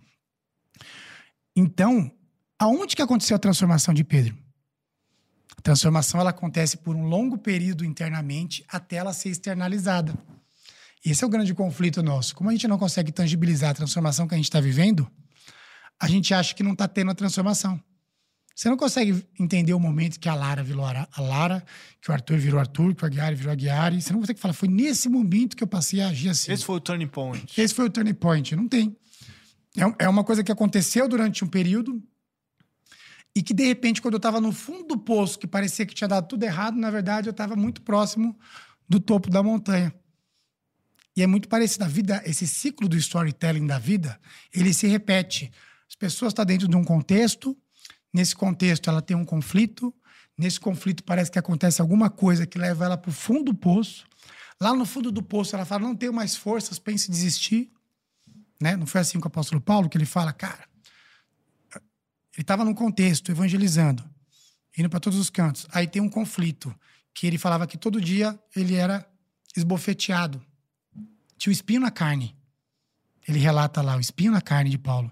Então, 1.55 2.11
aonde 2.59 2.97
que 2.97 3.03
aconteceu 3.03 3.37
a 3.37 3.39
transformação 3.39 3.93
de 3.93 4.05
Pedro? 4.05 4.35
A 5.57 5.61
transformação 5.61 6.21
ela 6.21 6.31
acontece 6.31 6.79
por 6.79 6.97
um 6.97 7.05
longo 7.05 7.37
período 7.37 7.85
internamente 7.85 8.65
até 8.69 8.97
ela 8.97 9.13
ser 9.13 9.29
externalizada. 9.29 10.17
Esse 11.05 11.25
é 11.25 11.27
o 11.27 11.31
grande 11.31 11.55
conflito 11.55 12.03
nosso. 12.03 12.35
Como 12.35 12.51
a 12.51 12.53
gente 12.53 12.69
não 12.69 12.79
consegue 12.79 13.13
tangibilizar 13.13 13.71
a 13.71 13.75
transformação 13.75 14.27
que 14.27 14.35
a 14.35 14.37
gente 14.37 14.47
está 14.47 14.61
vivendo, 14.61 15.11
a 16.01 16.09
gente 16.09 16.33
acha 16.35 16.55
que 16.55 16.63
não 16.63 16.73
está 16.73 16.87
tendo 16.87 17.11
a 17.11 17.15
transformação. 17.15 17.81
Você 18.55 18.69
não 18.69 18.77
consegue 18.77 19.25
entender 19.39 19.73
o 19.73 19.79
momento 19.79 20.19
que 20.19 20.29
a 20.29 20.35
Lara 20.35 20.65
virou 20.65 20.85
a 20.85 21.07
Lara, 21.21 21.65
que 22.01 22.11
o 22.11 22.13
Arthur 22.13 22.39
virou 22.39 22.59
Arthur, 22.59 22.93
que 22.93 23.05
o 23.05 23.07
Aguiar 23.07 23.33
virou 23.37 23.53
Aguiar. 23.53 23.95
Você 23.95 24.13
não 24.13 24.19
consegue 24.19 24.41
falar, 24.41 24.53
foi 24.53 24.69
nesse 24.69 25.09
momento 25.09 25.57
que 25.57 25.63
eu 25.63 25.69
passei 25.69 26.01
a 26.01 26.09
agir 26.09 26.31
assim. 26.31 26.51
Esse 26.51 26.65
foi 26.65 26.75
o 26.75 26.81
turning 26.81 27.07
point. 27.07 27.61
Esse 27.61 27.73
foi 27.73 27.87
o 27.87 27.91
turning 27.91 28.15
point. 28.15 28.57
Não 28.57 28.67
tem. 28.67 28.97
É, 29.77 30.07
é 30.07 30.09
uma 30.09 30.25
coisa 30.25 30.43
que 30.43 30.51
aconteceu 30.51 31.09
durante 31.09 31.45
um 31.45 31.47
período 31.47 32.03
e 33.33 33.43
que, 33.43 33.55
de 33.55 33.65
repente, 33.65 34.03
quando 34.03 34.15
eu 34.15 34.19
estava 34.19 34.41
no 34.41 34.51
fundo 34.51 34.89
do 34.89 34.99
poço, 34.99 35.39
que 35.39 35.47
parecia 35.47 35.87
que 35.87 35.95
tinha 35.95 36.09
dado 36.09 36.27
tudo 36.27 36.43
errado, 36.43 36.77
na 36.77 36.91
verdade, 36.91 37.29
eu 37.29 37.31
estava 37.31 37.55
muito 37.55 37.83
próximo 37.83 38.37
do 38.89 38.99
topo 38.99 39.31
da 39.31 39.41
montanha. 39.41 39.95
E 41.19 41.23
é 41.23 41.27
muito 41.27 41.49
parecido. 41.49 41.85
A 41.85 41.89
vida, 41.89 42.23
esse 42.25 42.47
ciclo 42.47 42.89
do 42.89 42.97
storytelling 42.97 43.67
da 43.67 43.79
vida, 43.79 44.19
ele 44.55 44.73
se 44.73 44.87
repete. 44.87 45.51
As 45.89 45.97
pessoas 45.97 46.31
estão 46.31 46.45
dentro 46.45 46.69
de 46.69 46.77
um 46.77 46.85
contexto, 46.85 47.57
nesse 48.15 48.35
contexto 48.35 48.89
ela 48.89 49.03
tem 49.03 49.17
um 49.17 49.25
conflito, 49.25 49.93
Nesse 50.39 50.61
conflito 50.61 51.03
parece 51.03 51.33
que 51.33 51.39
acontece 51.39 51.83
alguma 51.83 52.09
coisa 52.09 52.47
que 52.47 52.57
leva 52.57 52.85
ela 52.85 52.97
para 52.97 53.11
o 53.11 53.13
fundo 53.13 53.47
do 53.47 53.55
poço. 53.55 54.07
Lá 54.61 54.73
no 54.73 54.87
fundo 54.87 55.11
do 55.11 55.21
poço 55.21 55.57
ela 55.57 55.65
fala: 55.65 55.83
não 55.83 55.97
tenho 55.97 56.13
mais 56.13 56.37
forças, 56.37 56.79
pense 56.79 57.11
em 57.11 57.13
desistir. 57.13 57.73
Né? 58.61 58.77
Não 58.77 58.87
foi 58.87 59.01
assim 59.01 59.19
com 59.19 59.27
o 59.27 59.29
apóstolo 59.29 59.61
Paulo 59.61 59.89
que 59.89 59.99
ele 59.99 60.07
fala, 60.07 60.33
cara. 60.33 60.65
Ele 61.75 62.43
estava 62.43 62.65
num 62.65 62.73
contexto, 62.73 63.33
evangelizando, 63.33 64.09
indo 64.77 64.89
para 64.89 65.01
todos 65.01 65.19
os 65.19 65.29
cantos. 65.29 65.67
Aí 65.73 65.89
tem 65.89 66.01
um 66.01 66.09
conflito 66.09 66.73
que 67.13 67.27
ele 67.27 67.37
falava 67.37 67.67
que 67.67 67.77
todo 67.77 68.01
dia 68.01 68.39
ele 68.55 68.77
era 68.77 69.05
esbofeteado. 69.57 70.41
Tinha 71.39 71.51
o 71.51 71.53
espinho 71.53 71.81
na 71.81 71.91
carne. 71.91 72.37
Ele 73.27 73.39
relata 73.39 73.81
lá, 73.81 73.97
o 73.97 74.01
espinho 74.01 74.33
na 74.33 74.41
carne 74.41 74.71
de 74.71 74.79
Paulo. 74.79 75.11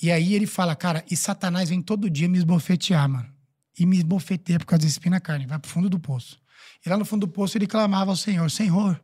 E 0.00 0.10
aí 0.10 0.34
ele 0.34 0.46
fala, 0.46 0.76
cara, 0.76 1.04
e 1.10 1.16
Satanás 1.16 1.70
vem 1.70 1.80
todo 1.80 2.10
dia 2.10 2.28
me 2.28 2.38
esbofetear, 2.38 3.08
mano. 3.08 3.34
E 3.78 3.86
me 3.86 3.96
esbofeteia 3.96 4.58
por 4.58 4.66
causa 4.66 4.82
desse 4.82 4.92
espinho 4.92 5.12
na 5.12 5.20
carne. 5.20 5.46
Vai 5.46 5.58
pro 5.58 5.70
fundo 5.70 5.88
do 5.88 5.98
poço. 5.98 6.38
E 6.84 6.88
lá 6.88 6.96
no 6.96 7.04
fundo 7.04 7.26
do 7.26 7.32
poço 7.32 7.56
ele 7.56 7.66
clamava 7.66 8.10
ao 8.10 8.16
Senhor: 8.16 8.50
Senhor, 8.50 9.02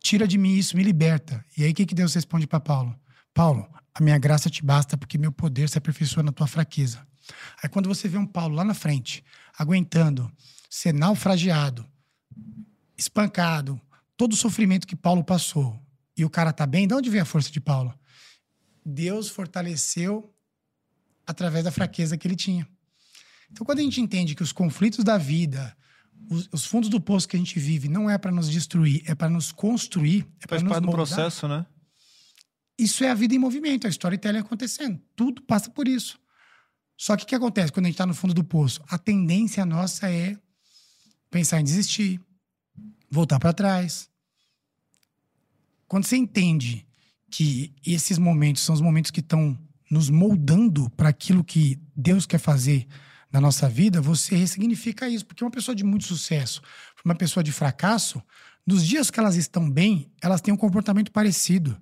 tira 0.00 0.26
de 0.26 0.38
mim 0.38 0.54
isso, 0.54 0.76
me 0.76 0.82
liberta. 0.82 1.44
E 1.56 1.64
aí 1.64 1.72
o 1.72 1.74
que, 1.74 1.86
que 1.86 1.94
Deus 1.94 2.14
responde 2.14 2.46
para 2.46 2.60
Paulo? 2.60 2.98
Paulo, 3.32 3.68
a 3.94 4.02
minha 4.02 4.18
graça 4.18 4.50
te 4.50 4.64
basta 4.64 4.96
porque 4.96 5.18
meu 5.18 5.32
poder 5.32 5.68
se 5.68 5.78
aperfeiçoa 5.78 6.22
na 6.22 6.32
tua 6.32 6.46
fraqueza. 6.46 7.06
Aí 7.62 7.68
quando 7.68 7.88
você 7.88 8.08
vê 8.08 8.18
um 8.18 8.26
Paulo 8.26 8.54
lá 8.54 8.64
na 8.64 8.74
frente, 8.74 9.24
aguentando, 9.56 10.30
ser 10.68 10.92
naufragiado, 10.92 11.86
espancado, 12.96 13.80
todo 14.16 14.32
o 14.32 14.36
sofrimento 14.36 14.86
que 14.86 14.96
Paulo 14.96 15.24
passou, 15.24 15.78
e 16.16 16.24
o 16.24 16.30
cara 16.30 16.52
tá 16.52 16.66
bem, 16.66 16.86
de 16.86 16.94
onde 16.94 17.10
vem 17.10 17.20
a 17.20 17.24
força 17.24 17.50
de 17.50 17.60
Paulo? 17.60 17.92
Deus 18.84 19.28
fortaleceu 19.28 20.32
através 21.26 21.64
da 21.64 21.72
fraqueza 21.72 22.16
que 22.16 22.28
ele 22.28 22.36
tinha. 22.36 22.68
Então, 23.50 23.64
quando 23.64 23.78
a 23.78 23.82
gente 23.82 24.00
entende 24.00 24.34
que 24.34 24.42
os 24.42 24.52
conflitos 24.52 25.04
da 25.04 25.16
vida, 25.16 25.76
os, 26.30 26.48
os 26.52 26.64
fundos 26.66 26.88
do 26.88 27.00
poço 27.00 27.28
que 27.28 27.36
a 27.36 27.38
gente 27.38 27.58
vive, 27.58 27.88
não 27.88 28.08
é 28.08 28.18
para 28.18 28.30
nos 28.30 28.50
destruir, 28.50 29.02
é 29.06 29.14
para 29.14 29.28
nos 29.28 29.52
construir, 29.52 30.26
é 30.40 30.46
para 30.46 30.60
nos 30.60 30.68
parte 30.70 30.82
do 30.82 30.86
moldar, 30.86 31.06
processo, 31.06 31.48
né? 31.48 31.66
Isso 32.78 33.04
é 33.04 33.10
a 33.10 33.14
vida 33.14 33.34
em 33.34 33.38
movimento, 33.38 33.86
a 33.86 33.90
storytelling 33.90 34.40
acontecendo. 34.40 35.00
Tudo 35.14 35.42
passa 35.42 35.70
por 35.70 35.86
isso. 35.86 36.18
Só 36.96 37.16
que 37.16 37.24
o 37.24 37.26
que 37.26 37.34
acontece 37.34 37.72
quando 37.72 37.86
a 37.86 37.88
gente 37.88 37.94
está 37.94 38.06
no 38.06 38.14
fundo 38.14 38.34
do 38.34 38.44
poço? 38.44 38.82
A 38.88 38.98
tendência 38.98 39.64
nossa 39.64 40.10
é 40.10 40.36
pensar 41.30 41.60
em 41.60 41.64
desistir, 41.64 42.20
voltar 43.14 43.38
para 43.38 43.52
trás. 43.52 44.10
Quando 45.86 46.04
você 46.04 46.16
entende 46.16 46.86
que 47.30 47.74
esses 47.86 48.18
momentos 48.18 48.62
são 48.62 48.74
os 48.74 48.80
momentos 48.80 49.10
que 49.10 49.20
estão 49.20 49.58
nos 49.90 50.10
moldando 50.10 50.90
para 50.90 51.08
aquilo 51.08 51.44
que 51.44 51.80
Deus 51.94 52.26
quer 52.26 52.38
fazer 52.38 52.86
na 53.30 53.40
nossa 53.40 53.68
vida, 53.68 54.00
você 54.00 54.36
ressignifica 54.36 55.08
isso. 55.08 55.26
Porque 55.26 55.44
uma 55.44 55.50
pessoa 55.50 55.74
de 55.74 55.84
muito 55.84 56.06
sucesso, 56.06 56.60
uma 57.04 57.14
pessoa 57.14 57.42
de 57.42 57.52
fracasso, 57.52 58.22
nos 58.66 58.84
dias 58.86 59.10
que 59.10 59.20
elas 59.20 59.36
estão 59.36 59.70
bem, 59.70 60.10
elas 60.22 60.40
têm 60.40 60.52
um 60.54 60.56
comportamento 60.56 61.12
parecido. 61.12 61.76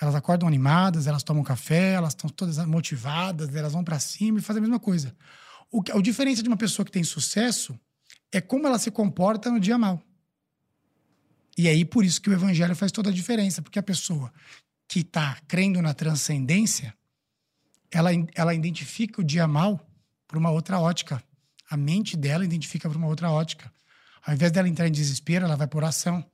Elas 0.00 0.14
acordam 0.14 0.48
animadas, 0.48 1.06
elas 1.06 1.22
tomam 1.22 1.42
café, 1.44 1.92
elas 1.92 2.10
estão 2.12 2.28
todas 2.30 2.56
motivadas, 2.66 3.54
elas 3.54 3.72
vão 3.72 3.84
para 3.84 3.98
cima 3.98 4.38
e 4.38 4.42
fazem 4.42 4.58
a 4.58 4.62
mesma 4.62 4.80
coisa. 4.80 5.14
O, 5.70 5.82
que- 5.82 5.92
a 5.92 6.00
diferença 6.00 6.42
de 6.42 6.48
uma 6.48 6.56
pessoa 6.56 6.84
que 6.84 6.92
tem 6.92 7.04
sucesso 7.04 7.78
é 8.32 8.40
como 8.40 8.66
ela 8.66 8.78
se 8.78 8.90
comporta 8.90 9.50
no 9.50 9.60
dia 9.60 9.78
mal. 9.78 10.02
E 11.56 11.68
aí, 11.68 11.84
por 11.84 12.04
isso 12.04 12.20
que 12.20 12.30
o 12.30 12.32
evangelho 12.32 12.74
faz 12.74 12.90
toda 12.90 13.10
a 13.10 13.12
diferença, 13.12 13.60
porque 13.60 13.78
a 13.78 13.82
pessoa 13.82 14.32
que 14.88 15.00
está 15.00 15.38
crendo 15.46 15.80
na 15.82 15.94
transcendência, 15.94 16.94
ela, 17.90 18.10
ela 18.34 18.54
identifica 18.54 19.20
o 19.20 19.24
dia 19.24 19.46
mal 19.46 19.86
por 20.26 20.38
uma 20.38 20.50
outra 20.50 20.78
ótica. 20.78 21.22
A 21.68 21.76
mente 21.76 22.16
dela 22.16 22.44
identifica 22.44 22.88
por 22.88 22.96
uma 22.96 23.06
outra 23.06 23.30
ótica. 23.30 23.72
Ao 24.24 24.34
invés 24.34 24.52
dela 24.52 24.68
entrar 24.68 24.88
em 24.88 24.92
desespero, 24.92 25.44
ela 25.44 25.56
vai 25.56 25.66
por 25.66 25.84
ação. 25.84 26.24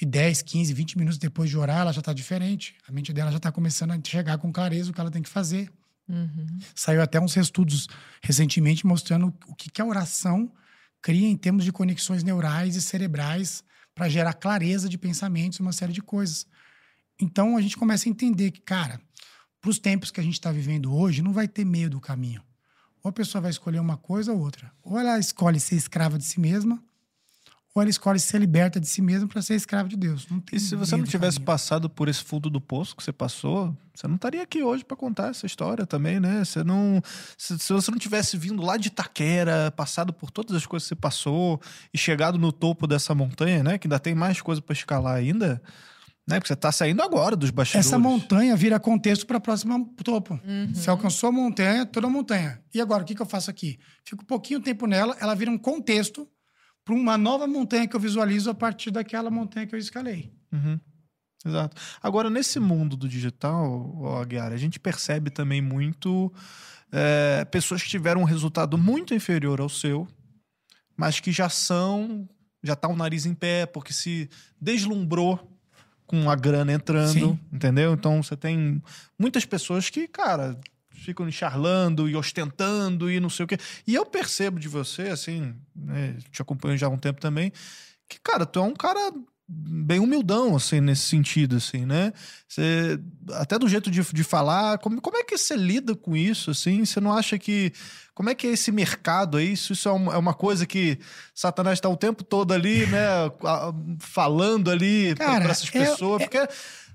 E 0.00 0.06
10, 0.06 0.42
15, 0.42 0.72
20 0.72 0.98
minutos 0.98 1.18
depois 1.18 1.50
de 1.50 1.56
orar, 1.56 1.80
ela 1.80 1.92
já 1.92 2.00
está 2.00 2.12
diferente. 2.12 2.74
A 2.88 2.92
mente 2.92 3.12
dela 3.12 3.30
já 3.30 3.36
está 3.36 3.52
começando 3.52 3.90
a 3.92 3.96
enxergar 3.96 4.38
com 4.38 4.52
clareza 4.52 4.90
o 4.90 4.94
que 4.94 5.00
ela 5.00 5.10
tem 5.10 5.22
que 5.22 5.28
fazer. 5.28 5.70
Saiu 6.74 7.02
até 7.02 7.20
uns 7.20 7.36
estudos 7.36 7.86
recentemente 8.22 8.86
mostrando 8.86 9.32
o 9.46 9.54
que, 9.54 9.70
que 9.70 9.80
a 9.80 9.84
oração 9.84 10.52
cria 11.00 11.28
em 11.28 11.36
termos 11.36 11.64
de 11.64 11.72
conexões 11.72 12.22
neurais 12.22 12.76
e 12.76 12.82
cerebrais 12.82 13.62
para 13.94 14.08
gerar 14.08 14.34
clareza 14.34 14.88
de 14.88 14.98
pensamentos 14.98 15.58
e 15.58 15.62
uma 15.62 15.72
série 15.72 15.92
de 15.92 16.02
coisas. 16.02 16.46
Então 17.20 17.56
a 17.56 17.60
gente 17.60 17.76
começa 17.76 18.08
a 18.08 18.10
entender 18.10 18.50
que, 18.50 18.60
cara, 18.60 19.00
para 19.60 19.70
os 19.70 19.78
tempos 19.78 20.10
que 20.10 20.20
a 20.20 20.22
gente 20.22 20.34
está 20.34 20.50
vivendo 20.50 20.94
hoje, 20.94 21.22
não 21.22 21.32
vai 21.32 21.46
ter 21.46 21.64
meio 21.64 21.90
do 21.90 22.00
caminho. 22.00 22.42
Ou 23.02 23.10
a 23.10 23.12
pessoa 23.12 23.42
vai 23.42 23.50
escolher 23.50 23.78
uma 23.78 23.96
coisa 23.96 24.32
ou 24.32 24.40
outra. 24.40 24.72
Ou 24.82 24.98
ela 24.98 25.18
escolhe 25.18 25.60
ser 25.60 25.76
escrava 25.76 26.18
de 26.18 26.24
si 26.24 26.40
mesma, 26.40 26.82
ou 27.74 27.80
ela 27.80 27.90
escolhe 27.90 28.18
ser 28.18 28.38
liberta 28.38 28.80
de 28.80 28.86
si 28.86 29.00
mesma 29.00 29.28
para 29.28 29.40
ser 29.40 29.54
escrava 29.54 29.88
de 29.88 29.96
Deus. 29.96 30.26
Não 30.28 30.40
tem 30.40 30.56
E 30.56 30.60
se 30.60 30.74
você 30.74 30.96
não 30.96 31.04
tivesse 31.04 31.36
caminho. 31.36 31.46
passado 31.46 31.88
por 31.88 32.08
esse 32.08 32.22
fundo 32.22 32.50
do 32.50 32.60
poço 32.60 32.96
que 32.96 33.02
você 33.02 33.12
passou, 33.12 33.76
você 33.94 34.08
não 34.08 34.16
estaria 34.16 34.42
aqui 34.42 34.62
hoje 34.62 34.84
para 34.84 34.96
contar 34.96 35.30
essa 35.30 35.46
história 35.46 35.86
também, 35.86 36.18
né? 36.18 36.44
Você 36.44 36.64
não, 36.64 37.00
se, 37.38 37.56
se 37.58 37.72
você 37.72 37.90
não 37.90 37.98
tivesse 37.98 38.36
vindo 38.36 38.60
lá 38.60 38.76
de 38.76 38.88
Itaquera, 38.88 39.70
passado 39.76 40.12
por 40.12 40.30
todas 40.32 40.56
as 40.56 40.66
coisas 40.66 40.88
que 40.88 40.94
você 40.94 41.00
passou 41.00 41.60
e 41.94 41.98
chegado 41.98 42.38
no 42.38 42.50
topo 42.50 42.88
dessa 42.88 43.14
montanha, 43.14 43.62
né? 43.62 43.78
Que 43.78 43.86
ainda 43.86 44.00
tem 44.00 44.14
mais 44.16 44.40
coisa 44.40 44.60
para 44.60 44.72
escalar 44.72 45.14
ainda, 45.14 45.62
né? 46.26 46.40
Porque 46.40 46.48
você 46.48 46.56
tá 46.56 46.72
saindo 46.72 47.00
agora 47.02 47.36
dos 47.36 47.50
bastidores. 47.50 47.86
Essa 47.86 48.00
montanha 48.00 48.56
vira 48.56 48.80
contexto 48.80 49.24
para 49.26 49.36
a 49.36 49.40
próxima 49.40 49.78
topo. 50.02 50.40
Você 50.74 50.90
alcançou 50.90 51.28
a 51.28 51.32
montanha, 51.32 51.86
toda 51.86 52.08
a 52.08 52.10
montanha. 52.10 52.60
E 52.74 52.80
agora, 52.80 53.04
o 53.04 53.06
que, 53.06 53.14
que 53.14 53.22
eu 53.22 53.26
faço 53.26 53.48
aqui? 53.48 53.78
Fico 54.04 54.22
um 54.24 54.26
pouquinho 54.26 54.58
tempo 54.60 54.88
nela, 54.88 55.16
ela 55.20 55.36
vira 55.36 55.52
um 55.52 55.58
contexto 55.58 56.28
para 56.90 56.94
uma 56.96 57.16
nova 57.16 57.46
montanha 57.46 57.86
que 57.86 57.94
eu 57.94 58.00
visualizo 58.00 58.50
a 58.50 58.54
partir 58.54 58.90
daquela 58.90 59.30
montanha 59.30 59.64
que 59.64 59.74
eu 59.74 59.78
escalei. 59.78 60.32
Uhum. 60.52 60.80
Exato. 61.46 61.80
Agora, 62.02 62.28
nesse 62.28 62.58
mundo 62.58 62.96
do 62.96 63.08
digital, 63.08 64.18
Aguiar, 64.20 64.52
a 64.52 64.56
gente 64.56 64.80
percebe 64.80 65.30
também 65.30 65.62
muito 65.62 66.32
é, 66.90 67.44
pessoas 67.44 67.80
que 67.80 67.88
tiveram 67.88 68.22
um 68.22 68.24
resultado 68.24 68.76
muito 68.76 69.14
inferior 69.14 69.60
ao 69.60 69.68
seu, 69.68 70.06
mas 70.96 71.20
que 71.20 71.30
já 71.30 71.48
são, 71.48 72.28
já 72.62 72.74
tá 72.74 72.88
o 72.88 72.96
nariz 72.96 73.24
em 73.24 73.34
pé, 73.34 73.66
porque 73.66 73.92
se 73.92 74.28
deslumbrou 74.60 75.38
com 76.08 76.28
a 76.28 76.34
grana 76.34 76.72
entrando, 76.72 77.12
Sim. 77.12 77.40
entendeu? 77.52 77.94
Então 77.94 78.20
você 78.20 78.36
tem 78.36 78.82
muitas 79.16 79.44
pessoas 79.44 79.88
que, 79.88 80.08
cara, 80.08 80.58
ficam 81.00 81.30
charlando 81.30 82.08
e 82.08 82.16
ostentando 82.16 83.10
e 83.10 83.18
não 83.18 83.30
sei 83.30 83.44
o 83.44 83.48
quê. 83.48 83.58
E 83.86 83.94
eu 83.94 84.04
percebo 84.06 84.58
de 84.58 84.68
você, 84.68 85.02
assim, 85.02 85.54
né, 85.74 86.16
te 86.30 86.42
acompanho 86.42 86.76
já 86.76 86.86
há 86.86 86.90
um 86.90 86.98
tempo 86.98 87.20
também, 87.20 87.52
que, 88.08 88.18
cara, 88.20 88.44
tu 88.44 88.58
é 88.58 88.62
um 88.62 88.74
cara 88.74 89.12
bem 89.52 89.98
humildão, 89.98 90.54
assim, 90.54 90.80
nesse 90.80 91.02
sentido, 91.02 91.56
assim, 91.56 91.84
né? 91.84 92.12
Você, 92.46 93.00
até 93.32 93.58
do 93.58 93.68
jeito 93.68 93.90
de, 93.90 94.00
de 94.00 94.22
falar, 94.22 94.78
como, 94.78 95.00
como 95.00 95.16
é 95.16 95.24
que 95.24 95.36
você 95.36 95.56
lida 95.56 95.96
com 95.96 96.16
isso, 96.16 96.52
assim? 96.52 96.84
Você 96.84 97.00
não 97.00 97.12
acha 97.12 97.36
que... 97.36 97.72
Como 98.14 98.28
é 98.28 98.34
que 98.34 98.46
é 98.46 98.50
esse 98.50 98.70
mercado 98.70 99.38
aí? 99.38 99.52
Isso, 99.52 99.72
isso 99.72 99.88
é, 99.88 99.92
uma, 99.92 100.14
é 100.14 100.18
uma 100.18 100.34
coisa 100.34 100.66
que 100.66 100.98
Satanás 101.34 101.78
está 101.78 101.88
o 101.88 101.96
tempo 101.96 102.22
todo 102.22 102.52
ali, 102.52 102.86
né? 102.86 103.00
falando 103.98 104.70
ali 104.70 105.14
para 105.16 105.50
essas 105.50 105.68
é- 105.74 105.84
pessoas, 105.84 106.22
porque... 106.22 106.38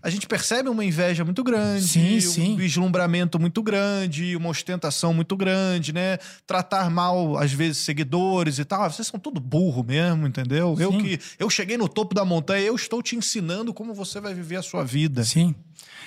A 0.05 0.09
gente 0.11 0.27
percebe 0.27 0.69
uma 0.69 0.85
inveja 0.85 1.25
muito 1.25 1.43
grande, 1.43 1.83
Sim, 1.83 2.17
um 2.17 2.21
sim. 2.21 2.55
vislumbramento 2.55 3.39
muito 3.39 3.63
grande, 3.63 4.35
uma 4.35 4.49
ostentação 4.49 5.11
muito 5.15 5.35
grande, 5.35 5.91
né? 5.91 6.19
Tratar 6.45 6.91
mal, 6.91 7.35
às 7.39 7.51
vezes, 7.51 7.79
seguidores 7.79 8.59
e 8.59 8.65
tal. 8.65 8.83
Ah, 8.83 8.87
Vocês 8.91 9.07
são 9.07 9.19
tudo 9.19 9.39
burro 9.39 9.83
mesmo, 9.83 10.27
entendeu? 10.27 10.75
Eu 10.79 10.91
Sim. 10.91 10.99
que 10.99 11.19
eu 11.39 11.49
cheguei 11.49 11.75
no 11.75 11.89
topo 11.89 12.13
da 12.13 12.23
montanha, 12.23 12.63
eu 12.63 12.75
estou 12.75 13.01
te 13.01 13.15
ensinando 13.15 13.73
como 13.73 13.95
você 13.95 14.21
vai 14.21 14.31
viver 14.35 14.57
a 14.57 14.61
sua 14.61 14.83
vida. 14.85 15.23
Sim. 15.23 15.55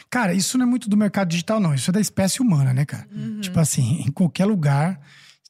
Cara, 0.09 0.32
isso 0.32 0.57
não 0.57 0.64
é 0.64 0.68
muito 0.68 0.88
do 0.88 0.96
mercado 0.96 1.30
digital, 1.30 1.59
não. 1.59 1.74
Isso 1.74 1.90
é 1.90 1.92
da 1.92 2.01
espécie 2.01 2.40
humana, 2.40 2.72
né, 2.72 2.84
cara? 2.84 3.09
Tipo 3.40 3.59
assim, 3.59 4.05
em 4.07 4.12
qualquer 4.12 4.44
lugar, 4.44 5.01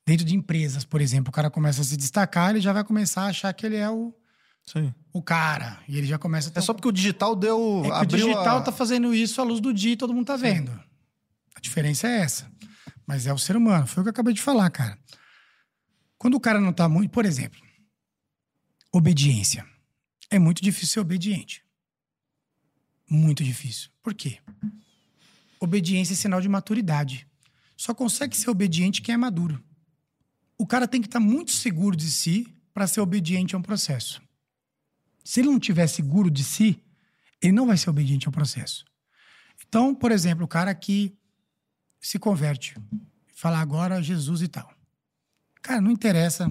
dentro 0.07 0.25
de 0.25 0.35
empresas, 0.35 0.87
por 0.87 1.03
exemplo, 1.03 1.29
o 1.29 1.33
cara 1.33 1.51
começa 1.51 1.83
a 1.83 1.85
se 1.85 1.99
destacar, 1.99 2.49
ele 2.49 2.63
já 2.63 2.73
vai 2.73 2.83
começar 2.83 3.25
a 3.25 3.27
achar 3.27 3.53
que 3.53 3.67
ele 3.67 3.77
é 3.77 3.91
o, 3.91 4.15
Sim. 4.65 4.93
O 5.19 5.23
cara. 5.23 5.79
E 5.89 5.99
ele 5.99 6.07
já 6.07 6.19
começa 6.19 6.49
a 6.49 6.53
ter 6.53 6.61
É 6.61 6.63
só 6.63 6.73
porque 6.73 6.89
o 6.89 6.93
digital 6.93 7.35
deu. 7.35 7.83
É 7.85 8.01
o 8.01 8.05
digital 8.05 8.59
a... 8.59 8.63
tá 8.63 8.73
fazendo 8.73 9.15
isso 9.15 9.41
à 9.41 9.45
luz 9.45 9.61
do 9.61 9.73
dia 9.75 9.93
e 9.93 9.97
todo 9.97 10.15
mundo 10.15 10.27
tá 10.27 10.37
vendo. 10.37 10.71
A 11.55 11.61
diferença 11.61 12.07
é 12.07 12.21
essa. 12.21 12.51
Mas 13.07 13.27
é 13.27 13.33
o 13.33 13.39
ser 13.39 13.57
humano. 13.57 13.87
Foi 13.87 14.01
o 14.01 14.05
que 14.05 14.09
eu 14.09 14.13
acabei 14.13 14.33
de 14.33 14.41
falar, 14.41 14.71
cara. 14.71 14.99
Quando 16.17 16.35
o 16.35 16.41
cara 16.41 16.61
não 16.61 16.73
tá 16.73 16.89
muito. 16.89 17.11
Por 17.11 17.25
exemplo, 17.25 17.61
obediência. 18.93 19.67
É 20.31 20.39
muito 20.39 20.63
difícil 20.63 20.95
ser 20.95 21.01
obediente. 21.01 21.65
Muito 23.11 23.43
difícil. 23.43 23.91
Por 24.03 24.15
quê? 24.15 24.39
Obediência 25.59 26.13
é 26.13 26.17
sinal 26.17 26.41
de 26.41 26.49
maturidade. 26.49 27.27
Só 27.77 27.95
consegue 27.95 28.37
ser 28.37 28.51
obediente 28.51 29.03
quem 29.03 29.15
é 29.15 29.19
maduro. 29.19 29.63
O 30.57 30.67
cara 30.67 30.87
tem 30.87 31.01
que 31.01 31.09
estar 31.09 31.21
muito 31.21 31.51
seguro 31.53 31.97
de 31.97 32.11
si 32.11 32.47
para 32.75 32.87
ser 32.87 33.01
obediente 33.01 33.55
a 33.55 33.59
um 33.59 33.63
processo. 33.63 34.21
Se 35.29 35.41
ele 35.41 35.51
não 35.51 35.61
tiver 35.61 35.87
seguro 35.87 36.31
de 36.31 36.43
si, 36.43 36.83
ele 37.39 37.53
não 37.53 37.67
vai 37.67 37.77
ser 37.77 37.91
obediente 37.91 38.27
ao 38.27 38.33
processo. 38.33 38.83
Então, 39.69 39.95
por 39.95 40.11
exemplo, 40.11 40.47
o 40.47 40.49
cara 40.49 40.75
que 40.75 41.15
se 42.01 42.19
converte, 42.19 42.75
fala 43.35 43.59
agora 43.59 44.03
Jesus 44.03 44.41
e 44.41 44.49
tal. 44.49 44.73
Cara, 45.61 45.83
não 45.83 45.91
interessa 45.91 46.51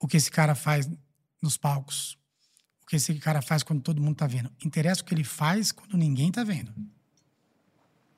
o 0.00 0.08
que 0.08 0.16
esse 0.16 0.28
cara 0.28 0.56
faz 0.56 0.90
nos 1.40 1.56
palcos. 1.56 2.18
O 2.82 2.86
que 2.88 2.96
esse 2.96 3.14
cara 3.14 3.40
faz 3.40 3.62
quando 3.62 3.80
todo 3.80 4.02
mundo 4.02 4.16
tá 4.16 4.26
vendo. 4.26 4.50
Interessa 4.64 5.00
o 5.00 5.04
que 5.04 5.14
ele 5.14 5.22
faz 5.22 5.70
quando 5.70 5.96
ninguém 5.96 6.32
tá 6.32 6.42
vendo. 6.42 6.74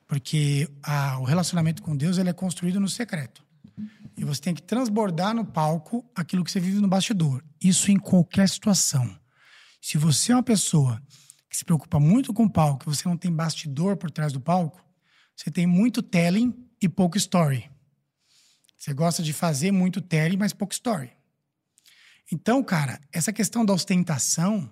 Porque 0.06 0.70
a, 0.82 1.18
o 1.18 1.24
relacionamento 1.24 1.82
com 1.82 1.94
Deus 1.94 2.16
ele 2.16 2.30
é 2.30 2.32
construído 2.32 2.80
no 2.80 2.88
secreto. 2.88 3.44
E 4.16 4.24
você 4.24 4.40
tem 4.40 4.54
que 4.54 4.62
transbordar 4.62 5.34
no 5.34 5.44
palco 5.44 6.02
aquilo 6.14 6.42
que 6.42 6.50
você 6.50 6.60
vive 6.60 6.80
no 6.80 6.88
bastidor. 6.88 7.44
Isso 7.60 7.90
em 7.90 7.98
qualquer 7.98 8.48
situação. 8.48 9.25
Se 9.80 9.98
você 9.98 10.32
é 10.32 10.36
uma 10.36 10.42
pessoa 10.42 11.02
que 11.48 11.56
se 11.56 11.64
preocupa 11.64 11.98
muito 11.98 12.34
com 12.34 12.44
o 12.44 12.50
palco, 12.50 12.80
que 12.80 12.86
você 12.86 13.08
não 13.08 13.16
tem 13.16 13.32
bastidor 13.32 13.96
por 13.96 14.10
trás 14.10 14.32
do 14.32 14.40
palco, 14.40 14.84
você 15.34 15.50
tem 15.50 15.66
muito 15.66 16.02
telling 16.02 16.54
e 16.80 16.88
pouco 16.88 17.16
story. 17.16 17.70
Você 18.76 18.92
gosta 18.92 19.22
de 19.22 19.32
fazer 19.32 19.72
muito 19.72 20.00
telling, 20.00 20.36
mas 20.36 20.52
pouco 20.52 20.72
story. 20.72 21.10
Então, 22.30 22.62
cara, 22.62 23.00
essa 23.12 23.32
questão 23.32 23.64
da 23.64 23.72
ostentação, 23.72 24.68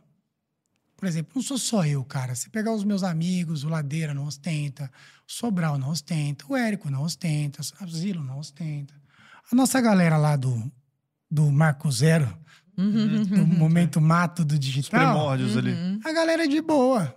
por 0.96 1.06
exemplo, 1.06 1.32
não 1.36 1.42
sou 1.42 1.58
só 1.58 1.86
eu, 1.86 2.04
cara. 2.04 2.34
Se 2.34 2.50
pegar 2.50 2.72
os 2.72 2.84
meus 2.84 3.02
amigos, 3.02 3.64
o 3.64 3.68
Ladeira 3.68 4.12
não 4.12 4.24
ostenta, 4.24 4.90
o 5.26 5.32
Sobral 5.32 5.78
não 5.78 5.90
ostenta, 5.90 6.44
o 6.48 6.56
Érico 6.56 6.90
não 6.90 7.02
ostenta, 7.02 7.60
o 7.62 7.88
Zilo 7.88 8.24
não 8.24 8.38
ostenta. 8.38 8.94
A 9.50 9.54
nossa 9.54 9.80
galera 9.80 10.16
lá 10.16 10.36
do, 10.36 10.70
do 11.30 11.50
Marco 11.52 11.90
Zero, 11.90 12.26
do 12.76 13.46
momento 13.46 14.00
mato 14.00 14.44
do 14.44 14.54
Os 14.54 14.60
digital, 14.60 15.12
primórdios 15.12 15.56
ali. 15.56 15.74
a 16.04 16.12
galera 16.12 16.44
é 16.44 16.48
de 16.48 16.60
boa. 16.60 17.14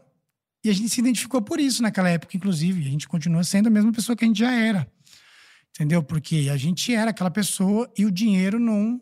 E 0.64 0.70
a 0.70 0.74
gente 0.74 0.90
se 0.90 1.00
identificou 1.00 1.42
por 1.42 1.60
isso 1.60 1.82
naquela 1.82 2.10
época, 2.10 2.36
inclusive. 2.36 2.84
E 2.84 2.88
a 2.88 2.92
gente 2.92 3.08
continua 3.08 3.44
sendo 3.44 3.68
a 3.68 3.70
mesma 3.70 3.92
pessoa 3.92 4.16
que 4.16 4.26
a 4.26 4.28
gente 4.28 4.40
já 4.40 4.52
era. 4.52 4.88
Entendeu? 5.76 6.02
Porque 6.04 6.50
a 6.52 6.58
gente 6.58 6.94
era 6.94 7.12
aquela 7.12 7.32
pessoa 7.32 7.90
e 7.98 8.06
o 8.06 8.12
dinheiro 8.12 8.60
não. 8.60 9.00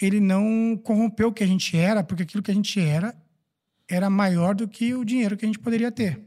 Ele 0.00 0.20
não 0.20 0.78
corrompeu 0.82 1.28
o 1.28 1.32
que 1.32 1.42
a 1.42 1.46
gente 1.46 1.76
era, 1.76 2.04
porque 2.04 2.22
aquilo 2.22 2.42
que 2.42 2.50
a 2.50 2.54
gente 2.54 2.78
era 2.80 3.14
era 3.88 4.08
maior 4.08 4.54
do 4.54 4.66
que 4.68 4.94
o 4.94 5.04
dinheiro 5.04 5.36
que 5.36 5.44
a 5.44 5.48
gente 5.48 5.58
poderia 5.58 5.90
ter. 5.90 6.20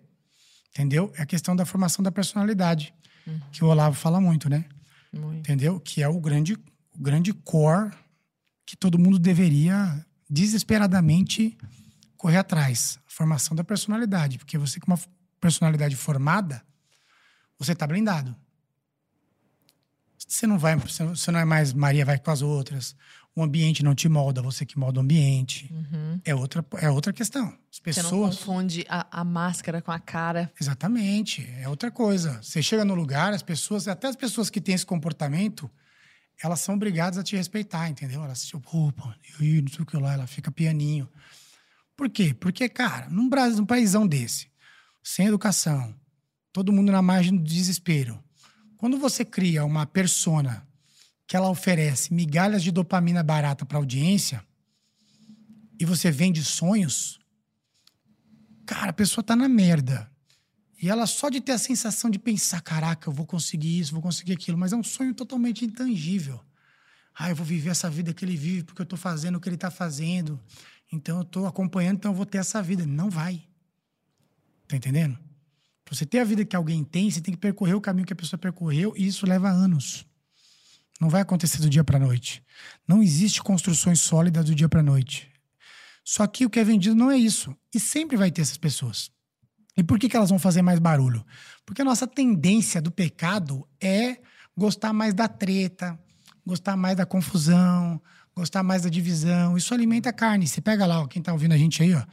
Entendeu? 0.71 1.11
É 1.15 1.23
a 1.23 1.25
questão 1.25 1.55
da 1.55 1.65
formação 1.65 2.03
da 2.03 2.11
personalidade, 2.11 2.93
que 3.51 3.63
o 3.63 3.67
Olavo 3.67 3.95
fala 3.95 4.21
muito, 4.21 4.49
né? 4.49 4.65
Muito. 5.11 5.39
entendeu? 5.39 5.79
Que 5.79 6.03
é 6.03 6.07
o 6.07 6.19
grande, 6.19 6.53
o 6.53 6.99
grande 6.99 7.33
core 7.33 7.91
que 8.68 8.76
todo 8.76 8.99
mundo 8.99 9.18
deveria 9.18 10.05
desesperadamente 10.30 11.57
correr 12.18 12.38
atrás. 12.38 12.99
A 13.07 13.09
formação 13.09 13.55
da 13.55 13.63
personalidade. 13.63 14.38
Porque 14.38 14.57
você 14.57 14.78
com 14.78 14.91
uma 14.91 14.99
personalidade 15.39 15.95
formada, 15.95 16.61
você 17.57 17.74
tá 17.74 17.88
blindado. 17.88 18.36
Você 20.28 20.45
não 20.45 20.59
vai, 20.59 20.76
você 20.76 21.32
não 21.32 21.39
é 21.39 21.45
mais 21.45 21.72
Maria 21.72 22.03
vai 22.03 22.20
com 22.20 22.30
as 22.30 22.41
outras. 22.41 22.93
O 23.34 23.41
ambiente 23.41 23.84
não 23.84 23.95
te 23.95 24.09
molda, 24.09 24.41
você 24.41 24.65
que 24.65 24.78
molda 24.78 24.99
o 24.99 25.03
ambiente. 25.03 25.72
É 26.26 26.36
outra, 26.36 26.65
é 26.82 26.89
outra 26.89 27.13
questão. 27.13 27.45
As 27.45 27.78
Uhum. 27.78 27.93
Você 27.93 28.01
não 28.01 28.09
pessoas. 28.09 28.36
confunde 28.38 28.86
a, 28.89 29.22
a 29.22 29.24
máscara 29.24 29.82
com 29.82 29.91
a 29.91 29.99
cara. 29.99 30.51
Exatamente, 30.59 31.47
é 31.59 31.70
outra 31.70 31.89
coisa. 31.89 32.41
Você 32.41 32.61
chega 32.61 32.84
no 32.84 32.95
lugar, 32.95 33.32
as 33.34 33.43
pessoas, 33.43 33.88
até 33.88 34.07
as 34.07 34.15
pessoas 34.15 34.49
que 34.49 34.59
têm 34.59 34.76
esse 34.76 34.86
comportamento, 34.86 35.70
elas 36.41 36.59
são 36.59 36.75
obrigadas 36.75 37.17
a 37.17 37.23
te 37.23 37.35
respeitar, 37.35 37.89
entendeu? 37.89 38.23
Elas 38.23 38.39
se 38.39 38.55
opa, 38.55 39.15
e 39.39 39.61
não 39.61 39.69
sei 39.69 39.81
o 39.81 39.85
que 39.85 39.97
lá, 39.97 40.13
ela 40.13 40.27
fica 40.27 40.51
pianinho. 40.51 41.09
Por 41.95 42.09
quê? 42.09 42.33
Porque, 42.33 42.69
cara, 42.69 43.09
num, 43.09 43.27
Brasil, 43.27 43.57
num 43.57 43.65
paísão 43.65 44.05
desse, 44.07 44.47
sem 45.03 45.27
educação, 45.27 45.95
todo 46.53 46.71
mundo 46.71 46.91
na 46.91 47.01
margem 47.01 47.35
do 47.35 47.43
desespero. 47.43 48.23
Quando 48.77 48.99
você 48.99 49.25
cria 49.25 49.65
uma 49.65 49.85
persona 49.88 50.67
que 51.25 51.35
ela 51.35 51.49
oferece 51.49 52.13
migalhas 52.13 52.61
de 52.61 52.71
dopamina 52.71 53.23
barata 53.23 53.65
para 53.65 53.77
audiência 53.77 54.43
e 55.79 55.85
você 55.85 56.11
vende 56.11 56.43
sonhos, 56.43 57.19
cara, 58.65 58.91
a 58.91 58.93
pessoa 58.93 59.23
tá 59.23 59.35
na 59.35 59.49
merda. 59.49 60.09
E 60.80 60.89
ela 60.89 61.07
só 61.07 61.30
de 61.30 61.41
ter 61.41 61.53
a 61.53 61.57
sensação 61.57 62.09
de 62.09 62.19
pensar, 62.19 62.61
caraca, 62.61 63.09
eu 63.09 63.13
vou 63.13 63.25
conseguir 63.25 63.80
isso, 63.80 63.93
vou 63.93 64.01
conseguir 64.01 64.34
aquilo, 64.34 64.57
mas 64.57 64.73
é 64.73 64.75
um 64.75 64.84
sonho 64.84 65.13
totalmente 65.13 65.65
intangível. 65.65 66.39
Ah, 67.15 67.32
eu 67.32 67.36
vou 67.36 67.45
viver 67.45 67.71
essa 67.71 67.89
vida 67.89 68.13
que 68.13 68.23
ele 68.23 68.38
vive 68.38 68.63
porque 68.63 68.82
eu 68.82 68.86
tô 68.86 68.95
fazendo 68.95 69.38
o 69.38 69.41
que 69.41 69.49
ele 69.49 69.57
tá 69.57 69.71
fazendo. 69.71 70.39
Então 70.91 71.17
eu 71.17 71.25
tô 71.25 71.47
acompanhando, 71.47 71.97
então 71.97 72.11
eu 72.11 72.15
vou 72.15 72.28
ter 72.28 72.38
essa 72.38 72.61
vida. 72.61 72.86
Não 72.86 73.09
vai. 73.09 73.43
Tá 74.67 74.75
entendendo? 74.75 75.17
Pra 75.84 75.95
você 75.95 76.05
ter 76.05 76.19
a 76.19 76.23
vida 76.23 76.45
que 76.45 76.55
alguém 76.55 76.84
tem, 76.84 77.09
você 77.09 77.21
tem 77.21 77.34
que 77.34 77.39
percorrer 77.39 77.73
o 77.73 77.82
caminho 77.82 78.05
que 78.05 78.13
a 78.13 78.15
pessoa 78.15 78.38
percorreu 78.38 78.93
e 78.95 79.07
isso 79.07 79.25
leva 79.25 79.49
anos. 79.49 80.05
Não 80.99 81.09
vai 81.09 81.21
acontecer 81.21 81.59
do 81.59 81.69
dia 81.69 81.84
para 81.84 81.97
noite. 81.97 82.43
Não 82.88 83.01
existe 83.01 83.41
construções 83.41 83.99
sólidas 83.99 84.45
do 84.45 84.53
dia 84.53 84.69
para 84.69 84.84
noite. 84.84 85.32
Só 86.03 86.25
que 86.28 86.45
o 86.45 86.49
que 86.49 86.59
é 86.59 86.63
vendido 86.63 86.95
não 86.95 87.09
é 87.09 87.17
isso. 87.17 87.55
E 87.73 87.80
sempre 87.80 88.15
vai 88.15 88.30
ter 88.30 88.41
essas 88.41 88.57
pessoas. 88.57 89.11
E 89.78 89.84
por 89.84 89.99
que, 89.99 90.09
que 90.09 90.17
elas 90.17 90.30
vão 90.30 90.39
fazer 90.39 90.61
mais 90.61 90.80
barulho? 90.80 91.23
Porque 91.65 91.82
a 91.82 91.86
nossa 91.86 92.07
tendência 92.07 92.82
do 92.82 92.89
pecado 92.91 93.67
é 93.80 94.17
gostar 94.57 94.91
mais 94.91 95.13
da 95.13 95.28
treta, 95.28 95.97
gostar 96.45 96.75
mais 96.75 96.97
da 96.97 97.05
confusão, 97.05 98.01
gostar 98.36 98.63
mais 98.63 98.82
da 98.82 98.89
divisão. 98.89 99.55
Isso 99.55 99.73
alimenta 99.73 100.09
a 100.09 100.13
carne. 100.13 100.47
Você 100.47 100.61
pega 100.61 100.86
lá, 100.86 101.01
ó, 101.01 101.05
quem 101.07 101.21
tá 101.21 101.32
ouvindo 101.32 101.53
a 101.53 101.57
gente 101.57 101.84
aí, 101.84 101.93
ó, 101.93 102.03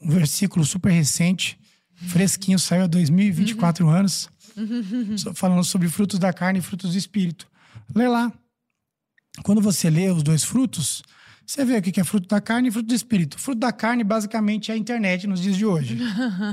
um 0.00 0.10
versículo 0.10 0.64
super 0.64 0.90
recente, 0.92 1.58
fresquinho, 1.94 2.58
saiu 2.58 2.84
há 2.84 2.86
2024 2.86 3.88
anos, 3.88 4.28
so- 5.16 5.34
falando 5.34 5.64
sobre 5.64 5.88
frutos 5.88 6.18
da 6.18 6.32
carne 6.32 6.58
e 6.58 6.62
frutos 6.62 6.92
do 6.92 6.98
espírito. 6.98 7.48
Lê 7.94 8.06
lá. 8.08 8.32
Quando 9.42 9.60
você 9.62 9.88
lê 9.88 10.10
os 10.10 10.22
dois 10.22 10.44
frutos, 10.44 11.02
você 11.46 11.64
vê 11.64 11.78
o 11.78 11.82
que 11.82 12.00
é 12.00 12.04
fruto 12.04 12.28
da 12.28 12.40
carne 12.40 12.68
e 12.68 12.70
fruto 12.70 12.88
do 12.88 12.94
espírito. 12.94 13.38
Fruto 13.38 13.58
da 13.58 13.72
carne, 13.72 14.04
basicamente, 14.04 14.70
é 14.70 14.74
a 14.74 14.76
internet 14.76 15.26
nos 15.26 15.40
dias 15.40 15.56
de 15.56 15.66
hoje. 15.66 15.98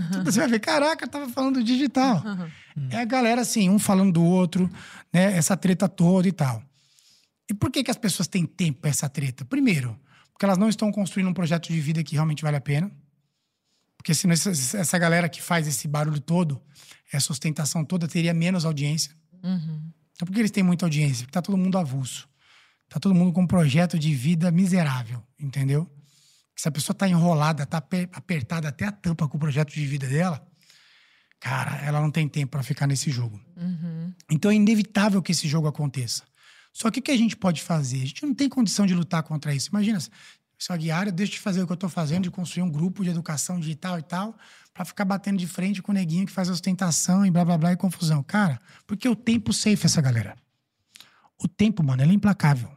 Então 0.10 0.24
você 0.26 0.40
vai 0.40 0.50
ver, 0.50 0.60
caraca, 0.60 1.06
eu 1.06 1.10
tava 1.10 1.30
falando 1.30 1.64
digital. 1.64 2.24
É 2.90 2.98
a 2.98 3.06
galera, 3.06 3.42
assim, 3.42 3.70
um 3.70 3.80
falando 3.80 4.14
do 4.14 4.24
outro, 4.24 4.70
né? 5.14 5.38
Essa 5.38 5.56
treta 5.56 5.88
toda 5.88 6.28
e 6.28 6.32
tal. 6.32 6.64
E 7.50 7.54
por 7.54 7.72
que, 7.72 7.84
que 7.84 7.92
as 7.92 7.98
pessoas 7.98 8.28
têm 8.28 8.46
tempo 8.46 8.82
pra 8.82 8.90
essa 8.90 9.10
treta? 9.10 9.44
Primeiro, 9.44 10.00
porque 10.32 10.46
elas 10.46 10.58
não 10.58 10.70
estão 10.70 10.92
construindo 10.92 11.28
um 11.28 11.34
projeto 11.34 11.68
de 11.68 11.80
vida 11.80 12.04
que 12.04 12.14
realmente 12.14 12.44
vale 12.44 12.58
a 12.58 12.62
pena. 12.62 12.92
Porque 13.98 14.14
senão 14.14 14.34
essa, 14.34 14.52
essa 14.52 14.98
galera 14.98 15.28
que 15.28 15.42
faz 15.42 15.68
esse 15.68 15.88
barulho 15.88 16.22
todo, 16.22 16.62
essa 17.12 17.34
ostentação 17.34 17.84
toda, 17.84 18.08
teria 18.08 18.34
menos 18.34 18.64
audiência. 18.66 19.12
Então 20.14 20.26
por 20.26 20.34
que 20.34 20.40
eles 20.40 20.52
têm 20.52 20.64
muita 20.64 20.86
audiência? 20.86 21.26
Porque 21.26 21.34
tá 21.34 21.42
todo 21.42 21.58
mundo 21.58 21.78
avulso. 21.78 22.29
Tá 22.90 23.00
todo 23.00 23.14
mundo 23.16 23.32
com 23.32 23.42
um 23.44 23.48
projeto 23.48 23.98
de 24.00 24.14
vida 24.16 24.52
miserável, 24.52 25.24
entendeu? 25.40 25.90
Se 26.56 26.68
a 26.68 26.72
pessoa 26.72 26.94
tá 26.96 27.08
enrolada, 27.08 27.66
tá 27.66 27.78
ape- 27.78 28.10
apertada 28.12 28.68
até 28.68 28.86
a 28.86 28.92
tampa 28.92 29.28
com 29.28 29.38
o 29.38 29.40
projeto 29.40 29.72
de 29.72 29.86
vida 29.86 30.08
dela, 30.08 30.46
cara, 31.40 31.78
ela 31.86 32.02
não 32.02 32.12
tem 32.12 32.28
tempo 32.28 32.52
para 32.52 32.64
ficar 32.64 32.88
nesse 32.88 33.10
jogo. 33.12 33.40
Então 34.30 34.52
é 34.52 34.56
inevitável 34.56 35.22
que 35.22 35.32
esse 35.32 35.48
jogo 35.48 35.68
aconteça. 35.68 36.24
Só 36.74 36.90
que 36.92 37.00
o 37.00 37.04
que 37.04 37.12
a 37.12 37.18
gente 37.18 37.38
pode 37.38 37.62
fazer? 37.62 38.02
A 38.02 38.06
gente 38.06 38.26
não 38.26 38.34
tem 38.34 38.50
condição 38.50 38.86
de 38.86 38.94
lutar 38.94 39.24
contra 39.24 39.54
isso. 39.54 39.70
Imagina, 39.70 40.00
se 40.00 40.10
o 40.70 40.74
Aguiar 40.74 41.12
deixa 41.12 41.34
de 41.34 41.40
fazer 41.40 41.62
o 41.62 41.68
que 41.68 41.72
eu 41.74 41.78
tô 41.78 41.88
fazendo, 41.90 42.24
de 42.24 42.32
construir 42.32 42.64
um 42.64 42.70
grupo 42.70 43.04
de 43.04 43.10
educação 43.10 43.60
digital 43.60 43.98
e 44.00 44.04
tal, 44.04 44.38
para 44.74 44.84
ficar 44.84 45.06
batendo 45.06 45.38
de 45.38 45.48
frente 45.48 45.82
com 45.82 45.92
o 45.92 45.96
neguinho 45.96 46.26
que 46.26 46.32
faz 46.32 46.50
ostentação 46.50 47.26
e 47.26 47.32
blá 47.32 47.46
blá 47.46 47.58
blá 47.58 47.72
e 47.74 47.78
confusão. 47.78 48.22
Cara, 48.24 48.60
porque 48.86 49.08
o 49.08 49.16
tempo 49.16 49.54
safe 49.54 49.86
essa 49.86 50.02
galera. 50.02 50.36
O 51.42 51.48
tempo, 51.48 51.82
mano, 51.84 52.02
é 52.04 52.06
implacável. 52.06 52.70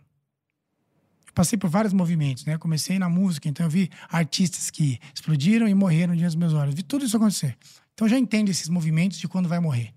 Passei 1.35 1.59
por 1.59 1.71
vários 1.71 1.93
movimentos, 1.93 2.45
né? 2.45 2.59
Comecei 2.59 2.99
na 2.99 3.09
música, 3.09 3.49
então 3.49 3.65
eu 3.65 3.71
vi 3.71 3.91
artistas 4.09 4.71
que 4.71 4.99
explodiram 5.15 5.67
e 5.67 5.75
morreram 5.75 6.15
diante 6.15 6.29
dos 6.29 6.37
meus 6.37 6.53
olhos. 6.53 6.75
Vi 6.75 6.83
tudo 6.83 7.05
isso 7.05 7.17
acontecer. 7.17 7.57
Então 7.95 8.07
já 8.07 8.19
entendo 8.19 8.51
esses 8.51 8.69
movimentos 8.69 9.19
de 9.19 9.27
quando 9.27 9.49
vai 9.49 9.59
morrer. 9.59 9.95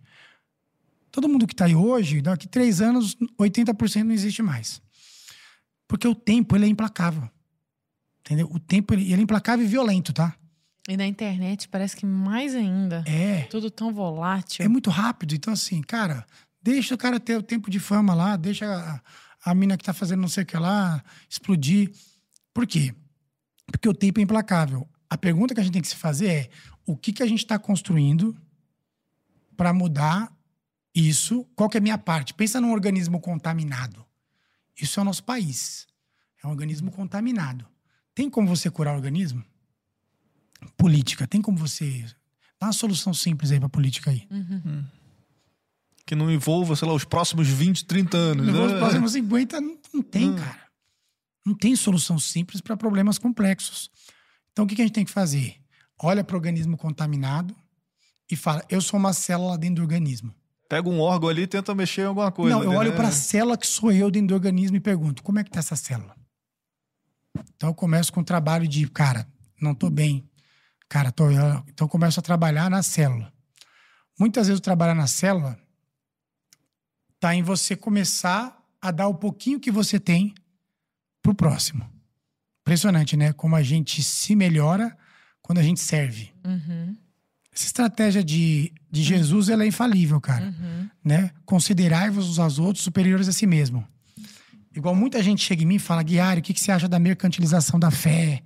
Todo 1.11 1.29
mundo 1.29 1.47
que 1.47 1.53
está 1.53 1.65
aí 1.65 1.75
hoje, 1.75 2.21
daqui 2.21 2.47
três 2.47 2.81
anos, 2.81 3.15
80% 3.39 4.03
não 4.03 4.13
existe 4.13 4.41
mais. 4.41 4.81
Porque 5.87 6.07
o 6.07 6.15
tempo, 6.15 6.55
ele 6.55 6.65
é 6.65 6.67
implacável. 6.67 7.29
Entendeu? 8.19 8.49
O 8.51 8.59
tempo, 8.59 8.93
ele, 8.93 9.03
ele 9.11 9.21
é 9.21 9.23
implacável 9.23 9.65
e 9.65 9.67
violento, 9.67 10.11
tá? 10.11 10.35
E 10.87 10.97
na 10.97 11.05
internet 11.05 11.67
parece 11.67 11.95
que 11.95 12.05
mais 12.05 12.53
ainda. 12.53 13.03
É. 13.07 13.41
Tudo 13.43 13.71
tão 13.71 13.93
volátil. 13.93 14.63
É 14.63 14.67
muito 14.67 14.89
rápido. 14.89 15.33
Então, 15.33 15.53
assim, 15.53 15.81
cara, 15.81 16.25
deixa 16.61 16.95
o 16.95 16.97
cara 16.97 17.19
ter 17.19 17.37
o 17.37 17.43
tempo 17.43 17.69
de 17.69 17.79
fama 17.79 18.13
lá, 18.13 18.35
deixa 18.35 19.01
a, 19.45 19.53
mina 19.53 19.77
que 19.77 19.83
tá 19.83 19.93
fazendo 19.93 20.21
não 20.21 20.27
sei 20.27 20.43
o 20.43 20.45
que 20.45 20.57
lá 20.57 21.03
explodir. 21.29 21.91
Por 22.53 22.65
quê? 22.65 22.93
Porque 23.67 23.87
o 23.87 23.93
tempo 23.93 24.19
é 24.19 24.23
implacável. 24.23 24.87
A 25.09 25.17
pergunta 25.17 25.53
que 25.53 25.59
a 25.59 25.63
gente 25.63 25.73
tem 25.73 25.81
que 25.81 25.87
se 25.87 25.95
fazer 25.95 26.27
é: 26.27 26.49
o 26.85 26.97
que, 26.97 27.13
que 27.13 27.23
a 27.23 27.27
gente 27.27 27.39
está 27.39 27.57
construindo 27.59 28.35
para 29.55 29.73
mudar 29.73 30.35
isso? 30.93 31.45
Qual 31.55 31.69
que 31.69 31.77
é 31.77 31.79
a 31.79 31.81
minha 31.81 31.97
parte? 31.97 32.33
Pensa 32.33 32.59
num 32.59 32.71
organismo 32.71 33.19
contaminado. 33.19 34.05
Isso 34.79 34.99
é 34.99 35.01
o 35.01 35.05
nosso 35.05 35.23
país. 35.23 35.87
É 36.43 36.47
um 36.47 36.51
organismo 36.51 36.91
contaminado. 36.91 37.65
Tem 38.13 38.29
como 38.29 38.47
você 38.47 38.69
curar 38.69 38.93
o 38.93 38.97
organismo? 38.97 39.43
Política. 40.77 41.27
Tem 41.27 41.41
como 41.41 41.57
você. 41.57 42.05
Dá 42.59 42.67
uma 42.67 42.73
solução 42.73 43.13
simples 43.13 43.51
aí 43.51 43.59
pra 43.59 43.69
política 43.69 44.11
aí. 44.11 44.27
Que 46.05 46.15
não 46.15 46.31
envolva, 46.31 46.75
sei 46.75 46.87
lá, 46.87 46.93
os 46.93 47.03
próximos 47.03 47.47
20, 47.47 47.85
30 47.85 48.17
anos. 48.17 48.47
Os 48.47 48.71
né? 48.71 48.77
próximos 48.77 49.11
50, 49.13 49.59
não, 49.61 49.77
não 49.93 50.01
tem, 50.03 50.29
Hum. 50.31 50.35
cara. 50.35 50.65
Não 51.45 51.55
tem 51.55 51.75
solução 51.75 52.17
simples 52.19 52.61
para 52.61 52.75
problemas 52.77 53.17
complexos. 53.17 53.89
Então, 54.51 54.65
o 54.65 54.67
que, 54.67 54.75
que 54.75 54.81
a 54.81 54.85
gente 54.85 54.95
tem 54.95 55.05
que 55.05 55.11
fazer? 55.11 55.55
Olha 56.01 56.23
para 56.23 56.33
o 56.35 56.37
organismo 56.37 56.75
contaminado 56.77 57.55
e 58.29 58.35
fala: 58.35 58.63
eu 58.69 58.81
sou 58.81 58.99
uma 58.99 59.13
célula 59.13 59.57
dentro 59.57 59.75
do 59.75 59.81
organismo. 59.81 60.33
Pega 60.67 60.89
um 60.89 60.99
órgão 60.99 61.29
ali 61.29 61.43
e 61.43 61.47
tenta 61.47 61.75
mexer 61.75 62.01
em 62.01 62.05
alguma 62.05 62.31
coisa. 62.31 62.55
não, 62.55 62.63
eu 62.63 62.71
né? 62.71 62.77
olho 62.77 62.95
para 62.95 63.09
a 63.09 63.11
célula 63.11 63.55
que 63.57 63.67
sou 63.67 63.91
eu 63.91 64.09
dentro 64.09 64.29
do 64.29 64.33
organismo 64.33 64.75
e 64.77 64.79
pergunto: 64.79 65.21
como 65.23 65.37
é 65.39 65.43
que 65.43 65.51
tá 65.51 65.59
essa 65.59 65.75
célula? 65.75 66.15
Então, 67.55 67.69
eu 67.69 67.73
começo 67.75 68.11
com 68.11 68.21
o 68.21 68.23
trabalho 68.23 68.67
de, 68.67 68.87
cara, 68.89 69.27
não 69.61 69.75
tô 69.75 69.89
bem. 69.89 70.27
Cara, 70.89 71.11
tô, 71.11 71.29
eu- 71.29 71.63
então 71.67 71.85
eu 71.85 71.89
começo 71.89 72.19
a 72.19 72.23
trabalhar 72.23 72.69
na 72.69 72.81
célula. 72.81 73.31
Muitas 74.19 74.47
vezes 74.47 74.61
trabalhar 74.61 74.95
na 74.95 75.07
célula 75.07 75.57
tá 77.19 77.35
em 77.35 77.41
você 77.43 77.75
começar 77.75 78.57
a 78.81 78.91
dar 78.91 79.07
o 79.07 79.15
pouquinho 79.15 79.59
que 79.59 79.71
você 79.71 79.99
tem 79.99 80.33
pro 81.21 81.33
próximo. 81.33 81.89
Impressionante, 82.61 83.15
né? 83.17 83.33
Como 83.33 83.55
a 83.55 83.63
gente 83.63 84.03
se 84.03 84.35
melhora 84.35 84.95
quando 85.41 85.59
a 85.59 85.63
gente 85.63 85.79
serve. 85.79 86.31
Uhum, 86.43 86.95
Essa 87.51 87.65
estratégia 87.67 88.23
de, 88.23 88.73
de 88.91 89.03
Jesus, 89.03 89.49
ela 89.49 89.63
é 89.63 89.67
infalível, 89.67 90.19
cara. 90.19 90.45
uhum. 90.45 90.89
Né? 91.03 91.31
Considerai-vos 91.45 92.29
uns 92.29 92.39
aos 92.39 92.57
outros 92.57 92.83
superiores 92.83 93.27
a 93.27 93.31
si 93.31 93.45
mesmo. 93.45 93.87
Igual 94.75 94.95
muita 94.95 95.21
gente 95.23 95.43
chega 95.43 95.63
em 95.63 95.65
mim 95.65 95.75
e 95.75 95.79
fala, 95.79 96.03
Guiário, 96.03 96.41
o 96.41 96.43
que, 96.43 96.53
que 96.53 96.59
você 96.59 96.71
acha 96.71 96.87
da 96.87 96.99
mercantilização 96.99 97.79
da 97.79 97.91
fé? 97.91 98.43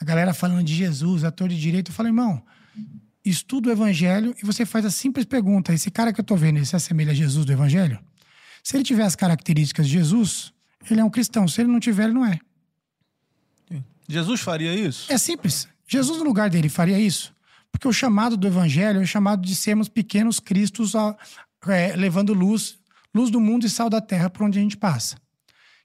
A 0.00 0.04
galera 0.04 0.34
falando 0.34 0.64
de 0.64 0.74
Jesus, 0.74 1.24
ator 1.24 1.48
de 1.48 1.58
direito. 1.58 1.90
Eu 1.90 1.94
falo, 1.94 2.08
irmão, 2.08 2.42
estuda 3.24 3.68
o 3.68 3.72
evangelho 3.72 4.34
e 4.42 4.44
você 4.44 4.66
faz 4.66 4.84
a 4.84 4.90
simples 4.90 5.24
pergunta: 5.24 5.72
esse 5.72 5.90
cara 5.90 6.12
que 6.12 6.20
eu 6.20 6.24
tô 6.24 6.36
vendo, 6.36 6.56
ele 6.58 6.66
se 6.66 6.76
assemelha 6.76 7.12
a 7.12 7.14
Jesus 7.14 7.46
do 7.46 7.52
evangelho? 7.52 7.98
Se 8.62 8.76
ele 8.76 8.84
tiver 8.84 9.04
as 9.04 9.16
características 9.16 9.86
de 9.86 9.92
Jesus, 9.94 10.52
ele 10.90 11.00
é 11.00 11.04
um 11.04 11.10
cristão. 11.10 11.46
Se 11.48 11.60
ele 11.60 11.70
não 11.70 11.80
tiver, 11.80 12.04
ele 12.04 12.14
não 12.14 12.26
é. 12.26 12.38
Jesus 14.08 14.40
faria 14.40 14.74
isso? 14.74 15.10
É 15.12 15.16
simples. 15.16 15.68
Jesus, 15.86 16.18
no 16.18 16.24
lugar 16.24 16.50
dele, 16.50 16.68
faria 16.68 16.98
isso. 16.98 17.32
Porque 17.70 17.86
o 17.86 17.92
chamado 17.92 18.36
do 18.36 18.46
evangelho 18.46 18.98
é 18.98 19.02
o 19.02 19.06
chamado 19.06 19.42
de 19.42 19.54
sermos 19.54 19.88
pequenos 19.88 20.40
cristos 20.40 20.96
a- 20.96 21.16
é, 21.68 21.94
levando 21.94 22.32
luz, 22.34 22.78
luz 23.14 23.30
do 23.30 23.40
mundo 23.40 23.64
e 23.66 23.70
sal 23.70 23.88
da 23.88 24.00
terra 24.00 24.28
por 24.28 24.42
onde 24.44 24.58
a 24.58 24.62
gente 24.62 24.76
passa. 24.76 25.14
O 25.16 25.20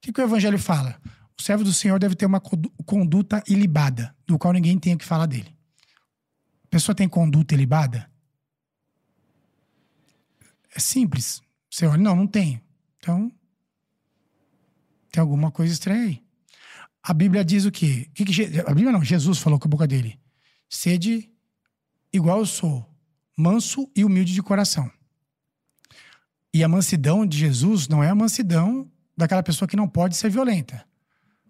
que, 0.01 0.11
que 0.11 0.19
o 0.19 0.23
evangelho 0.23 0.57
fala? 0.57 0.99
O 1.37 1.41
servo 1.41 1.63
do 1.63 1.71
Senhor 1.73 1.99
deve 1.99 2.15
ter 2.15 2.25
uma 2.25 2.39
condu- 2.39 2.71
conduta 2.85 3.43
ilibada, 3.47 4.15
do 4.25 4.39
qual 4.39 4.53
ninguém 4.53 4.79
tenha 4.79 4.97
que 4.97 5.05
falar 5.05 5.25
dele. 5.27 5.55
A 6.63 6.67
pessoa 6.69 6.95
tem 6.95 7.07
conduta 7.07 7.53
ilibada? 7.53 8.09
É 10.75 10.79
simples. 10.79 11.41
Você 11.69 11.85
olha, 11.85 12.01
não, 12.01 12.15
não 12.15 12.27
tem. 12.27 12.61
Então, 13.05 13.31
tem 15.11 15.21
alguma 15.21 15.51
coisa 15.51 15.71
estranha 15.71 16.05
aí. 16.05 16.23
A 17.03 17.13
Bíblia 17.13 17.45
diz 17.45 17.63
o 17.63 17.71
quê? 17.71 18.09
Que 18.15 18.25
que 18.25 18.59
a 18.61 18.73
Bíblia 18.73 18.91
não, 18.91 19.03
Jesus 19.03 19.37
falou 19.37 19.59
com 19.59 19.67
a 19.67 19.69
boca 19.69 19.85
dele. 19.85 20.19
Sede 20.67 21.31
igual 22.11 22.39
eu 22.39 22.47
sou, 22.47 22.83
manso 23.37 23.87
e 23.95 24.03
humilde 24.03 24.33
de 24.33 24.41
coração. 24.41 24.91
E 26.51 26.63
a 26.63 26.67
mansidão 26.67 27.27
de 27.27 27.37
Jesus 27.37 27.87
não 27.87 28.03
é 28.03 28.09
a 28.09 28.15
mansidão 28.15 28.91
daquela 29.15 29.43
pessoa 29.43 29.67
que 29.67 29.77
não 29.77 29.87
pode 29.87 30.15
ser 30.15 30.31
violenta. 30.31 30.83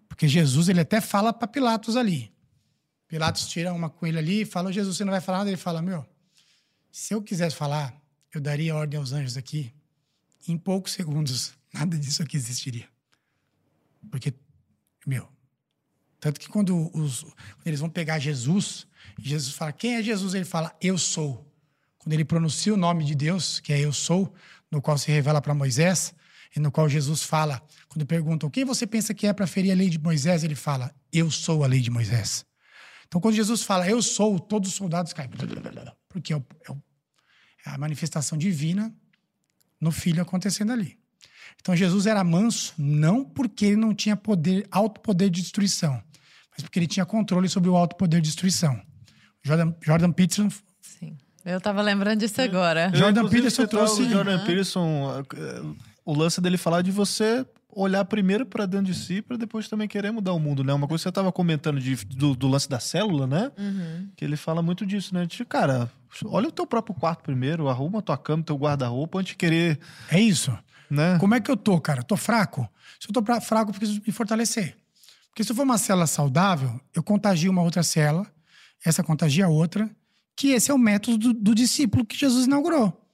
Porque 0.08 0.28
Jesus, 0.28 0.68
ele 0.68 0.80
até 0.80 1.00
fala 1.00 1.32
para 1.32 1.48
Pilatos 1.48 1.96
ali. 1.96 2.34
Pilatos 3.08 3.46
tira 3.46 3.72
uma 3.72 3.88
com 3.88 4.06
ele 4.06 4.18
ali 4.18 4.42
e 4.42 4.44
fala: 4.44 4.70
Jesus, 4.70 4.98
você 4.98 5.06
não 5.06 5.12
vai 5.12 5.22
falar 5.22 5.38
nada? 5.38 5.48
Ele 5.48 5.56
fala: 5.56 5.80
Meu, 5.80 6.04
se 6.92 7.14
eu 7.14 7.22
quisesse 7.22 7.56
falar, 7.56 7.98
eu 8.34 8.42
daria 8.42 8.76
ordem 8.76 9.00
aos 9.00 9.12
anjos 9.12 9.38
aqui. 9.38 9.72
Em 10.48 10.56
poucos 10.56 10.92
segundos, 10.92 11.52
nada 11.72 11.96
disso 11.98 12.22
aqui 12.22 12.36
existiria. 12.36 12.88
Porque, 14.10 14.32
meu, 15.06 15.28
tanto 16.20 16.40
que 16.40 16.48
quando, 16.48 16.90
os, 16.96 17.22
quando 17.22 17.66
eles 17.66 17.80
vão 17.80 17.90
pegar 17.90 18.18
Jesus, 18.18 18.86
Jesus 19.18 19.54
fala, 19.54 19.72
quem 19.72 19.96
é 19.96 20.02
Jesus? 20.02 20.34
Ele 20.34 20.44
fala, 20.44 20.74
eu 20.80 20.96
sou. 20.96 21.46
Quando 21.98 22.12
ele 22.12 22.24
pronuncia 22.24 22.72
o 22.72 22.76
nome 22.76 23.04
de 23.04 23.14
Deus, 23.14 23.60
que 23.60 23.72
é 23.72 23.80
eu 23.80 23.92
sou, 23.92 24.32
no 24.70 24.80
qual 24.80 24.96
se 24.96 25.10
revela 25.10 25.40
para 25.42 25.54
Moisés, 25.54 26.14
e 26.54 26.60
no 26.60 26.70
qual 26.70 26.88
Jesus 26.88 27.22
fala, 27.22 27.60
quando 27.88 28.06
perguntam, 28.06 28.48
quem 28.48 28.64
você 28.64 28.86
pensa 28.86 29.12
que 29.12 29.26
é 29.26 29.32
para 29.32 29.46
ferir 29.46 29.72
a 29.72 29.74
lei 29.74 29.90
de 29.90 29.98
Moisés? 29.98 30.42
Ele 30.42 30.54
fala, 30.54 30.94
eu 31.12 31.30
sou 31.30 31.64
a 31.64 31.66
lei 31.66 31.80
de 31.80 31.90
Moisés. 31.90 32.46
Então, 33.06 33.20
quando 33.20 33.34
Jesus 33.34 33.62
fala, 33.62 33.88
eu 33.88 34.00
sou, 34.00 34.38
todos 34.38 34.70
os 34.70 34.74
soldados 34.74 35.12
caem. 35.12 35.28
Porque 36.08 36.32
é, 36.32 36.36
é 36.36 36.72
o- 36.72 36.82
é 37.66 37.70
a 37.70 37.78
manifestação 37.78 38.38
divina 38.38 38.94
no 39.80 39.90
filho 39.90 40.22
acontecendo 40.22 40.72
ali. 40.72 40.96
Então 41.60 41.74
Jesus 41.76 42.06
era 42.06 42.22
manso 42.22 42.74
não 42.78 43.24
porque 43.24 43.66
ele 43.66 43.76
não 43.76 43.94
tinha 43.94 44.16
poder, 44.16 44.66
alto 44.70 45.00
poder 45.00 45.30
de 45.30 45.40
destruição, 45.42 46.00
mas 46.52 46.62
porque 46.62 46.78
ele 46.78 46.86
tinha 46.86 47.04
controle 47.06 47.48
sobre 47.48 47.68
o 47.68 47.76
alto 47.76 47.96
poder 47.96 48.20
de 48.20 48.28
destruição. 48.28 48.80
Jordan, 49.44 49.74
Jordan 49.82 50.12
Peterson 50.12 50.48
Sim. 50.80 51.16
Eu 51.44 51.60
tava 51.60 51.80
lembrando 51.82 52.18
disso 52.20 52.40
agora. 52.40 52.90
Eu, 52.92 52.98
Jordan 52.98 53.28
Peterson 53.28 53.66
trouxe- 53.66 54.02
O 54.02 54.08
Jordan 54.10 54.44
Peterson, 54.44 55.24
eh, 55.36 55.62
o 56.04 56.12
lance 56.14 56.40
dele 56.40 56.56
falar 56.56 56.82
de 56.82 56.90
você 56.90 57.46
olhar 57.68 58.04
primeiro 58.06 58.44
pra 58.46 58.64
dentro 58.66 58.86
de 58.86 58.94
si 58.94 59.20
pra 59.22 59.36
depois 59.36 59.68
também 59.68 59.86
querer 59.86 60.10
mudar 60.10 60.32
o 60.32 60.38
mundo, 60.40 60.64
né? 60.64 60.72
Uma 60.72 60.88
coisa 60.88 61.02
que 61.02 61.08
você 61.08 61.12
tava 61.12 61.30
comentando 61.30 61.78
de- 61.78 62.04
do, 62.06 62.34
do 62.34 62.48
lance 62.48 62.68
da 62.68 62.80
célula, 62.80 63.26
né? 63.26 63.52
Uhum. 63.58 64.08
Que 64.16 64.24
ele 64.24 64.36
fala 64.36 64.62
muito 64.62 64.84
disso, 64.86 65.14
né? 65.14 65.26
De, 65.26 65.44
cara, 65.44 65.90
olha 66.24 66.48
o 66.48 66.52
teu 66.52 66.66
próprio 66.66 66.94
quarto 66.94 67.22
primeiro, 67.22 67.68
arruma 67.68 67.98
a 67.98 68.02
tua 68.02 68.16
cama, 68.16 68.42
teu 68.42 68.56
guarda-roupa, 68.56 69.18
antes 69.18 69.30
de 69.30 69.36
querer, 69.36 69.78
é 70.10 70.20
isso. 70.20 70.56
né? 70.90 71.18
Como 71.18 71.34
é 71.34 71.40
que 71.40 71.50
eu 71.50 71.56
tô, 71.56 71.80
cara? 71.80 72.02
Tô 72.02 72.16
fraco? 72.16 72.68
Se 73.00 73.08
eu 73.08 73.12
tô 73.12 73.40
fraco, 73.40 73.70
eu 73.70 73.74
preciso 73.74 74.00
me 74.06 74.12
fortalecer. 74.12 74.76
Porque 75.28 75.44
se 75.44 75.52
eu 75.52 75.56
for 75.56 75.62
uma 75.64 75.76
célula 75.76 76.06
saudável, 76.06 76.80
eu 76.94 77.02
contagio 77.02 77.50
uma 77.50 77.62
outra 77.62 77.82
célula, 77.82 78.26
essa 78.84 79.02
contagia 79.02 79.48
outra, 79.48 79.90
que 80.34 80.48
esse 80.48 80.70
é 80.70 80.74
o 80.74 80.78
método 80.78 81.18
do, 81.18 81.32
do 81.32 81.54
discípulo 81.54 82.04
que 82.04 82.16
Jesus 82.16 82.46
inaugurou. 82.46 83.06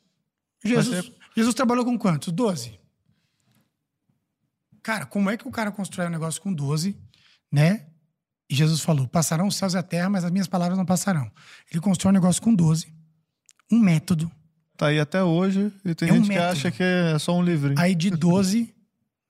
Jesus, 0.64 1.10
Jesus 1.36 1.54
trabalhou 1.54 1.84
com 1.84 1.98
quantos? 1.98 2.32
Doze. 2.32 2.78
Cara, 4.82 5.06
como 5.06 5.30
é 5.30 5.36
que 5.36 5.46
o 5.46 5.50
cara 5.50 5.70
constrói 5.70 6.06
um 6.06 6.10
negócio 6.10 6.40
com 6.40 6.52
12, 6.52 6.96
né? 7.50 7.86
E 8.52 8.54
Jesus 8.54 8.82
falou: 8.82 9.08
passarão 9.08 9.46
os 9.46 9.56
céus 9.56 9.72
e 9.72 9.78
a 9.78 9.82
terra, 9.82 10.10
mas 10.10 10.24
as 10.24 10.30
minhas 10.30 10.46
palavras 10.46 10.76
não 10.76 10.84
passarão. 10.84 11.32
Ele 11.70 11.80
constrói 11.80 12.10
um 12.10 12.12
negócio 12.12 12.42
com 12.42 12.54
12, 12.54 12.92
um 13.70 13.78
método. 13.78 14.30
Tá 14.76 14.88
aí 14.88 15.00
até 15.00 15.24
hoje 15.24 15.72
e 15.82 15.94
tem 15.94 16.10
É 16.10 16.12
um 16.12 16.16
gente 16.16 16.28
que 16.28 16.36
acha 16.36 16.70
que 16.70 16.82
é 16.82 17.18
só 17.18 17.34
um 17.34 17.42
livrinho. 17.42 17.80
Aí 17.80 17.94
de 17.94 18.10
12 18.14 18.74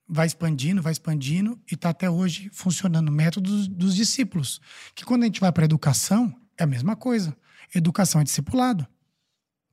vai 0.09 0.27
expandindo, 0.27 0.81
vai 0.81 0.91
expandindo 0.91 1.57
e 1.71 1.77
tá 1.77 1.91
até 1.91 2.09
hoje 2.09 2.49
funcionando 2.51 3.07
o 3.07 3.11
método 3.13 3.49
dos, 3.49 3.67
dos 3.69 3.95
discípulos. 3.95 4.59
Que 4.93 5.05
quando 5.05 5.23
a 5.23 5.25
gente 5.25 5.39
vai 5.39 5.53
para 5.53 5.63
educação, 5.63 6.35
é 6.57 6.65
a 6.65 6.67
mesma 6.67 6.93
coisa. 6.93 7.33
Educação 7.73 8.19
é 8.19 8.25
discipulado. 8.25 8.85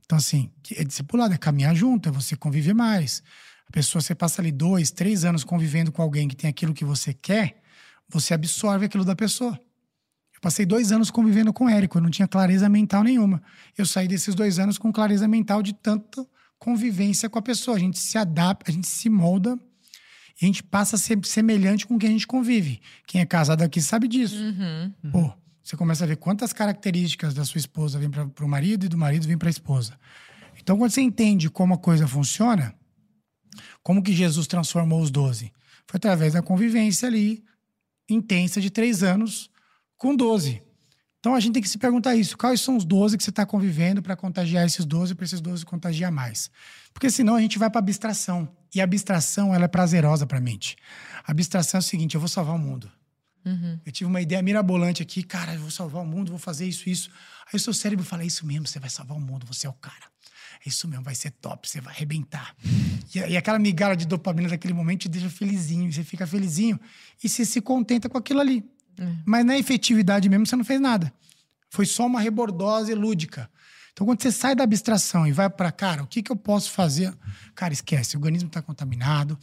Então, 0.04 0.16
assim, 0.16 0.48
é 0.76 0.84
discipulado, 0.84 1.34
é 1.34 1.36
caminhar 1.36 1.74
junto, 1.74 2.08
é 2.08 2.12
você 2.12 2.36
conviver 2.36 2.72
mais. 2.72 3.20
A 3.68 3.72
pessoa, 3.72 4.00
você 4.00 4.14
passa 4.14 4.40
ali 4.40 4.52
dois, 4.52 4.92
três 4.92 5.24
anos 5.24 5.42
convivendo 5.42 5.90
com 5.90 6.02
alguém 6.02 6.28
que 6.28 6.36
tem 6.36 6.48
aquilo 6.48 6.72
que 6.72 6.84
você 6.84 7.12
quer, 7.12 7.60
você 8.10 8.34
absorve 8.34 8.86
aquilo 8.86 9.04
da 9.04 9.16
pessoa. 9.16 9.58
Eu 10.34 10.40
passei 10.40 10.66
dois 10.66 10.90
anos 10.92 11.10
convivendo 11.10 11.52
com 11.52 11.66
o 11.66 11.68
Érico, 11.68 11.98
eu 11.98 12.02
não 12.02 12.10
tinha 12.10 12.26
clareza 12.26 12.68
mental 12.68 13.02
nenhuma. 13.02 13.42
Eu 13.76 13.86
saí 13.86 14.08
desses 14.08 14.34
dois 14.34 14.58
anos 14.58 14.78
com 14.78 14.92
clareza 14.92 15.28
mental 15.28 15.62
de 15.62 15.72
tanta 15.72 16.26
convivência 16.58 17.28
com 17.28 17.38
a 17.38 17.42
pessoa. 17.42 17.76
A 17.76 17.80
gente 17.80 17.98
se 17.98 18.18
adapta, 18.18 18.70
a 18.70 18.74
gente 18.74 18.86
se 18.86 19.08
molda 19.08 19.58
e 20.40 20.44
a 20.44 20.46
gente 20.46 20.62
passa 20.62 20.96
a 20.96 20.98
ser 20.98 21.18
semelhante 21.24 21.86
com 21.86 21.98
quem 21.98 22.08
a 22.08 22.12
gente 22.12 22.26
convive. 22.26 22.80
Quem 23.06 23.20
é 23.20 23.26
casado 23.26 23.62
aqui 23.62 23.80
sabe 23.80 24.08
disso. 24.08 24.36
Uhum. 24.36 25.10
Pô, 25.12 25.32
você 25.62 25.76
começa 25.76 26.04
a 26.04 26.06
ver 26.06 26.16
quantas 26.16 26.52
características 26.52 27.34
da 27.34 27.44
sua 27.44 27.58
esposa 27.58 27.98
vêm 27.98 28.10
para 28.10 28.44
o 28.44 28.48
marido 28.48 28.86
e 28.86 28.88
do 28.88 28.98
marido 28.98 29.26
vêm 29.26 29.38
para 29.38 29.48
a 29.48 29.50
esposa. 29.50 29.98
Então, 30.60 30.76
quando 30.76 30.90
você 30.90 31.00
entende 31.00 31.48
como 31.48 31.74
a 31.74 31.78
coisa 31.78 32.08
funciona, 32.08 32.74
como 33.82 34.02
que 34.02 34.12
Jesus 34.12 34.46
transformou 34.46 35.00
os 35.00 35.10
doze? 35.10 35.52
Foi 35.86 35.96
através 35.96 36.32
da 36.32 36.42
convivência 36.42 37.08
ali, 37.08 37.44
intensa 38.14 38.60
de 38.60 38.70
três 38.70 39.02
anos, 39.02 39.50
com 39.96 40.14
doze. 40.14 40.62
Então, 41.18 41.34
a 41.34 41.40
gente 41.40 41.52
tem 41.52 41.62
que 41.62 41.68
se 41.68 41.76
perguntar 41.76 42.16
isso. 42.16 42.36
Quais 42.36 42.60
são 42.62 42.76
os 42.76 42.84
12 42.84 43.18
que 43.18 43.22
você 43.22 43.30
está 43.30 43.44
convivendo 43.44 44.02
para 44.02 44.16
contagiar 44.16 44.64
esses 44.64 44.86
12 44.86 45.14
para 45.14 45.24
esses 45.24 45.40
12 45.40 45.66
contagiar 45.66 46.10
mais? 46.10 46.50
Porque 46.94 47.10
senão 47.10 47.34
a 47.34 47.40
gente 47.40 47.58
vai 47.58 47.68
para 47.68 47.78
abstração. 47.78 48.48
E 48.74 48.80
a 48.80 48.84
abstração, 48.84 49.54
ela 49.54 49.66
é 49.66 49.68
prazerosa 49.68 50.26
para 50.26 50.38
a 50.38 50.40
mente. 50.40 50.76
A 51.26 51.32
abstração 51.32 51.78
é 51.78 51.80
o 51.80 51.82
seguinte, 51.82 52.14
eu 52.14 52.20
vou 52.20 52.28
salvar 52.28 52.54
o 52.54 52.58
mundo. 52.58 52.90
Eu 53.84 53.92
tive 53.92 54.08
uma 54.08 54.20
ideia 54.20 54.40
mirabolante 54.42 55.02
aqui, 55.02 55.22
cara, 55.22 55.54
eu 55.54 55.60
vou 55.60 55.70
salvar 55.70 56.02
o 56.02 56.06
mundo, 56.06 56.30
vou 56.30 56.38
fazer 56.38 56.66
isso, 56.66 56.88
isso. 56.88 57.10
Aí 57.46 57.56
o 57.56 57.58
seu 57.58 57.74
cérebro 57.74 58.04
fala, 58.04 58.22
é 58.22 58.26
isso 58.26 58.46
mesmo, 58.46 58.66
você 58.66 58.78
vai 58.78 58.90
salvar 58.90 59.16
o 59.16 59.20
mundo, 59.20 59.46
você 59.46 59.66
é 59.66 59.70
o 59.70 59.74
cara. 59.74 60.10
É 60.64 60.68
isso 60.68 60.86
mesmo, 60.86 61.02
vai 61.02 61.14
ser 61.14 61.30
top, 61.30 61.68
você 61.68 61.80
vai 61.80 61.94
arrebentar. 61.94 62.54
E, 63.14 63.18
e 63.18 63.36
aquela 63.36 63.58
migalha 63.58 63.96
de 63.96 64.06
dopamina 64.06 64.48
daquele 64.48 64.74
momento 64.74 65.02
te 65.02 65.08
deixa 65.08 65.30
felizinho, 65.30 65.90
você 65.92 66.04
fica 66.04 66.26
felizinho 66.26 66.78
e 67.22 67.28
você 67.28 67.44
se 67.44 67.60
contenta 67.60 68.08
com 68.08 68.18
aquilo 68.18 68.40
ali. 68.40 68.64
Mas 69.24 69.44
na 69.44 69.56
efetividade 69.56 70.28
mesmo 70.28 70.46
você 70.46 70.56
não 70.56 70.64
fez 70.64 70.80
nada. 70.80 71.12
Foi 71.70 71.86
só 71.86 72.06
uma 72.06 72.20
rebordose 72.20 72.94
lúdica. 72.94 73.50
Então 73.92 74.06
quando 74.06 74.22
você 74.22 74.30
sai 74.30 74.54
da 74.54 74.64
abstração 74.64 75.26
e 75.26 75.32
vai 75.32 75.48
para, 75.48 75.72
cara, 75.72 76.02
o 76.02 76.06
que, 76.06 76.22
que 76.22 76.30
eu 76.30 76.36
posso 76.36 76.70
fazer? 76.70 77.12
Cara, 77.54 77.72
esquece, 77.72 78.16
o 78.16 78.18
organismo 78.18 78.48
está 78.48 78.60
contaminado, 78.60 79.38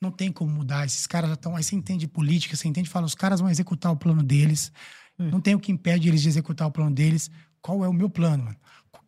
não 0.00 0.10
tem 0.10 0.30
como 0.30 0.52
mudar, 0.52 0.86
esses 0.86 1.06
caras 1.06 1.30
já 1.30 1.34
estão. 1.34 1.56
Aí 1.56 1.64
você 1.64 1.74
entende 1.74 2.06
política, 2.06 2.56
você 2.56 2.68
entende, 2.68 2.88
fala, 2.88 3.06
os 3.06 3.14
caras 3.14 3.40
vão 3.40 3.50
executar 3.50 3.90
o 3.90 3.96
plano 3.96 4.22
deles, 4.22 4.70
hum. 5.18 5.30
não 5.30 5.40
tem 5.40 5.54
o 5.54 5.60
que 5.60 5.72
impede 5.72 6.08
eles 6.08 6.22
de 6.22 6.28
executar 6.28 6.68
o 6.68 6.70
plano 6.70 6.90
deles. 6.90 7.30
Qual 7.60 7.84
é 7.84 7.88
o 7.88 7.92
meu 7.92 8.08
plano, 8.08 8.44
mano? 8.44 8.56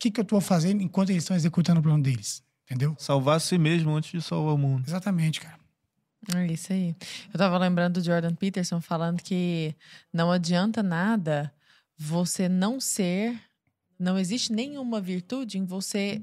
O 0.01 0.03
que, 0.03 0.11
que 0.11 0.19
eu 0.19 0.23
estou 0.23 0.41
fazendo 0.41 0.83
enquanto 0.83 1.11
eles 1.11 1.25
estão 1.25 1.37
executando 1.37 1.79
o 1.79 1.83
plano 1.83 2.03
deles? 2.03 2.43
Entendeu? 2.65 2.97
Salvar 2.99 3.37
a 3.37 3.39
si 3.39 3.59
mesmo 3.59 3.95
antes 3.95 4.11
de 4.11 4.23
salvar 4.23 4.55
o 4.55 4.57
mundo. 4.57 4.89
Exatamente, 4.89 5.43
cara. 5.43 5.59
É 6.35 6.47
isso 6.47 6.73
aí. 6.73 6.97
Eu 7.31 7.39
tava 7.39 7.59
lembrando 7.59 8.01
do 8.01 8.03
Jordan 8.03 8.35
Peterson 8.35 8.81
falando 8.81 9.23
que 9.23 9.75
não 10.11 10.33
adianta 10.33 10.83
nada 10.83 11.53
você 11.99 12.49
não 12.49 12.81
ser. 12.81 13.39
Não 13.99 14.19
existe 14.19 14.55
nenhuma 14.55 15.03
virtude 15.03 15.59
em 15.59 15.67
você 15.67 16.23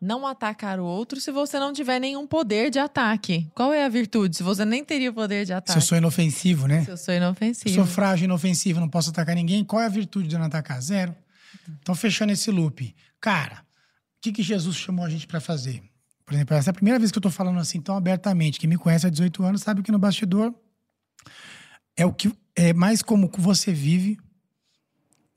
não 0.00 0.26
atacar 0.26 0.80
o 0.80 0.84
outro 0.86 1.20
se 1.20 1.30
você 1.30 1.58
não 1.58 1.70
tiver 1.74 1.98
nenhum 1.98 2.26
poder 2.26 2.70
de 2.70 2.78
ataque. 2.78 3.46
Qual 3.54 3.74
é 3.74 3.84
a 3.84 3.90
virtude? 3.90 4.38
Se 4.38 4.42
você 4.42 4.64
nem 4.64 4.82
teria 4.82 5.12
poder 5.12 5.44
de 5.44 5.52
ataque. 5.52 5.72
Se 5.72 5.84
eu 5.84 5.86
sou 5.86 5.98
inofensivo, 5.98 6.66
né? 6.66 6.82
Se 6.82 6.90
eu 6.90 6.96
sou 6.96 7.12
inofensivo. 7.12 7.68
Se 7.68 7.78
eu 7.78 7.84
sou 7.84 7.94
frágil, 7.94 8.24
inofensivo, 8.24 8.80
não 8.80 8.88
posso 8.88 9.10
atacar 9.10 9.34
ninguém, 9.36 9.62
qual 9.62 9.82
é 9.82 9.84
a 9.84 9.90
virtude 9.90 10.28
de 10.28 10.38
não 10.38 10.46
atacar? 10.46 10.80
Zero. 10.80 11.14
Então, 11.80 11.94
fechando 11.94 12.32
esse 12.32 12.50
loop. 12.50 12.94
Cara, 13.20 13.60
o 13.60 14.20
que, 14.20 14.32
que 14.32 14.42
Jesus 14.42 14.76
chamou 14.76 15.04
a 15.04 15.10
gente 15.10 15.26
para 15.26 15.40
fazer? 15.40 15.82
Por 16.24 16.34
exemplo, 16.34 16.56
essa 16.56 16.70
é 16.70 16.72
a 16.72 16.74
primeira 16.74 16.98
vez 16.98 17.10
que 17.10 17.18
eu 17.18 17.22
tô 17.22 17.30
falando 17.30 17.58
assim 17.58 17.80
tão 17.80 17.96
abertamente. 17.96 18.58
Quem 18.58 18.68
me 18.68 18.78
conhece 18.78 19.06
há 19.06 19.10
18 19.10 19.42
anos 19.44 19.62
sabe 19.62 19.82
que 19.82 19.92
no 19.92 19.98
bastidor 19.98 20.54
é 21.96 22.06
o 22.06 22.12
que 22.12 22.32
é 22.54 22.72
mais 22.72 23.02
como 23.02 23.30
você 23.36 23.72
vive 23.72 24.18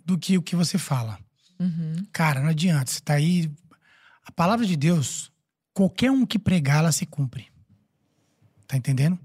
do 0.03 0.17
que 0.17 0.37
o 0.37 0.41
que 0.41 0.55
você 0.55 0.77
fala. 0.77 1.19
Uhum. 1.59 2.05
Cara, 2.11 2.41
não 2.41 2.49
adianta. 2.49 2.91
Você 2.91 2.99
tá 3.01 3.13
aí. 3.13 3.51
A 4.25 4.31
palavra 4.31 4.65
de 4.65 4.75
Deus, 4.75 5.31
qualquer 5.73 6.11
um 6.11 6.25
que 6.25 6.37
pregar, 6.37 6.79
ela 6.79 6.91
se 6.91 7.05
cumpre. 7.05 7.47
Tá 8.67 8.77
entendendo? 8.77 9.19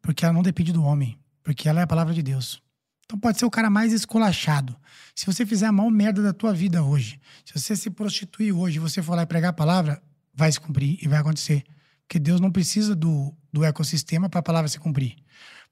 Porque 0.00 0.24
ela 0.24 0.34
não 0.34 0.42
depende 0.42 0.72
do 0.72 0.82
homem. 0.82 1.18
Porque 1.42 1.68
ela 1.68 1.80
é 1.80 1.84
a 1.84 1.86
palavra 1.86 2.14
de 2.14 2.22
Deus. 2.22 2.62
Então 3.04 3.18
pode 3.18 3.38
ser 3.38 3.44
o 3.44 3.50
cara 3.50 3.68
mais 3.68 3.92
esculachado. 3.92 4.76
Se 5.14 5.26
você 5.26 5.44
fizer 5.44 5.66
a 5.66 5.72
maior 5.72 5.90
merda 5.90 6.22
da 6.22 6.32
tua 6.32 6.52
vida 6.52 6.82
hoje, 6.82 7.20
se 7.44 7.58
você 7.58 7.76
se 7.76 7.90
prostituir 7.90 8.56
hoje, 8.56 8.78
você 8.78 9.02
for 9.02 9.14
lá 9.14 9.22
e 9.22 9.26
pregar 9.26 9.50
a 9.50 9.54
palavra, 9.54 10.02
vai 10.34 10.50
se 10.50 10.58
cumprir 10.58 10.98
e 11.02 11.08
vai 11.08 11.18
acontecer. 11.18 11.64
Porque 12.06 12.18
Deus 12.18 12.40
não 12.40 12.50
precisa 12.50 12.94
do, 12.94 13.34
do 13.52 13.64
ecossistema 13.64 14.28
para 14.28 14.40
a 14.40 14.42
palavra 14.42 14.68
se 14.68 14.78
cumprir. 14.78 15.16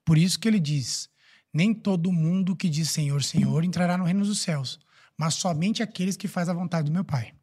Por 0.05 0.17
isso 0.17 0.39
que 0.39 0.47
ele 0.47 0.59
diz: 0.59 1.09
nem 1.53 1.73
todo 1.73 2.11
mundo 2.11 2.55
que 2.55 2.69
diz 2.69 2.89
Senhor, 2.89 3.23
Senhor 3.23 3.63
entrará 3.63 3.97
no 3.97 4.03
reino 4.03 4.25
dos 4.25 4.39
céus, 4.39 4.79
mas 5.17 5.35
somente 5.35 5.83
aqueles 5.83 6.17
que 6.17 6.27
fazem 6.27 6.53
a 6.53 6.57
vontade 6.57 6.85
do 6.85 6.93
meu 6.93 7.03
Pai. 7.03 7.33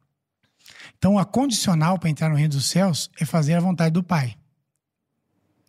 Então, 0.99 1.19
a 1.19 1.25
condicional 1.25 1.99
para 1.99 2.11
entrar 2.11 2.29
no 2.29 2.37
reino 2.37 2.55
dos 2.55 2.67
céus 2.67 3.11
é 3.21 3.25
fazer 3.25 3.55
a 3.55 3.61
vontade 3.61 3.93
do 3.93 4.03
Pai. 4.03 4.37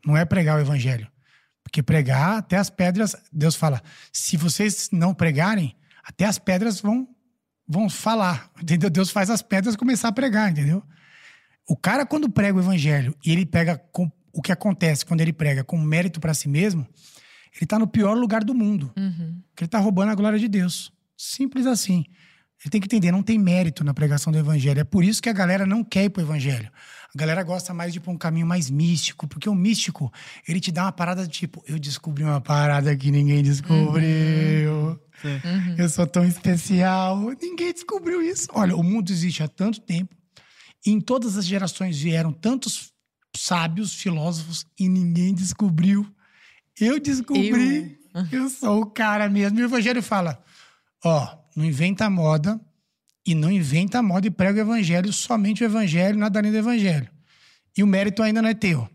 Não 0.05 0.17
é 0.17 0.25
pregar 0.25 0.57
o 0.57 0.61
evangelho. 0.61 1.10
Porque 1.71 1.81
pregar, 1.81 2.39
até 2.39 2.57
as 2.57 2.69
pedras, 2.69 3.15
Deus 3.31 3.55
fala: 3.55 3.81
se 4.11 4.35
vocês 4.35 4.89
não 4.91 5.13
pregarem, 5.13 5.73
até 6.03 6.25
as 6.25 6.37
pedras 6.37 6.81
vão, 6.81 7.07
vão 7.65 7.89
falar. 7.89 8.51
Entendeu? 8.61 8.89
Deus 8.89 9.09
faz 9.09 9.29
as 9.29 9.41
pedras 9.41 9.77
começar 9.77 10.09
a 10.09 10.11
pregar, 10.11 10.51
entendeu? 10.51 10.83
O 11.65 11.77
cara, 11.77 12.05
quando 12.05 12.29
prega 12.29 12.57
o 12.57 12.61
evangelho 12.61 13.15
e 13.25 13.31
ele 13.31 13.45
pega 13.45 13.77
com, 13.93 14.11
o 14.33 14.41
que 14.41 14.51
acontece 14.51 15.05
quando 15.05 15.21
ele 15.21 15.31
prega 15.31 15.63
com 15.63 15.77
mérito 15.77 16.19
para 16.19 16.33
si 16.33 16.49
mesmo, 16.49 16.85
ele 17.55 17.65
tá 17.65 17.79
no 17.79 17.87
pior 17.87 18.17
lugar 18.17 18.43
do 18.43 18.53
mundo. 18.53 18.91
Uhum. 18.97 19.41
Porque 19.49 19.63
ele 19.63 19.69
tá 19.69 19.79
roubando 19.79 20.11
a 20.11 20.15
glória 20.15 20.37
de 20.37 20.49
Deus. 20.49 20.91
Simples 21.15 21.65
assim. 21.65 22.03
Ele 22.63 22.69
tem 22.69 22.79
que 22.79 22.85
entender, 22.85 23.11
não 23.11 23.23
tem 23.23 23.39
mérito 23.39 23.83
na 23.83 23.93
pregação 23.93 24.31
do 24.31 24.37
evangelho. 24.37 24.79
É 24.79 24.83
por 24.83 25.03
isso 25.03 25.21
que 25.21 25.29
a 25.29 25.33
galera 25.33 25.65
não 25.65 25.83
quer 25.83 26.05
ir 26.05 26.09
pro 26.09 26.21
evangelho. 26.21 26.69
A 27.13 27.17
galera 27.17 27.43
gosta 27.43 27.73
mais 27.73 27.91
de 27.91 27.97
ir 27.97 28.01
pra 28.01 28.11
um 28.11 28.17
caminho 28.17 28.45
mais 28.45 28.69
místico, 28.69 29.27
porque 29.27 29.49
o 29.49 29.55
místico, 29.55 30.11
ele 30.47 30.59
te 30.59 30.71
dá 30.71 30.83
uma 30.83 30.91
parada 30.91 31.23
de 31.23 31.29
tipo, 31.29 31.63
eu 31.67 31.79
descobri 31.79 32.23
uma 32.23 32.39
parada 32.39 32.95
que 32.95 33.09
ninguém 33.11 33.41
descobriu. 33.41 34.71
Uhum. 34.71 34.99
Uhum. 35.23 35.75
Eu 35.77 35.89
sou 35.89 36.07
tão 36.07 36.23
especial. 36.23 37.19
Ninguém 37.41 37.73
descobriu 37.73 38.21
isso. 38.21 38.47
Olha, 38.53 38.75
o 38.75 38.83
mundo 38.83 39.11
existe 39.11 39.43
há 39.43 39.47
tanto 39.47 39.81
tempo. 39.81 40.15
Em 40.85 40.99
todas 40.99 41.37
as 41.37 41.45
gerações 41.45 41.99
vieram 41.99 42.31
tantos 42.31 42.91
sábios, 43.35 43.93
filósofos, 43.93 44.65
e 44.79 44.87
ninguém 44.87 45.33
descobriu. 45.33 46.07
Eu 46.79 46.99
descobri. 46.99 47.99
Eu, 48.31 48.43
eu 48.43 48.49
sou 48.49 48.81
o 48.81 48.85
cara 48.85 49.29
mesmo. 49.29 49.59
E 49.59 49.63
o 49.63 49.65
Evangelho 49.65 50.01
fala: 50.01 50.41
ó, 51.03 51.40
não 51.55 51.65
inventa 51.65 52.09
moda, 52.09 52.59
e 53.25 53.35
não 53.35 53.51
inventa 53.51 54.01
moda 54.01 54.27
e 54.27 54.31
prega 54.31 54.59
o 54.59 54.61
Evangelho, 54.61 55.13
somente 55.13 55.63
o 55.63 55.65
Evangelho, 55.65 56.17
nada 56.17 56.39
além 56.39 56.51
do 56.51 56.57
Evangelho. 56.57 57.09
E 57.77 57.83
o 57.83 57.87
mérito 57.87 58.23
ainda 58.23 58.41
não 58.41 58.49
é 58.49 58.53
teu. 58.53 58.89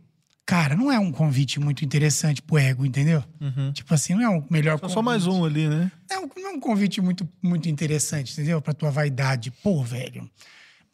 Cara, 0.44 0.76
não 0.76 0.92
é 0.92 0.98
um 0.98 1.10
convite 1.10 1.58
muito 1.58 1.84
interessante 1.84 2.40
pro 2.40 2.58
ego, 2.58 2.86
entendeu? 2.86 3.22
Uhum. 3.40 3.72
Tipo 3.72 3.92
assim, 3.92 4.14
não 4.14 4.22
é 4.22 4.28
o 4.28 4.44
melhor 4.48 4.78
só, 4.78 4.88
só 4.88 5.02
mais 5.02 5.26
um 5.26 5.44
ali, 5.44 5.68
né? 5.68 5.90
É 6.08 6.18
um, 6.18 6.28
não 6.36 6.50
é 6.50 6.52
um 6.52 6.60
convite 6.60 7.00
muito, 7.00 7.28
muito 7.42 7.68
interessante, 7.68 8.32
entendeu? 8.32 8.62
Pra 8.62 8.72
tua 8.72 8.90
vaidade. 8.90 9.50
Pô, 9.50 9.82
velho. 9.82 10.30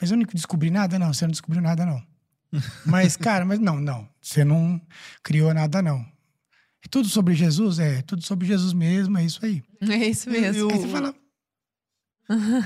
Mas 0.01 0.11
eu 0.11 0.17
não 0.17 0.25
descobri 0.33 0.71
nada, 0.71 0.99
não. 0.99 1.13
Você 1.13 1.27
não 1.27 1.33
descobriu 1.33 1.61
nada, 1.61 1.85
não. 1.85 2.03
mas, 2.87 3.17
cara, 3.17 3.45
mas 3.45 3.59
não, 3.59 3.79
não. 3.79 4.09
Você 4.23 4.43
não 4.43 4.81
criou 5.23 5.53
nada, 5.53 5.83
não. 5.83 6.01
É 6.85 6.89
tudo 6.91 7.09
sobre 7.09 7.35
Jesus? 7.35 7.79
É, 7.79 8.01
tudo 8.03 8.25
sobre 8.25 8.47
Jesus 8.47 8.73
mesmo, 8.73 9.19
é 9.19 9.25
isso 9.25 9.45
aí. 9.45 9.63
É 9.83 10.07
isso 10.07 10.31
mesmo. 10.31 10.61
E, 10.61 10.63
o... 10.63 10.71
Aí 10.71 10.79
você 10.79 10.89
fala... 10.89 11.15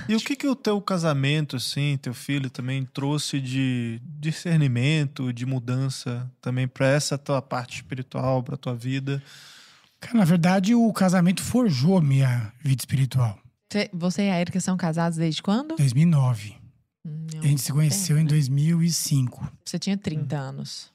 e 0.09 0.15
o 0.15 0.21
que 0.21 0.37
que 0.37 0.47
o 0.47 0.55
teu 0.55 0.81
casamento, 0.81 1.57
assim, 1.57 1.99
teu 2.01 2.15
filho 2.15 2.51
também 2.51 2.85
trouxe 2.85 3.41
de 3.41 4.01
discernimento, 4.05 5.33
de 5.33 5.47
mudança 5.47 6.31
também 6.41 6.69
para 6.69 6.87
essa 6.87 7.17
tua 7.17 7.41
parte 7.41 7.77
espiritual, 7.77 8.43
para 8.43 8.57
tua 8.57 8.75
vida? 8.75 9.23
Cara, 10.01 10.19
na 10.19 10.25
verdade, 10.25 10.75
o 10.75 10.93
casamento 10.93 11.43
forjou 11.43 11.99
a 11.99 12.03
minha 12.03 12.53
vida 12.63 12.81
espiritual. 12.81 13.39
Você 13.93 14.23
e 14.23 14.31
a 14.31 14.41
Erika 14.41 14.61
são 14.61 14.77
casados 14.77 15.19
desde 15.19 15.43
quando? 15.43 15.77
2009. 15.77 16.55
Hum, 17.05 17.27
a 17.43 17.47
gente 17.47 17.61
se 17.61 17.73
conheceu 17.73 18.17
tempo, 18.17 18.29
em 18.29 18.37
2005. 18.37 19.43
Né? 19.43 19.51
Você 19.65 19.79
tinha 19.79 19.97
30 19.97 20.37
hum. 20.37 20.39
anos. 20.39 20.91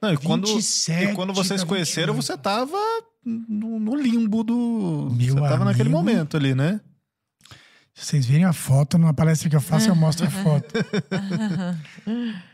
Não, 0.00 0.12
e 0.12 0.16
quando, 0.16 0.46
27, 0.48 1.12
e 1.12 1.14
quando 1.14 1.32
vocês 1.32 1.60
se 1.60 1.66
conheceram, 1.66 2.12
você 2.12 2.36
tava 2.36 2.76
no, 3.24 3.78
no 3.78 3.94
limbo 3.94 4.42
do. 4.42 5.08
Meu 5.12 5.34
você 5.34 5.40
tava 5.40 5.54
amigo, 5.54 5.64
naquele 5.64 5.88
momento 5.88 6.36
ali, 6.36 6.56
né? 6.56 6.80
Se 7.94 8.06
vocês 8.06 8.26
verem 8.26 8.44
a 8.44 8.52
foto, 8.52 8.96
numa 8.98 9.12
palestra 9.14 9.48
que 9.50 9.56
eu 9.56 9.60
faço, 9.60 9.88
eu 9.88 9.94
mostro 9.94 10.26
a 10.26 10.30
foto. 10.42 10.74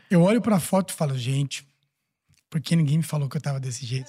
eu 0.09 0.21
olho 0.21 0.41
pra 0.41 0.59
foto 0.59 0.91
e 0.91 0.93
falo, 0.93 1.17
gente, 1.17 1.65
por 2.49 2.59
que 2.61 2.75
ninguém 2.75 2.97
me 2.97 3.03
falou 3.03 3.29
que 3.29 3.37
eu 3.37 3.41
tava 3.41 3.59
desse 3.59 3.85
jeito? 3.85 4.07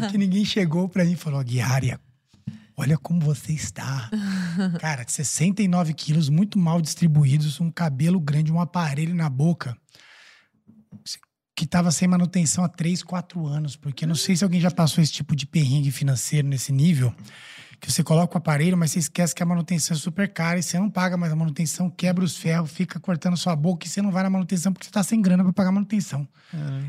Porque 0.00 0.18
ninguém 0.18 0.44
chegou 0.44 0.88
pra 0.88 1.04
mim 1.04 1.12
e 1.12 1.16
falou, 1.16 1.42
Guiária, 1.42 2.00
Olha 2.76 2.98
como 2.98 3.20
você 3.20 3.52
está. 3.52 4.10
Cara, 4.80 5.04
69 5.06 5.94
quilos, 5.94 6.28
muito 6.28 6.58
mal 6.58 6.80
distribuídos, 6.82 7.60
um 7.60 7.70
cabelo 7.70 8.18
grande, 8.18 8.52
um 8.52 8.60
aparelho 8.60 9.14
na 9.14 9.30
boca. 9.30 9.76
Que 11.54 11.64
estava 11.64 11.92
sem 11.92 12.08
manutenção 12.08 12.64
há 12.64 12.68
3, 12.68 13.04
4 13.04 13.46
anos. 13.46 13.76
Porque 13.76 14.04
não 14.04 14.16
sei 14.16 14.34
se 14.34 14.42
alguém 14.42 14.60
já 14.60 14.72
passou 14.72 15.02
esse 15.02 15.12
tipo 15.12 15.36
de 15.36 15.46
perrengue 15.46 15.92
financeiro 15.92 16.48
nesse 16.48 16.72
nível 16.72 17.14
que 17.84 17.92
você 17.92 18.02
coloca 18.02 18.34
o 18.34 18.38
aparelho, 18.38 18.78
mas 18.78 18.92
você 18.92 18.98
esquece 18.98 19.34
que 19.34 19.42
a 19.42 19.46
manutenção 19.46 19.94
é 19.94 20.00
super 20.00 20.26
cara 20.32 20.58
e 20.58 20.62
você 20.62 20.78
não 20.78 20.88
paga 20.88 21.18
mais 21.18 21.30
a 21.30 21.36
manutenção, 21.36 21.90
quebra 21.90 22.24
os 22.24 22.34
ferros, 22.34 22.70
fica 22.70 22.98
cortando 22.98 23.36
sua 23.36 23.54
boca 23.54 23.86
e 23.86 23.90
você 23.90 24.00
não 24.00 24.10
vai 24.10 24.22
na 24.22 24.30
manutenção 24.30 24.72
porque 24.72 24.86
você 24.86 24.90
tá 24.90 25.02
sem 25.02 25.20
grana 25.20 25.44
para 25.44 25.52
pagar 25.52 25.68
a 25.68 25.72
manutenção. 25.72 26.26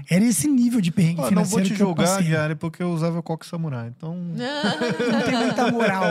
É. 0.10 0.16
Era 0.16 0.24
esse 0.24 0.48
nível 0.48 0.80
de 0.80 0.92
perrengue 0.92 1.18
Pô, 1.18 1.28
financeiro. 1.28 1.64
Não 1.64 1.68
vou 1.68 1.76
te 1.76 1.78
julgar, 1.78 2.24
Gary, 2.24 2.56
porque 2.56 2.82
eu 2.82 2.92
usava 2.92 3.22
coque 3.22 3.46
samurai, 3.46 3.90
então. 3.90 4.16
não 5.12 5.22
tem 5.22 5.38
muita 5.38 5.70
moral. 5.70 6.04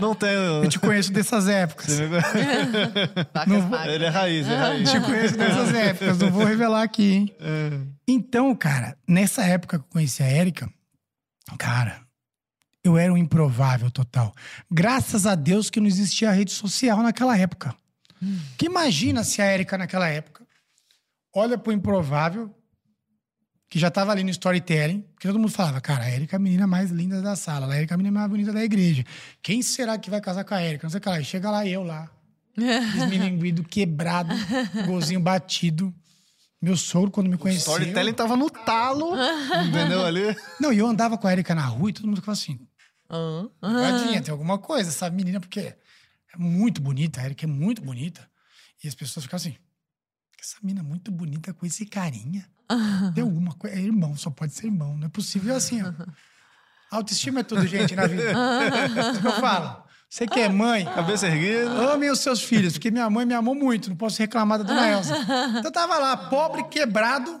não 0.00 0.14
tem. 0.14 0.30
Eu 0.30 0.68
te 0.68 0.78
conheço 0.78 1.12
dessas 1.12 1.46
épocas. 1.46 1.98
não, 3.46 3.84
ele 3.84 4.06
é 4.06 4.08
raiz, 4.08 4.48
é 4.48 4.56
raiz. 4.56 4.94
Eu 4.94 5.00
te 5.00 5.06
conheço 5.06 5.36
dessas 5.36 5.68
épocas, 5.76 6.18
não 6.18 6.30
vou 6.30 6.44
revelar 6.44 6.82
aqui, 6.82 7.12
hein? 7.12 7.34
É. 7.38 7.78
Então, 8.08 8.54
cara, 8.54 8.96
nessa 9.06 9.42
época 9.42 9.78
que 9.78 9.84
eu 9.84 9.88
conheci 9.90 10.22
a 10.22 10.26
Érica, 10.26 10.66
cara, 11.58 12.00
eu 12.84 12.98
era 12.98 13.12
um 13.12 13.16
improvável 13.16 13.90
total. 13.90 14.34
Graças 14.70 15.26
a 15.26 15.34
Deus 15.34 15.70
que 15.70 15.80
não 15.80 15.86
existia 15.86 16.32
rede 16.32 16.50
social 16.50 17.02
naquela 17.02 17.36
época. 17.38 17.74
Hum. 18.22 18.38
Que 18.58 18.66
imagina 18.66 19.22
se 19.24 19.40
a 19.40 19.44
Érica 19.44 19.78
naquela 19.78 20.08
época 20.08 20.46
olha 21.34 21.56
pro 21.56 21.72
improvável, 21.72 22.54
que 23.68 23.78
já 23.78 23.90
tava 23.90 24.12
ali 24.12 24.22
no 24.22 24.30
storytelling, 24.30 25.02
que 25.18 25.26
todo 25.26 25.38
mundo 25.38 25.50
falava, 25.50 25.80
cara, 25.80 26.04
a 26.04 26.08
Érica 26.08 26.36
é 26.36 26.38
a 26.38 26.40
menina 26.40 26.66
mais 26.66 26.90
linda 26.90 27.22
da 27.22 27.34
sala, 27.34 27.72
a 27.72 27.76
Érica 27.76 27.94
é 27.94 27.96
a 27.96 27.98
menina 27.98 28.18
mais 28.18 28.28
bonita 28.28 28.52
da 28.52 28.62
igreja. 28.62 29.04
Quem 29.40 29.62
será 29.62 29.96
que 29.96 30.10
vai 30.10 30.20
casar 30.20 30.44
com 30.44 30.54
a 30.54 30.60
Érica? 30.60 30.84
Não 30.84 30.90
sei 30.90 30.98
o 30.98 31.00
que 31.00 31.08
lá. 31.08 31.20
E 31.20 31.24
chega 31.24 31.50
lá 31.50 31.66
eu 31.66 31.82
lá. 31.82 32.10
Desmilinguido, 32.54 33.64
quebrado, 33.64 34.34
golzinho 34.86 35.20
batido. 35.20 35.94
Meu 36.60 36.76
sogro, 36.76 37.10
quando 37.10 37.30
me 37.30 37.38
conheceu... 37.38 37.72
O 37.72 37.76
storytelling 37.76 38.12
tava 38.12 38.36
no 38.36 38.50
talo, 38.50 39.14
entendeu 39.66 40.04
ali? 40.04 40.36
Não, 40.60 40.72
e 40.72 40.78
eu 40.78 40.86
andava 40.86 41.16
com 41.16 41.26
a 41.26 41.32
Erika 41.32 41.54
na 41.54 41.64
rua 41.64 41.90
e 41.90 41.92
todo 41.92 42.06
mundo 42.06 42.16
ficava 42.16 42.34
assim... 42.34 42.60
Uhum. 43.12 43.50
Tadinha, 43.60 44.22
tem 44.22 44.32
alguma 44.32 44.58
coisa, 44.58 44.88
essa 44.90 45.08
menina, 45.10 45.38
porque 45.40 45.60
é 45.60 45.76
muito 46.38 46.80
bonita, 46.80 47.20
a 47.20 47.24
Erika 47.24 47.44
é 47.44 47.48
muito 47.48 47.82
bonita. 47.82 48.28
E 48.82 48.88
as 48.88 48.94
pessoas 48.94 49.24
ficam 49.24 49.36
assim, 49.36 49.56
essa 50.40 50.56
mina 50.62 50.80
é 50.80 50.82
muito 50.82 51.10
bonita 51.12 51.52
com 51.54 51.64
esse 51.66 51.86
carinha. 51.86 52.48
Deu 53.14 53.28
uma 53.28 53.52
coisa, 53.54 53.76
é 53.76 53.80
irmão, 53.80 54.16
só 54.16 54.30
pode 54.30 54.54
ser 54.54 54.66
irmão, 54.66 54.96
não 54.96 55.06
é 55.06 55.10
possível 55.10 55.54
assim, 55.54 55.82
ó. 55.82 55.92
Autoestima 56.90 57.40
é 57.40 57.42
tudo, 57.42 57.66
gente, 57.66 57.94
na 57.96 58.06
vida. 58.06 58.32
Isso 58.32 59.20
que 59.22 59.26
eu 59.26 59.32
falo. 59.32 59.82
Você 60.10 60.26
que 60.26 60.38
é 60.40 60.48
mãe, 60.48 60.84
Cabeça 60.84 61.26
erguida. 61.26 61.70
amem 61.92 62.10
os 62.10 62.18
seus 62.20 62.42
filhos, 62.42 62.74
porque 62.74 62.90
minha 62.90 63.08
mãe 63.08 63.24
me 63.24 63.32
amou 63.32 63.54
muito, 63.54 63.88
não 63.88 63.96
posso 63.96 64.18
reclamar 64.18 64.58
da 64.58 64.64
dona 64.64 64.90
Elza. 64.90 65.14
Então 65.58 65.62
eu 65.64 65.72
tava 65.72 65.96
lá, 65.98 66.14
pobre, 66.28 66.64
quebrado, 66.64 67.40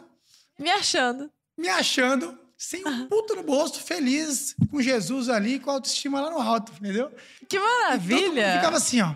Me 0.58 0.70
achando. 0.70 1.30
me 1.58 1.68
achando, 1.68 2.38
sem 2.64 2.86
um 2.86 3.06
puto 3.08 3.34
no 3.34 3.42
bolso, 3.42 3.80
feliz, 3.80 4.54
com 4.70 4.80
Jesus 4.80 5.28
ali, 5.28 5.58
com 5.58 5.68
a 5.70 5.74
autoestima 5.74 6.20
lá 6.20 6.30
no 6.30 6.40
alto, 6.40 6.70
entendeu? 6.80 7.10
Que 7.48 7.58
maravilha! 7.58 8.54
ficava 8.56 8.76
assim, 8.76 9.00
ó. 9.00 9.14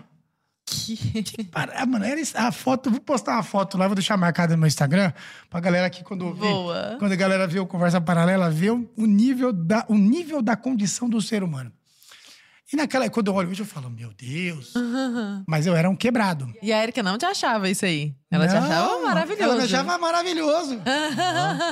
Que- 0.65 1.45
Para, 1.45 1.85
mano, 1.85 2.03
era 2.03 2.19
a 2.35 2.51
foto, 2.51 2.91
vou 2.91 2.99
postar 2.99 3.33
uma 3.35 3.43
foto 3.43 3.77
lá, 3.77 3.87
vou 3.87 3.95
deixar 3.95 4.17
marcada 4.17 4.53
no 4.53 4.59
meu 4.59 4.67
Instagram, 4.67 5.13
pra 5.49 5.61
galera 5.61 5.87
aqui 5.87 6.03
quando 6.03 6.23
ouvir, 6.23 6.45
quando 6.99 7.13
a 7.13 7.15
galera 7.15 7.47
vê 7.47 7.57
o 7.57 7.65
Conversa 7.65 8.01
Paralela, 8.01 8.49
ver 8.49 8.71
o 8.71 8.89
o 8.97 9.05
nível 9.05 9.53
da, 9.53 9.85
o 9.87 9.95
nível 9.97 10.41
da 10.41 10.57
condição 10.57 11.09
do 11.09 11.21
ser 11.21 11.41
humano. 11.41 11.71
E 12.71 12.75
naquela, 12.75 13.09
quando 13.09 13.27
eu 13.27 13.33
olho 13.33 13.49
hoje, 13.49 13.61
eu 13.61 13.65
falo, 13.65 13.89
meu 13.89 14.11
Deus. 14.13 14.73
Mas 15.47 15.65
eu 15.65 15.73
era 15.73 15.89
um 15.89 15.95
quebrado. 15.95 16.53
E 16.61 16.73
a 16.73 16.83
Erika 16.83 17.01
não 17.01 17.17
te 17.17 17.25
achava 17.25 17.69
isso 17.69 17.85
aí. 17.85 18.13
Ela 18.29 18.45
te 18.45 18.55
Não, 18.55 18.63
achava 18.63 19.01
maravilhoso. 19.03 19.43
Ela 19.43 19.55
me 19.55 19.63
achava 19.63 19.97
maravilhoso. 19.97 20.81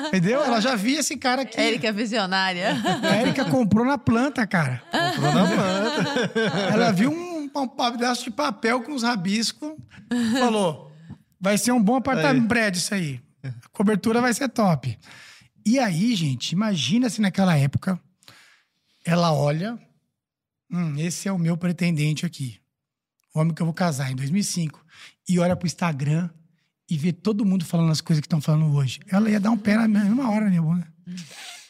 Entendeu? 0.07 0.41
Ela 0.41 0.61
já 0.61 0.75
via 0.75 1.01
esse 1.01 1.17
cara 1.17 1.41
aqui. 1.41 1.59
Erika 1.59 1.87
é 1.87 1.91
visionária. 1.91 2.77
A 3.03 3.17
Erika 3.21 3.43
comprou 3.43 3.85
na 3.85 3.97
planta, 3.97 4.47
cara. 4.47 4.81
Comprou 5.15 5.33
na 5.33 5.45
planta. 5.47 6.49
Ela 6.71 6.91
viu 6.93 7.11
um, 7.11 7.49
um 7.53 7.67
pedaço 7.67 8.23
de 8.23 8.31
papel 8.31 8.81
com 8.81 8.93
os 8.93 9.03
rabiscos. 9.03 9.73
Falou: 10.39 10.93
vai 11.41 11.57
ser 11.57 11.73
um 11.73 11.83
bom 11.83 11.97
apartamento, 11.97 12.47
prédio 12.47 12.79
isso 12.79 12.93
aí. 12.93 13.19
A 13.43 13.69
cobertura 13.73 14.21
vai 14.21 14.33
ser 14.33 14.47
top. 14.47 14.97
E 15.65 15.77
aí, 15.77 16.15
gente, 16.15 16.53
imagina 16.53 17.09
se 17.09 17.19
naquela 17.19 17.57
época 17.57 17.99
ela 19.05 19.33
olha. 19.33 19.77
Hum, 20.71 20.97
esse 20.97 21.27
é 21.27 21.31
o 21.31 21.37
meu 21.37 21.57
pretendente 21.57 22.25
aqui. 22.25 22.59
O 23.33 23.39
homem 23.39 23.53
que 23.53 23.61
eu 23.61 23.65
vou 23.65 23.73
casar 23.73 24.11
em 24.11 24.15
2005. 24.15 24.83
E 25.27 25.39
olha 25.39 25.55
pro 25.55 25.67
Instagram 25.67 26.29
e 26.89 26.97
vê 26.97 27.11
todo 27.11 27.45
mundo 27.45 27.65
falando 27.65 27.91
as 27.91 28.01
coisas 28.01 28.21
que 28.21 28.27
estão 28.27 28.41
falando 28.41 28.73
hoje. 28.73 28.99
Ela 29.07 29.29
ia 29.29 29.39
dar 29.39 29.51
um 29.51 29.57
pé 29.57 29.75
na 29.75 29.87
mesma 29.87 30.29
hora, 30.29 30.49
bunda. 30.61 30.87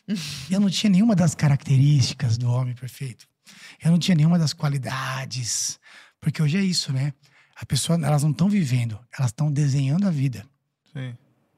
Eu 0.50 0.60
não 0.60 0.70
tinha 0.70 0.90
nenhuma 0.90 1.16
das 1.16 1.34
características 1.34 2.38
do 2.38 2.50
homem 2.50 2.76
perfeito. 2.76 3.28
Eu 3.84 3.92
não 3.92 3.98
tinha 3.98 4.16
nenhuma 4.16 4.38
das 4.38 4.54
qualidades. 4.54 5.80
Porque 6.22 6.42
hoje 6.42 6.58
é 6.58 6.64
isso, 6.64 6.94
né? 6.94 7.12
A 7.56 7.66
pessoa, 7.66 7.98
elas 8.04 8.22
não 8.22 8.32
estão 8.32 8.48
vivendo, 8.50 9.00
elas 9.18 9.32
estão 9.32 9.52
desenhando 9.52 10.08
a 10.08 10.12
vida. 10.12 10.46
Sim. 10.94 11.16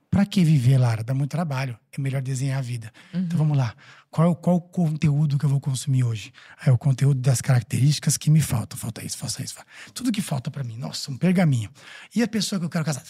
Pra 0.09 0.25
que 0.25 0.43
viver, 0.43 0.77
Lara? 0.77 1.03
Dá 1.03 1.13
muito 1.13 1.31
trabalho. 1.31 1.77
É 1.91 2.01
melhor 2.01 2.21
desenhar 2.21 2.59
a 2.59 2.61
vida. 2.61 2.91
Então 3.13 3.37
vamos 3.37 3.57
lá. 3.57 3.75
Qual, 4.17 4.35
qual 4.35 4.55
o 4.55 4.61
conteúdo 4.61 5.37
que 5.37 5.45
eu 5.45 5.49
vou 5.49 5.59
consumir 5.61 6.03
hoje? 6.03 6.33
É 6.65 6.71
o 6.71 6.77
conteúdo 6.77 7.21
das 7.21 7.39
características 7.39 8.17
que 8.17 8.31
me 8.31 8.41
faltam. 8.41 8.75
Falta 8.75 9.05
isso, 9.05 9.15
falta 9.15 9.43
isso. 9.43 9.53
falta- 9.53 9.69
Tudo 9.93 10.11
que 10.11 10.23
falta 10.23 10.49
pra 10.49 10.63
mim. 10.63 10.75
Nossa, 10.75 11.11
um 11.11 11.15
pergaminho. 11.17 11.69
E 12.15 12.23
a 12.23 12.27
pessoa 12.27 12.57
que 12.59 12.65
eu 12.65 12.69
quero 12.69 12.83
casar? 12.83 13.03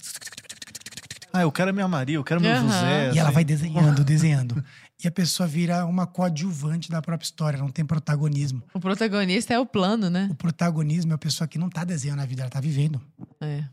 Ah, 1.32 1.44
eu 1.44 1.52
quero 1.52 1.70
a 1.70 1.74
minha 1.74 1.88
Maria, 1.88 2.18
eu 2.18 2.26
quero 2.26 2.42
meu 2.42 2.52
Aham. 2.52 2.62
José. 2.64 3.12
E 3.14 3.20
ela 3.20 3.30
assim. 3.30 3.34
vai 3.36 3.46
desenhando, 3.46 4.04
desenhando. 4.04 4.62
E 5.02 5.08
a 5.08 5.12
pessoa 5.12 5.48
vira 5.48 5.86
uma 5.86 6.06
coadjuvante 6.06 6.92
da 6.92 7.02
própria 7.02 7.26
história, 7.26 7.58
não 7.58 7.70
tem 7.70 7.86
protagonismo. 7.86 8.62
O 8.74 8.80
protagonista 8.82 9.54
é 9.54 9.60
o 9.60 9.66
plano, 9.66 10.10
né? 10.10 10.28
O 10.30 10.36
protagonismo 10.36 11.14
é 11.14 11.16
a 11.16 11.18
pessoa 11.18 11.48
que 11.48 11.58
não 11.58 11.70
tá 11.70 11.86
desenhando 11.86 12.20
a 12.20 12.26
vida, 12.26 12.42
ela 12.42 12.50
tá 12.52 12.60
vivendo. 12.60 13.02
É. 13.40 13.64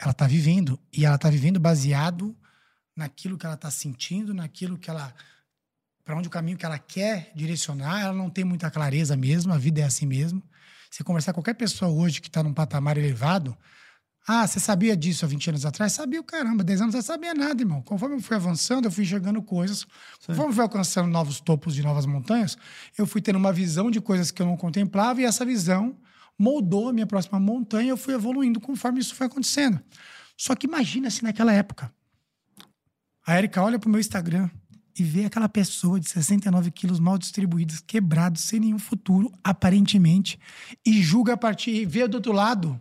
Ela 0.00 0.14
tá 0.14 0.26
vivendo. 0.26 0.80
E 0.90 1.04
ela 1.04 1.18
tá 1.18 1.28
vivendo 1.28 1.60
baseado 1.60 2.34
naquilo 2.96 3.36
que 3.36 3.44
ela 3.44 3.56
tá 3.58 3.70
sentindo, 3.70 4.32
naquilo 4.32 4.78
que 4.78 4.88
ela. 4.88 5.12
Para 6.04 6.16
onde 6.16 6.28
o 6.28 6.30
caminho 6.30 6.56
que 6.56 6.66
ela 6.66 6.78
quer 6.78 7.30
direcionar. 7.34 8.00
Ela 8.00 8.12
não 8.12 8.28
tem 8.28 8.44
muita 8.44 8.70
clareza 8.70 9.16
mesmo, 9.16 9.52
a 9.52 9.58
vida 9.58 9.80
é 9.80 9.84
assim 9.84 10.06
mesmo. 10.06 10.42
Você 10.90 11.02
conversar 11.02 11.32
com 11.32 11.40
qualquer 11.40 11.54
pessoa 11.54 11.90
hoje 11.90 12.20
que 12.20 12.30
tá 12.30 12.42
num 12.42 12.52
patamar 12.52 12.98
elevado. 12.98 13.56
Ah, 14.26 14.46
você 14.46 14.60
sabia 14.60 14.96
disso 14.96 15.24
há 15.24 15.28
20 15.28 15.48
anos 15.50 15.66
atrás? 15.66 15.94
Sabia 15.94 16.20
o 16.20 16.24
caramba, 16.24 16.62
10 16.62 16.82
anos 16.82 16.94
eu 16.94 16.98
não 16.98 17.02
sabia 17.02 17.34
nada, 17.34 17.60
irmão. 17.60 17.82
Conforme 17.82 18.16
eu 18.16 18.20
fui 18.20 18.36
avançando, 18.36 18.84
eu 18.84 18.92
fui 18.92 19.02
enxergando 19.02 19.42
coisas. 19.42 19.84
Conforme 20.24 20.50
eu 20.50 20.54
fui 20.54 20.62
alcançando 20.62 21.08
novos 21.08 21.40
topos 21.40 21.74
de 21.74 21.82
novas 21.82 22.06
montanhas, 22.06 22.56
eu 22.96 23.06
fui 23.06 23.20
tendo 23.20 23.36
uma 23.36 23.52
visão 23.52 23.90
de 23.90 24.00
coisas 24.00 24.30
que 24.30 24.40
eu 24.40 24.46
não 24.46 24.56
contemplava 24.56 25.20
e 25.20 25.24
essa 25.24 25.44
visão 25.44 25.96
moldou 26.38 26.88
a 26.88 26.92
minha 26.92 27.06
próxima 27.06 27.40
montanha 27.40 27.86
e 27.86 27.88
eu 27.88 27.96
fui 27.96 28.14
evoluindo 28.14 28.60
conforme 28.60 29.00
isso 29.00 29.14
foi 29.14 29.26
acontecendo. 29.26 29.80
Só 30.36 30.54
que 30.54 30.66
imagina 30.66 31.10
se 31.10 31.22
naquela 31.22 31.52
época 31.52 31.92
a 33.26 33.38
Erika 33.38 33.62
olha 33.62 33.78
pro 33.78 33.90
meu 33.90 34.00
Instagram 34.00 34.48
e 34.98 35.02
vê 35.02 35.24
aquela 35.24 35.48
pessoa 35.48 35.98
de 35.98 36.08
69 36.08 36.70
quilos 36.70 37.00
mal 37.00 37.16
distribuídos, 37.18 37.80
quebrado, 37.80 38.38
sem 38.38 38.60
nenhum 38.60 38.78
futuro, 38.78 39.32
aparentemente, 39.42 40.38
e 40.84 41.02
julga 41.02 41.34
a 41.34 41.36
partir, 41.36 41.70
e 41.70 41.86
vê 41.86 42.06
do 42.06 42.16
outro 42.16 42.32
lado 42.32 42.80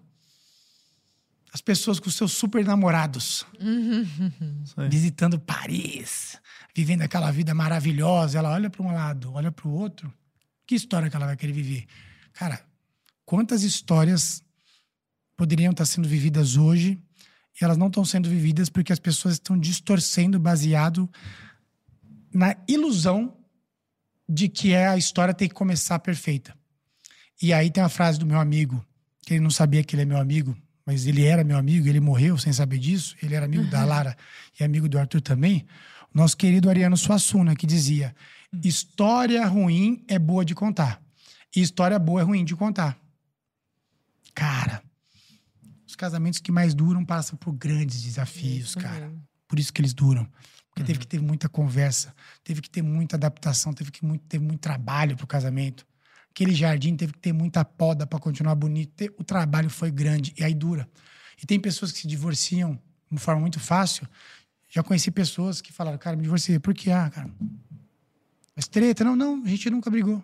as 1.54 1.62
pessoas 1.62 2.00
com 2.00 2.10
seus 2.10 2.32
super 2.32 2.64
namorados, 2.64 3.46
aí. 4.78 4.90
visitando 4.90 5.38
Paris, 5.38 6.40
vivendo 6.74 7.02
aquela 7.02 7.30
vida 7.30 7.54
maravilhosa. 7.54 8.38
Ela 8.38 8.52
olha 8.52 8.70
para 8.70 8.82
um 8.82 8.94
lado, 8.94 9.34
olha 9.34 9.52
para 9.52 9.68
o 9.68 9.72
outro. 9.72 10.14
Que 10.66 10.76
história 10.76 11.10
que 11.10 11.16
ela 11.16 11.26
vai 11.26 11.36
querer 11.36 11.52
viver? 11.52 11.86
Cara, 12.32 12.66
quantas 13.26 13.64
histórias 13.64 14.42
poderiam 15.36 15.72
estar 15.72 15.86
sendo 15.86 16.08
vividas 16.08 16.56
hoje 16.56 16.98
e 17.60 17.64
elas 17.64 17.78
não 17.78 17.88
estão 17.88 18.06
sendo 18.06 18.30
vividas 18.30 18.70
porque 18.70 18.94
as 18.94 19.00
pessoas 19.00 19.34
estão 19.34 19.60
distorcendo 19.60 20.40
baseado 20.40 21.10
na 22.34 22.56
ilusão 22.68 23.38
de 24.28 24.48
que 24.48 24.74
é 24.74 24.88
a 24.88 24.98
história 24.98 25.34
tem 25.34 25.48
que 25.48 25.54
começar 25.54 26.00
perfeita. 26.00 26.56
E 27.42 27.52
aí 27.52 27.70
tem 27.70 27.84
a 27.84 27.90
frase 27.90 28.20
do 28.20 28.26
meu 28.26 28.40
amigo, 28.40 28.86
que 29.26 29.34
ele 29.34 29.42
não 29.42 29.50
sabia 29.50 29.84
que 29.84 29.96
ele 29.96 30.04
é 30.04 30.06
meu 30.06 30.18
amigo, 30.18 30.56
mas 30.86 31.06
ele 31.06 31.26
era 31.26 31.44
meu 31.44 31.58
amigo, 31.58 31.88
ele 31.88 32.00
morreu 32.00 32.38
sem 32.38 32.54
saber 32.54 32.78
disso, 32.78 33.16
ele 33.22 33.36
era 33.36 33.46
amigo 33.46 33.66
da 33.66 33.84
Lara 33.84 34.16
e 34.60 34.64
amigo 34.64 34.88
do 34.88 34.98
Arthur 34.98 35.22
também, 35.22 35.66
o 36.14 36.18
nosso 36.18 36.36
querido 36.38 36.70
Ariano 36.70 36.98
Suassuna, 36.98 37.56
que 37.56 37.66
dizia: 37.66 38.16
história 38.64 39.46
ruim 39.46 40.04
é 40.08 40.20
boa 40.20 40.46
de 40.46 40.54
contar, 40.54 41.02
e 41.56 41.62
história 41.62 41.98
boa 41.98 42.22
é 42.22 42.24
ruim 42.24 42.46
de 42.46 42.56
contar. 42.56 42.98
Cara, 44.34 44.82
os 45.88 45.96
casamentos 45.96 46.40
que 46.40 46.52
mais 46.52 46.74
duram 46.74 47.04
passam 47.04 47.38
por 47.38 47.52
grandes 47.54 48.02
desafios, 48.02 48.70
Isso 48.70 48.80
cara. 48.80 49.08
mesmo. 49.08 49.24
Por 49.48 49.60
isso 49.60 49.74
que 49.74 49.82
eles 49.82 49.94
duram. 49.94 50.26
Porque 50.72 50.84
teve 50.84 51.00
que 51.00 51.08
ter 51.08 51.22
muita 51.22 51.50
conversa, 51.50 52.16
teve 52.44 52.62
que 52.62 52.70
ter 52.70 52.82
muita 52.82 53.18
adaptação, 53.18 53.74
teve 53.74 53.92
que 53.92 54.06
muito, 54.06 54.24
ter 54.26 54.40
muito 54.40 54.62
trabalho 54.62 55.18
pro 55.18 55.28
casamento. 55.28 55.86
Aquele 56.30 56.56
jardim 56.56 56.96
teve 56.96 57.12
que 57.12 57.20
ter 57.20 57.34
muita 57.34 57.64
poda 57.66 58.08
para 58.08 58.18
continuar 58.18 58.56
bonito. 58.56 59.14
O 59.18 59.24
trabalho 59.24 59.70
foi 59.70 59.92
grande 59.92 60.34
e 60.38 60.44
aí 60.44 60.54
dura. 60.54 60.90
E 61.44 61.46
tem 61.46 61.60
pessoas 61.60 61.92
que 61.92 62.00
se 62.00 62.08
divorciam 62.08 62.74
de 62.74 62.82
uma 63.12 63.20
forma 63.20 63.42
muito 63.42 63.60
fácil. 63.60 64.08
Já 64.70 64.82
conheci 64.82 65.12
pessoas 65.12 65.60
que 65.60 65.74
falaram, 65.74 65.98
cara, 65.98 66.16
me 66.16 66.24
divorciei. 66.24 66.58
Por 66.58 66.74
quê? 66.74 66.90
Ah, 66.90 67.10
cara. 67.10 67.30
Mas 68.56 68.68
treta? 68.68 69.04
Não, 69.04 69.16
não, 69.16 69.44
a 69.44 69.48
gente 69.48 69.70
nunca 69.70 69.90
brigou. 69.90 70.24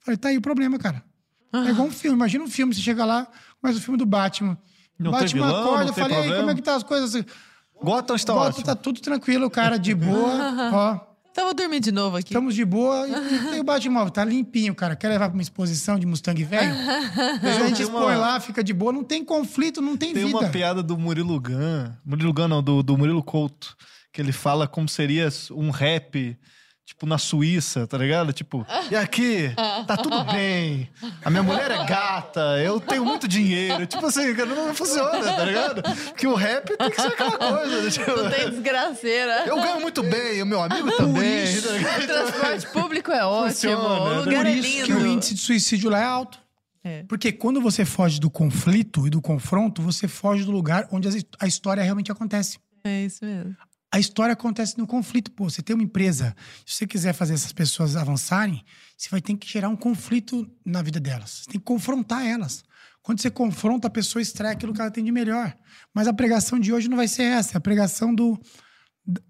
Falei, 0.00 0.18
tá 0.18 0.28
aí 0.28 0.36
o 0.36 0.40
problema, 0.40 0.76
cara. 0.76 1.04
É 1.52 1.70
igual 1.70 1.86
um 1.86 1.92
filme. 1.92 2.16
Imagina 2.16 2.42
um 2.42 2.48
filme, 2.48 2.74
você 2.74 2.80
chega 2.80 3.04
lá, 3.04 3.30
começa 3.60 3.78
o 3.78 3.82
filme 3.82 3.96
do 3.96 4.04
Batman. 4.04 4.58
Não 4.98 5.12
Batman 5.12 5.46
vilão, 5.46 5.64
acorda, 5.64 5.90
eu 5.90 5.94
falei, 5.94 6.16
aí, 6.16 6.36
como 6.36 6.50
é 6.50 6.54
que 6.54 6.62
tá 6.62 6.76
as 6.76 6.82
coisas? 6.82 7.24
Gotham 7.82 8.16
está 8.16 8.32
Volta, 8.32 8.48
ótimo. 8.50 8.64
tá 8.64 8.74
tudo 8.74 9.00
tranquilo, 9.00 9.50
cara, 9.50 9.78
de 9.78 9.94
boa. 9.94 10.34
ó, 10.72 11.00
Então 11.30 11.44
vou 11.46 11.54
dormir 11.54 11.80
de 11.80 11.90
novo 11.92 12.16
aqui. 12.16 12.28
estamos 12.30 12.54
de 12.54 12.64
boa. 12.64 13.06
E, 13.08 13.12
e 13.12 13.38
tem 13.50 13.60
o 13.60 13.64
Batmóvel, 13.64 14.10
tá 14.10 14.24
limpinho, 14.24 14.74
cara. 14.74 14.94
Quer 14.96 15.08
levar 15.08 15.28
pra 15.28 15.34
uma 15.36 15.42
exposição 15.42 15.98
de 15.98 16.06
Mustang 16.06 16.42
velho? 16.44 16.72
a 17.42 17.66
gente 17.66 17.76
Tem 17.76 17.86
uma- 17.86 17.98
expõe 18.00 18.16
lá, 18.16 18.40
fica 18.40 18.62
de 18.64 18.72
boa. 18.72 18.92
Não 18.92 19.04
tem 19.04 19.24
conflito, 19.24 19.82
não 19.82 19.96
tem, 19.96 20.14
Tem 20.14 20.26
vida. 20.26 20.38
uma 20.38 20.48
piada 20.48 20.82
do 20.82 20.96
Murilo 20.96 21.38
Gun. 21.40 21.90
Murilo 22.04 22.32
Gun, 22.32 22.48
não, 22.48 22.62
do, 22.62 22.82
do 22.82 22.96
Murilo 22.96 23.22
Couto. 23.22 23.76
Que 24.12 24.20
ele 24.22 24.30
fala 24.32 24.68
como 24.68 24.88
seria 24.88 25.28
um 25.50 25.70
rap, 25.70 26.38
tipo, 26.84 27.06
na 27.06 27.16
Suíça, 27.18 27.86
tá 27.86 27.96
ligado? 27.98 28.32
Tipo, 28.32 28.66
e 28.90 28.96
aqui, 28.96 29.50
tá 29.86 29.96
tudo 29.96 30.22
bem. 30.24 30.88
A 31.24 31.30
minha 31.30 31.42
mulher 31.42 31.70
é 31.70 31.84
gata, 31.84 32.40
eu 32.62 32.78
tenho 32.80 33.04
muito 33.04 33.26
dinheiro. 33.26 33.86
Tipo 33.86 34.06
assim, 34.06 34.34
cara, 34.34 34.54
não 34.54 34.74
funciona, 34.74 35.32
tá 35.32 35.44
ligado? 35.44 35.82
Porque 35.82 36.26
o 36.26 36.34
rap 36.34 36.76
tem 36.76 36.90
que 36.90 37.00
ser 37.00 37.08
aquela 37.08 37.38
coisa. 37.38 37.90
Tipo, 37.90 38.10
Não 38.22 38.30
tem 38.30 38.50
desgraceira. 38.50 39.44
eu 39.46 39.56
ganho 39.56 39.80
muito 39.80 40.02
bem, 40.02 40.42
o 40.42 40.46
meu 40.46 40.62
amigo 40.62 40.90
também. 40.96 41.44
isso. 41.44 41.68
tá? 41.68 41.98
O 41.98 42.06
transporte 42.06 42.66
público 42.72 43.10
é 43.12 43.24
ótimo. 43.24 43.50
Funciona, 43.50 43.88
o 43.88 44.08
né? 44.10 44.18
lugar 44.20 44.36
Por 44.36 44.46
é 44.46 44.52
isso 44.52 44.68
lindo. 44.68 44.86
que 44.86 44.92
o 44.92 45.06
índice 45.06 45.34
de 45.34 45.40
suicídio 45.40 45.90
lá 45.90 46.00
é 46.00 46.04
alto. 46.04 46.38
É. 46.86 47.02
Porque 47.08 47.32
quando 47.32 47.62
você 47.62 47.82
foge 47.86 48.20
do 48.20 48.28
conflito 48.28 49.06
e 49.06 49.10
do 49.10 49.22
confronto, 49.22 49.80
você 49.80 50.06
foge 50.06 50.44
do 50.44 50.50
lugar 50.52 50.86
onde 50.92 51.08
a 51.40 51.46
história 51.46 51.82
realmente 51.82 52.12
acontece. 52.12 52.58
É 52.84 53.04
isso 53.06 53.24
mesmo. 53.24 53.56
A 53.94 53.98
história 54.00 54.32
acontece 54.32 54.76
no 54.76 54.88
conflito. 54.88 55.30
Pô, 55.30 55.48
você 55.48 55.62
tem 55.62 55.72
uma 55.72 55.84
empresa, 55.84 56.34
se 56.66 56.74
você 56.74 56.84
quiser 56.84 57.12
fazer 57.12 57.34
essas 57.34 57.52
pessoas 57.52 57.94
avançarem, 57.94 58.64
você 58.98 59.08
vai 59.08 59.20
ter 59.20 59.36
que 59.36 59.48
gerar 59.48 59.68
um 59.68 59.76
conflito 59.76 60.50
na 60.66 60.82
vida 60.82 60.98
delas. 60.98 61.30
Você 61.30 61.52
tem 61.52 61.60
que 61.60 61.64
confrontar 61.64 62.26
elas. 62.26 62.64
Quando 63.00 63.20
você 63.20 63.30
confronta, 63.30 63.86
a 63.86 63.90
pessoa 63.90 64.20
extrai 64.20 64.50
aquilo 64.50 64.74
que 64.74 64.80
ela 64.80 64.90
tem 64.90 65.04
de 65.04 65.12
melhor. 65.12 65.56
Mas 65.94 66.08
a 66.08 66.12
pregação 66.12 66.58
de 66.58 66.72
hoje 66.72 66.88
não 66.88 66.96
vai 66.96 67.06
ser 67.06 67.22
essa. 67.22 67.56
É 67.56 67.58
a 67.58 67.60
pregação 67.60 68.12
do 68.12 68.36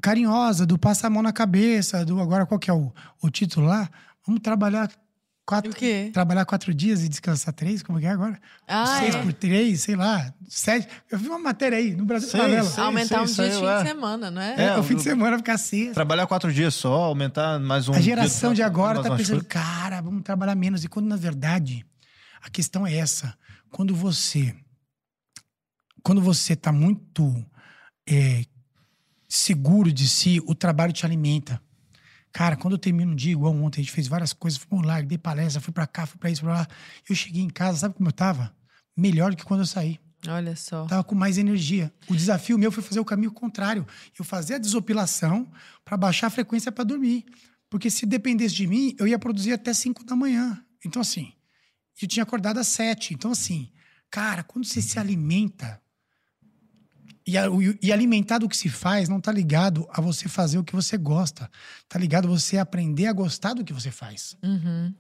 carinhosa, 0.01 0.65
do 0.65 0.79
passa 0.79 1.09
a 1.09 1.11
mão 1.11 1.23
na 1.23 1.31
cabeça, 1.31 2.03
do 2.03 2.19
agora 2.19 2.47
qual 2.47 2.59
que 2.59 2.71
é 2.71 2.73
o, 2.73 2.91
o 3.23 3.29
título 3.29 3.67
lá? 3.67 3.91
Vamos 4.27 4.41
trabalhar 4.41 4.91
quatro, 5.47 5.71
O 5.71 5.75
quê? 5.75 6.11
trabalhar 6.13 6.45
quatro 6.45 6.73
dias 6.73 7.03
e 7.05 7.09
descansar 7.09 7.53
três? 7.55 7.83
Como 7.83 7.99
que 8.01 8.07
é 8.07 8.11
agora? 8.11 8.41
Ah, 8.67 8.99
Seis 9.01 9.15
é. 9.15 9.23
por 9.23 9.33
três, 9.33 9.83
sei 9.83 9.97
lá, 9.97 10.33
sete. 10.49 10.89
Eu 11.11 11.19
vi 11.19 11.29
uma 11.29 11.39
matéria 11.39 11.79
aí 11.79 11.95
no 11.95 12.05
Brasil 12.05 12.29
Sei, 12.29 12.41
Paralelo. 12.41 12.67
sei. 12.69 12.83
Aumentar 12.85 13.23
um 13.23 13.25
dia 13.27 13.35
de 13.49 13.53
saiu, 13.53 13.61
fim 13.61 13.67
é. 13.67 13.83
de 13.83 13.89
semana, 13.89 14.31
não 14.31 14.41
é? 14.43 14.55
É, 14.57 14.65
É, 14.69 14.77
o 14.79 14.83
fim 14.83 14.97
de 14.97 15.03
semana 15.03 15.37
ficar 15.39 15.59
sexta. 15.59 15.95
Trabalhar 15.95 16.27
quatro 16.27 16.53
dias 16.53 16.75
só, 16.75 17.05
aumentar 17.05 17.59
mais 17.61 17.89
um. 17.89 17.95
A 17.95 18.01
geração 18.01 18.51
dia 18.55 18.65
de 18.65 18.71
agora 18.71 19.03
tá 19.03 19.15
pensando, 19.17 19.45
cara, 19.45 20.01
vamos 20.01 20.23
trabalhar 20.23 20.55
menos. 20.55 20.85
E 20.85 20.89
quando, 20.89 21.07
na 21.07 21.17
verdade, 21.17 21.85
a 22.43 22.49
questão 22.51 22.87
é 22.87 22.95
essa. 22.95 23.37
Quando 23.71 23.95
você. 23.95 24.55
Quando 26.03 26.21
você 26.21 26.55
tá 26.55 26.71
muito 26.71 27.45
é, 28.09 28.45
seguro 29.29 29.91
de 29.93 30.07
si, 30.07 30.41
o 30.47 30.55
trabalho 30.55 30.93
te 30.93 31.05
alimenta. 31.07 31.61
Cara, 32.35 32.57
quando 32.57 32.75
eu 32.75 32.79
termino 32.79 33.13
um 33.13 33.15
dia, 33.15 33.31
igual 33.31 33.55
ontem, 33.55 33.81
a 33.81 33.85
gente 33.85 33.93
fez 33.93 34.09
várias 34.09 34.33
coisas, 34.33 34.59
fomos 34.59 34.85
lá, 34.85 35.01
dei 35.01 35.17
palestra, 35.17 35.61
fui 35.61 35.73
pra 35.73 35.87
cá, 35.87 36.05
fui 36.05 36.19
pra 36.19 36.29
isso, 36.29 36.43
pra 36.43 36.53
lá. 36.53 36.69
Eu 37.09 37.15
cheguei 37.15 37.41
em 37.41 37.49
casa, 37.49 37.79
sabe 37.79 37.95
como 37.95 38.09
eu 38.09 38.13
tava? 38.13 38.53
Melhor 38.97 39.31
do 39.31 39.37
que 39.37 39.45
quando 39.45 39.61
eu 39.61 39.67
saí. 39.67 40.01
Olha 40.27 40.57
só. 40.57 40.85
Tava 40.87 41.05
com 41.05 41.15
mais 41.15 41.39
energia. 41.39 41.95
O 42.09 42.17
desafio 42.17 42.59
meu 42.59 42.73
foi 42.73 42.83
fazer 42.83 42.99
o 42.99 43.05
caminho 43.05 43.31
contrário. 43.31 43.87
Eu 44.19 44.25
fazer 44.25 44.55
a 44.55 44.59
desopilação 44.59 45.49
para 45.85 45.97
baixar 45.97 46.27
a 46.27 46.31
frequência 46.31 46.73
para 46.73 46.83
dormir. 46.83 47.25
Porque 47.71 47.89
se 47.89 48.05
dependesse 48.05 48.57
de 48.57 48.67
mim, 48.67 48.97
eu 48.99 49.07
ia 49.07 49.19
produzir 49.19 49.53
até 49.53 49.73
5 49.73 50.03
da 50.03 50.17
manhã. 50.17 50.61
Então, 50.85 51.03
assim, 51.03 51.33
eu 52.03 52.09
tinha 52.09 52.25
acordado 52.25 52.59
às 52.59 52.67
7. 52.67 53.15
Então, 53.15 53.31
assim, 53.31 53.71
cara, 54.11 54.43
quando 54.43 54.65
você 54.65 54.83
se 54.83 54.99
alimenta. 54.99 55.81
E, 57.27 57.39
a- 57.39 57.47
e 57.83 57.91
alimentar 57.93 58.39
do 58.39 58.49
que 58.49 58.57
se 58.57 58.69
faz 58.69 59.09
não 59.09 59.19
tá 59.21 59.33
ligado 59.33 59.87
a 59.91 60.01
você 60.01 60.29
fazer 60.29 60.59
o 60.59 60.65
que 60.65 60.75
você 60.75 60.97
gosta. 60.99 61.51
Tá 61.89 61.99
ligado 61.99 62.27
a 62.27 62.31
você 62.31 62.59
aprender 62.59 63.07
a 63.07 63.13
gostar 63.13 63.55
do 63.55 63.65
que 63.65 63.73
você 63.73 63.91
faz. 63.91 64.37
Uhum. 64.43 64.95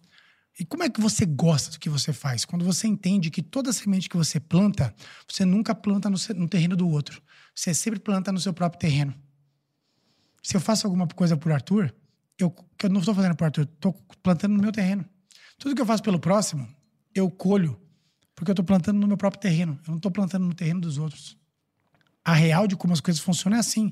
E 0.59 0.64
como 0.64 0.82
é 0.84 0.88
que 0.88 1.01
você 1.01 1.26
gosta 1.26 1.72
do 1.72 1.78
que 1.80 1.88
você 1.90 2.12
faz? 2.12 2.44
Quando 2.44 2.64
você 2.64 2.86
entende 2.86 3.28
que 3.30 3.42
toda 3.42 3.72
semente 3.72 4.09
que 4.09 4.16
você 4.16 4.38
planta, 4.40 4.94
você 5.28 5.44
nunca 5.44 5.74
planta 5.74 6.09
no, 6.09 6.16
no 6.36 6.48
terreno 6.48 6.76
do 6.76 6.88
outro. 6.88 7.20
Você 7.55 7.74
sempre 7.74 8.01
planta 8.01 8.30
no 8.32 8.40
seu 8.40 8.55
próprio 8.55 8.78
terreno. 8.80 9.14
Se 10.42 10.56
eu 10.56 10.60
faço 10.60 10.86
alguma 10.86 11.06
coisa 11.09 11.36
por 11.36 11.51
Arthur, 11.52 11.94
eu, 12.38 12.51
que 12.78 12.86
eu 12.86 12.90
não 12.90 13.01
estou 13.01 13.14
fazendo 13.14 13.34
por 13.34 13.44
Arthur, 13.44 13.64
estou 13.74 13.92
plantando 14.22 14.52
no 14.55 14.62
meu 14.62 14.72
terreno. 14.72 15.05
Tudo 15.59 15.74
que 15.74 15.80
eu 15.82 15.86
faço 15.86 16.02
pelo 16.02 16.18
próximo, 16.18 16.68
eu 17.14 17.30
colho, 17.30 17.80
porque 18.34 18.51
eu 18.51 18.55
estou 18.55 18.64
plantando 18.64 18.98
no 18.98 19.06
meu 19.06 19.16
próprio 19.16 19.40
terreno. 19.40 19.78
Eu 19.86 19.90
não 19.90 19.96
estou 19.96 20.10
plantando 20.10 20.44
no 20.46 20.55
terreno 20.55 20.80
dos 20.80 20.98
outros. 20.98 21.36
A 22.24 22.32
real 22.32 22.66
de 22.66 22.74
como 22.74 22.92
as 22.92 23.01
coisas 23.01 23.22
funcionam 23.22 23.56
é 23.56 23.60
assim. 23.60 23.90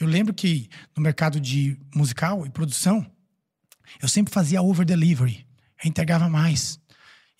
Eu 0.00 0.06
lembro 0.06 0.32
que 0.32 0.68
no 0.96 1.02
mercado 1.02 1.38
de 1.38 1.78
musical 1.94 2.46
e 2.46 2.50
produção, 2.50 3.06
eu 4.00 4.08
sempre 4.08 4.32
fazia 4.32 4.62
over-delivery. 4.62 5.46
Eu 5.82 5.88
entregava 5.88 6.28
mais. 6.28 6.80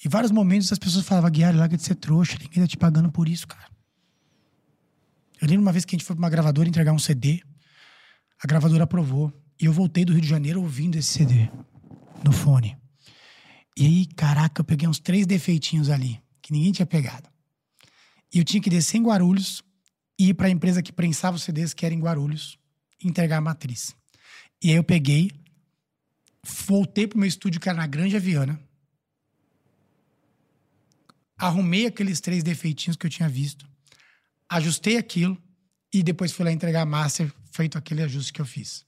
E 0.05 0.09
vários 0.09 0.31
momentos 0.31 0.71
as 0.71 0.79
pessoas 0.79 1.07
falavam, 1.07 1.31
Guiari, 1.31 1.57
larga 1.57 1.77
de 1.77 1.83
ser 1.83 1.95
trouxa, 1.95 2.37
ninguém 2.39 2.63
tá 2.63 2.69
te 2.69 2.77
pagando 2.77 3.11
por 3.11 3.29
isso, 3.29 3.47
cara. 3.47 3.71
Eu 5.41 5.49
lembro 5.49 5.63
uma 5.63 5.73
vez 5.73 5.85
que 5.85 5.95
a 5.95 5.99
gente 5.99 6.07
foi 6.07 6.15
pra 6.15 6.23
uma 6.23 6.31
gravadora 6.31 6.69
entregar 6.69 6.93
um 6.93 6.99
CD, 6.99 7.43
a 8.43 8.47
gravadora 8.47 8.85
aprovou. 8.85 9.33
E 9.61 9.67
eu 9.67 9.73
voltei 9.73 10.05
do 10.05 10.13
Rio 10.13 10.21
de 10.21 10.29
Janeiro 10.29 10.61
ouvindo 10.61 10.97
esse 10.97 11.09
CD 11.09 11.49
no 12.25 12.33
fone. 12.33 12.77
E 13.77 13.87
aí, 13.87 14.07
caraca, 14.07 14.61
eu 14.61 14.65
peguei 14.65 14.89
uns 14.89 14.99
três 14.99 15.27
defeitinhos 15.27 15.89
ali, 15.89 16.21
que 16.43 16.53
ninguém 16.53 16.73
tinha 16.73 16.87
pegado. 16.87 17.29
E 18.33 18.39
eu 18.39 18.45
tinha 18.45 18.61
que 18.61 18.69
descer 18.69 18.99
em 18.99 19.03
Guarulhos 19.03 19.63
e 20.19 20.29
ir 20.29 20.35
pra 20.35 20.49
empresa 20.49 20.83
que 20.83 20.93
prensava 20.93 21.37
os 21.37 21.43
CDs, 21.43 21.75
que 21.75 21.85
era 21.85 21.95
em 21.95 22.01
Guarulhos, 22.01 22.59
entregar 23.03 23.39
a 23.39 23.41
matriz. 23.41 23.95
E 24.63 24.71
aí 24.71 24.77
eu 24.77 24.85
peguei, 24.85 25.31
voltei 26.67 27.07
pro 27.07 27.19
meu 27.19 27.29
estúdio, 27.29 27.61
que 27.61 27.69
era 27.69 27.77
na 27.77 27.87
Granja 27.87 28.19
Viana. 28.19 28.61
Arrumei 31.37 31.87
aqueles 31.87 32.21
três 32.21 32.43
defeitinhos 32.43 32.97
que 32.97 33.07
eu 33.07 33.11
tinha 33.11 33.29
visto. 33.29 33.69
Ajustei 34.49 34.97
aquilo 34.97 35.37
e 35.93 36.03
depois 36.03 36.33
fui 36.33 36.45
lá 36.45 36.53
entregar 36.53 36.83
a 36.83 36.87
master, 36.87 37.33
feito 37.51 37.77
aquele 37.77 38.03
ajuste 38.03 38.33
que 38.33 38.41
eu 38.41 38.47
fiz. 38.47 38.87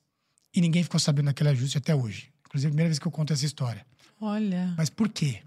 E 0.55 0.61
ninguém 0.61 0.83
ficou 0.83 0.99
sabendo 0.99 1.27
daquele 1.27 1.51
ajuste 1.51 1.77
até 1.77 1.95
hoje. 1.95 2.33
Inclusive, 2.47 2.67
é 2.67 2.69
a 2.69 2.73
primeira 2.73 2.89
vez 2.89 2.99
que 2.99 3.07
eu 3.07 3.13
conto 3.13 3.33
essa 3.33 3.45
história. 3.45 3.87
Olha. 4.21 4.75
Mas 4.77 4.89
por 4.89 5.09
quê? 5.09 5.43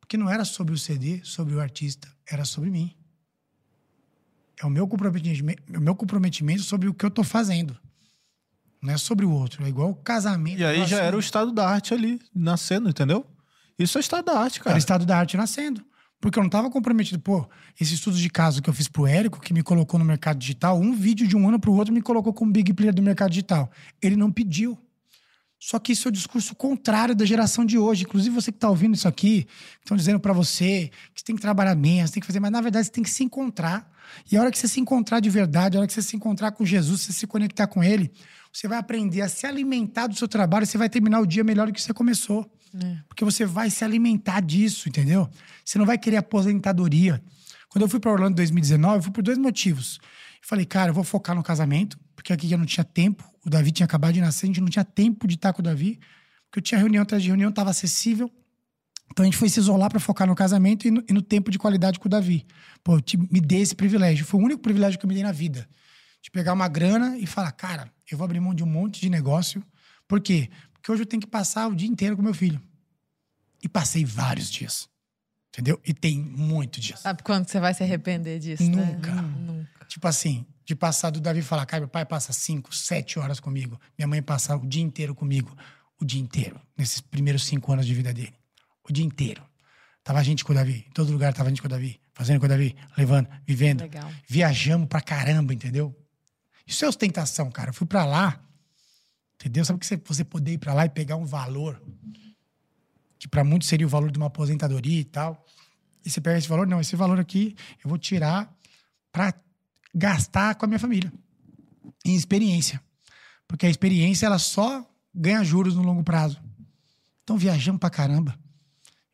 Porque 0.00 0.16
não 0.16 0.28
era 0.28 0.44
sobre 0.44 0.74
o 0.74 0.78
CD, 0.78 1.24
sobre 1.24 1.54
o 1.54 1.60
artista, 1.60 2.08
era 2.26 2.44
sobre 2.44 2.68
mim. 2.68 2.94
É 4.62 4.66
o 4.66 4.70
meu 4.70 4.86
comprometimento, 4.86 5.62
o 5.76 5.80
meu 5.80 5.94
comprometimento 5.94 6.62
sobre 6.62 6.88
o 6.88 6.94
que 6.94 7.04
eu 7.04 7.10
tô 7.10 7.24
fazendo. 7.24 7.76
Não 8.80 8.92
é 8.92 8.96
sobre 8.96 9.24
o 9.24 9.30
outro. 9.30 9.64
É 9.64 9.68
igual 9.68 9.90
o 9.90 9.94
casamento. 9.94 10.60
E 10.60 10.64
aí 10.64 10.86
já 10.86 11.00
era 11.02 11.16
o 11.16 11.20
estado 11.20 11.52
da 11.52 11.68
arte 11.68 11.92
ali, 11.94 12.20
nascendo, 12.34 12.88
entendeu? 12.88 13.26
Isso 13.78 13.98
é 13.98 14.00
estado 14.00 14.24
da 14.26 14.38
arte, 14.38 14.56
Era 14.56 14.64
cara. 14.64 14.76
o 14.76 14.78
estado 14.78 15.06
da 15.06 15.16
arte 15.16 15.36
nascendo. 15.36 15.84
Porque 16.20 16.38
eu 16.38 16.42
não 16.42 16.46
estava 16.48 16.70
comprometido. 16.70 17.18
Pô, 17.20 17.44
esse 17.80 17.94
estudo 17.94 18.16
de 18.16 18.30
caso 18.30 18.62
que 18.62 18.70
eu 18.70 18.74
fiz 18.74 18.86
pro 18.86 19.06
Érico, 19.06 19.40
que 19.40 19.52
me 19.52 19.62
colocou 19.62 19.98
no 19.98 20.04
mercado 20.04 20.38
digital, 20.38 20.78
um 20.78 20.94
vídeo 20.94 21.26
de 21.26 21.36
um 21.36 21.48
ano 21.48 21.58
pro 21.58 21.72
outro 21.72 21.92
me 21.92 22.00
colocou 22.00 22.32
como 22.32 22.52
big 22.52 22.72
player 22.72 22.94
do 22.94 23.02
mercado 23.02 23.30
digital. 23.30 23.68
Ele 24.00 24.14
não 24.14 24.30
pediu. 24.30 24.78
Só 25.64 25.78
que 25.78 25.92
isso 25.92 26.08
é 26.08 26.10
o 26.10 26.12
discurso 26.12 26.56
contrário 26.56 27.14
da 27.14 27.24
geração 27.24 27.64
de 27.64 27.78
hoje. 27.78 28.02
Inclusive, 28.02 28.34
você 28.34 28.50
que 28.50 28.56
está 28.56 28.68
ouvindo 28.68 28.96
isso 28.96 29.06
aqui, 29.06 29.46
estão 29.78 29.96
dizendo 29.96 30.18
para 30.18 30.32
você 30.32 30.90
que 31.14 31.20
você 31.20 31.24
tem 31.24 31.36
que 31.36 31.40
trabalhar 31.40 31.76
menos, 31.76 32.10
tem 32.10 32.20
que 32.20 32.26
fazer, 32.26 32.40
mas 32.40 32.50
na 32.50 32.60
verdade 32.60 32.86
você 32.86 32.90
tem 32.90 33.04
que 33.04 33.08
se 33.08 33.22
encontrar. 33.22 33.88
E 34.28 34.36
a 34.36 34.40
hora 34.40 34.50
que 34.50 34.58
você 34.58 34.66
se 34.66 34.80
encontrar 34.80 35.20
de 35.20 35.30
verdade, 35.30 35.76
a 35.76 35.80
hora 35.80 35.86
que 35.86 35.92
você 35.92 36.02
se 36.02 36.16
encontrar 36.16 36.50
com 36.50 36.66
Jesus, 36.66 37.02
você 37.02 37.12
se 37.12 37.28
conectar 37.28 37.68
com 37.68 37.80
Ele, 37.80 38.10
você 38.52 38.66
vai 38.66 38.76
aprender 38.76 39.20
a 39.20 39.28
se 39.28 39.46
alimentar 39.46 40.08
do 40.08 40.16
seu 40.16 40.26
trabalho 40.26 40.64
e 40.64 40.66
você 40.66 40.76
vai 40.76 40.88
terminar 40.90 41.20
o 41.20 41.26
dia 41.26 41.44
melhor 41.44 41.68
do 41.68 41.72
que 41.72 41.80
você 41.80 41.94
começou. 41.94 42.52
Porque 43.06 43.24
você 43.24 43.46
vai 43.46 43.70
se 43.70 43.84
alimentar 43.84 44.40
disso, 44.40 44.88
entendeu? 44.88 45.30
Você 45.64 45.78
não 45.78 45.86
vai 45.86 45.96
querer 45.96 46.16
aposentadoria. 46.16 47.22
Quando 47.68 47.82
eu 47.82 47.88
fui 47.88 48.00
para 48.00 48.10
Orlando 48.10 48.32
em 48.32 48.34
2019, 48.34 48.96
eu 48.96 49.02
fui 49.04 49.12
por 49.12 49.22
dois 49.22 49.38
motivos. 49.38 50.00
Eu 50.42 50.48
falei, 50.48 50.66
cara, 50.66 50.90
eu 50.90 50.94
vou 50.94 51.04
focar 51.04 51.36
no 51.36 51.42
casamento, 51.44 51.96
porque 52.16 52.32
aqui 52.32 52.50
eu 52.50 52.58
não 52.58 52.66
tinha 52.66 52.82
tempo. 52.82 53.31
O 53.44 53.50
Davi 53.50 53.72
tinha 53.72 53.84
acabado 53.84 54.14
de 54.14 54.20
nascer, 54.20 54.46
a 54.46 54.48
gente 54.48 54.60
não 54.60 54.68
tinha 54.68 54.84
tempo 54.84 55.26
de 55.26 55.34
estar 55.34 55.52
com 55.52 55.60
o 55.60 55.62
Davi, 55.62 55.98
porque 56.46 56.58
eu 56.58 56.62
tinha 56.62 56.78
reunião 56.78 57.02
atrás 57.02 57.22
de 57.22 57.28
reunião, 57.28 57.50
estava 57.50 57.70
acessível. 57.70 58.30
Então 59.10 59.24
a 59.24 59.26
gente 59.26 59.36
foi 59.36 59.48
se 59.48 59.58
isolar 59.60 59.90
para 59.90 60.00
focar 60.00 60.26
no 60.26 60.34
casamento 60.34 60.86
e 60.86 60.90
no, 60.90 61.04
e 61.08 61.12
no 61.12 61.20
tempo 61.20 61.50
de 61.50 61.58
qualidade 61.58 61.98
com 61.98 62.06
o 62.06 62.10
Davi. 62.10 62.46
Pô, 62.82 62.96
eu 62.96 63.00
te- 63.00 63.18
me 63.18 63.40
dei 63.40 63.60
esse 63.60 63.74
privilégio. 63.74 64.24
Foi 64.24 64.40
o 64.40 64.44
único 64.44 64.62
privilégio 64.62 64.98
que 64.98 65.04
eu 65.04 65.08
me 65.08 65.14
dei 65.14 65.22
na 65.22 65.32
vida. 65.32 65.68
De 66.22 66.30
pegar 66.30 66.52
uma 66.52 66.68
grana 66.68 67.18
e 67.18 67.26
falar, 67.26 67.52
cara, 67.52 67.92
eu 68.10 68.16
vou 68.16 68.24
abrir 68.24 68.40
mão 68.40 68.54
de 68.54 68.62
um 68.62 68.66
monte 68.66 69.00
de 69.00 69.10
negócio. 69.10 69.62
Por 70.08 70.20
quê? 70.20 70.48
Porque 70.72 70.90
hoje 70.90 71.02
eu 71.02 71.06
tenho 71.06 71.20
que 71.20 71.26
passar 71.26 71.66
o 71.68 71.74
dia 71.74 71.88
inteiro 71.88 72.16
com 72.16 72.22
meu 72.22 72.32
filho. 72.34 72.60
E 73.62 73.68
passei 73.68 74.04
vários 74.04 74.50
dias. 74.50 74.88
Entendeu? 75.52 75.80
E 75.86 75.92
tem 75.92 76.18
muito 76.18 76.80
dias. 76.80 77.00
Sabe 77.00 77.22
quando 77.22 77.46
você 77.48 77.60
vai 77.60 77.74
se 77.74 77.82
arrepender 77.82 78.38
disso, 78.38 78.62
Nunca. 78.62 79.14
né? 79.14 79.22
Nunca. 79.38 79.84
Tipo 79.86 80.08
assim, 80.08 80.46
de 80.72 80.76
passar 80.76 81.10
do 81.10 81.20
Davi 81.20 81.42
falar, 81.42 81.66
cara, 81.66 81.82
meu 81.82 81.88
pai 81.88 82.06
passa 82.06 82.32
cinco, 82.32 82.74
sete 82.74 83.18
horas 83.18 83.38
comigo. 83.38 83.78
Minha 83.98 84.08
mãe 84.08 84.22
passa 84.22 84.56
o 84.56 84.66
dia 84.66 84.82
inteiro 84.82 85.14
comigo. 85.14 85.54
O 86.00 86.04
dia 86.04 86.20
inteiro. 86.20 86.58
Nesses 86.76 86.98
primeiros 86.98 87.44
cinco 87.44 87.70
anos 87.72 87.84
de 87.84 87.94
vida 87.94 88.12
dele. 88.12 88.32
O 88.88 88.90
dia 88.90 89.04
inteiro. 89.04 89.42
Tava 90.02 90.18
a 90.18 90.22
gente 90.22 90.42
com 90.42 90.52
o 90.52 90.54
Davi. 90.54 90.86
Em 90.88 90.92
todo 90.92 91.12
lugar 91.12 91.34
tava 91.34 91.48
a 91.48 91.50
gente 91.50 91.60
com 91.60 91.68
o 91.68 91.70
Davi. 91.70 92.00
Fazendo 92.14 92.40
com 92.40 92.46
o 92.46 92.48
Davi. 92.48 92.74
Levando, 92.96 93.28
vivendo. 93.46 93.82
Legal. 93.82 94.10
Viajamos 94.26 94.88
pra 94.88 95.02
caramba, 95.02 95.52
entendeu? 95.52 95.94
Isso 96.66 96.86
é 96.86 96.88
ostentação, 96.88 97.50
cara. 97.50 97.68
Eu 97.68 97.74
fui 97.74 97.86
pra 97.86 98.06
lá. 98.06 98.40
Entendeu? 99.34 99.66
Sabe 99.66 99.78
que 99.78 99.86
você, 99.86 99.96
você 99.98 100.24
poder 100.24 100.52
ir 100.52 100.58
pra 100.58 100.72
lá 100.72 100.86
e 100.86 100.88
pegar 100.88 101.16
um 101.16 101.26
valor 101.26 101.82
que 103.18 103.28
pra 103.28 103.44
muitos 103.44 103.68
seria 103.68 103.86
o 103.86 103.90
valor 103.90 104.10
de 104.10 104.18
uma 104.18 104.28
aposentadoria 104.28 105.00
e 105.00 105.04
tal. 105.04 105.44
E 106.02 106.10
você 106.10 106.18
pega 106.18 106.38
esse 106.38 106.48
valor, 106.48 106.66
não, 106.66 106.80
esse 106.80 106.96
valor 106.96 107.20
aqui 107.20 107.54
eu 107.84 107.90
vou 107.90 107.98
tirar 107.98 108.50
pra 109.12 109.34
gastar 109.94 110.54
com 110.54 110.64
a 110.64 110.68
minha 110.68 110.78
família. 110.78 111.12
Em 112.04 112.14
experiência. 112.14 112.80
Porque 113.46 113.66
a 113.66 113.70
experiência, 113.70 114.26
ela 114.26 114.38
só 114.38 114.88
ganha 115.14 115.44
juros 115.44 115.74
no 115.74 115.82
longo 115.82 116.02
prazo. 116.02 116.42
Então 117.22 117.36
viajamos 117.36 117.78
pra 117.78 117.90
caramba. 117.90 118.38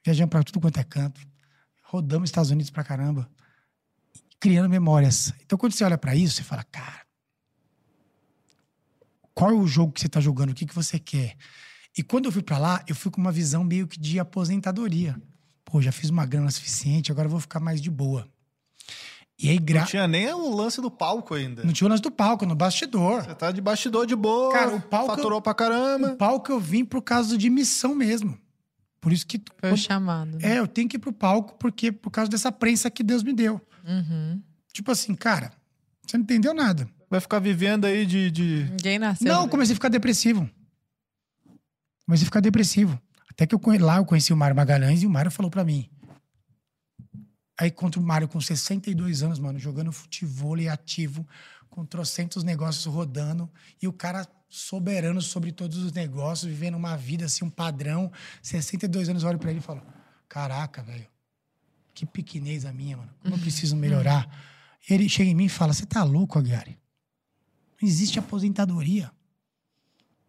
Viajamos 0.04 0.30
pra 0.30 0.42
tudo 0.42 0.60
quanto 0.60 0.78
é 0.78 0.84
canto. 0.84 1.20
Rodamos 1.82 2.24
os 2.24 2.30
Estados 2.30 2.50
Unidos 2.50 2.70
pra 2.70 2.84
caramba. 2.84 3.28
Criando 4.40 4.68
memórias. 4.68 5.32
Então 5.40 5.58
quando 5.58 5.72
você 5.72 5.84
olha 5.84 5.98
pra 5.98 6.14
isso, 6.14 6.36
você 6.36 6.42
fala, 6.42 6.62
cara, 6.64 7.06
qual 9.34 9.50
é 9.50 9.54
o 9.54 9.66
jogo 9.66 9.92
que 9.92 10.00
você 10.00 10.08
tá 10.08 10.20
jogando? 10.20 10.50
O 10.50 10.54
que, 10.54 10.66
que 10.66 10.74
você 10.74 10.98
quer? 10.98 11.36
E 11.96 12.02
quando 12.02 12.26
eu 12.26 12.32
fui 12.32 12.42
pra 12.42 12.58
lá, 12.58 12.84
eu 12.86 12.94
fui 12.94 13.10
com 13.10 13.20
uma 13.20 13.32
visão 13.32 13.64
meio 13.64 13.86
que 13.86 13.98
de 13.98 14.18
aposentadoria. 14.18 15.20
Pô, 15.64 15.82
já 15.82 15.92
fiz 15.92 16.10
uma 16.10 16.24
grana 16.24 16.50
suficiente, 16.50 17.10
agora 17.10 17.26
eu 17.26 17.30
vou 17.30 17.40
ficar 17.40 17.60
mais 17.60 17.80
de 17.80 17.90
boa. 17.90 18.28
E 19.40 19.48
aí, 19.50 19.58
gra... 19.58 19.80
Não 19.80 19.86
tinha 19.86 20.08
nem 20.08 20.32
o 20.34 20.52
lance 20.54 20.80
do 20.80 20.90
palco 20.90 21.34
ainda. 21.34 21.62
não 21.62 21.72
tinha 21.72 21.86
o 21.86 21.90
lance 21.90 22.02
do 22.02 22.10
palco, 22.10 22.44
no 22.44 22.56
bastidor. 22.56 23.22
Você 23.22 23.34
tá 23.36 23.52
de 23.52 23.60
bastidor 23.60 24.04
de 24.04 24.16
boa. 24.16 24.52
Cara, 24.52 24.74
o 24.74 24.80
palco- 24.80 25.14
Faturou 25.14 25.40
pra 25.40 25.54
caramba. 25.54 26.08
O 26.12 26.16
palco 26.16 26.50
eu 26.50 26.58
vim 26.58 26.84
por 26.84 27.00
causa 27.02 27.38
de 27.38 27.48
missão 27.48 27.94
mesmo. 27.94 28.36
Por 29.00 29.12
isso 29.12 29.24
que. 29.24 29.40
Foi 29.60 29.72
o 29.72 29.76
chamado. 29.76 30.38
né? 30.38 30.54
É, 30.56 30.58
eu 30.58 30.66
tenho 30.66 30.88
que 30.88 30.96
ir 30.96 30.98
pro 30.98 31.12
palco 31.12 31.54
porque 31.56 31.92
por 31.92 32.10
causa 32.10 32.28
dessa 32.28 32.50
prensa 32.50 32.90
que 32.90 33.04
Deus 33.04 33.22
me 33.22 33.32
deu. 33.32 33.60
Uhum. 33.86 34.42
Tipo 34.72 34.90
assim, 34.90 35.14
cara, 35.14 35.52
você 36.04 36.16
não 36.16 36.24
entendeu 36.24 36.52
nada. 36.52 36.88
Vai 37.08 37.20
ficar 37.20 37.38
vivendo 37.38 37.84
aí 37.84 38.04
de. 38.04 38.30
de... 38.32 38.64
Ninguém 38.70 38.98
nasceu. 38.98 39.26
Não, 39.32 39.42
eu 39.44 39.48
comecei 39.48 39.72
a 39.72 39.76
ficar 39.76 39.88
depressivo. 39.88 40.50
Comecei 42.04 42.24
a 42.24 42.26
ficar 42.26 42.40
depressivo. 42.40 43.00
Até 43.30 43.46
que 43.46 43.54
eu 43.54 43.60
lá 43.80 43.98
eu 43.98 44.04
conheci 44.04 44.32
o 44.32 44.36
Mário 44.36 44.56
Magalhães 44.56 45.02
e 45.02 45.06
o 45.06 45.10
Mário 45.10 45.30
falou 45.30 45.48
pra 45.48 45.62
mim. 45.64 45.88
Aí 47.58 47.70
contra 47.70 48.00
o 48.00 48.04
Mário 48.04 48.28
com 48.28 48.40
62 48.40 49.22
anos, 49.22 49.38
mano, 49.38 49.58
jogando 49.58 49.90
futebol 49.90 50.56
ativo, 50.70 51.26
com 51.68 51.84
trocentos 51.84 52.44
negócios 52.44 52.84
rodando, 52.86 53.50
e 53.82 53.88
o 53.88 53.92
cara 53.92 54.26
soberano 54.48 55.20
sobre 55.20 55.52
todos 55.52 55.76
os 55.78 55.92
negócios, 55.92 56.50
vivendo 56.50 56.76
uma 56.76 56.96
vida 56.96 57.24
assim, 57.26 57.44
um 57.44 57.50
padrão. 57.50 58.10
62 58.42 59.08
anos, 59.08 59.22
eu 59.22 59.28
olho 59.28 59.38
pra 59.38 59.50
ele 59.50 59.58
e 59.58 59.62
falo: 59.62 59.82
Caraca, 60.28 60.82
velho, 60.82 61.06
que 61.92 62.06
pequenez 62.06 62.64
a 62.64 62.72
minha, 62.72 62.96
mano. 62.96 63.10
Como 63.22 63.34
eu 63.34 63.38
preciso 63.38 63.76
melhorar. 63.76 64.28
Ele 64.88 65.08
chega 65.08 65.30
em 65.30 65.34
mim 65.34 65.46
e 65.46 65.50
fala: 65.50 65.72
Você 65.72 65.84
tá 65.84 66.04
louco, 66.04 66.38
Aguiari? 66.38 66.78
Não 67.80 67.88
existe 67.88 68.18
aposentadoria. 68.18 69.10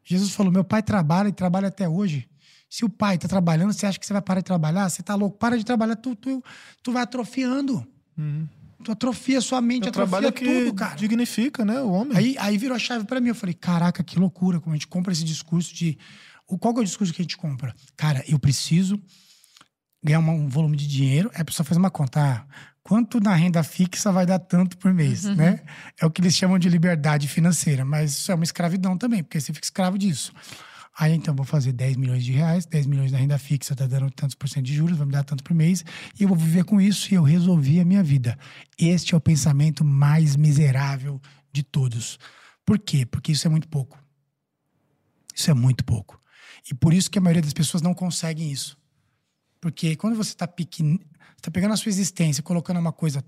Jesus 0.04 0.32
falou: 0.32 0.52
Meu 0.52 0.64
pai 0.64 0.82
trabalha 0.82 1.30
e 1.30 1.32
trabalha 1.34 1.68
até 1.68 1.88
hoje. 1.88 2.28
Se 2.70 2.86
o 2.86 2.90
pai 2.90 3.18
tá 3.18 3.28
trabalhando, 3.28 3.74
você 3.74 3.86
acha 3.86 4.00
que 4.00 4.06
você 4.06 4.14
vai 4.14 4.22
parar 4.22 4.42
de 4.42 4.46
trabalhar? 4.46 4.88
Você 4.90 5.02
tá 5.02 5.16
louco? 5.16 5.38
Para 5.38 5.58
de 5.58 5.66
trabalhar, 5.66 5.96
tu, 5.96 6.16
tu, 6.16 6.44
tu 6.84 6.92
vai 6.92 7.02
atrofiando. 7.04 7.86
Uhum. 8.18 8.48
Tu 8.84 8.92
atrofia 8.92 9.42
sua 9.42 9.60
mente, 9.60 9.84
É 9.84 9.86
um 9.88 9.90
atrofia 9.90 10.10
trabalho 10.20 10.34
que 10.34 10.46
tudo, 10.46 10.74
cara. 10.76 10.96
dignifica, 10.96 11.66
né? 11.66 11.82
O 11.82 11.90
homem. 11.90 12.16
Aí, 12.18 12.36
aí 12.40 12.58
virou 12.58 12.76
a 12.76 12.80
chave 12.80 13.06
pra 13.06 13.20
mim. 13.20 13.30
Eu 13.30 13.36
falei, 13.36 13.54
caraca, 13.56 14.04
que 14.04 14.18
loucura 14.20 14.60
como 14.60 14.74
a 14.74 14.78
gente 14.78 14.88
compra 14.88 15.12
esse 15.12 15.24
discurso 15.24 15.74
de. 15.74 15.98
O, 16.48 16.58
qual 16.58 16.74
que 16.74 16.80
é 16.80 16.84
o 16.84 16.86
discurso 16.86 17.12
que 17.14 17.22
a 17.22 17.24
gente 17.24 17.36
compra? 17.38 17.76
Cara, 17.98 18.24
eu 18.28 18.40
preciso 18.40 19.02
ganhar 20.04 20.20
uma- 20.20 20.32
um 20.34 20.48
volume 20.48 20.78
de 20.78 20.88
dinheiro. 20.88 21.30
A 21.36 21.44
pessoa 21.44 21.66
faz 21.66 21.78
uma 21.78 21.90
conta. 21.92 22.22
Ah, 22.22 22.46
quanto 22.82 23.20
na 23.20 23.36
renda 23.36 23.62
fixa 23.64 24.12
vai 24.12 24.26
dar 24.26 24.40
tanto 24.40 24.78
por 24.78 24.94
mês, 24.94 25.24
né? 25.26 25.62
É 26.00 26.06
o 26.06 26.10
que 26.12 26.22
eles 26.22 26.36
chamam 26.36 26.58
de 26.58 26.70
liberdade 26.70 27.28
financeira. 27.28 27.84
Mas 27.84 28.12
isso 28.12 28.32
é 28.32 28.36
uma 28.36 28.44
escravidão 28.46 28.98
também, 28.98 29.24
porque 29.24 29.40
você 29.42 29.52
fica 29.54 29.66
escravo 29.66 29.98
disso. 29.98 30.32
Aí 31.00 31.14
então 31.14 31.34
vou 31.34 31.46
fazer 31.46 31.72
10 31.72 31.96
milhões 31.96 32.26
de 32.26 32.34
reais, 32.34 32.66
10 32.66 32.86
milhões 32.86 33.10
na 33.10 33.18
renda 33.18 33.38
fixa, 33.38 33.74
tá 33.74 33.88
dando 33.88 34.12
tantos 34.12 34.36
por 34.36 34.50
cento 34.50 34.66
de 34.66 34.76
juros, 34.76 34.98
vai 34.98 35.06
me 35.06 35.14
dar 35.14 35.24
tanto 35.24 35.42
por 35.46 35.54
mês, 35.54 35.86
e 36.20 36.24
eu 36.24 36.28
vou 36.28 36.36
viver 36.38 36.66
com 36.66 36.82
isso 36.82 37.14
e 37.14 37.16
eu 37.16 37.24
resolvi 37.24 37.80
a 37.80 37.86
minha 37.86 38.04
vida. 38.04 38.38
Este 38.78 39.14
é 39.16 39.18
o 39.18 39.22
pensamento 39.22 39.86
mais 39.86 40.36
miserável 40.36 41.22
de 41.54 41.64
todos. 41.64 42.20
Por 42.66 42.78
quê? 42.78 43.06
Porque 43.06 43.32
isso 43.32 43.48
é 43.48 43.50
muito 43.50 43.70
pouco. 43.70 43.98
Isso 45.34 45.50
é 45.50 45.54
muito 45.54 45.86
pouco. 45.86 46.22
E 46.70 46.74
por 46.74 46.94
isso 46.94 47.10
que 47.10 47.18
a 47.18 47.22
maioria 47.22 47.44
das 47.44 47.54
pessoas 47.54 47.82
não 47.82 47.94
conseguem 47.94 48.52
isso. 48.52 48.78
Porque 49.62 49.96
quando 49.96 50.18
você 50.18 50.32
está 50.32 50.50
pequeno, 50.50 51.00
você 51.00 51.44
tá 51.44 51.50
pegando 51.50 51.76
a 51.76 51.78
sua 51.78 51.90
existência, 51.90 52.44
colocando 52.44 52.78
uma 52.78 52.92
coisa 52.92 53.24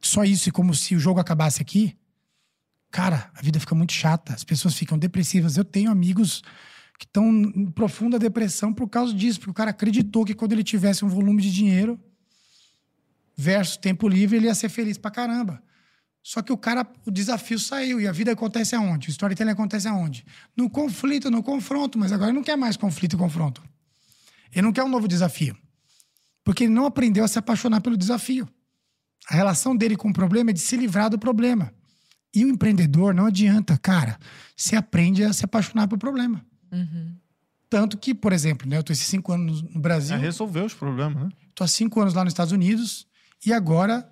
só 0.00 0.22
isso 0.22 0.48
e 0.48 0.52
como 0.52 0.72
se 0.76 0.94
o 0.94 1.00
jogo 1.00 1.18
acabasse 1.18 1.60
aqui, 1.60 1.98
cara, 2.88 3.32
a 3.34 3.42
vida 3.42 3.58
fica 3.58 3.74
muito 3.74 3.92
chata. 3.92 4.32
As 4.32 4.44
pessoas 4.44 4.74
ficam 4.74 4.96
depressivas. 4.96 5.56
Eu 5.56 5.64
tenho 5.64 5.90
amigos 5.90 6.40
que 6.98 7.04
estão 7.04 7.30
em 7.30 7.70
profunda 7.70 8.18
depressão 8.18 8.74
por 8.74 8.88
causa 8.88 9.14
disso, 9.14 9.38
porque 9.38 9.50
o 9.50 9.54
cara 9.54 9.70
acreditou 9.70 10.24
que 10.24 10.34
quando 10.34 10.52
ele 10.52 10.64
tivesse 10.64 11.04
um 11.04 11.08
volume 11.08 11.40
de 11.40 11.52
dinheiro 11.52 11.98
versus 13.36 13.76
tempo 13.76 14.08
livre, 14.08 14.36
ele 14.36 14.46
ia 14.46 14.54
ser 14.54 14.68
feliz 14.68 14.98
pra 14.98 15.10
caramba. 15.10 15.62
Só 16.20 16.42
que 16.42 16.52
o 16.52 16.58
cara, 16.58 16.86
o 17.06 17.10
desafio 17.10 17.58
saiu. 17.58 18.00
E 18.00 18.06
a 18.06 18.12
vida 18.12 18.32
acontece 18.32 18.74
aonde? 18.74 19.08
O 19.08 19.10
storytelling 19.10 19.52
acontece 19.52 19.86
aonde? 19.86 20.26
No 20.56 20.68
conflito, 20.68 21.30
no 21.30 21.42
confronto. 21.42 21.98
Mas 21.98 22.12
agora 22.12 22.30
ele 22.30 22.36
não 22.36 22.44
quer 22.44 22.56
mais 22.56 22.76
conflito 22.76 23.14
e 23.14 23.18
confronto. 23.18 23.62
Ele 24.52 24.62
não 24.62 24.72
quer 24.72 24.82
um 24.82 24.88
novo 24.88 25.06
desafio. 25.06 25.56
Porque 26.44 26.64
ele 26.64 26.72
não 26.72 26.84
aprendeu 26.84 27.24
a 27.24 27.28
se 27.28 27.38
apaixonar 27.38 27.80
pelo 27.80 27.96
desafio. 27.96 28.48
A 29.30 29.34
relação 29.34 29.76
dele 29.76 29.96
com 29.96 30.10
o 30.10 30.12
problema 30.12 30.50
é 30.50 30.52
de 30.52 30.60
se 30.60 30.76
livrar 30.76 31.08
do 31.08 31.18
problema. 31.18 31.72
E 32.34 32.44
o 32.44 32.48
empreendedor 32.48 33.14
não 33.14 33.26
adianta, 33.26 33.78
cara. 33.78 34.18
Você 34.56 34.76
aprende 34.76 35.24
a 35.24 35.32
se 35.32 35.44
apaixonar 35.44 35.86
pelo 35.86 35.98
problema. 35.98 36.44
Uhum. 36.72 37.14
Tanto 37.70 37.98
que, 37.98 38.14
por 38.14 38.32
exemplo, 38.32 38.66
né, 38.68 38.78
eu 38.78 38.82
tô 38.82 38.92
esses 38.92 39.06
cinco 39.06 39.32
anos 39.32 39.60
no 39.62 39.78
Brasil. 39.80 40.16
É 40.16 40.18
resolver 40.18 40.62
os 40.62 40.72
problemas, 40.74 41.24
né? 41.24 41.28
Tô 41.54 41.64
há 41.64 41.68
cinco 41.68 42.00
anos 42.00 42.14
lá 42.14 42.24
nos 42.24 42.32
Estados 42.32 42.52
Unidos 42.52 43.06
e 43.44 43.52
agora 43.52 44.10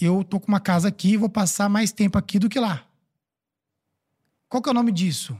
eu 0.00 0.22
tô 0.22 0.38
com 0.38 0.46
uma 0.48 0.60
casa 0.60 0.88
aqui 0.88 1.12
e 1.12 1.16
vou 1.16 1.28
passar 1.28 1.68
mais 1.68 1.90
tempo 1.90 2.16
aqui 2.16 2.38
do 2.38 2.48
que 2.48 2.60
lá. 2.60 2.84
Qual 4.48 4.62
que 4.62 4.68
é 4.68 4.72
o 4.72 4.74
nome 4.74 4.92
disso? 4.92 5.38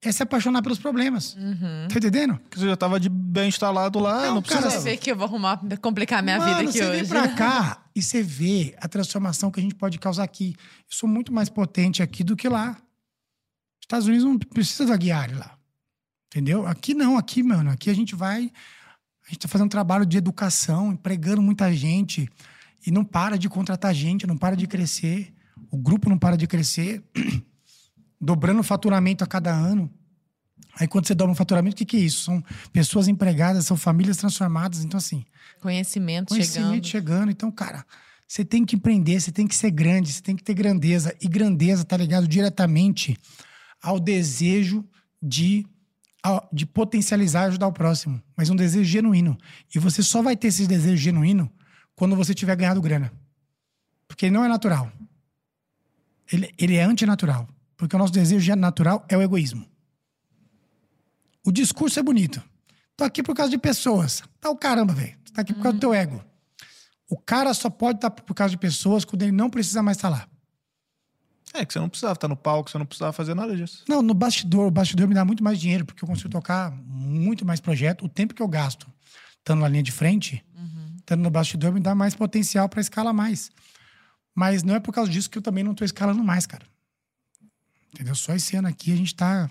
É 0.00 0.12
se 0.12 0.22
apaixonar 0.22 0.62
pelos 0.62 0.78
problemas. 0.78 1.34
Uhum. 1.34 1.88
Tá 1.88 1.96
entendendo? 1.98 2.38
Porque 2.38 2.60
você 2.60 2.66
já 2.66 2.76
tava 2.76 3.00
de 3.00 3.08
bem 3.08 3.48
instalado 3.48 3.98
lá, 3.98 4.26
Não, 4.26 4.36
não, 4.36 4.42
cara. 4.42 4.70
Você 4.70 4.78
vê 4.78 4.96
que 4.96 5.10
eu 5.10 5.16
vou 5.16 5.26
arrumar, 5.26 5.60
complicar 5.82 6.22
minha 6.22 6.38
Mano, 6.38 6.50
vida 6.58 6.70
aqui 6.70 6.78
você 6.78 6.84
hoje. 6.84 7.00
vem 7.00 7.08
pra 7.08 7.28
cá 7.34 7.84
e 7.96 8.00
você 8.00 8.22
vê 8.22 8.76
a 8.80 8.86
transformação 8.86 9.50
que 9.50 9.58
a 9.58 9.62
gente 9.62 9.74
pode 9.74 9.98
causar 9.98 10.22
aqui. 10.22 10.54
Eu 10.56 10.96
sou 10.96 11.08
muito 11.08 11.32
mais 11.32 11.48
potente 11.48 12.00
aqui 12.00 12.22
do 12.22 12.36
que 12.36 12.48
lá. 12.48 12.70
Os 12.70 13.84
Estados 13.84 14.06
Unidos 14.06 14.24
não 14.24 14.38
precisa 14.38 14.86
da 14.86 14.96
Guiari 14.96 15.34
lá. 15.34 15.57
Entendeu? 16.28 16.66
Aqui 16.66 16.94
não, 16.94 17.16
aqui, 17.16 17.42
mano. 17.42 17.70
Aqui 17.70 17.90
a 17.90 17.94
gente 17.94 18.14
vai. 18.14 18.50
A 19.26 19.30
gente 19.30 19.40
tá 19.40 19.48
fazendo 19.48 19.66
um 19.66 19.70
trabalho 19.70 20.06
de 20.06 20.16
educação, 20.16 20.92
empregando 20.92 21.42
muita 21.42 21.72
gente. 21.72 22.28
E 22.86 22.90
não 22.90 23.04
para 23.04 23.36
de 23.36 23.48
contratar 23.48 23.94
gente, 23.94 24.26
não 24.26 24.36
para 24.36 24.56
de 24.56 24.66
crescer. 24.66 25.32
O 25.70 25.76
grupo 25.76 26.08
não 26.08 26.18
para 26.18 26.36
de 26.36 26.46
crescer. 26.46 27.02
Dobrando 28.20 28.60
o 28.60 28.64
faturamento 28.64 29.24
a 29.24 29.26
cada 29.26 29.52
ano. 29.52 29.90
Aí 30.78 30.86
quando 30.86 31.06
você 31.06 31.14
dobra 31.14 31.32
o 31.32 31.36
faturamento, 31.36 31.74
o 31.74 31.76
que, 31.76 31.84
que 31.84 31.96
é 31.96 32.00
isso? 32.00 32.24
São 32.24 32.44
pessoas 32.72 33.08
empregadas, 33.08 33.66
são 33.66 33.76
famílias 33.76 34.16
transformadas. 34.16 34.84
Então, 34.84 34.98
assim, 34.98 35.24
Conhecimento, 35.60 36.28
conhecimento 36.28 36.86
chegando. 36.86 36.86
chegando. 36.86 37.30
Então, 37.30 37.50
cara, 37.50 37.84
você 38.26 38.44
tem 38.44 38.64
que 38.64 38.76
empreender, 38.76 39.20
você 39.20 39.32
tem 39.32 39.46
que 39.46 39.56
ser 39.56 39.70
grande, 39.70 40.12
você 40.12 40.22
tem 40.22 40.36
que 40.36 40.44
ter 40.44 40.54
grandeza. 40.54 41.14
E 41.20 41.26
grandeza 41.26 41.84
tá 41.84 41.96
ligado 41.96 42.28
diretamente 42.28 43.16
ao 43.82 43.98
desejo 43.98 44.84
de, 45.20 45.66
de 46.52 46.66
potencializar 46.66 47.44
e 47.44 47.46
ajudar 47.48 47.66
o 47.66 47.72
próximo. 47.72 48.22
Mas 48.36 48.50
um 48.50 48.56
desejo 48.56 48.84
genuíno. 48.84 49.38
E 49.74 49.78
você 49.78 50.02
só 50.02 50.22
vai 50.22 50.36
ter 50.36 50.48
esse 50.48 50.66
desejo 50.66 50.96
genuíno 50.96 51.50
quando 51.94 52.16
você 52.16 52.34
tiver 52.34 52.56
ganhado 52.56 52.80
grana. 52.80 53.12
Porque 54.06 54.26
ele 54.26 54.34
não 54.34 54.44
é 54.44 54.48
natural. 54.48 54.90
Ele, 56.32 56.52
ele 56.58 56.76
é 56.76 56.82
antinatural. 56.82 57.48
Porque 57.76 57.94
o 57.94 57.98
nosso 57.98 58.12
desejo 58.12 58.54
natural 58.56 59.04
é 59.08 59.16
o 59.16 59.22
egoísmo. 59.22 59.66
O 61.44 61.52
discurso 61.52 61.98
é 61.98 62.02
bonito. 62.02 62.42
Tô 62.96 63.04
aqui 63.04 63.22
por 63.22 63.34
causa 63.34 63.50
de 63.50 63.58
pessoas. 63.58 64.22
Tá 64.40 64.50
o 64.50 64.56
caramba, 64.56 64.92
velho. 64.92 65.16
Tá 65.32 65.42
aqui 65.42 65.54
por 65.54 65.62
causa 65.62 65.76
do 65.76 65.80
teu 65.80 65.94
ego. 65.94 66.22
O 67.08 67.16
cara 67.16 67.54
só 67.54 67.70
pode 67.70 67.98
estar 67.98 68.10
por 68.10 68.34
causa 68.34 68.50
de 68.50 68.58
pessoas 68.58 69.04
quando 69.04 69.22
ele 69.22 69.32
não 69.32 69.48
precisa 69.48 69.82
mais 69.82 69.96
estar 69.96 70.08
lá. 70.08 70.28
É 71.54 71.64
que 71.64 71.72
você 71.72 71.78
não 71.78 71.88
precisava 71.88 72.14
estar 72.14 72.28
no 72.28 72.36
palco, 72.36 72.70
você 72.70 72.78
não 72.78 72.86
precisava 72.86 73.12
fazer 73.12 73.34
nada 73.34 73.56
disso. 73.56 73.84
Não, 73.88 74.02
no 74.02 74.14
bastidor, 74.14 74.66
o 74.66 74.70
bastidor 74.70 75.08
me 75.08 75.14
dá 75.14 75.24
muito 75.24 75.42
mais 75.42 75.58
dinheiro, 75.58 75.84
porque 75.84 76.04
eu 76.04 76.08
consigo 76.08 76.28
tocar 76.28 76.70
muito 76.70 77.44
mais 77.44 77.60
projeto. 77.60 78.04
O 78.04 78.08
tempo 78.08 78.34
que 78.34 78.42
eu 78.42 78.48
gasto 78.48 78.86
estando 79.38 79.60
na 79.60 79.68
linha 79.68 79.82
de 79.82 79.92
frente, 79.92 80.44
estando 80.98 81.22
no 81.22 81.30
bastidor, 81.30 81.72
me 81.72 81.80
dá 81.80 81.94
mais 81.94 82.14
potencial 82.14 82.68
para 82.68 82.80
escalar 82.80 83.14
mais. 83.14 83.50
Mas 84.34 84.62
não 84.62 84.74
é 84.74 84.80
por 84.80 84.92
causa 84.92 85.10
disso 85.10 85.30
que 85.30 85.38
eu 85.38 85.42
também 85.42 85.64
não 85.64 85.74
tô 85.74 85.84
escalando 85.84 86.22
mais, 86.22 86.46
cara. 86.46 86.66
Entendeu? 87.94 88.14
Só 88.14 88.34
esse 88.34 88.54
ano 88.54 88.68
aqui 88.68 88.92
a 88.92 88.96
gente 88.96 89.14
tá 89.14 89.48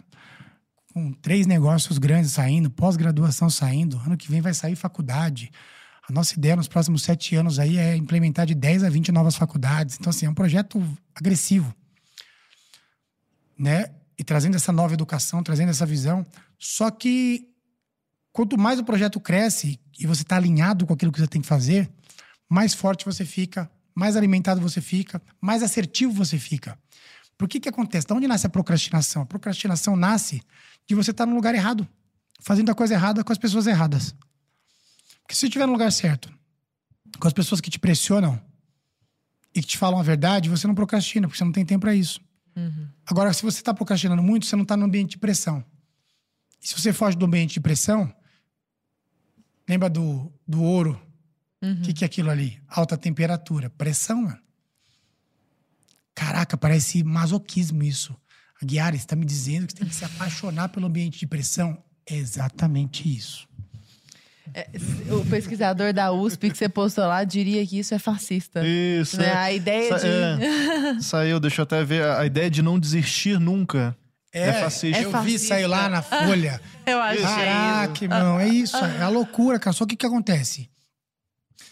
com 0.94 1.12
três 1.14 1.48
negócios 1.48 1.98
grandes 1.98 2.32
saindo, 2.32 2.70
pós-graduação 2.70 3.50
saindo. 3.50 3.98
Ano 4.06 4.16
que 4.16 4.30
vem 4.30 4.40
vai 4.40 4.54
sair 4.54 4.76
faculdade. 4.76 5.52
A 6.08 6.14
nossa 6.14 6.36
ideia 6.36 6.56
nos 6.56 6.68
próximos 6.68 7.02
sete 7.02 7.36
anos 7.36 7.60
aí 7.60 7.78
é 7.78 7.96
implementar 7.96 8.46
de 8.46 8.56
10 8.56 8.84
a 8.84 8.90
20 8.90 9.12
novas 9.12 9.36
faculdades. 9.36 9.98
Então, 10.00 10.12
assim, 10.12 10.26
é 10.28 10.30
um 10.30 10.34
projeto 10.34 10.82
agressivo 11.16 11.76
né? 13.58 13.92
E 14.18 14.24
trazendo 14.24 14.56
essa 14.56 14.72
nova 14.72 14.94
educação, 14.94 15.44
trazendo 15.44 15.70
essa 15.70 15.86
visão. 15.86 16.26
Só 16.58 16.90
que 16.90 17.48
quanto 18.32 18.58
mais 18.58 18.80
o 18.80 18.84
projeto 18.84 19.20
cresce 19.20 19.80
e 20.00 20.06
você 20.06 20.22
está 20.22 20.36
alinhado 20.36 20.86
com 20.86 20.94
aquilo 20.94 21.12
que 21.12 21.20
você 21.20 21.28
tem 21.28 21.42
que 21.42 21.48
fazer, 21.48 21.90
mais 22.50 22.74
forte 22.74 23.06
você 23.06 23.26
fica, 23.26 23.70
mais 23.94 24.16
alimentado 24.16 24.62
você 24.62 24.82
fica, 24.82 25.22
mais 25.42 25.64
assertivo 25.64 26.12
você 26.14 26.38
fica. 26.38 26.78
Por 27.38 27.48
que 27.48 27.60
que 27.60 27.70
acontece? 27.70 28.08
De 28.08 28.14
onde 28.14 28.28
nasce 28.28 28.48
a 28.48 28.50
procrastinação? 28.50 29.22
A 29.22 29.26
procrastinação 29.26 29.96
nasce 29.96 30.42
de 30.88 30.96
você 30.96 31.12
estar 31.12 31.26
no 31.26 31.36
lugar 31.36 31.54
errado, 31.54 31.88
fazendo 32.40 32.72
a 32.72 32.76
coisa 32.76 32.94
errada 32.94 33.24
com 33.24 33.32
as 33.32 33.38
pessoas 33.38 33.68
erradas. 33.68 34.16
Porque 35.22 35.36
se 35.36 35.42
você 35.42 35.48
estiver 35.48 35.66
no 35.66 35.74
lugar 35.74 35.92
certo, 35.92 36.34
com 37.20 37.28
as 37.28 37.34
pessoas 37.34 37.62
que 37.62 37.70
te 37.70 37.80
pressionam 37.80 38.42
e 39.54 39.62
que 39.62 39.68
te 39.68 39.78
falam 39.78 40.00
a 40.00 40.04
verdade, 40.04 40.50
você 40.50 40.66
não 40.68 40.76
procrastina, 40.76 41.28
porque 41.28 41.38
você 41.38 41.44
não 41.44 41.52
tem 41.52 41.66
tempo 41.66 41.82
para 41.82 41.94
isso. 41.94 42.22
Agora, 43.06 43.32
se 43.34 43.44
você 43.44 43.60
está 43.60 43.74
procrastinando 43.74 44.24
muito, 44.24 44.46
você 44.46 44.56
não 44.56 44.64
está 44.64 44.76
no 44.76 44.86
ambiente 44.86 45.12
de 45.12 45.18
pressão. 45.18 45.64
E 46.62 46.68
se 46.68 46.74
você 46.74 46.92
foge 46.92 47.16
do 47.16 47.26
ambiente 47.26 47.54
de 47.54 47.60
pressão, 47.60 48.12
lembra 49.68 49.90
do, 49.90 50.32
do 50.48 50.64
ouro? 50.64 51.00
O 51.62 51.82
que, 51.82 51.94
que 51.94 52.04
é 52.04 52.08
aquilo 52.08 52.30
ali? 52.30 52.62
Alta 52.68 52.98
temperatura. 52.98 53.70
Pressão, 53.70 54.24
mano. 54.24 54.40
Caraca, 56.14 56.58
parece 56.58 57.04
masoquismo 57.04 57.84
isso. 57.84 58.16
A 58.62 58.66
Guiara 58.66 58.96
está 58.96 59.16
me 59.16 59.26
dizendo 59.26 59.68
que 59.68 59.74
você 59.74 59.80
tem 59.80 59.88
que 59.88 59.96
se 59.96 60.06
apaixonar 60.06 60.70
pelo 60.70 60.88
ambiente 60.88 61.20
de 61.20 61.28
pressão. 61.28 61.84
É 62.06 62.16
exatamente 62.16 63.08
isso. 63.08 63.48
É, 64.54 64.68
o 65.12 65.26
pesquisador 65.26 65.94
da 65.94 66.12
USP 66.12 66.50
que 66.50 66.58
você 66.58 66.68
postou 66.68 67.06
lá 67.06 67.24
diria 67.24 67.66
que 67.66 67.80
isso 67.80 67.94
é 67.94 68.00
fascista. 68.00 68.66
Isso. 68.66 69.18
Né? 69.18 69.28
é. 69.28 69.34
A 69.34 69.54
ideia 69.54 69.90
Sa- 69.90 69.98
de. 70.00 70.08
é. 70.08 71.00
Saiu, 71.02 71.40
deixa 71.40 71.62
eu 71.62 71.64
até 71.64 71.84
ver. 71.84 72.04
A 72.04 72.26
ideia 72.26 72.50
de 72.50 72.62
não 72.62 72.80
desistir 72.80 73.40
nunca. 73.40 73.96
É, 74.32 74.54
fascista. 74.54 74.98
é 75.02 75.06
eu 75.06 75.22
vi, 75.24 75.40
saiu 75.40 75.68
lá 75.68 75.90
na 75.90 76.02
Folha. 76.02 76.62
Eu 76.86 77.00
achei. 77.00 77.24
Caraca, 77.24 78.04
irmão, 78.04 78.40
é 78.40 78.48
isso. 78.48 78.78
É 78.78 79.02
a 79.02 79.10
loucura, 79.10 79.58
cara. 79.58 79.74
Só 79.74 79.84
o 79.84 79.88
que 79.88 79.96
que 79.96 80.06
acontece? 80.06 80.70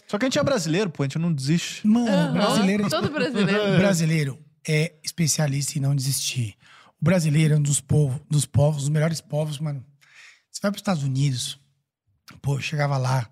Só 0.08 0.18
que 0.18 0.24
a 0.24 0.26
gente 0.26 0.38
é 0.38 0.42
brasileiro, 0.42 0.88
pô, 0.90 1.02
a 1.02 1.06
gente 1.06 1.18
não 1.18 1.32
desiste. 1.32 1.86
Mano, 1.86 2.32
brasileiro... 2.32 2.88
Todo 2.88 3.10
brasileiro. 3.10 3.74
O 3.74 3.76
brasileiro 3.76 4.38
é 4.66 4.94
especialista 5.04 5.78
em 5.78 5.80
não 5.80 5.94
desistir. 5.94 6.54
O 7.00 7.04
brasileiro 7.04 7.54
é 7.54 7.56
um 7.56 7.62
dos 7.62 7.80
povos, 7.80 8.20
dos 8.30 8.46
povos, 8.46 8.82
dos 8.82 8.88
melhores 8.88 9.20
povos, 9.20 9.58
mano. 9.58 9.84
Você 10.50 10.60
vai 10.62 10.70
para 10.70 10.76
os 10.76 10.80
Estados 10.80 11.02
Unidos, 11.02 11.58
pô, 12.42 12.54
eu 12.54 12.60
chegava 12.60 12.96
lá, 12.96 13.28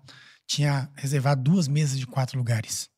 tinha 0.47 0.89
reservado 0.95 1.41
duas 1.41 1.67
mesas 1.67 1.97
de 1.97 2.05
quatro 2.05 2.37
lugares. 2.37 2.89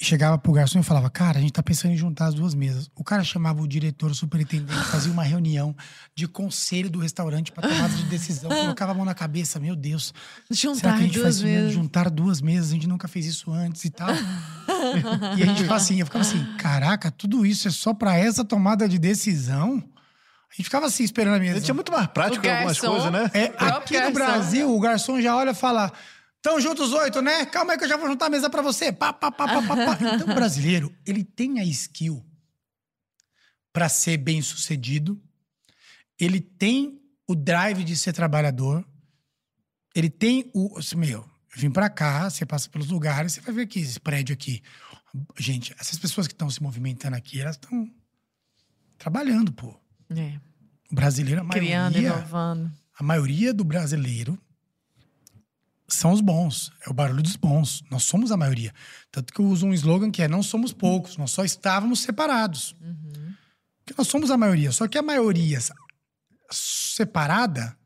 E 0.00 0.04
chegava 0.04 0.38
pro 0.38 0.52
garçom 0.52 0.80
e 0.80 0.82
falava, 0.82 1.08
cara, 1.10 1.38
a 1.38 1.40
gente 1.40 1.52
tá 1.52 1.62
pensando 1.62 1.92
em 1.92 1.96
juntar 1.96 2.26
as 2.26 2.34
duas 2.34 2.54
mesas. 2.54 2.90
O 2.94 3.04
cara 3.04 3.22
chamava 3.22 3.62
o 3.62 3.68
diretor, 3.68 4.10
o 4.10 4.14
superintendente, 4.14 4.84
fazia 4.86 5.12
uma 5.12 5.22
reunião 5.22 5.76
de 6.14 6.26
conselho 6.26 6.90
do 6.90 6.98
restaurante 6.98 7.52
para 7.52 7.68
tomada 7.68 7.94
de 7.94 8.02
decisão, 8.04 8.50
colocava 8.56 8.92
a 8.92 8.94
mão 8.94 9.04
na 9.04 9.14
cabeça, 9.14 9.60
meu 9.60 9.76
Deus, 9.76 10.12
será 10.50 10.74
Juntar 10.74 10.96
que 10.96 11.04
a 11.04 11.06
gente 11.06 11.14
duas 11.14 11.24
faz 11.24 11.40
vezes. 11.40 11.72
juntar 11.72 12.10
duas 12.10 12.40
mesas? 12.40 12.70
A 12.70 12.74
gente 12.74 12.88
nunca 12.88 13.06
fez 13.06 13.26
isso 13.26 13.52
antes 13.52 13.84
e 13.84 13.90
tal. 13.90 14.08
e 15.38 15.42
a 15.42 15.46
gente 15.46 15.58
ficava 15.58 15.76
assim, 15.76 16.00
eu 16.00 16.06
ficava 16.06 16.24
assim, 16.24 16.44
caraca, 16.58 17.10
tudo 17.10 17.46
isso 17.46 17.68
é 17.68 17.70
só 17.70 17.94
pra 17.94 18.16
essa 18.16 18.44
tomada 18.44 18.88
de 18.88 18.98
decisão? 18.98 19.84
A 20.52 20.54
gente 20.54 20.64
ficava 20.64 20.84
assim 20.84 21.02
esperando 21.02 21.36
a 21.36 21.38
mesa. 21.38 21.58
gente 21.58 21.70
é 21.70 21.74
muito 21.74 21.90
mais 21.90 22.06
prático 22.08 22.46
em 22.46 22.50
algumas 22.50 22.78
coisas, 22.78 23.10
né? 23.10 23.30
É, 23.32 23.44
aqui 23.58 23.94
no 23.94 24.00
garçom. 24.00 24.12
Brasil, 24.12 24.74
o 24.74 24.80
garçom 24.80 25.20
já 25.20 25.34
olha 25.34 25.52
e 25.52 25.54
fala: 25.54 25.90
Tão 26.42 26.60
juntos 26.60 26.92
oito, 26.92 27.22
né? 27.22 27.46
Calma 27.46 27.72
aí 27.72 27.78
que 27.78 27.84
eu 27.84 27.88
já 27.88 27.96
vou 27.96 28.06
juntar 28.06 28.26
a 28.26 28.30
mesa 28.30 28.50
pra 28.50 28.60
você. 28.60 28.92
Pá, 28.92 29.14
pá, 29.14 29.30
pá, 29.30 29.46
pá, 29.48 29.62
pá, 29.62 29.76
pá. 29.76 29.98
Então, 30.14 30.28
o 30.30 30.34
brasileiro, 30.34 30.94
ele 31.06 31.24
tem 31.24 31.58
a 31.58 31.64
skill 31.64 32.22
pra 33.72 33.88
ser 33.88 34.18
bem 34.18 34.42
sucedido, 34.42 35.18
ele 36.20 36.38
tem 36.38 37.00
o 37.26 37.34
drive 37.34 37.82
de 37.82 37.96
ser 37.96 38.12
trabalhador, 38.12 38.86
ele 39.94 40.10
tem 40.10 40.50
o. 40.54 40.76
assim, 40.76 40.96
Meu, 40.96 41.20
eu 41.20 41.60
vim 41.60 41.70
pra 41.70 41.88
cá, 41.88 42.28
você 42.28 42.44
passa 42.44 42.68
pelos 42.68 42.88
lugares, 42.88 43.32
você 43.32 43.40
vai 43.40 43.54
ver 43.54 43.62
aqui, 43.62 43.80
esse 43.80 43.98
prédio 43.98 44.34
aqui. 44.34 44.62
Gente, 45.38 45.74
essas 45.78 45.98
pessoas 45.98 46.26
que 46.26 46.34
estão 46.34 46.50
se 46.50 46.62
movimentando 46.62 47.16
aqui, 47.16 47.40
elas 47.40 47.56
estão 47.56 47.90
trabalhando, 48.98 49.50
pô. 49.52 49.81
É. 50.20 50.40
O 50.90 50.94
brasileiro, 50.94 51.42
a 51.42 51.48
Criando, 51.48 51.94
maioria, 51.94 52.18
inovando. 52.18 52.72
a 52.98 53.02
maioria 53.02 53.54
do 53.54 53.64
brasileiro 53.64 54.38
são 55.88 56.12
os 56.12 56.20
bons. 56.20 56.72
É 56.86 56.90
o 56.90 56.94
barulho 56.94 57.22
dos 57.22 57.36
bons. 57.36 57.82
Nós 57.90 58.02
somos 58.04 58.32
a 58.32 58.36
maioria. 58.36 58.72
Tanto 59.10 59.32
que 59.32 59.40
eu 59.40 59.46
uso 59.46 59.66
um 59.66 59.72
slogan 59.74 60.10
que 60.10 60.22
é 60.22 60.28
não 60.28 60.42
somos 60.42 60.72
poucos, 60.72 61.16
nós 61.16 61.30
só 61.30 61.44
estávamos 61.44 62.00
separados. 62.00 62.74
Porque 63.84 63.94
nós 63.96 64.08
somos 64.08 64.30
a 64.30 64.36
maioria. 64.36 64.72
Só 64.72 64.86
que 64.88 64.96
a 64.96 65.02
maioria 65.02 65.58
separada, 66.50 67.76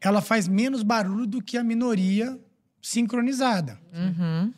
ela 0.00 0.20
faz 0.20 0.46
menos 0.46 0.82
barulho 0.82 1.26
do 1.26 1.42
que 1.42 1.56
a 1.56 1.64
minoria 1.64 2.38
sincronizada. 2.82 3.78
Uhum. 3.92 4.52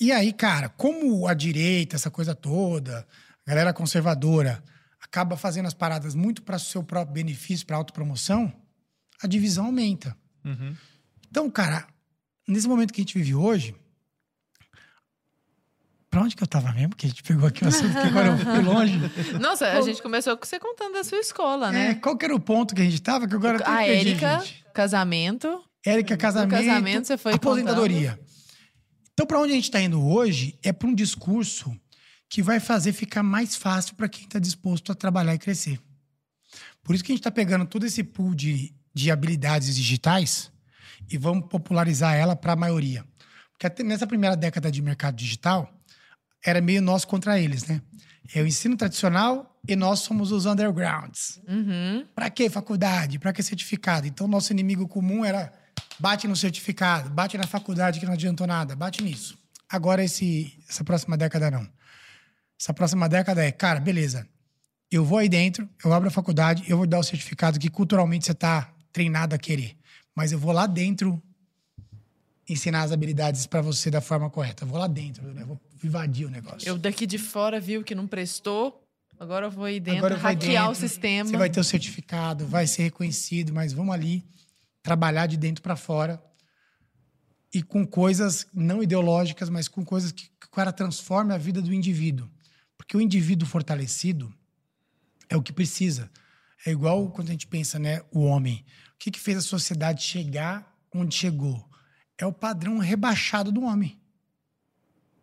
E 0.00 0.12
aí, 0.12 0.32
cara, 0.32 0.68
como 0.68 1.26
a 1.26 1.34
direita, 1.34 1.96
essa 1.96 2.10
coisa 2.10 2.34
toda, 2.34 3.06
a 3.46 3.50
galera 3.50 3.72
conservadora, 3.72 4.62
acaba 5.14 5.36
fazendo 5.36 5.66
as 5.66 5.74
paradas 5.74 6.12
muito 6.12 6.42
para 6.42 6.56
o 6.56 6.58
seu 6.58 6.82
próprio 6.82 7.14
benefício, 7.14 7.64
para 7.64 7.76
autopromoção, 7.76 8.52
a 9.22 9.28
divisão 9.28 9.66
aumenta. 9.66 10.16
Uhum. 10.44 10.74
Então, 11.30 11.48
cara, 11.48 11.86
nesse 12.48 12.66
momento 12.66 12.92
que 12.92 13.00
a 13.00 13.04
gente 13.04 13.16
vive 13.16 13.32
hoje. 13.32 13.76
Pra 16.10 16.20
onde 16.22 16.34
que 16.34 16.42
eu 16.42 16.46
tava 16.48 16.72
mesmo? 16.72 16.94
Que 16.96 17.06
a 17.06 17.08
gente 17.08 17.22
pegou 17.22 17.46
aqui 17.46 17.64
o 17.64 17.68
assunto, 17.68 17.92
que 17.92 18.06
agora 18.08 18.28
eu 18.28 18.38
fui 18.38 18.60
longe. 18.62 18.98
Nossa, 19.40 19.68
a 19.70 19.80
gente 19.82 20.02
começou 20.02 20.36
com 20.36 20.44
você 20.44 20.58
contando 20.58 20.94
da 20.94 21.04
sua 21.04 21.18
escola, 21.18 21.68
É, 21.68 21.72
né? 21.72 21.94
qual 21.94 22.16
que 22.16 22.24
era 22.24 22.34
o 22.34 22.40
ponto 22.40 22.74
que 22.74 22.82
a 22.82 22.84
gente 22.84 23.00
tava? 23.00 23.28
Que 23.28 23.34
agora 23.36 23.58
eu 23.58 23.66
a 23.68 23.84
Érica, 23.86 24.40
gente. 24.40 24.64
casamento. 24.74 25.62
Érica, 25.86 26.16
casamento. 26.16 26.50
casamento, 26.50 27.06
você 27.06 27.16
foi 27.16 27.34
Aposentadoria. 27.34 28.18
Então, 29.12 29.26
para 29.26 29.38
onde 29.40 29.52
a 29.52 29.54
gente 29.54 29.64
está 29.64 29.80
indo 29.80 30.04
hoje 30.04 30.58
é 30.62 30.72
para 30.72 30.88
um 30.88 30.94
discurso 30.94 31.72
que 32.28 32.42
vai 32.42 32.60
fazer 32.60 32.92
ficar 32.92 33.22
mais 33.22 33.54
fácil 33.54 33.94
para 33.94 34.08
quem 34.08 34.24
está 34.24 34.38
disposto 34.38 34.90
a 34.90 34.94
trabalhar 34.94 35.34
e 35.34 35.38
crescer. 35.38 35.80
Por 36.82 36.94
isso 36.94 37.04
que 37.04 37.12
a 37.12 37.14
gente 37.14 37.20
está 37.20 37.30
pegando 37.30 37.66
todo 37.66 37.86
esse 37.86 38.02
pool 38.02 38.34
de, 38.34 38.74
de 38.92 39.10
habilidades 39.10 39.74
digitais 39.74 40.50
e 41.10 41.16
vamos 41.16 41.48
popularizar 41.48 42.14
ela 42.14 42.36
para 42.36 42.52
a 42.52 42.56
maioria. 42.56 43.04
Porque 43.52 43.66
até 43.66 43.82
nessa 43.82 44.06
primeira 44.06 44.36
década 44.36 44.70
de 44.70 44.82
mercado 44.82 45.16
digital, 45.16 45.72
era 46.44 46.60
meio 46.60 46.82
nós 46.82 47.04
contra 47.04 47.40
eles, 47.40 47.64
né? 47.64 47.80
É 48.34 48.42
o 48.42 48.46
ensino 48.46 48.76
tradicional 48.76 49.58
e 49.66 49.76
nós 49.76 50.00
somos 50.00 50.32
os 50.32 50.46
undergrounds. 50.46 51.40
Uhum. 51.48 52.06
Pra 52.14 52.30
que 52.30 52.48
faculdade? 52.50 53.18
Pra 53.18 53.32
que 53.32 53.42
certificado? 53.42 54.06
Então, 54.06 54.26
nosso 54.26 54.52
inimigo 54.52 54.88
comum 54.88 55.24
era 55.24 55.52
bate 55.98 56.26
no 56.26 56.36
certificado, 56.36 57.10
bate 57.10 57.36
na 57.38 57.46
faculdade 57.46 58.00
que 58.00 58.06
não 58.06 58.14
adiantou 58.14 58.46
nada, 58.46 58.74
bate 58.74 59.02
nisso. 59.02 59.38
Agora, 59.68 60.04
esse, 60.04 60.58
essa 60.68 60.84
próxima 60.84 61.16
década, 61.16 61.50
não. 61.50 61.66
Essa 62.60 62.72
próxima 62.72 63.08
década 63.08 63.44
é, 63.44 63.52
cara, 63.52 63.80
beleza. 63.80 64.26
Eu 64.90 65.04
vou 65.04 65.18
aí 65.18 65.28
dentro, 65.28 65.68
eu 65.84 65.92
abro 65.92 66.08
a 66.08 66.10
faculdade, 66.10 66.64
eu 66.68 66.76
vou 66.76 66.86
dar 66.86 66.98
o 66.98 67.02
certificado 67.02 67.58
que 67.58 67.68
culturalmente 67.68 68.26
você 68.26 68.34
tá 68.34 68.72
treinado 68.92 69.34
a 69.34 69.38
querer. 69.38 69.76
Mas 70.14 70.30
eu 70.30 70.38
vou 70.38 70.52
lá 70.52 70.66
dentro 70.66 71.20
ensinar 72.48 72.82
as 72.82 72.92
habilidades 72.92 73.46
pra 73.46 73.60
você 73.60 73.90
da 73.90 74.00
forma 74.00 74.30
correta. 74.30 74.64
Eu 74.64 74.68
vou 74.68 74.78
lá 74.78 74.86
dentro, 74.86 75.22
né? 75.32 75.44
Vou 75.44 75.60
invadir 75.82 76.26
o 76.26 76.30
negócio. 76.30 76.68
Eu 76.68 76.78
daqui 76.78 77.06
de 77.06 77.18
fora 77.18 77.58
viu 77.58 77.82
que 77.82 77.94
não 77.94 78.06
prestou. 78.06 78.80
Agora 79.18 79.46
eu 79.46 79.50
vou 79.50 79.68
ir 79.68 79.80
dentro, 79.80 79.98
Agora 79.98 80.16
hackear 80.16 80.64
o 80.64 80.68
dentro, 80.68 80.88
sistema. 80.88 81.30
Você 81.30 81.36
vai 81.36 81.50
ter 81.50 81.60
o 81.60 81.64
certificado, 81.64 82.46
vai 82.46 82.66
ser 82.66 82.84
reconhecido, 82.84 83.52
mas 83.52 83.72
vamos 83.72 83.94
ali 83.94 84.24
trabalhar 84.82 85.26
de 85.26 85.36
dentro 85.36 85.62
para 85.62 85.76
fora 85.76 86.22
e 87.52 87.62
com 87.62 87.86
coisas 87.86 88.46
não 88.52 88.82
ideológicas, 88.82 89.48
mas 89.48 89.68
com 89.68 89.84
coisas 89.84 90.10
que, 90.10 90.24
que 90.24 90.46
o 90.46 90.50
cara 90.50 90.72
transforme 90.72 91.32
a 91.32 91.38
vida 91.38 91.62
do 91.62 91.72
indivíduo. 91.72 92.28
Porque 92.76 92.96
o 92.96 93.00
indivíduo 93.00 93.48
fortalecido 93.48 94.32
é 95.28 95.36
o 95.36 95.42
que 95.42 95.52
precisa. 95.52 96.10
É 96.66 96.70
igual 96.70 97.10
quando 97.10 97.28
a 97.28 97.32
gente 97.32 97.46
pensa, 97.46 97.78
né, 97.78 98.02
o 98.10 98.20
homem. 98.20 98.64
O 98.94 98.98
que, 98.98 99.10
que 99.10 99.20
fez 99.20 99.38
a 99.38 99.42
sociedade 99.42 100.02
chegar 100.02 100.76
onde 100.92 101.14
chegou? 101.14 101.68
É 102.16 102.26
o 102.26 102.32
padrão 102.32 102.78
rebaixado 102.78 103.50
do 103.50 103.62
homem. 103.62 104.00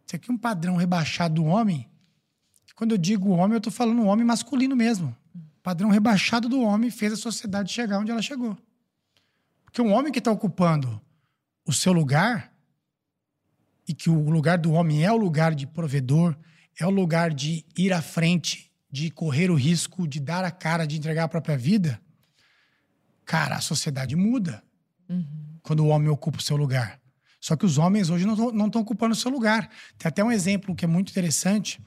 Isso 0.06 0.16
aqui 0.16 0.30
é 0.30 0.34
um 0.34 0.38
padrão 0.38 0.76
rebaixado 0.76 1.36
do 1.36 1.46
homem. 1.46 1.90
Quando 2.76 2.94
eu 2.94 2.98
digo 2.98 3.30
homem, 3.30 3.54
eu 3.54 3.60
estou 3.60 3.72
falando 3.72 4.04
homem 4.06 4.26
masculino 4.26 4.76
mesmo. 4.76 5.16
O 5.36 5.62
padrão 5.62 5.90
rebaixado 5.90 6.50
do 6.50 6.62
homem 6.62 6.90
fez 6.90 7.14
a 7.14 7.16
sociedade 7.16 7.72
chegar 7.72 8.00
onde 8.00 8.10
ela 8.10 8.24
chegou. 8.24 8.58
Porque 9.64 9.82
um 9.82 9.94
homem 9.94 10.12
que 10.12 10.18
está 10.18 10.32
ocupando 10.32 11.00
o 11.64 11.72
seu 11.72 11.94
lugar, 11.94 12.52
e 13.88 13.94
que 13.94 14.10
o 14.10 14.30
lugar 14.30 14.58
do 14.58 14.72
homem 14.72 15.04
é 15.04 15.12
o 15.12 15.18
lugar 15.18 15.54
de 15.54 15.68
provedor, 15.68 16.36
é 16.82 16.86
o 16.86 16.90
lugar 16.90 17.32
de 17.32 17.64
ir 17.78 17.94
à 17.94 18.02
frente, 18.02 18.72
de 18.92 19.12
correr 19.12 19.52
o 19.52 19.56
risco, 19.56 20.08
de 20.08 20.20
dar 20.20 20.44
a 20.44 20.50
cara, 20.50 20.88
de 20.88 20.98
entregar 20.98 21.26
a 21.26 21.28
própria 21.28 21.56
vida, 21.56 22.02
cara, 23.24 23.56
a 23.58 23.62
sociedade 23.62 24.16
muda 24.16 24.64
quando 25.62 25.82
o 25.82 25.88
homem 25.90 26.10
ocupa 26.10 26.40
o 26.40 26.42
seu 26.42 26.58
lugar. 26.58 27.00
Só 27.40 27.56
que 27.56 27.68
os 27.68 27.78
homens 27.78 28.10
hoje 28.10 28.26
não 28.26 28.66
estão 28.66 28.82
ocupando 28.82 29.14
o 29.14 29.16
seu 29.16 29.30
lugar. 29.30 29.70
Tem 29.96 30.10
até 30.10 30.24
um 30.24 30.32
exemplo 30.32 30.76
que 30.76 30.84
é 30.84 30.88
muito 30.88 31.12
interessante. 31.12 31.80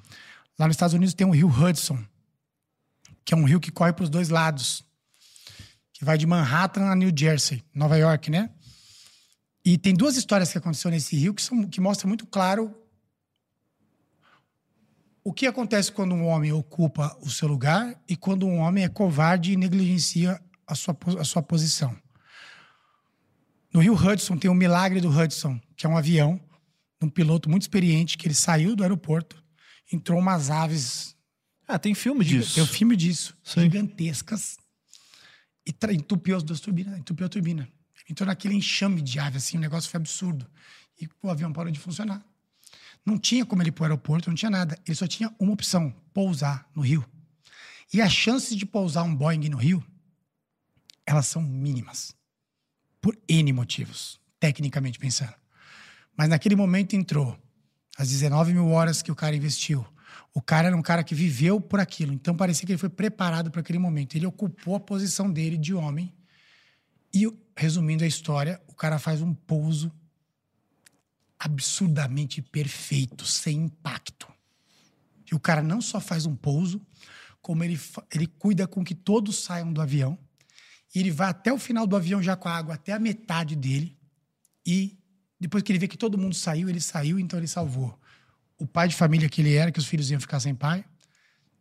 Lá 0.57 0.67
nos 0.69 0.75
Estados 0.75 0.95
Unidos 0.95 1.13
tem 1.13 1.27
o 1.27 1.31
rio 1.31 1.49
Hudson, 1.49 1.99
que 3.25 3.35
é 3.35 3.37
um 3.37 3.45
rio 3.45 3.59
que 3.59 3.73
corre 3.73 3.93
para 3.93 4.05
os 4.05 4.11
dois 4.11 4.29
lados, 4.29 4.85
que 5.93 6.05
vai 6.05 6.17
de 6.17 6.27
Manhattan 6.27 6.87
a 6.87 6.95
New 6.95 7.13
Jersey, 7.17 7.65
Nova 7.75 7.99
York, 7.99 8.31
né? 8.31 8.49
E 9.65 9.77
tem 9.77 9.93
duas 9.93 10.17
histórias 10.17 10.53
que 10.53 10.59
aconteceram 10.59 10.95
nesse 10.95 11.17
rio 11.17 11.35
que, 11.35 11.43
são, 11.43 11.65
que 11.65 11.81
mostram 11.81 12.07
muito 12.07 12.27
claro 12.27 12.73
o 15.25 15.33
que 15.33 15.47
acontece 15.47 15.91
quando 15.91 16.15
um 16.15 16.27
homem 16.27 16.53
ocupa 16.53 17.17
o 17.23 17.31
seu 17.31 17.49
lugar 17.49 17.99
e 18.07 18.15
quando 18.15 18.47
um 18.47 18.59
homem 18.59 18.85
é 18.85 18.89
covarde 18.89 19.53
e 19.53 19.57
negligencia 19.57 20.41
a 20.67 20.75
sua, 20.75 20.97
a 21.19 21.25
sua 21.25 21.43
posição. 21.43 21.97
No 23.73 23.81
Rio 23.81 23.95
Hudson 23.95 24.37
tem 24.37 24.51
o 24.51 24.55
Milagre 24.55 25.01
do 25.01 25.09
Hudson, 25.09 25.59
que 25.77 25.87
é 25.87 25.89
um 25.89 25.97
avião 25.97 26.39
de 27.01 27.07
um 27.07 27.11
piloto 27.11 27.49
muito 27.51 27.63
experiente 27.63 28.17
que 28.19 28.27
ele 28.27 28.35
saiu 28.35 28.77
do 28.77 28.83
aeroporto, 28.83 29.43
entrou 29.91 30.19
umas 30.19 30.51
aves, 30.51 31.17
Ah, 31.67 31.79
tem 31.79 31.95
filme 31.95 32.25
disso. 32.25 32.55
tem 32.55 32.63
um 32.63 32.67
filme 32.67 32.95
disso, 32.95 33.37
Sim. 33.43 33.63
gigantescas, 33.63 34.59
e 35.67 35.75
entupiu 35.93 36.37
as 36.37 36.43
duas 36.43 36.61
turbinas, 36.61 36.99
entupiu 36.99 37.27
a 37.27 37.29
turbina. 37.29 37.69
Entrou 38.09 38.27
naquele 38.27 38.55
enxame 38.55 39.01
de 39.01 39.19
ave, 39.19 39.39
assim, 39.39 39.57
o 39.57 39.61
negócio 39.61 39.91
foi 39.91 39.99
absurdo. 39.99 40.47
E 41.01 41.09
o 41.23 41.31
avião 41.31 41.51
parou 41.53 41.73
de 41.73 41.81
funcionar. 41.81 42.23
Não 43.05 43.19
tinha 43.19 43.45
como 43.45 43.61
ele 43.63 43.69
ir 43.69 43.73
para 43.73 43.83
o 43.83 43.85
aeroporto, 43.85 44.31
não 44.31 44.35
tinha 44.35 44.51
nada. 44.51 44.79
Ele 44.87 44.95
só 44.95 45.07
tinha 45.07 45.33
uma 45.39 45.53
opção: 45.53 45.95
pousar 46.13 46.69
no 46.75 46.83
Rio. 46.83 47.05
E 47.93 48.01
as 48.01 48.13
chances 48.13 48.57
de 48.57 48.65
pousar 48.65 49.03
um 49.05 49.15
Boeing 49.15 49.49
no 49.49 49.57
Rio, 49.57 49.85
elas 51.07 51.27
são 51.27 51.43
mínimas. 51.43 52.15
Por 53.01 53.19
N 53.29 53.53
motivos. 53.53 54.19
tecnicamente 54.41 54.99
pensando. 54.99 55.35
Mas 56.17 56.29
naquele 56.29 56.57
momento 56.57 56.95
entrou 56.95 57.39
as 57.97 58.09
19 58.09 58.53
mil 58.53 58.69
horas 58.71 59.03
que 59.03 59.13
o 59.13 59.15
cara 59.15 59.37
investiu. 59.37 59.87
O 60.33 60.43
cara 60.43 60.69
era 60.69 60.77
um 60.77 60.83
cara 60.83 61.05
que 61.05 61.15
viveu 61.15 61.61
por 61.61 61.81
aquilo. 61.81 62.13
Então 62.13 62.37
parecia 62.37 62.67
que 62.67 62.73
ele 62.73 62.79
foi 62.79 62.89
preparado 62.89 63.51
para 63.51 63.61
aquele 63.61 63.79
momento. 63.79 64.17
Ele 64.17 64.27
ocupou 64.27 64.75
a 64.75 64.81
posição 64.81 65.31
dele 65.31 65.57
de 65.57 65.73
homem. 65.75 66.13
E, 67.13 67.27
resumindo 67.57 68.03
a 68.03 68.07
história, 68.07 68.61
o 68.67 68.75
cara 68.75 68.99
faz 68.99 69.23
um 69.23 69.33
pouso 69.33 69.93
absurdamente 71.45 72.41
perfeito, 72.41 73.27
sem 73.27 73.65
impacto. 73.65 74.27
E 75.31 75.35
o 75.35 75.41
cara 75.41 75.63
não 75.63 75.81
só 75.81 76.01
faz 76.01 76.25
um 76.25 76.35
pouso, 76.35 76.81
como 77.43 77.63
ele, 77.63 77.79
ele 78.11 78.27
cuida 78.27 78.67
com 78.67 78.83
que 78.83 78.95
todos 78.95 79.45
saiam 79.45 79.71
do 79.71 79.83
avião. 79.83 80.19
E 80.95 81.01
ele 81.01 81.11
vai 81.11 81.29
até 81.29 81.53
o 81.53 81.59
final 81.59 81.87
do 81.87 81.97
avião 81.97 82.23
já 82.23 82.35
com 82.35 82.49
a 82.49 82.57
água 82.57 82.75
até 82.75 82.93
a 82.93 82.99
metade 82.99 83.55
dele. 83.55 83.97
E 84.67 84.99
depois 85.39 85.63
que 85.63 85.71
ele 85.71 85.79
vê 85.79 85.87
que 85.87 85.99
todo 85.99 86.17
mundo 86.17 86.35
saiu, 86.35 86.69
ele 86.69 86.81
saiu, 86.81 87.19
então 87.19 87.39
ele 87.39 87.49
salvou 87.49 87.99
o 88.59 88.67
pai 88.67 88.89
de 88.89 88.95
família 88.95 89.29
que 89.29 89.43
ele 89.43 89.55
era, 89.55 89.71
que 89.71 89.79
os 89.79 89.87
filhos 89.87 90.11
iam 90.11 90.21
ficar 90.21 90.41
sem 90.41 90.55
pai, 90.55 90.85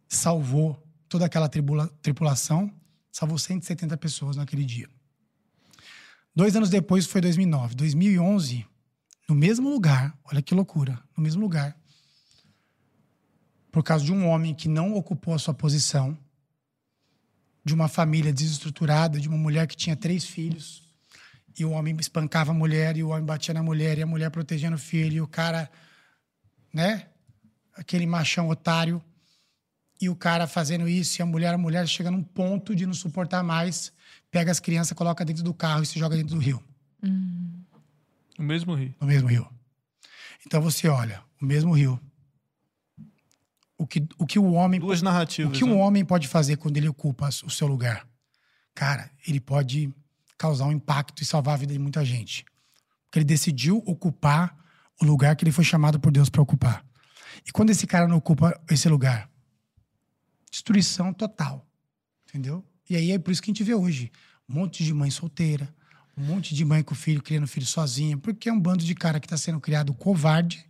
salvou 0.08 0.82
toda 1.10 1.26
aquela 1.26 1.50
tribula, 1.50 1.88
tripulação, 2.02 2.72
salvou 3.12 3.38
170 3.38 3.98
pessoas 3.98 4.36
naquele 4.36 4.64
dia. 4.64 4.88
Dois 6.36 6.56
anos 6.56 6.70
depois 6.70 7.06
foi 7.06 7.22
2009. 7.22 7.76
2011, 7.76 8.66
no 9.28 9.36
mesmo 9.36 9.70
lugar, 9.70 10.18
olha 10.26 10.42
que 10.42 10.54
loucura, 10.54 11.02
no 11.16 11.24
mesmo 11.24 11.42
lugar, 11.42 11.78
por 13.72 13.84
causa 13.84 14.06
de 14.06 14.12
um 14.12 14.28
homem 14.28 14.54
que 14.54 14.68
não 14.68 14.94
ocupou 14.94 15.34
a 15.34 15.40
sua 15.40 15.54
posição, 15.54 16.18
de 17.66 17.74
uma 17.74 17.88
família 17.88 18.34
desestruturada, 18.34 19.20
de 19.20 19.28
uma 19.28 19.38
mulher 19.38 19.66
que 19.68 19.76
tinha 19.76 19.96
três 19.96 20.26
filhos, 20.26 20.84
e 21.58 21.64
o 21.64 21.72
homem 21.72 21.96
espancava 22.00 22.52
a 22.52 22.54
mulher, 22.54 22.98
e 22.98 23.04
o 23.04 23.10
homem 23.10 23.26
batia 23.26 23.54
na 23.54 23.64
mulher, 23.64 23.98
e 23.98 24.02
a 24.02 24.06
mulher 24.06 24.30
protegendo 24.30 24.76
o 24.76 24.80
filho, 24.80 25.14
e 25.14 25.22
o 25.22 25.28
cara, 25.28 25.72
né? 26.74 27.08
Aquele 27.76 28.06
machão 28.06 28.50
otário, 28.50 29.02
e 30.02 30.10
o 30.10 30.16
cara 30.16 30.46
fazendo 30.48 30.88
isso, 30.88 31.20
e 31.20 31.24
a 31.24 31.26
mulher, 31.26 31.54
a 31.54 31.58
mulher 31.58 31.88
chega 31.88 32.12
num 32.12 32.24
ponto 32.24 32.76
de 32.76 32.86
não 32.86 32.94
suportar 32.94 33.42
mais, 33.42 33.94
pega 34.30 34.52
as 34.52 34.60
crianças, 34.60 34.98
coloca 34.98 35.24
dentro 35.24 35.44
do 35.44 35.54
carro 35.54 35.82
e 35.82 35.86
se 35.86 35.98
joga 35.98 36.18
dentro 36.18 36.36
do 36.36 36.42
rio. 36.42 36.62
Hum. 37.02 37.53
No 38.44 38.48
mesmo 38.48 38.76
rio. 38.76 38.94
No 39.00 39.08
mesmo 39.08 39.28
rio. 39.28 39.48
Então 40.46 40.62
você 40.62 40.88
olha, 40.88 41.24
o 41.42 41.46
mesmo 41.46 41.74
rio 41.74 42.00
o 43.84 43.88
que 43.88 44.08
o, 44.18 44.26
que 44.26 44.40
o 44.40 44.52
homem. 44.54 44.80
Duas 44.80 45.02
narrativas. 45.02 45.52
O 45.52 45.60
que 45.60 45.66
né? 45.66 45.72
um 45.72 45.80
homem 45.80 46.06
pode 46.06 46.28
fazer 46.28 46.58
quando 46.58 46.78
ele 46.78 46.88
ocupa 46.88 47.28
o 47.28 47.50
seu 47.50 47.68
lugar? 47.68 48.08
Cara, 48.74 49.12
ele 49.28 49.40
pode 49.40 49.94
causar 50.38 50.66
um 50.66 50.72
impacto 50.72 51.22
e 51.22 51.26
salvar 51.26 51.56
a 51.56 51.58
vida 51.58 51.74
de 51.74 51.80
muita 51.80 52.04
gente. 52.04 52.46
Porque 53.06 53.20
ele 53.20 53.26
decidiu 53.26 53.84
ocupar 53.86 54.58
o 55.02 55.06
lugar 55.06 55.36
que 55.36 55.44
ele 55.44 55.52
foi 55.52 55.64
chamado 55.64 56.00
por 56.00 56.12
Deus 56.12 56.30
para 56.30 56.42
ocupar. 56.42 56.86
E 57.46 57.52
quando 57.52 57.70
esse 57.70 57.86
cara 57.86 58.08
não 58.08 58.18
ocupa 58.18 58.60
esse 58.70 58.88
lugar? 58.88 59.30
Destruição 60.50 61.14
total. 61.14 61.68
Entendeu? 62.28 62.66
E 62.90 62.96
aí 62.96 63.12
é 63.12 63.20
por 63.20 63.32
isso 63.32 63.42
que 63.42 63.52
a 63.52 63.54
gente 63.54 63.64
vê 63.64 63.74
hoje 63.74 64.12
um 64.48 64.56
monte 64.56 64.84
de 64.84 64.94
mãe 64.94 65.12
solteira, 65.12 65.74
um 66.18 66.24
monte 66.24 66.54
de 66.54 66.64
mãe 66.64 66.84
com 66.84 66.94
filho 66.94 67.22
criando 67.22 67.48
filho 67.48 67.66
sozinha, 67.66 68.18
porque 68.18 68.50
é 68.50 68.54
um 68.54 68.60
bando 68.60 68.84
de 68.84 68.94
cara 68.94 69.20
que 69.20 69.26
está 69.26 69.38
sendo 69.38 69.60
criado 69.60 69.94
covarde 69.94 70.66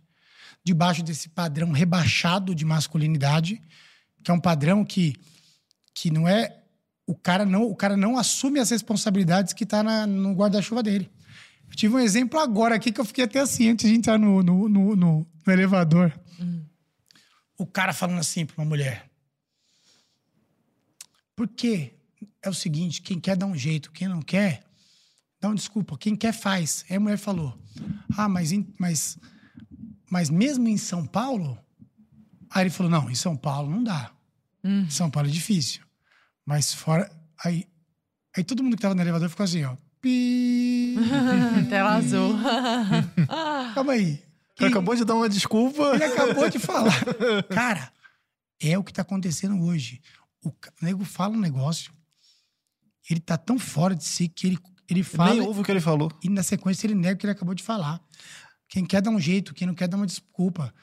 debaixo 0.64 1.02
desse 1.02 1.28
padrão 1.28 1.70
rebaixado 1.72 2.54
de 2.54 2.64
masculinidade, 2.64 3.60
que 4.22 4.30
é 4.30 4.34
um 4.34 4.40
padrão 4.40 4.84
que, 4.84 5.14
que 5.94 6.10
não 6.10 6.26
é 6.26 6.60
o 7.06 7.14
cara 7.14 7.44
não 7.44 7.64
o 7.64 7.76
cara 7.76 7.96
não 7.96 8.16
assume 8.16 8.58
as 8.58 8.70
responsabilidades 8.70 9.52
que 9.52 9.64
está 9.64 10.06
no 10.06 10.32
guarda-chuva 10.32 10.82
dele. 10.82 11.10
Eu 11.68 11.76
tive 11.76 11.94
um 11.94 11.98
exemplo 11.98 12.40
agora 12.40 12.74
aqui 12.74 12.90
que 12.90 13.00
eu 13.00 13.04
fiquei 13.04 13.24
até 13.24 13.40
assim 13.40 13.68
antes 13.68 13.88
de 13.88 13.94
entrar 13.94 14.18
no, 14.18 14.42
no, 14.42 14.68
no, 14.68 14.96
no, 14.96 15.26
no 15.46 15.52
elevador. 15.52 16.12
Uhum. 16.38 16.64
O 17.58 17.66
cara 17.66 17.92
falando 17.92 18.18
assim 18.18 18.46
para 18.46 18.62
uma 18.62 18.68
mulher. 18.68 19.10
Porque 21.36 21.92
é 22.42 22.48
o 22.48 22.54
seguinte, 22.54 23.02
quem 23.02 23.18
quer 23.18 23.36
dá 23.36 23.44
um 23.44 23.56
jeito, 23.56 23.90
quem 23.90 24.08
não 24.08 24.22
quer, 24.22 24.62
dá 25.44 25.48
uma 25.48 25.54
desculpa. 25.54 25.96
Quem 25.98 26.16
quer 26.16 26.32
faz. 26.32 26.84
Aí 26.88 26.96
a 26.96 27.00
mulher 27.00 27.18
falou: 27.18 27.56
Ah, 28.16 28.28
mas, 28.28 28.50
mas 28.78 29.18
mas 30.14 30.30
mesmo 30.30 30.68
em 30.68 30.76
São 30.76 31.04
Paulo, 31.04 31.58
aí 32.48 32.62
ele 32.62 32.70
falou: 32.70 32.90
não, 32.90 33.10
em 33.10 33.16
São 33.16 33.36
Paulo 33.36 33.68
não 33.68 33.82
dá. 33.82 34.12
Hum. 34.62 34.82
Em 34.82 34.90
São 34.90 35.10
Paulo 35.10 35.28
é 35.28 35.32
difícil. 35.32 35.82
Mas 36.46 36.72
fora. 36.72 37.10
Aí, 37.44 37.66
aí 38.36 38.44
todo 38.44 38.62
mundo 38.62 38.76
que 38.76 38.82
tava 38.82 38.94
no 38.94 39.00
elevador 39.00 39.28
ficou 39.28 39.42
assim, 39.42 39.64
ó. 39.64 39.76
Pi. 40.00 40.96
Tela 41.68 41.96
azul. 41.96 42.38
Calma 43.74 43.94
aí. 43.94 44.22
Ele 44.60 44.68
acabou 44.68 44.94
de 44.94 45.04
dar 45.04 45.16
uma 45.16 45.28
desculpa. 45.28 45.94
Ele 45.94 46.04
acabou 46.04 46.48
de 46.48 46.60
falar. 46.60 47.04
Cara, 47.52 47.92
é 48.60 48.78
o 48.78 48.84
que 48.84 48.92
tá 48.92 49.02
acontecendo 49.02 49.60
hoje. 49.64 50.00
O 50.44 50.52
nego 50.80 51.04
fala 51.04 51.34
um 51.34 51.40
negócio, 51.40 51.92
ele 53.10 53.18
tá 53.18 53.36
tão 53.36 53.58
fora 53.58 53.96
de 53.96 54.04
si 54.04 54.28
que 54.28 54.46
ele, 54.46 54.58
ele 54.88 55.02
fala. 55.02 55.30
Nem 55.30 55.40
ouve 55.40 55.60
o 55.60 55.64
que 55.64 55.70
ele 55.70 55.80
falou. 55.80 56.10
E 56.22 56.28
na 56.28 56.42
sequência 56.42 56.86
ele 56.86 56.94
nega 56.94 57.14
o 57.14 57.18
que 57.18 57.26
ele 57.26 57.32
acabou 57.32 57.54
de 57.54 57.62
falar. 57.62 58.00
Quem 58.68 58.84
quer 58.84 59.00
dar 59.00 59.10
um 59.10 59.20
jeito, 59.20 59.54
quem 59.54 59.66
não 59.66 59.74
quer 59.74 59.88
dar 59.88 59.96
uma 59.96 60.06
desculpa. 60.06 60.74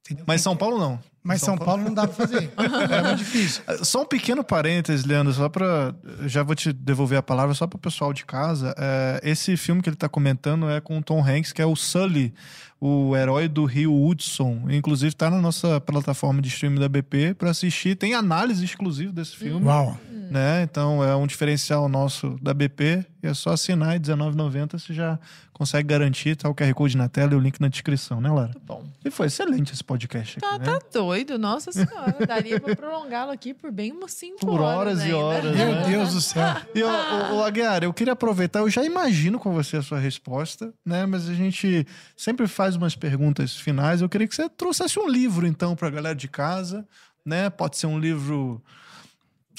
Entendeu? 0.00 0.24
Mas 0.26 0.40
São 0.40 0.56
Paulo 0.56 0.78
não. 0.78 1.02
Mas 1.22 1.40
São, 1.40 1.56
São 1.56 1.58
Paulo... 1.58 1.82
Paulo... 1.82 1.84
não 1.84 1.94
dá 1.94 2.08
pra 2.08 2.14
fazer. 2.26 2.50
é 2.56 3.02
muito 3.02 3.18
difícil. 3.18 3.62
Só 3.82 4.02
um 4.02 4.06
pequeno 4.06 4.42
parênteses, 4.42 5.04
Leandro, 5.04 5.32
só 5.32 5.48
pra. 5.48 5.94
Já 6.26 6.42
vou 6.42 6.54
te 6.54 6.72
devolver 6.72 7.18
a 7.18 7.22
palavra 7.22 7.54
só 7.54 7.66
pro 7.66 7.78
pessoal 7.78 8.12
de 8.12 8.24
casa. 8.24 8.74
É, 8.76 9.20
esse 9.22 9.56
filme 9.56 9.80
que 9.80 9.88
ele 9.88 9.96
tá 9.96 10.08
comentando 10.08 10.68
é 10.68 10.80
com 10.80 10.98
o 10.98 11.02
Tom 11.02 11.24
Hanks, 11.24 11.52
que 11.52 11.62
é 11.62 11.66
o 11.66 11.76
Sully, 11.76 12.34
o 12.80 13.16
herói 13.16 13.46
do 13.46 13.64
Rio 13.64 13.94
Hudson. 13.94 14.64
Inclusive 14.68 15.14
tá 15.14 15.30
na 15.30 15.40
nossa 15.40 15.80
plataforma 15.80 16.42
de 16.42 16.48
streaming 16.48 16.80
da 16.80 16.88
BP 16.88 17.34
para 17.34 17.50
assistir. 17.50 17.94
Tem 17.94 18.12
análise 18.12 18.64
exclusiva 18.64 19.12
desse 19.12 19.36
filme. 19.36 19.64
Uau! 19.64 19.96
Né? 20.10 20.62
Então 20.62 21.04
é 21.04 21.14
um 21.14 21.26
diferencial 21.26 21.88
nosso 21.88 22.36
da 22.42 22.52
BP. 22.52 23.06
E 23.22 23.28
é 23.28 23.34
só 23.34 23.50
assinar 23.50 23.90
e 23.90 23.98
R$19,90 23.98 24.72
você 24.72 24.92
já 24.92 25.16
consegue 25.52 25.86
garantir. 25.86 26.34
Tá 26.34 26.48
o 26.48 26.54
QR 26.54 26.74
Code 26.74 26.96
na 26.96 27.08
tela 27.08 27.34
e 27.34 27.36
o 27.36 27.38
link 27.38 27.60
na 27.60 27.68
descrição, 27.68 28.20
né, 28.20 28.28
Lara? 28.28 28.48
Muito 28.48 28.66
bom. 28.66 28.84
E 29.04 29.10
foi 29.10 29.26
excelente 29.26 29.72
esse 29.72 29.84
podcast 29.84 30.40
tá, 30.40 30.56
aqui, 30.56 30.58
né? 30.58 30.64
Tá 30.64 30.80
doido, 30.92 31.11
nossa 31.38 31.72
senhora. 31.72 32.26
Daria 32.26 32.60
pra 32.60 32.74
prolongá-lo 32.74 33.30
aqui 33.30 33.54
por 33.54 33.70
bem 33.70 33.92
umas 33.92 34.12
5 34.12 34.38
Por 34.38 34.60
horas, 34.60 35.00
horas 35.00 35.04
e 35.04 35.12
horas. 35.12 35.56
Meu 35.56 35.72
né? 35.72 35.84
Deus 35.88 36.14
do 36.14 36.20
céu. 36.20 36.56
E, 36.74 36.82
o, 36.82 37.36
o 37.36 37.44
Aguiar, 37.44 37.84
eu 37.84 37.92
queria 37.92 38.12
aproveitar, 38.12 38.60
eu 38.60 38.70
já 38.70 38.84
imagino 38.84 39.38
com 39.38 39.52
você 39.52 39.76
a 39.76 39.82
sua 39.82 39.98
resposta, 39.98 40.72
né? 40.84 41.06
Mas 41.06 41.28
a 41.28 41.34
gente 41.34 41.86
sempre 42.16 42.46
faz 42.46 42.76
umas 42.76 42.94
perguntas 42.94 43.56
finais. 43.56 44.00
Eu 44.00 44.08
queria 44.08 44.26
que 44.26 44.34
você 44.34 44.48
trouxesse 44.48 44.98
um 44.98 45.08
livro, 45.08 45.46
então, 45.46 45.74
pra 45.74 45.90
galera 45.90 46.14
de 46.14 46.28
casa, 46.28 46.86
né? 47.24 47.50
Pode 47.50 47.76
ser 47.76 47.86
um 47.86 47.98
livro 47.98 48.62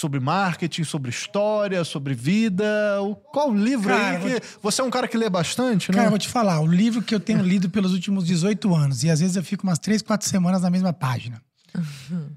sobre 0.04 0.20
marketing, 0.20 0.84
sobre 0.84 1.10
história, 1.10 1.86
sobre 1.86 2.14
vida. 2.14 2.66
Qual 3.32 3.56
livro 3.56 3.88
cara, 3.88 4.18
aí? 4.18 4.34
Que... 4.34 4.40
Te... 4.42 4.58
Você 4.62 4.82
é 4.82 4.84
um 4.84 4.90
cara 4.90 5.08
que 5.08 5.16
lê 5.16 5.30
bastante, 5.30 5.90
né? 5.92 5.96
Cara, 5.96 6.08
eu 6.08 6.10
vou 6.10 6.20
te 6.20 6.28
falar, 6.28 6.60
o 6.60 6.68
livro 6.68 7.02
que 7.02 7.16
eu 7.16 7.22
tenho 7.22 7.42
lido 7.42 7.70
pelos 7.70 7.94
últimos 7.94 8.26
18 8.26 8.76
anos, 8.76 9.04
e 9.06 9.10
às 9.10 9.22
vezes 9.22 9.38
eu 9.38 9.44
fico 9.44 9.64
umas 9.64 9.80
3, 9.80 10.02
4 10.02 10.28
semanas 10.28 10.62
na 10.62 10.70
mesma 10.70 10.92
página. 10.92 11.42
Uhum. 11.74 12.36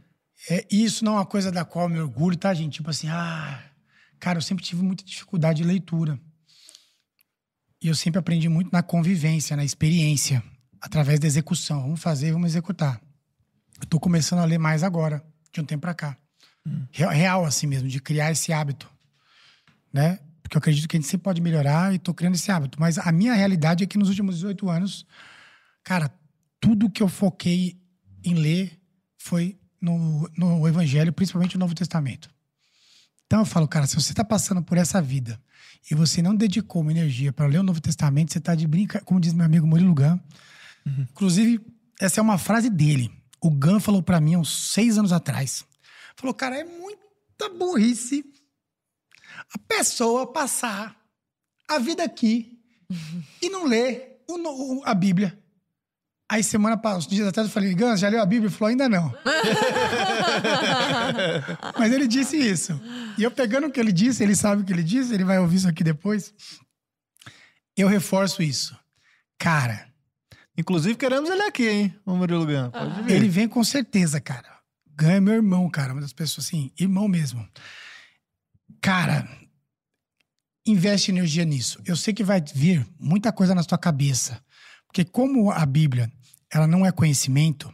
É, 0.49 0.65
isso 0.71 1.05
não 1.05 1.15
é 1.15 1.17
uma 1.17 1.27
coisa 1.27 1.51
da 1.51 1.65
qual 1.65 1.87
eu 1.87 1.89
me 1.89 1.99
orgulho, 2.01 2.37
tá, 2.37 2.55
gente? 2.55 2.75
Tipo 2.75 2.91
assim, 2.91 3.09
ah, 3.09 3.61
cara, 4.21 4.39
eu 4.39 4.43
sempre 4.43 4.65
tive 4.65 4.81
muita 4.85 5.05
dificuldade 5.05 5.61
de 5.61 5.69
leitura. 5.69 6.21
E 7.83 7.89
eu 7.89 7.97
sempre 7.97 8.21
aprendi 8.21 8.49
muito 8.49 8.71
na 8.73 8.83
convivência, 8.83 9.57
na 9.57 9.65
experiência, 9.65 10.41
através 10.81 11.19
da 11.19 11.27
execução. 11.27 11.83
Vamos 11.83 12.01
fazer, 12.01 12.31
vamos 12.31 12.51
executar. 12.53 13.01
Eu 13.81 13.87
tô 13.89 13.99
começando 13.99 14.39
a 14.39 14.45
ler 14.45 14.59
mais 14.59 14.85
agora, 14.85 15.21
de 15.53 15.61
um 15.61 15.65
tempo 15.65 15.81
pra 15.81 15.95
cá. 15.95 16.17
Real, 16.91 17.45
assim 17.45 17.67
mesmo, 17.67 17.89
de 17.89 18.01
criar 18.01 18.31
esse 18.33 18.53
hábito. 18.53 18.91
Né? 19.93 20.19
Porque 20.43 20.57
eu 20.57 20.59
acredito 20.59 20.89
que 20.89 20.97
a 20.97 21.01
gente 21.01 21.09
sempre 21.09 21.25
pode 21.25 21.41
melhorar 21.41 21.95
e 21.95 21.99
tô 21.99 22.15
criando 22.15 22.35
esse 22.35 22.51
hábito. 22.51 22.81
Mas 22.81 22.99
a 22.99 23.11
minha 23.13 23.35
realidade 23.35 23.85
é 23.85 23.87
que 23.87 23.99
nos 23.99 24.09
últimos 24.09 24.37
18 24.37 24.69
anos, 24.69 25.07
cara, 25.83 26.13
tudo 26.61 26.91
que 26.91 27.03
eu 27.03 27.09
foquei 27.09 27.79
em 28.25 28.35
ler 28.35 28.79
foi 29.19 29.59
no, 29.81 30.29
no 30.37 30.67
Evangelho, 30.67 31.13
principalmente 31.13 31.57
o 31.57 31.59
Novo 31.59 31.75
Testamento. 31.75 32.31
Então 33.27 33.41
eu 33.41 33.47
falo, 33.47 33.67
cara, 33.67 33.87
se 33.87 33.95
você 33.95 34.13
está 34.13 34.25
passando 34.25 34.63
por 34.63 34.79
essa 34.79 35.03
vida 35.03 35.41
e 35.91 35.95
você 35.95 36.23
não 36.23 36.35
dedicou 36.35 36.83
uma 36.83 36.93
energia 36.93 37.33
para 37.33 37.47
ler 37.47 37.59
o 37.59 37.63
Novo 37.63 37.81
Testamento, 37.81 38.33
você 38.33 38.39
está 38.39 38.55
de 38.55 38.67
brinca, 38.67 39.01
como 39.05 39.21
diz 39.21 39.33
meu 39.33 39.45
amigo 39.45 39.67
Murilo 39.67 39.95
Gun. 39.95 40.19
Uhum. 40.87 41.07
Inclusive, 41.11 41.61
essa 42.01 42.21
é 42.21 42.23
uma 42.23 42.39
frase 42.39 42.71
dele. 42.71 43.11
O 43.41 43.51
Gun 43.51 43.81
falou 43.81 44.03
para 44.03 44.21
mim 44.21 44.37
uns 44.37 44.73
seis 44.73 44.97
anos 44.97 45.13
atrás. 45.13 45.65
Falou, 46.17 46.35
cara, 46.35 46.59
é 46.59 46.65
muita 46.65 47.49
burrice 47.57 48.25
a 49.55 49.59
pessoa 49.59 50.33
passar 50.33 50.97
a 51.69 51.79
vida 51.79 52.03
aqui 52.03 52.59
e 53.43 53.49
não 53.49 53.65
ler 53.65 54.25
o, 54.29 54.83
a 54.85 54.95
Bíblia. 54.95 55.39
Aí 56.29 56.43
semana 56.43 56.77
passada, 56.77 57.15
dias 57.15 57.29
atrás 57.29 57.47
eu 57.47 57.55
falei, 57.55 57.73
Gans, 57.73 58.01
já 58.01 58.09
leu 58.09 58.21
a 58.21 58.27
Bíblia? 58.27 58.49
Ele 58.49 58.57
falou, 58.57 58.71
ainda 58.71 58.89
não. 58.89 59.15
Mas 61.79 61.93
ele 61.93 62.09
disse 62.09 62.37
isso. 62.37 62.81
E 63.17 63.23
eu 63.23 63.31
pegando 63.31 63.69
o 63.69 63.71
que 63.71 63.79
ele 63.79 63.93
disse, 63.93 64.25
ele 64.25 64.35
sabe 64.35 64.63
o 64.63 64.65
que 64.65 64.73
ele 64.73 64.83
disse, 64.83 65.15
ele 65.15 65.25
vai 65.25 65.39
ouvir 65.39 65.59
isso 65.59 65.69
aqui 65.69 65.85
depois. 65.85 66.35
Eu 67.77 67.87
reforço 67.87 68.43
isso. 68.43 68.77
Cara, 69.39 69.87
Inclusive, 70.59 70.95
queremos 70.95 71.29
ele 71.29 71.43
aqui, 71.43 71.69
hein? 71.69 71.95
O 72.05 72.17
Murilo 72.17 72.47
Gun. 72.47 72.71
Pode 72.71 73.03
vir. 73.03 73.15
ele 73.15 73.29
vem 73.29 73.47
com 73.47 73.63
certeza, 73.63 74.21
cara. 74.21 74.56
Ganha 74.97 75.20
meu 75.20 75.35
irmão, 75.35 75.68
cara. 75.68 75.93
Uma 75.93 76.01
das 76.01 76.12
pessoas 76.12 76.47
assim, 76.47 76.73
irmão 76.78 77.06
mesmo. 77.06 77.47
Cara, 78.81 79.28
investe 80.66 81.10
energia 81.10 81.44
nisso. 81.44 81.81
Eu 81.85 81.97
sei 81.97 82.14
que 82.14 82.24
vai 82.24 82.43
vir 82.55 82.86
muita 82.98 83.31
coisa 83.31 83.55
na 83.55 83.62
sua 83.62 83.77
cabeça. 83.77 84.43
Porque 84.86 85.05
como 85.05 85.51
a 85.51 85.66
Bíblia, 85.66 86.10
ela 86.51 86.66
não 86.66 86.86
é 86.86 86.90
conhecimento, 86.90 87.73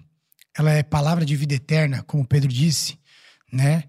ela 0.57 0.73
é 0.73 0.83
palavra 0.83 1.25
de 1.25 1.37
vida 1.37 1.55
eterna, 1.55 2.03
como 2.03 2.27
Pedro 2.27 2.49
disse, 2.49 2.99
né? 3.53 3.85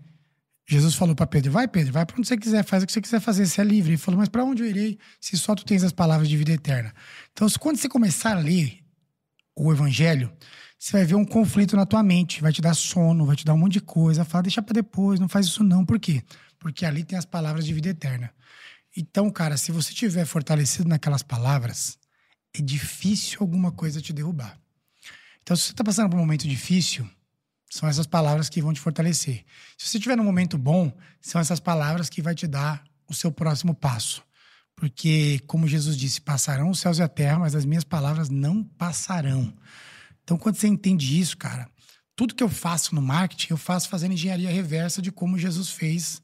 Jesus 0.66 0.96
falou 0.96 1.16
para 1.16 1.28
Pedro: 1.28 1.52
Vai, 1.52 1.68
Pedro, 1.68 1.92
vai 1.92 2.06
para 2.06 2.18
onde 2.18 2.28
você 2.28 2.38
quiser, 2.38 2.64
faz 2.64 2.84
o 2.84 2.86
que 2.86 2.94
você 2.94 3.02
quiser 3.02 3.20
fazer, 3.20 3.46
você 3.46 3.62
é 3.62 3.64
livre. 3.64 3.92
Ele 3.92 3.98
falou: 3.98 4.20
Mas 4.20 4.30
para 4.30 4.44
onde 4.44 4.64
eu 4.64 4.68
irei 4.68 4.98
se 5.20 5.38
só 5.38 5.56
tu 5.56 5.66
tens 5.66 5.84
as 5.84 5.92
palavras 5.92 6.30
de 6.30 6.38
vida 6.38 6.52
eterna? 6.52 6.94
Então, 7.32 7.48
quando 7.60 7.78
você 7.78 7.90
começar 7.90 8.38
a 8.38 8.40
ler 8.40 8.80
o 9.56 9.72
evangelho, 9.72 10.32
você 10.84 10.98
vai 10.98 11.06
ver 11.06 11.16
um 11.16 11.24
conflito 11.24 11.78
na 11.78 11.86
tua 11.86 12.04
mente, 12.04 12.42
vai 12.42 12.52
te 12.52 12.62
dar 12.62 12.74
sono, 12.74 13.26
vai 13.26 13.38
te 13.38 13.46
dar 13.46 13.54
um 13.54 13.58
monte 13.58 13.74
de 13.74 13.80
coisa, 13.80 14.26
fala, 14.26 14.44
deixa 14.44 14.62
para 14.62 14.74
depois, 14.74 15.18
não 15.18 15.30
faz 15.30 15.46
isso 15.46 15.64
não. 15.64 15.86
Por 15.86 15.98
quê? 15.98 16.22
Porque 16.60 16.86
ali 16.86 17.06
tem 17.06 17.18
as 17.18 17.24
palavras 17.24 17.66
de 17.66 17.74
vida 17.74 17.88
eterna. 17.88 18.34
Então, 18.96 19.32
cara, 19.32 19.56
se 19.56 19.72
você 19.72 19.94
tiver 19.94 20.26
fortalecido 20.26 20.90
naquelas 20.90 21.24
palavras, 21.24 21.98
é 22.54 22.62
difícil 22.62 23.38
alguma 23.40 23.72
coisa 23.72 24.02
te 24.02 24.12
derrubar. 24.12 24.60
Então, 25.42 25.56
se 25.56 25.64
você 25.64 25.72
está 25.72 25.86
passando 25.86 26.10
por 26.10 26.18
um 26.18 26.20
momento 26.20 26.46
difícil, 26.50 27.10
são 27.70 27.88
essas 27.88 28.06
palavras 28.06 28.50
que 28.50 28.62
vão 28.62 28.74
te 28.74 28.82
fortalecer. 28.82 29.46
Se 29.78 29.88
você 29.88 29.98
estiver 30.00 30.18
num 30.18 30.26
momento 30.26 30.58
bom, 30.58 30.92
são 31.22 31.40
essas 31.40 31.62
palavras 31.62 32.10
que 32.10 32.22
vai 32.22 32.36
te 32.36 32.46
dar 32.46 32.84
o 33.08 33.14
seu 33.14 33.32
próximo 33.32 33.74
passo. 33.74 34.22
Porque, 34.76 35.40
como 35.48 35.66
Jesus 35.66 35.96
disse, 35.96 36.20
passarão 36.20 36.72
os 36.72 36.80
céus 36.82 36.98
e 36.98 37.04
a 37.04 37.08
terra, 37.08 37.40
mas 37.40 37.56
as 37.56 37.64
minhas 37.64 37.86
palavras 37.86 38.28
não 38.28 38.62
passarão. 38.62 39.54
Então, 40.24 40.38
quando 40.38 40.56
você 40.56 40.68
entende 40.68 41.20
isso, 41.20 41.38
cara, 41.38 41.68
tudo 42.16 42.36
que 42.36 42.44
eu 42.44 42.50
faço 42.50 42.96
no 42.96 43.02
marketing, 43.02 43.48
eu 43.52 43.58
faço 43.58 43.90
fazendo 43.90 44.14
engenharia 44.14 44.50
reversa 44.50 45.02
de 45.02 45.12
como 45.12 45.38
Jesus 45.38 45.70
fez 45.70 46.22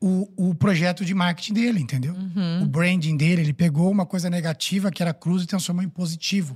o, 0.00 0.50
o 0.50 0.54
projeto 0.54 1.04
de 1.04 1.14
marketing 1.14 1.54
dele, 1.54 1.80
entendeu? 1.80 2.14
O 2.62 2.66
branding 2.66 3.16
dele, 3.16 3.42
ele 3.42 3.52
pegou 3.52 3.90
uma 3.90 4.04
coisa 4.04 4.28
negativa, 4.28 4.90
que 4.90 5.02
era 5.02 5.14
cruz, 5.14 5.42
e 5.42 5.46
transformou 5.46 5.84
em 5.84 5.88
positivo. 5.88 6.54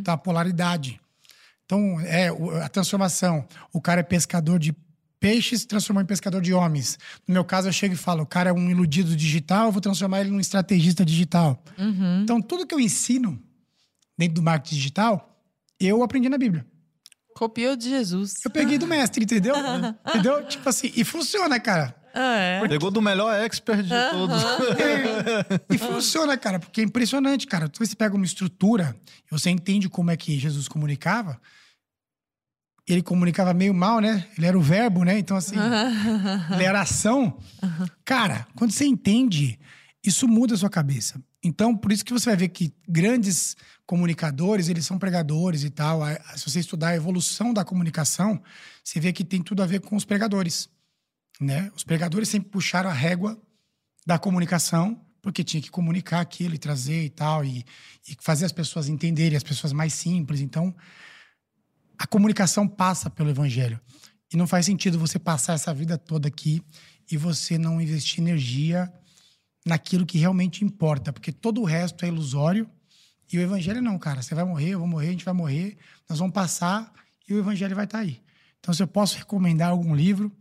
Então, 0.00 0.14
a 0.14 0.18
polaridade. 0.18 1.00
Então, 1.64 2.00
é 2.00 2.28
a 2.62 2.68
transformação. 2.68 3.46
O 3.72 3.80
cara 3.80 4.00
é 4.00 4.02
pescador 4.02 4.58
de 4.58 4.74
peixes, 5.20 5.64
transformou 5.66 6.02
em 6.02 6.06
pescador 6.06 6.40
de 6.40 6.54
homens. 6.54 6.98
No 7.26 7.34
meu 7.34 7.44
caso, 7.44 7.68
eu 7.68 7.72
chego 7.72 7.94
e 7.94 7.96
falo: 7.96 8.22
o 8.22 8.26
cara 8.26 8.50
é 8.50 8.52
um 8.52 8.70
iludido 8.70 9.14
digital, 9.14 9.66
eu 9.66 9.72
vou 9.72 9.80
transformar 9.80 10.20
ele 10.20 10.30
num 10.30 10.40
estrategista 10.40 11.04
digital. 11.04 11.62
Então, 12.22 12.40
tudo 12.40 12.66
que 12.66 12.74
eu 12.74 12.80
ensino 12.80 13.40
dentro 14.16 14.36
do 14.36 14.42
marketing 14.42 14.76
digital, 14.76 15.37
eu 15.80 16.02
aprendi 16.02 16.28
na 16.28 16.38
Bíblia. 16.38 16.66
Copiou 17.34 17.76
de 17.76 17.88
Jesus. 17.88 18.34
Eu 18.44 18.50
peguei 18.50 18.78
do 18.78 18.86
mestre, 18.86 19.22
entendeu? 19.22 19.54
entendeu? 20.08 20.44
Tipo 20.46 20.68
assim, 20.68 20.92
e 20.96 21.04
funciona, 21.04 21.60
cara. 21.60 21.94
Ah, 22.12 22.36
é. 22.36 22.68
Pegou 22.68 22.90
do 22.90 23.00
melhor 23.00 23.32
expert 23.34 23.82
de 23.82 24.10
todos. 24.10 24.42
E 25.70 25.78
funciona, 25.78 26.36
cara, 26.36 26.58
porque 26.58 26.80
é 26.80 26.84
impressionante, 26.84 27.46
cara. 27.46 27.66
Então, 27.66 27.86
você 27.86 27.94
pega 27.94 28.16
uma 28.16 28.24
estrutura 28.24 28.96
você 29.30 29.50
entende 29.50 29.88
como 29.88 30.10
é 30.10 30.16
que 30.16 30.38
Jesus 30.38 30.68
comunicava. 30.68 31.40
Ele 32.88 33.02
comunicava 33.02 33.52
meio 33.52 33.74
mal, 33.74 34.00
né? 34.00 34.26
Ele 34.36 34.46
era 34.46 34.58
o 34.58 34.62
verbo, 34.62 35.04
né? 35.04 35.18
Então, 35.18 35.36
assim, 35.36 35.56
ele 36.54 36.64
era 36.64 36.80
ação. 36.80 37.38
Cara, 38.04 38.46
quando 38.56 38.70
você 38.70 38.86
entende, 38.86 39.58
isso 40.02 40.26
muda 40.26 40.54
a 40.54 40.56
sua 40.56 40.70
cabeça. 40.70 41.22
Então, 41.44 41.76
por 41.76 41.92
isso 41.92 42.04
que 42.04 42.12
você 42.12 42.30
vai 42.30 42.36
ver 42.36 42.48
que 42.48 42.72
grandes 42.88 43.54
comunicadores, 43.88 44.68
eles 44.68 44.84
são 44.84 44.98
pregadores 44.98 45.64
e 45.64 45.70
tal. 45.70 46.02
Se 46.36 46.50
você 46.50 46.60
estudar 46.60 46.88
a 46.88 46.94
evolução 46.94 47.54
da 47.54 47.64
comunicação, 47.64 48.38
você 48.84 49.00
vê 49.00 49.14
que 49.14 49.24
tem 49.24 49.42
tudo 49.42 49.62
a 49.62 49.66
ver 49.66 49.80
com 49.80 49.96
os 49.96 50.04
pregadores, 50.04 50.68
né? 51.40 51.72
Os 51.74 51.84
pregadores 51.84 52.28
sempre 52.28 52.50
puxaram 52.50 52.90
a 52.90 52.92
régua 52.92 53.40
da 54.06 54.18
comunicação, 54.18 55.00
porque 55.22 55.42
tinha 55.42 55.62
que 55.62 55.70
comunicar 55.70 56.20
aquilo 56.20 56.54
e 56.54 56.58
trazer 56.58 57.02
e 57.02 57.08
tal, 57.08 57.42
e, 57.42 57.64
e 58.06 58.14
fazer 58.20 58.44
as 58.44 58.52
pessoas 58.52 58.90
entenderem, 58.90 59.38
as 59.38 59.42
pessoas 59.42 59.72
mais 59.72 59.94
simples. 59.94 60.42
Então, 60.42 60.76
a 61.98 62.06
comunicação 62.06 62.68
passa 62.68 63.08
pelo 63.08 63.30
evangelho. 63.30 63.80
E 64.30 64.36
não 64.36 64.46
faz 64.46 64.66
sentido 64.66 64.98
você 64.98 65.18
passar 65.18 65.54
essa 65.54 65.72
vida 65.72 65.96
toda 65.96 66.28
aqui 66.28 66.62
e 67.10 67.16
você 67.16 67.56
não 67.56 67.80
investir 67.80 68.20
energia 68.20 68.92
naquilo 69.64 70.04
que 70.04 70.18
realmente 70.18 70.62
importa, 70.62 71.10
porque 71.10 71.32
todo 71.32 71.62
o 71.62 71.64
resto 71.64 72.04
é 72.04 72.08
ilusório. 72.08 72.68
E 73.32 73.38
o 73.38 73.40
evangelho 73.40 73.82
não, 73.82 73.98
cara. 73.98 74.22
Você 74.22 74.34
vai 74.34 74.44
morrer, 74.44 74.70
eu 74.70 74.78
vou 74.78 74.88
morrer, 74.88 75.08
a 75.08 75.10
gente 75.12 75.24
vai 75.24 75.34
morrer, 75.34 75.76
nós 76.08 76.18
vamos 76.18 76.32
passar 76.32 76.92
e 77.28 77.34
o 77.34 77.38
evangelho 77.38 77.76
vai 77.76 77.84
estar 77.84 77.98
aí. 77.98 78.20
Então, 78.58 78.72
se 78.72 78.82
eu 78.82 78.86
posso 78.86 79.18
recomendar 79.18 79.70
algum 79.70 79.94
livro, 79.94 80.32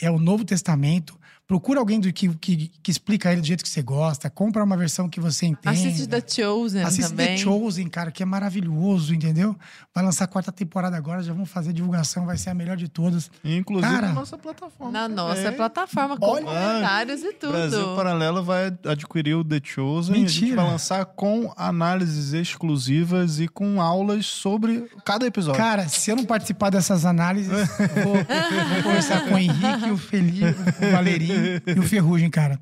é 0.00 0.10
o 0.10 0.18
Novo 0.18 0.44
Testamento. 0.44 1.18
Procura 1.52 1.80
alguém 1.80 2.00
do 2.00 2.10
que, 2.10 2.30
que, 2.36 2.70
que 2.82 2.90
explica 2.90 3.30
ele 3.30 3.42
do 3.42 3.46
jeito 3.46 3.62
que 3.62 3.68
você 3.68 3.82
gosta. 3.82 4.30
Compra 4.30 4.64
uma 4.64 4.74
versão 4.74 5.06
que 5.06 5.20
você 5.20 5.44
entende. 5.44 5.86
Assiste 5.86 6.06
The 6.06 6.22
Chosen 6.26 6.82
Assiste 6.82 7.10
também. 7.10 7.26
The 7.26 7.36
Chosen, 7.36 7.88
cara, 7.90 8.10
que 8.10 8.22
é 8.22 8.24
maravilhoso, 8.26 9.14
entendeu? 9.14 9.54
Vai 9.94 10.02
lançar 10.02 10.24
a 10.24 10.28
quarta 10.28 10.50
temporada 10.50 10.96
agora, 10.96 11.22
já 11.22 11.30
vamos 11.34 11.50
fazer 11.50 11.74
divulgação, 11.74 12.24
vai 12.24 12.38
ser 12.38 12.48
a 12.48 12.54
melhor 12.54 12.78
de 12.78 12.88
todas. 12.88 13.30
Inclusive 13.44 13.92
Cara, 13.92 14.08
na 14.08 14.14
nossa 14.14 14.38
plataforma. 14.38 14.92
Na 14.92 15.02
também. 15.02 15.16
nossa 15.16 15.52
plataforma, 15.52 16.16
com 16.16 16.24
Olha- 16.24 16.42
comentários 16.46 17.22
e 17.22 17.34
tudo. 17.34 17.52
Brasil 17.52 17.96
Paralelo 17.96 18.42
vai 18.42 18.72
adquirir 18.86 19.34
o 19.34 19.44
The 19.44 19.60
Chosen. 19.62 20.14
A 20.14 20.18
gente 20.20 20.40
Mentira. 20.40 20.62
vai 20.62 20.70
lançar 20.70 21.04
com 21.04 21.52
análises 21.54 22.32
exclusivas 22.32 23.40
e 23.40 23.46
com 23.46 23.78
aulas 23.78 24.24
sobre 24.24 24.88
cada 25.04 25.26
episódio. 25.26 25.60
Cara, 25.60 25.86
se 25.86 26.10
eu 26.10 26.16
não 26.16 26.24
participar 26.24 26.70
dessas 26.70 27.04
análises, 27.04 27.52
eu 27.78 28.04
vou, 28.04 28.14
vou 28.14 28.82
conversar 28.84 29.28
com 29.28 29.34
o 29.34 29.38
Henrique, 29.38 29.90
o 29.90 29.98
Felipe, 29.98 30.56
o 30.80 30.92
Valerinho 30.92 31.41
e 31.66 31.78
o 31.78 31.82
Ferrugem, 31.82 32.28
cara. 32.30 32.60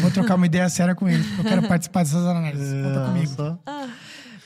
Vou 0.00 0.10
trocar 0.10 0.34
uma 0.36 0.46
ideia 0.46 0.68
séria 0.68 0.94
com 0.94 1.08
eles. 1.08 1.26
Eu 1.38 1.44
quero 1.44 1.66
participar 1.68 2.02
dessas 2.04 2.24
análises. 2.24 2.72
Conta 2.84 3.06
comigo. 3.06 3.60
Nossa. 3.66 3.90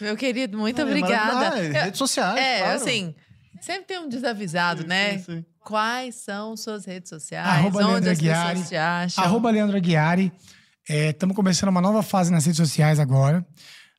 Meu 0.01 0.17
querido, 0.17 0.59
muito 0.59 0.81
É, 0.81 0.85
obrigada. 0.85 1.51
Ah, 1.55 1.59
Eu- 1.63 1.73
redes 1.73 1.99
sociais, 1.99 2.37
É, 2.39 2.59
claro. 2.59 2.77
assim, 2.77 3.15
sempre 3.61 3.85
tem 3.85 3.99
um 4.01 4.09
desavisado, 4.09 4.87
né? 4.87 5.19
Sim, 5.19 5.25
sim. 5.25 5.45
Quais 5.61 6.17
são 6.17 6.57
suas 6.57 6.85
redes 6.85 7.09
sociais? 7.09 7.47
Arroba 7.49 7.79
onde 7.79 7.89
Leandro 7.89 8.11
as 8.11 8.19
Aguiari. 8.19 8.49
pessoas 8.55 8.69
te 8.69 8.77
acham? 8.77 9.25
Arroba 9.25 9.51
Leandro 9.51 9.77
Aguiari. 9.77 10.33
Estamos 10.89 11.37
começando 11.37 11.69
uma 11.69 11.81
nova 11.81 12.03
fase 12.03 12.33
nas 12.33 12.45
redes 12.45 12.57
sociais 12.59 12.99
agora. 12.99 13.47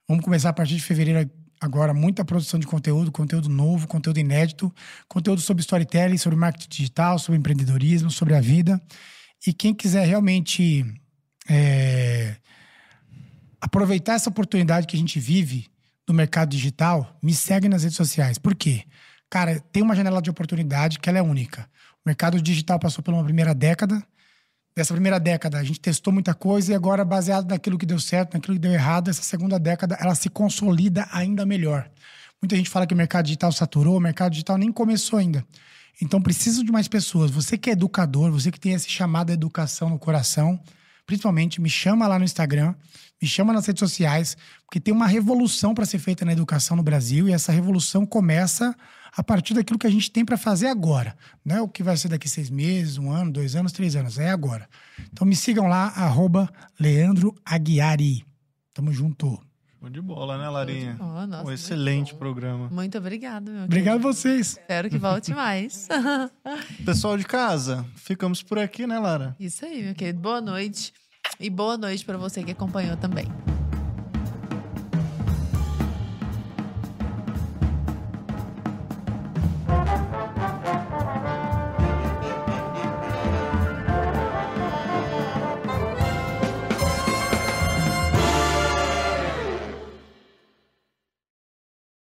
Vamos 0.08 0.26
começar 0.26 0.50
a 0.50 0.54
partir 0.54 0.76
de 0.76 0.82
fevereiro 0.84 1.30
agora 1.62 1.94
muita 1.94 2.26
produção 2.26 2.60
de 2.60 2.68
conteúdo, 2.68 3.10
conteúdo 3.10 3.48
novo, 3.48 3.88
conteúdo 3.88 4.20
inédito, 4.20 4.70
conteúdo 5.08 5.40
sobre 5.40 5.62
storytelling, 5.62 6.18
sobre 6.18 6.38
marketing 6.38 6.68
digital, 6.70 7.18
sobre 7.18 7.40
empreendedorismo, 7.40 8.12
sobre 8.12 8.36
a 8.36 8.42
vida. 8.42 8.82
E 9.46 9.54
quem 9.54 9.74
quiser 9.74 10.06
realmente 10.06 10.86
é, 11.50 12.36
aproveitar 13.60 14.14
essa 14.14 14.30
oportunidade 14.30 14.88
que 14.88 14.96
a 14.96 15.00
gente 15.00 15.20
vive 15.20 15.68
no 16.08 16.14
mercado 16.14 16.50
digital, 16.50 17.18
me 17.22 17.34
segue 17.34 17.68
nas 17.68 17.84
redes 17.84 17.98
sociais. 17.98 18.38
Por 18.38 18.56
quê? 18.56 18.84
Cara, 19.30 19.60
tem 19.72 19.82
uma 19.82 19.96
janela 19.96 20.22
de 20.22 20.30
oportunidade 20.30 21.00
que 21.00 21.10
ela 21.10 21.18
é 21.18 21.22
única. 21.22 21.68
O 22.06 22.10
mercado 22.10 22.42
digital 22.42 22.78
passou 22.78 23.04
por 23.04 23.14
uma 23.14 23.24
primeira 23.24 23.54
década. 23.54 24.04
Dessa 24.76 24.94
primeira 24.94 25.20
década, 25.20 25.60
a 25.60 25.64
gente 25.64 25.80
testou 25.80 26.12
muita 26.12 26.34
coisa 26.34 26.72
e 26.72 26.76
agora, 26.76 27.06
baseado 27.06 27.50
naquilo 27.50 27.78
que 27.78 27.86
deu 27.86 28.00
certo, 28.00 28.34
naquilo 28.34 28.56
que 28.56 28.62
deu 28.62 28.72
errado, 28.72 29.10
essa 29.10 29.22
segunda 29.22 29.60
década, 29.60 29.98
ela 30.00 30.16
se 30.16 30.30
consolida 30.30 31.08
ainda 31.12 31.46
melhor. 31.46 31.90
Muita 32.42 32.56
gente 32.56 32.70
fala 32.70 32.86
que 32.86 32.94
o 32.94 32.98
mercado 32.98 33.26
digital 33.26 33.52
saturou, 33.52 33.98
o 33.98 34.02
mercado 34.02 34.32
digital 34.32 34.58
nem 34.58 34.72
começou 34.72 35.20
ainda. 35.20 35.46
Então, 36.02 36.22
preciso 36.22 36.64
de 36.64 36.72
mais 36.72 36.88
pessoas. 36.88 37.32
Você 37.32 37.58
que 37.58 37.70
é 37.70 37.74
educador, 37.74 38.32
você 38.32 38.52
que 38.52 38.60
tem 38.60 38.74
esse 38.74 38.90
chamado 38.90 39.30
à 39.30 39.34
educação 39.34 39.90
no 39.90 40.00
coração, 40.00 40.60
principalmente, 41.06 41.62
me 41.62 41.70
chama 41.70 42.08
lá 42.08 42.18
no 42.18 42.26
Instagram, 42.26 42.74
me 43.22 43.28
chama 43.28 43.54
nas 43.54 43.66
redes 43.66 43.80
sociais, 43.80 44.36
porque 44.66 44.80
tem 44.80 44.94
uma 44.94 45.08
revolução 45.08 45.74
para 45.74 45.86
ser 45.86 46.00
feita 46.00 46.26
na 46.26 46.34
educação 46.34 46.76
no 46.76 46.84
Brasil 46.84 47.30
e 47.30 47.34
essa 47.34 47.52
revolução 47.52 48.06
começa 48.06 48.76
a 49.16 49.24
partir 49.24 49.54
daquilo 49.54 49.78
que 49.78 49.88
a 49.88 49.92
gente 49.92 50.12
tem 50.12 50.26
para 50.26 50.38
fazer 50.38 50.68
agora. 50.68 51.16
Não 51.46 51.56
é 51.56 51.62
o 51.62 51.70
que 51.70 51.84
vai 51.84 51.96
ser 51.96 52.10
daqui 52.10 52.28
seis 52.28 52.50
meses, 52.50 52.98
um 52.98 53.12
ano, 53.12 53.32
dois 53.32 53.56
anos, 53.56 53.72
três 53.72 53.96
anos. 53.96 54.18
É 54.18 54.30
agora. 54.30 54.68
Então 55.12 55.26
me 55.26 55.36
sigam 55.36 55.68
lá, 55.68 55.88
arroba 55.90 56.52
Leandro 56.80 57.36
Aguiari. 57.46 58.26
Tamo 58.74 58.92
junto. 58.92 59.40
Show 59.84 59.90
de 59.90 60.00
bola, 60.02 60.38
né, 60.38 60.48
Larinha? 60.48 60.94
bola, 60.94 61.28
nossa, 61.28 61.44
um 61.50 61.52
excelente 61.52 62.14
bom. 62.14 62.20
programa. 62.20 62.70
Muito 62.72 62.98
obrigada, 62.98 63.52
meu 63.52 63.66
Obrigado 63.66 63.96
a 63.96 64.00
querido. 64.00 64.14
vocês. 64.14 64.52
Espero 64.52 64.90
que 64.90 64.98
volte 64.98 65.34
mais. 65.34 65.90
Pessoal 66.86 67.18
de 67.18 67.26
casa, 67.26 67.86
ficamos 67.94 68.42
por 68.42 68.58
aqui, 68.58 68.88
né, 68.88 68.98
Lara? 68.98 69.36
Isso 69.38 69.66
aí, 69.66 69.84
meu 69.84 69.94
querido. 69.94 70.22
Boa 70.22 70.40
noite. 70.40 70.94
E 71.38 71.50
boa 71.50 71.78
noite 71.78 72.06
para 72.06 72.18
você 72.18 72.44
que 72.44 72.52
acompanhou 72.52 72.96
também. 72.96 73.28